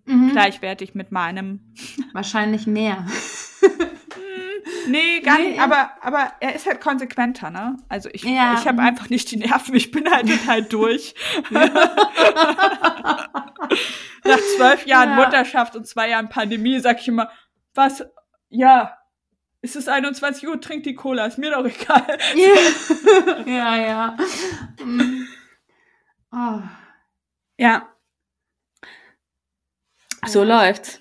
Mhm. 0.06 0.32
gleichwertig 0.32 0.94
mit 0.94 1.12
meinem. 1.12 1.72
Wahrscheinlich 2.12 2.66
mehr. 2.66 3.06
Nee, 4.88 5.20
gar 5.20 5.38
Nee, 5.38 5.48
nicht, 5.50 5.60
aber, 5.60 5.90
aber 6.00 6.32
er 6.40 6.54
ist 6.54 6.66
halt 6.66 6.80
konsequenter, 6.80 7.50
ne? 7.50 7.76
Also 7.88 8.08
ich, 8.12 8.22
Ja. 8.24 8.54
ich 8.58 8.66
habe 8.66 8.80
einfach 8.82 9.10
nicht 9.10 9.30
die 9.30 9.36
Nerven, 9.36 9.74
ich 9.74 9.90
bin 9.90 10.10
halt 10.10 10.28
total 10.28 10.62
durch. 10.62 11.14
Nach 14.24 14.38
zwölf 14.56 14.86
Jahren 14.86 15.10
Ja. 15.10 15.16
Mutterschaft 15.16 15.76
und 15.76 15.86
zwei 15.86 16.08
Jahren 16.10 16.28
Pandemie 16.28 16.78
sag 16.80 17.00
ich 17.00 17.08
immer, 17.08 17.30
was, 17.74 18.04
ja, 18.48 18.96
es 19.60 19.76
ist 19.76 19.88
21 19.88 20.46
Uhr, 20.48 20.60
trink 20.60 20.84
die 20.84 20.94
Cola, 20.94 21.26
ist 21.26 21.38
mir 21.38 21.50
doch 21.50 21.64
egal. 21.64 22.18
ja, 23.46 23.46
ja. 23.76 23.76
ja. 23.76 24.16
Oh, 26.32 26.60
Ja. 27.58 27.88
So 30.26 30.42
Ja. 30.44 30.62
läuft's. 30.64 31.00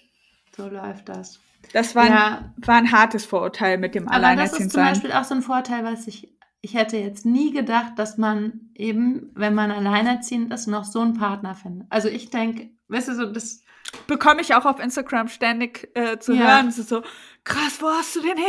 so 0.55 0.67
läuft 0.67 1.07
das. 1.09 1.39
Das 1.73 1.95
war 1.95 2.03
ein, 2.03 2.11
ja, 2.11 2.53
war 2.57 2.75
ein 2.75 2.91
hartes 2.91 3.25
Vorurteil 3.25 3.77
mit 3.77 3.95
dem 3.95 4.07
aber 4.07 4.35
das 4.35 4.53
ist 4.57 4.71
zum. 4.71 4.81
Beispiel 4.81 5.11
auch 5.11 5.23
so 5.25 5.35
ein 5.35 5.41
Vorteil, 5.41 5.83
was 5.83 6.07
ich, 6.07 6.33
ich 6.61 6.75
hätte 6.75 6.97
jetzt 6.97 7.25
nie 7.25 7.51
gedacht, 7.51 7.93
dass 7.97 8.17
man 8.17 8.69
eben, 8.75 9.31
wenn 9.35 9.53
man 9.55 9.71
alleinerziehend 9.71 10.53
ist, 10.53 10.67
noch 10.67 10.85
so 10.85 11.01
einen 11.01 11.15
Partner 11.15 11.55
findet. 11.55 11.87
Also 11.91 12.07
ich 12.07 12.29
denke, 12.29 12.69
weißt 12.87 13.09
du, 13.09 13.15
so 13.15 13.25
das, 13.25 13.61
Bekomme 14.07 14.41
ich 14.41 14.55
auch 14.55 14.65
auf 14.65 14.79
Instagram 14.79 15.27
ständig 15.27 15.89
äh, 15.95 16.17
zu 16.17 16.33
Ja. 16.33 16.47
hören. 16.47 16.67
Es 16.67 16.79
ist 16.79 16.89
so, 16.89 17.03
krass, 17.43 17.79
wo 17.81 17.87
hast 17.89 18.15
du 18.15 18.21
den 18.21 18.37
her? 18.37 18.47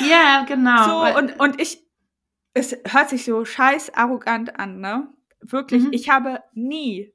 ja, 0.10 0.44
genau. 0.46 0.84
so, 0.84 1.18
und, 1.18 1.38
und 1.40 1.60
ich, 1.60 1.82
es 2.52 2.76
hört 2.86 3.08
sich 3.08 3.24
so 3.24 3.44
scheiß 3.44 3.94
arrogant 3.94 4.58
an, 4.58 4.80
ne? 4.80 5.08
Wirklich, 5.40 5.84
Mhm. 5.84 5.92
ich 5.92 6.10
habe 6.10 6.42
nie 6.52 7.12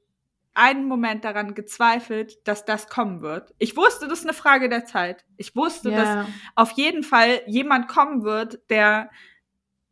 einen 0.56 0.86
Moment 0.86 1.24
daran 1.24 1.54
gezweifelt, 1.54 2.38
dass 2.48 2.64
das 2.64 2.88
kommen 2.88 3.20
wird. 3.22 3.54
Ich 3.58 3.76
wusste, 3.76 4.08
das 4.08 4.20
ist 4.20 4.24
eine 4.24 4.34
Frage 4.34 4.68
der 4.68 4.84
Zeit. 4.84 5.24
Ich 5.36 5.54
wusste, 5.54 5.90
dass 5.90 6.08
ja, 6.08 6.26
auf 6.54 6.72
jeden 6.72 7.02
Fall 7.02 7.40
jemand 7.46 7.88
kommen 7.88 8.22
wird, 8.24 8.58
der 8.70 9.10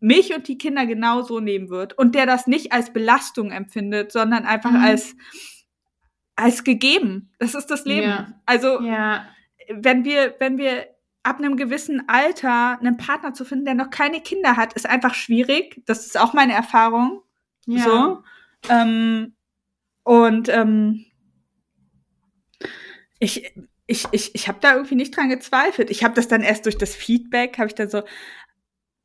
mich 0.01 0.35
und 0.35 0.49
die 0.49 0.59
Kinder 0.59 0.85
genauso 0.87 1.41
nehmen 1.41 1.71
wird 1.71 1.97
und 1.97 2.15
der 2.15 2.27
das 2.27 2.47
nicht 2.47 2.73
als 2.73 2.93
Belastung 2.93 3.51
empfindet, 3.53 4.13
sondern 4.13 4.45
einfach 4.45 4.71
Mhm. 4.73 4.85
als, 4.85 5.17
als 6.37 6.65
gegeben. 6.65 7.33
Das 7.39 7.55
ist 7.55 7.67
das 7.71 7.85
Leben. 7.85 8.09
Ja. 8.09 8.27
Also, 8.47 8.81
ja, 8.83 9.27
wenn 9.71 10.05
wir, 10.05 10.35
wenn 10.41 10.59
wir 10.59 10.87
ab 11.23 11.39
einem 11.39 11.57
gewissen 11.57 12.07
Alter 12.09 12.79
einen 12.81 12.99
Partner 12.99 13.33
zu 13.33 13.45
finden, 13.47 13.65
der 13.65 13.75
noch 13.75 13.89
keine 13.91 14.21
Kinder 14.21 14.57
hat, 14.57 14.75
ist 14.75 14.87
einfach 14.87 15.15
schwierig. 15.15 15.83
Das 15.87 16.05
ist 16.05 16.19
auch 16.21 16.35
meine 16.35 16.53
Erfahrung. 16.53 17.23
ja. 17.67 17.83
So. 17.85 18.23
Ähm, 18.69 19.35
und 20.05 20.49
ähm, 20.49 21.05
ich, 23.19 23.53
ich, 23.87 24.07
ich, 24.13 24.35
ich 24.35 24.49
habe 24.49 24.59
da 24.61 24.75
irgendwie 24.75 24.95
nicht 24.95 25.17
dran 25.17 25.29
gezweifelt. 25.29 25.91
Ich 25.91 26.05
habe 26.05 26.15
das 26.15 26.29
dann 26.29 26.43
erst 26.43 26.67
durch 26.67 26.79
das 26.79 26.95
Feedback, 26.95 27.59
habe 27.59 27.69
ich 27.69 27.75
dann 27.75 27.89
so 27.91 28.03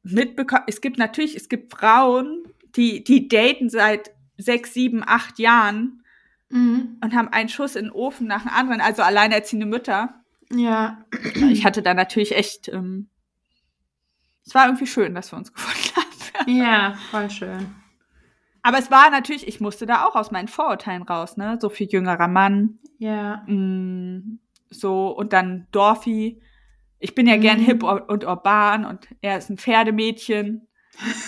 mitbekommen. 0.04 0.64
Es 0.68 0.82
gibt 0.82 0.98
natürlich, 0.98 1.36
es 1.36 1.50
gibt 1.50 1.74
Frauen, 1.74 2.44
die, 2.76 3.04
die 3.04 3.28
daten 3.28 3.70
seit 3.70 4.12
sechs, 4.38 4.74
sieben, 4.74 5.04
acht 5.06 5.40
Jahren 5.40 5.96
Mhm. 6.52 6.98
und 7.04 7.14
haben 7.14 7.28
einen 7.28 7.48
Schuss 7.48 7.76
in 7.76 7.86
den 7.86 7.92
Ofen 7.92 8.26
nach 8.26 8.42
dem 8.42 8.52
anderen, 8.52 8.82
also 8.82 9.04
alleinerziehende 9.04 9.68
Mütter. 9.68 10.24
Ja, 10.52 11.06
Ich 11.52 11.64
hatte 11.64 11.84
da 11.84 11.94
natürlich 11.94 12.36
echt, 12.36 12.70
ähm, 12.70 13.08
es 14.44 14.56
war 14.56 14.66
irgendwie 14.66 14.88
schön, 14.88 15.14
dass 15.14 15.32
wir 15.32 15.38
uns 15.38 15.54
gefunden 15.54 15.96
haben. 16.36 16.50
ja, 16.58 16.98
voll 17.12 17.30
schön. 17.30 17.76
Aber 18.62 18.78
es 18.78 18.92
war 18.92 19.10
natürlich, 19.10 19.48
ich 19.48 19.60
musste 19.62 19.86
da 19.86 20.06
auch 20.06 20.16
aus 20.16 20.32
meinen 20.32 20.48
Vorurteilen 20.48 21.04
raus, 21.04 21.38
ne? 21.38 21.58
So 21.62 21.70
viel 21.70 21.88
jüngerer 21.90 22.28
Mann, 22.28 22.80
Ja, 22.98 23.44
Mm, 23.48 24.40
so 24.70 25.08
und 25.10 25.32
dann 25.34 25.68
Dorfi. 25.72 26.42
Ich 27.00 27.16
bin 27.16 27.26
ja 27.28 27.38
gern 27.38 27.60
Mhm. 27.62 27.66
hip 27.66 27.84
ur- 27.84 28.10
und 28.10 28.26
urban 28.26 28.86
und 28.86 29.08
er 29.22 29.38
ist 29.38 29.50
ein 29.50 29.58
Pferdemädchen. 29.58 30.68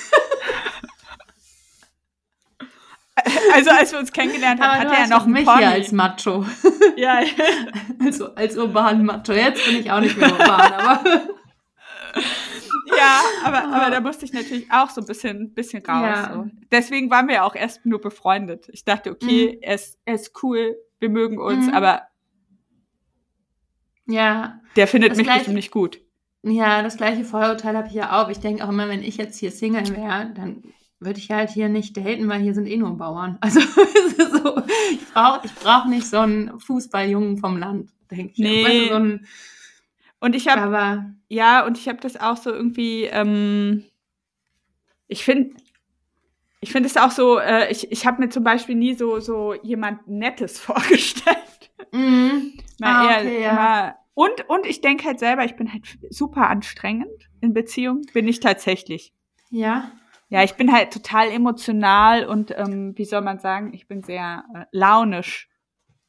also 3.53 3.69
als 3.71 3.91
wir 3.91 3.99
uns 3.99 4.11
kennengelernt 4.11 4.61
haben, 4.61 4.79
hatte 4.79 4.87
du 4.89 4.93
er 4.95 5.01
hast 5.03 5.09
noch 5.09 5.25
mich 5.25 5.45
Pony. 5.45 5.57
hier 5.59 5.69
als 5.71 5.91
Macho. 5.91 6.45
ja, 6.97 7.21
Also 8.03 8.33
als 8.35 8.57
urbanen 8.57 9.05
Macho. 9.05 9.33
Jetzt 9.33 9.65
bin 9.65 9.77
ich 9.79 9.91
auch 9.91 9.99
nicht 9.99 10.17
mehr 10.17 10.31
urban, 10.31 10.73
aber 10.73 11.03
ja, 12.97 13.21
aber, 13.43 13.63
aber 13.73 13.91
da 13.91 13.99
musste 14.01 14.25
ich 14.25 14.33
natürlich 14.33 14.71
auch 14.71 14.89
so 14.89 15.01
ein 15.01 15.07
bisschen, 15.07 15.53
bisschen 15.53 15.83
raus. 15.85 16.03
Ja. 16.03 16.33
So. 16.33 16.45
Deswegen 16.71 17.09
waren 17.09 17.27
wir 17.27 17.35
ja 17.35 17.43
auch 17.43 17.55
erst 17.55 17.85
nur 17.85 17.99
befreundet. 18.01 18.67
Ich 18.71 18.83
dachte, 18.85 19.11
okay, 19.11 19.57
er, 19.61 19.75
ist, 19.75 19.97
er 20.05 20.15
ist 20.15 20.31
cool, 20.43 20.75
wir 20.99 21.09
mögen 21.09 21.39
uns, 21.39 21.67
Mhm. 21.67 21.73
aber 21.73 22.03
ja, 24.07 24.59
der 24.75 24.87
findet 24.87 25.11
Das 25.11 25.17
mich 25.17 25.27
bestimmt 25.27 25.55
nicht 25.55 25.71
gut. 25.71 26.01
ja, 26.43 26.81
das 26.81 26.97
gleiche 26.97 27.23
Vorurteil 27.23 27.77
habe 27.77 27.87
ich 27.87 27.93
ja 27.93 28.21
auch. 28.21 28.29
Ich 28.29 28.39
denke 28.39 28.63
auch 28.65 28.69
immer, 28.69 28.89
wenn 28.89 29.03
ich 29.03 29.17
jetzt 29.17 29.37
hier 29.37 29.51
Single 29.51 29.87
wäre, 29.95 30.31
dann 30.35 30.63
würde 30.99 31.19
ich 31.19 31.31
halt 31.31 31.49
hier 31.49 31.69
nicht 31.69 31.95
daten, 31.97 32.27
weil 32.27 32.41
hier 32.41 32.53
sind 32.53 32.67
eh 32.67 32.77
nur 32.77 32.97
Bauern. 32.97 33.37
Also 33.41 33.59
so, 33.61 34.61
ich 34.91 35.07
brauche 35.13 35.45
ich 35.45 35.53
brauch 35.55 35.85
nicht 35.85 36.07
so 36.07 36.17
einen 36.19 36.59
Fußballjungen 36.59 37.37
vom 37.37 37.57
Land, 37.57 37.91
denke 38.09 38.33
ich. 38.33 38.39
Nee. 38.39 38.87
Du, 38.87 38.87
so 38.89 38.95
ein, 38.95 39.25
Und 40.21 40.35
ich 40.35 40.47
habe 40.47 40.61
Ja, 41.27 41.65
und 41.65 41.77
ich 41.77 41.87
habe 41.89 41.99
das 41.99 42.15
auch 42.15 42.37
so 42.37 42.51
irgendwie, 42.51 43.03
ähm, 43.05 43.83
ich 45.07 45.25
finde, 45.25 45.55
ich 46.61 46.71
finde 46.71 46.87
es 46.87 46.95
auch 46.95 47.11
so, 47.11 47.39
äh, 47.39 47.71
ich, 47.71 47.91
ich 47.91 48.05
habe 48.05 48.21
mir 48.21 48.29
zum 48.29 48.43
Beispiel 48.43 48.75
nie 48.75 48.93
so, 48.93 49.19
so 49.19 49.53
jemand 49.55 50.07
Nettes 50.07 50.59
vorgestellt. 50.61 51.71
mhm. 51.91 52.53
Mal 52.79 52.95
Ah, 52.95 53.05
eher 53.09 53.19
okay, 53.19 53.43
ja. 53.43 53.95
und, 54.13 54.49
und 54.49 54.65
ich 54.65 54.81
denke 54.81 55.05
halt 55.05 55.19
selber, 55.19 55.43
ich 55.43 55.55
bin 55.55 55.71
halt 55.73 55.83
super 56.09 56.49
anstrengend 56.49 57.29
in 57.41 57.53
Beziehungen, 57.53 58.03
bin 58.13 58.27
ich 58.27 58.39
tatsächlich. 58.39 59.13
ja, 59.49 59.91
Ja, 60.29 60.43
ich 60.43 60.53
bin 60.53 60.71
halt 60.71 60.93
total 60.93 61.29
emotional 61.29 62.25
und, 62.25 62.51
ähm, 62.57 62.93
wie 62.97 63.05
soll 63.05 63.21
man 63.21 63.39
sagen, 63.39 63.73
ich 63.73 63.87
bin 63.87 64.03
sehr 64.03 64.45
äh, 64.53 64.65
launisch. 64.71 65.49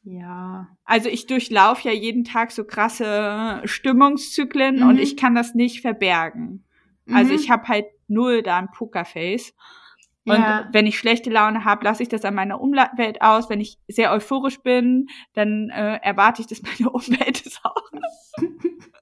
Ja, 0.03 0.67
Also 0.85 1.09
ich 1.09 1.27
durchlaufe 1.27 1.87
ja 1.87 1.93
jeden 1.93 2.23
Tag 2.25 2.51
so 2.51 2.63
krasse 2.65 3.61
Stimmungszyklen 3.65 4.77
Mhm. 4.81 4.87
und 4.87 4.99
ich 4.99 5.15
kann 5.17 5.35
das 5.35 5.53
nicht 5.55 5.81
verbergen. 5.81 6.63
Also 7.11 7.31
Mhm. 7.33 7.39
ich 7.39 7.49
habe 7.49 7.67
halt 7.67 7.85
null 8.07 8.43
da 8.43 8.57
ein 8.57 8.69
Pokerface. 8.71 9.53
Und 10.25 10.35
ja. 10.37 10.69
wenn 10.71 10.87
ich 10.87 10.97
schlechte 10.97 11.29
Laune 11.29 11.65
habe, 11.65 11.83
lasse 11.83 12.01
ich 12.01 12.07
das 12.07 12.23
an 12.23 12.33
meiner 12.35 12.61
Umwelt 12.61 13.21
aus. 13.21 13.49
Wenn 13.49 13.59
ich 13.59 13.77
sehr 13.89 14.11
euphorisch 14.13 14.61
bin, 14.61 15.07
dann 15.33 15.69
äh, 15.69 15.97
erwarte 16.01 16.41
ich, 16.41 16.47
dass 16.47 16.61
meine 16.61 16.89
Umwelt 16.93 17.45
es 17.45 17.59
auch 17.63 17.75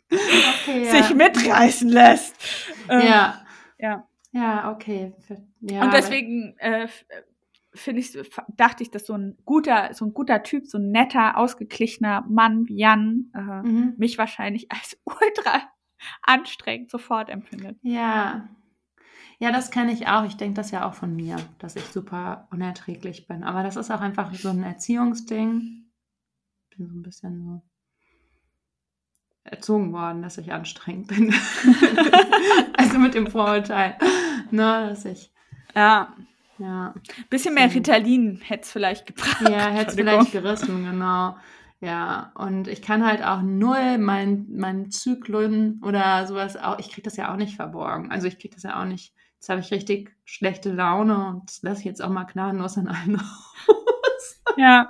okay, 0.09 0.85
ja. 0.85 0.91
sich 1.03 1.15
mitreißen 1.15 1.89
lässt. 1.89 2.35
Ähm, 2.89 3.01
ja, 3.07 3.41
ja. 3.77 4.07
ja, 4.31 4.71
okay. 4.71 5.13
Ja, 5.61 5.83
Und 5.83 5.93
deswegen 5.93 6.55
äh, 6.57 6.87
finde 7.73 8.01
ich, 8.01 8.17
dachte 8.57 8.83
ich, 8.83 8.91
dass 8.91 9.05
so 9.05 9.13
ein 9.13 9.37
guter, 9.45 9.93
so 9.93 10.05
ein 10.05 10.13
guter 10.13 10.43
Typ, 10.43 10.67
so 10.67 10.77
ein 10.77 10.91
netter, 10.91 11.37
ausgeglichener 11.37 12.25
Mann 12.29 12.67
wie 12.67 12.77
Jan 12.77 13.31
äh, 13.33 13.39
Mhm. 13.67 13.93
mich 13.97 14.17
wahrscheinlich 14.17 14.71
als 14.71 14.97
ultra 15.05 15.61
anstrengend 16.23 16.89
sofort 16.91 17.29
empfindet. 17.29 17.77
Ja. 17.81 18.49
Ja, 19.39 19.51
das 19.51 19.71
kenne 19.71 19.91
ich 19.91 20.07
auch. 20.07 20.23
Ich 20.25 20.37
denke 20.37 20.55
das 20.55 20.69
ja 20.71 20.87
auch 20.87 20.93
von 20.93 21.15
mir, 21.15 21.35
dass 21.59 21.75
ich 21.75 21.85
super 21.85 22.47
unerträglich 22.51 23.27
bin. 23.27 23.43
Aber 23.43 23.63
das 23.63 23.75
ist 23.75 23.89
auch 23.89 24.01
einfach 24.01 24.31
so 24.35 24.49
ein 24.49 24.61
Erziehungsding. 24.63 25.85
Ich 26.69 26.77
bin 26.77 26.87
so 26.87 26.93
ein 26.95 27.01
bisschen 27.01 27.41
so 27.43 27.61
erzogen 29.43 29.93
worden, 29.93 30.21
dass 30.21 30.37
ich 30.37 30.51
anstrengend 30.53 31.07
bin. 31.07 31.33
also 32.77 32.99
mit 32.99 33.15
dem 33.15 33.27
Vorurteil, 33.27 33.97
ne, 34.51 34.87
dass 34.89 35.05
ich, 35.05 35.31
Ja, 35.75 36.15
ja, 36.61 36.93
bisschen 37.29 37.55
mehr. 37.55 37.73
Ritalin 37.73 38.39
hätte 38.43 38.63
es 38.63 38.71
vielleicht 38.71 39.07
gebracht. 39.07 39.41
ja, 39.41 39.69
hätte 39.69 39.89
es 39.89 39.95
vielleicht 39.95 40.31
gerissen, 40.31 40.85
genau. 40.85 41.35
Ja, 41.79 42.31
und 42.35 42.67
ich 42.67 42.83
kann 42.83 43.03
halt 43.03 43.23
auch 43.23 43.41
null 43.41 43.97
mein, 43.97 44.45
mein 44.51 44.91
Zyklen 44.91 45.81
oder 45.83 46.27
sowas 46.27 46.55
auch, 46.55 46.77
ich 46.77 46.89
kriege 46.91 47.01
das 47.01 47.17
ja 47.17 47.33
auch 47.33 47.37
nicht 47.37 47.55
verborgen. 47.55 48.11
Also 48.11 48.27
ich 48.27 48.37
kriege 48.37 48.53
das 48.53 48.63
ja 48.63 48.79
auch 48.79 48.85
nicht, 48.85 49.15
jetzt 49.35 49.49
habe 49.49 49.61
ich 49.61 49.71
richtig 49.71 50.15
schlechte 50.23 50.71
Laune 50.71 51.29
und 51.29 51.49
das 51.49 51.63
lasse 51.63 51.79
ich 51.79 51.85
jetzt 51.85 52.03
auch 52.03 52.09
mal 52.09 52.25
gnadenlos 52.25 52.77
an 52.77 52.87
allen 52.87 53.15
raus. 53.15 54.43
Ja, 54.57 54.89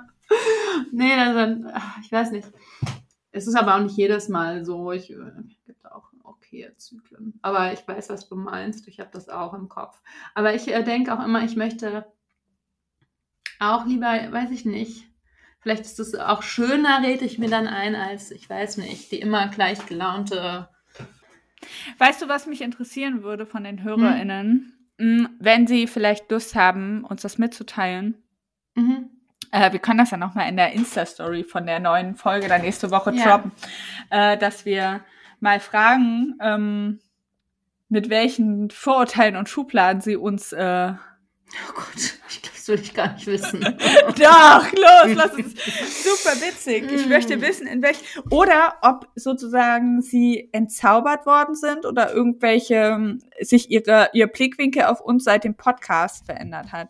nee, 0.92 1.12
ach, 1.14 1.98
ich 2.02 2.12
weiß 2.12 2.32
nicht. 2.32 2.48
Es 3.30 3.46
ist 3.46 3.54
aber 3.54 3.76
auch 3.76 3.80
nicht 3.80 3.96
jedes 3.96 4.28
Mal 4.28 4.66
so. 4.66 4.92
Ich 4.92 5.10
äh, 5.10 5.16
okay 6.52 6.70
Zyklen. 6.76 7.38
Aber 7.42 7.72
ich 7.72 7.86
weiß, 7.86 8.10
was 8.10 8.28
du 8.28 8.36
meinst. 8.36 8.86
Ich 8.88 9.00
habe 9.00 9.10
das 9.12 9.28
auch 9.28 9.54
im 9.54 9.68
Kopf. 9.68 10.00
Aber 10.34 10.54
ich 10.54 10.68
äh, 10.68 10.82
denke 10.82 11.12
auch 11.12 11.24
immer, 11.24 11.42
ich 11.44 11.56
möchte 11.56 12.06
auch 13.58 13.86
lieber, 13.86 14.06
weiß 14.06 14.50
ich 14.50 14.64
nicht. 14.64 15.06
Vielleicht 15.60 15.82
ist 15.82 16.00
es 16.00 16.16
auch 16.16 16.42
schöner, 16.42 17.02
rede 17.02 17.24
ich 17.24 17.38
mir 17.38 17.48
dann 17.48 17.68
ein, 17.68 17.94
als, 17.94 18.32
ich 18.32 18.50
weiß 18.50 18.78
nicht, 18.78 19.12
die 19.12 19.20
immer 19.20 19.46
gleich 19.48 19.86
gelaunte. 19.86 20.68
Weißt 21.98 22.20
du, 22.20 22.28
was 22.28 22.46
mich 22.46 22.60
interessieren 22.60 23.22
würde 23.22 23.46
von 23.46 23.62
den 23.62 23.84
HörerInnen? 23.84 24.72
Mm, 24.98 25.26
Wenn 25.38 25.68
sie 25.68 25.86
vielleicht 25.86 26.28
Lust 26.32 26.56
haben, 26.56 27.04
uns 27.04 27.22
das 27.22 27.38
mitzuteilen. 27.38 28.20
Mhm. 28.74 29.10
Äh, 29.52 29.70
wir 29.70 29.78
können 29.78 29.98
das 29.98 30.10
ja 30.10 30.16
nochmal 30.16 30.48
in 30.48 30.56
der 30.56 30.72
Insta-Story 30.72 31.44
von 31.44 31.64
der 31.64 31.78
neuen 31.78 32.16
Folge 32.16 32.48
dann 32.48 32.62
nächste 32.62 32.90
Woche 32.90 33.14
Ja. 33.14 33.24
droppen, 33.38 33.52
äh, 34.10 34.36
dass 34.36 34.64
wir 34.64 35.04
mal 35.42 35.60
fragen, 35.60 36.36
ähm, 36.40 37.00
mit 37.88 38.08
welchen 38.08 38.70
Vorurteilen 38.70 39.36
und 39.36 39.48
Schubladen 39.50 40.00
sie 40.00 40.16
uns. 40.16 40.52
Äh, 40.52 40.94
Oh 41.68 41.72
Gott, 41.74 41.86
ich 42.30 42.40
glaube, 42.40 42.54
das 42.56 42.68
will 42.68 42.80
ich 42.80 42.94
gar 42.94 43.12
nicht 43.12 43.26
wissen. 43.26 43.60
Doch, 44.18 44.72
los, 44.72 45.14
lass 45.14 45.34
uns. 45.34 45.52
Super 46.02 46.34
witzig. 46.40 46.90
Ich 46.90 47.04
Mm. 47.04 47.08
möchte 47.10 47.42
wissen, 47.42 47.66
in 47.66 47.82
welch. 47.82 47.98
Oder 48.30 48.76
ob 48.80 49.06
sozusagen 49.16 50.00
sie 50.00 50.48
entzaubert 50.52 51.26
worden 51.26 51.54
sind 51.54 51.84
oder 51.84 52.10
irgendwelche 52.14 52.74
ähm, 52.76 53.18
sich 53.40 53.70
ihre, 53.70 54.08
ihr 54.14 54.28
Blickwinkel 54.28 54.84
auf 54.84 55.02
uns 55.02 55.24
seit 55.24 55.44
dem 55.44 55.54
Podcast 55.54 56.24
verändert 56.24 56.72
hat. 56.72 56.88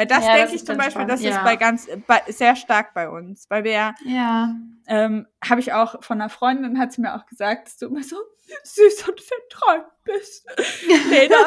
Weil 0.00 0.06
das 0.06 0.24
Ja, 0.24 0.32
denke 0.32 0.48
ich 0.48 0.54
ist 0.54 0.66
zum 0.66 0.78
Beispiel, 0.78 0.92
spannend, 0.92 1.10
das 1.10 1.20
ist 1.20 1.26
ja. 1.26 1.44
bei 1.44 1.56
ganz 1.56 1.86
bei, 2.06 2.22
sehr 2.28 2.56
stark 2.56 2.94
bei 2.94 3.10
uns. 3.10 3.50
Weil 3.50 3.64
wir 3.64 3.72
ja 3.72 3.94
ja. 4.06 4.54
ähm, 4.86 5.26
habe 5.44 5.60
ich 5.60 5.74
auch 5.74 6.02
von 6.02 6.18
einer 6.18 6.30
Freundin, 6.30 6.78
hat 6.78 6.94
sie 6.94 7.02
mir 7.02 7.14
auch 7.14 7.26
gesagt, 7.26 7.66
dass 7.66 7.76
du 7.76 7.88
immer 7.88 8.02
so 8.02 8.16
süß 8.64 9.08
und 9.10 9.20
verträumt 9.20 9.84
bist. 10.12 10.46
Lena. 11.10 11.36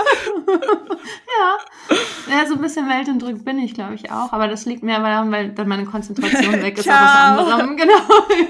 ja. 1.39 1.57
ja, 2.29 2.45
so 2.47 2.55
ein 2.55 2.61
bisschen 2.61 2.87
weltentrückt 2.87 3.43
bin 3.43 3.59
ich, 3.59 3.73
glaube 3.73 3.95
ich, 3.95 4.11
auch. 4.11 4.31
Aber 4.31 4.47
das 4.47 4.65
liegt 4.65 4.83
mir 4.83 4.97
daran, 4.97 5.31
weil 5.31 5.49
dann 5.49 5.67
meine 5.67 5.85
Konzentration 5.85 6.61
weg 6.61 6.77
ist 6.77 6.87
auf 6.87 6.93
was 6.95 7.15
anderem. 7.49 7.77
Genau. 7.77 7.93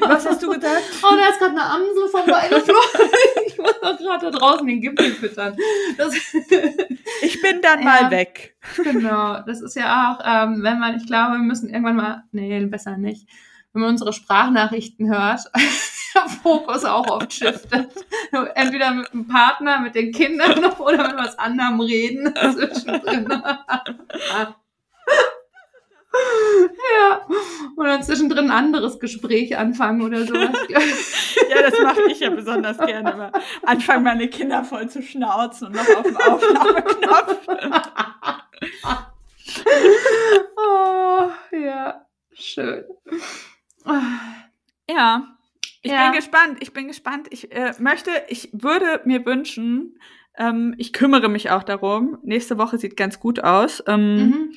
Was 0.02 0.26
hast 0.26 0.42
du 0.44 0.50
gesagt? 0.50 0.82
Oh, 1.04 1.16
da 1.16 1.30
ist 1.30 1.40
gerade 1.40 1.52
eine 1.52 1.66
Amsel 1.66 2.08
vorbeigeflogen. 2.10 3.12
ich 3.48 3.58
muss 3.58 3.80
doch 3.82 3.98
gerade 3.98 4.32
da 4.32 4.38
draußen 4.38 4.68
den 4.68 4.82
Gipfel 4.82 5.12
füttern. 5.14 5.56
Das, 5.98 6.14
Ich 7.22 7.42
bin 7.42 7.62
dann 7.62 7.80
Ja. 7.80 7.86
mal 7.86 8.12
weg. 8.12 8.56
genau. 8.84 9.40
Das 9.46 9.62
ist 9.62 9.76
ja 9.76 10.12
auch, 10.12 10.20
ähm, 10.26 10.62
wenn 10.64 10.80
man, 10.80 10.98
ich 10.98 11.06
glaube, 11.06 11.34
wir 11.34 11.40
müssen 11.40 11.70
irgendwann 11.70 11.96
mal, 11.96 12.24
nee, 12.32 12.66
besser 12.66 12.98
nicht, 12.98 13.28
wenn 13.74 13.82
man 13.82 13.92
unsere 13.92 14.14
Sprachnachrichten 14.14 15.10
hört, 15.10 15.42
der 16.16 16.30
Fokus 16.30 16.86
auch 16.86 17.08
oft 17.10 17.34
shiftet. 17.34 17.90
Entweder 18.56 18.92
mit 18.92 19.12
dem 19.14 19.28
Partner, 19.28 19.80
mit 19.80 19.96
den 19.96 20.12
Kindern 20.12 20.64
oder 20.80 21.08
mit 21.08 21.18
was 21.18 21.38
anderem 21.40 21.80
reden. 21.80 22.34
Zwischendrin. 22.36 23.28
ja. 26.96 27.26
Oder 27.76 28.02
zwischendrin 28.02 28.46
ein 28.46 28.52
anderes 28.52 29.00
Gespräch 29.00 29.58
anfangen 29.58 30.04
oder 30.04 30.26
sowas. 30.26 30.56
Ja, 31.50 31.62
das 31.70 31.80
mache 31.82 32.04
ich 32.12 32.20
ja 32.20 32.30
besonders 32.30 32.78
gerne. 32.78 33.12
Immer 33.12 33.32
anfangen, 33.64 34.04
meine 34.04 34.28
Kinder 34.28 34.64
voll 34.64 34.88
zu 34.90 35.02
schnauzen 35.02 35.68
und 35.68 35.76
noch 35.76 35.96
auf 35.96 36.04
dem 36.04 36.18
Aufnahmeknopf. 36.18 37.48
oh, 40.58 41.30
ja, 41.56 42.06
schön. 42.34 42.84
Ja, 44.90 45.28
ich 45.82 45.92
Ja. 45.92 46.04
bin 46.10 46.14
gespannt. 46.20 46.58
Ich 46.62 46.74
bin 46.74 46.88
gespannt. 46.88 47.28
Ich 47.32 47.52
äh, 47.52 47.74
möchte, 47.80 48.12
ich 48.30 48.50
würde 48.54 49.02
mir 49.06 49.26
wünschen, 49.26 50.00
ähm, 50.38 50.74
ich 50.78 50.94
kümmere 50.94 51.30
mich 51.30 51.52
auch 51.52 51.64
darum. 51.64 52.18
Nächste 52.24 52.58
Woche 52.58 52.78
sieht 52.78 52.98
ganz 52.98 53.20
gut 53.20 53.44
aus. 53.44 53.84
Ähm, 53.88 54.16
Mhm. 54.16 54.52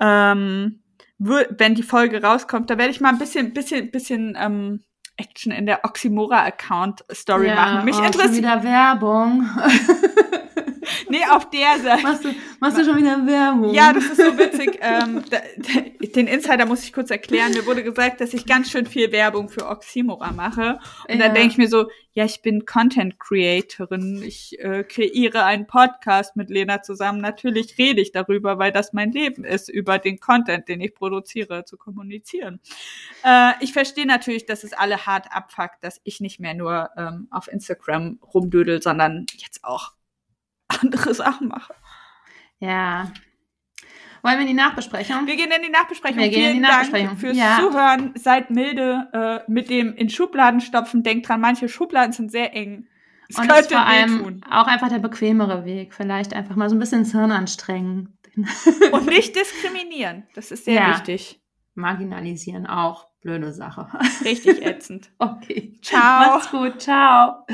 ähm, 0.00 0.80
wenn 1.18 1.74
die 1.74 1.82
Folge 1.82 2.22
rauskommt, 2.22 2.70
da 2.70 2.78
werde 2.78 2.90
ich 2.92 3.00
mal 3.00 3.08
ein 3.08 3.18
bisschen, 3.18 3.52
bisschen, 3.52 3.90
bisschen 3.90 4.36
ähm, 4.38 4.84
Action 5.16 5.50
in 5.50 5.66
der 5.66 5.84
Oxymora-Account-Story 5.84 7.52
machen. 7.54 7.84
Mich 7.84 7.96
oh, 7.98 8.04
interessiert. 8.04 8.36
wieder 8.36 8.62
Werbung. 8.62 9.48
Nee, 11.08 11.24
auf 11.30 11.48
der 11.50 11.78
Seite. 11.82 12.02
Machst 12.02 12.24
du, 12.24 12.34
machst 12.60 12.78
du 12.78 12.84
schon 12.84 12.96
wieder 12.98 13.26
Werbung? 13.26 13.72
Ja, 13.74 13.92
das 13.92 14.04
ist 14.04 14.16
so 14.16 14.38
witzig. 14.38 14.78
ähm, 14.80 15.24
da, 15.30 15.38
den 16.14 16.26
Insider 16.26 16.66
muss 16.66 16.82
ich 16.84 16.92
kurz 16.92 17.10
erklären. 17.10 17.52
Mir 17.52 17.66
wurde 17.66 17.82
gesagt, 17.82 18.20
dass 18.20 18.34
ich 18.34 18.46
ganz 18.46 18.70
schön 18.70 18.86
viel 18.86 19.12
Werbung 19.12 19.48
für 19.48 19.66
Oxymora 19.66 20.32
mache. 20.32 20.78
Und 21.08 21.18
dann 21.18 21.28
Ja. 21.28 21.34
denke 21.34 21.48
ich 21.52 21.58
mir 21.58 21.68
so, 21.68 21.88
ja, 22.12 22.24
ich 22.24 22.42
bin 22.42 22.66
Content 22.66 23.18
Creatorin. 23.20 24.22
Ich 24.24 24.58
äh, 24.58 24.82
kreiere 24.82 25.44
einen 25.44 25.66
Podcast 25.66 26.34
mit 26.36 26.50
Lena 26.50 26.82
zusammen. 26.82 27.20
Natürlich 27.20 27.78
rede 27.78 28.00
ich 28.00 28.10
darüber, 28.12 28.58
weil 28.58 28.72
das 28.72 28.92
mein 28.92 29.12
Leben 29.12 29.44
ist, 29.44 29.68
über 29.68 29.98
den 29.98 30.18
Content, 30.18 30.68
den 30.68 30.80
ich 30.80 30.94
produziere, 30.94 31.64
zu 31.64 31.76
kommunizieren. 31.76 32.60
Äh, 33.24 33.52
ich 33.60 33.72
verstehe 33.72 34.06
natürlich, 34.06 34.46
dass 34.46 34.64
es 34.64 34.72
alle 34.72 35.06
hart 35.06 35.26
abfuckt, 35.30 35.76
dass 35.82 36.00
ich 36.04 36.20
nicht 36.20 36.40
mehr 36.40 36.54
nur 36.54 36.90
ähm, 36.96 37.28
auf 37.30 37.46
Instagram 37.46 38.18
rumdödel, 38.34 38.82
sondern 38.82 39.26
jetzt 39.36 39.62
auch 39.64 39.92
andere 40.80 41.14
Sachen 41.14 41.48
mache. 41.48 41.74
Ja. 42.60 43.10
Wollen 44.22 44.34
wir 44.34 44.40
in 44.42 44.46
die 44.48 44.54
Nachbesprechung? 44.54 45.26
Wir 45.26 45.36
gehen 45.36 45.50
in 45.52 45.62
die 45.62 45.70
Nachbesprechung. 45.70 46.18
Wir 46.18 46.28
gehen 46.28 46.38
in 46.38 46.44
Vielen 46.50 46.54
die 46.56 46.60
Nachbesprechung. 46.60 47.08
Dank 47.08 47.20
fürs 47.20 47.36
Ja. 47.36 47.58
Zuhören. 47.60 48.12
Seid 48.16 48.50
milde 48.50 49.08
äh, 49.46 49.50
mit 49.50 49.70
dem 49.70 49.94
in 49.94 50.10
Schubladen 50.10 50.60
stopfen. 50.60 51.02
Denkt 51.04 51.28
dran, 51.28 51.40
manche 51.40 51.68
Schubladen 51.68 52.12
sind 52.12 52.32
sehr 52.32 52.52
eng. 52.54 52.88
Es 53.28 53.38
Und 53.38 53.48
das 53.48 53.60
ist 53.60 53.68
könnte 53.68 53.74
vor 53.84 53.86
allem 53.86 54.18
wehtun. 54.20 54.44
auch 54.50 54.66
einfach 54.66 54.88
der 54.88 54.98
bequemere 54.98 55.64
Weg. 55.64 55.94
Vielleicht 55.94 56.34
einfach 56.34 56.56
mal 56.56 56.68
so 56.68 56.74
ein 56.74 56.80
bisschen 56.80 57.04
das 57.04 57.12
Hirn 57.12 57.30
anstrengen. 57.30 58.18
Und 58.92 59.06
nicht 59.06 59.36
diskriminieren. 59.36 60.26
Das 60.34 60.50
ist 60.50 60.64
sehr 60.64 60.74
Ja. 60.74 60.90
wichtig. 60.90 61.40
Marginalisieren 61.74 62.66
auch. 62.66 63.06
Blöde 63.20 63.52
Sache. 63.52 63.86
Richtig 64.24 64.64
ätzend. 64.64 65.10
Okay. 65.18 65.74
Ciao. 65.82 66.32
Macht's 66.34 66.50
gut. 66.50 66.80
Ciao. 66.82 67.44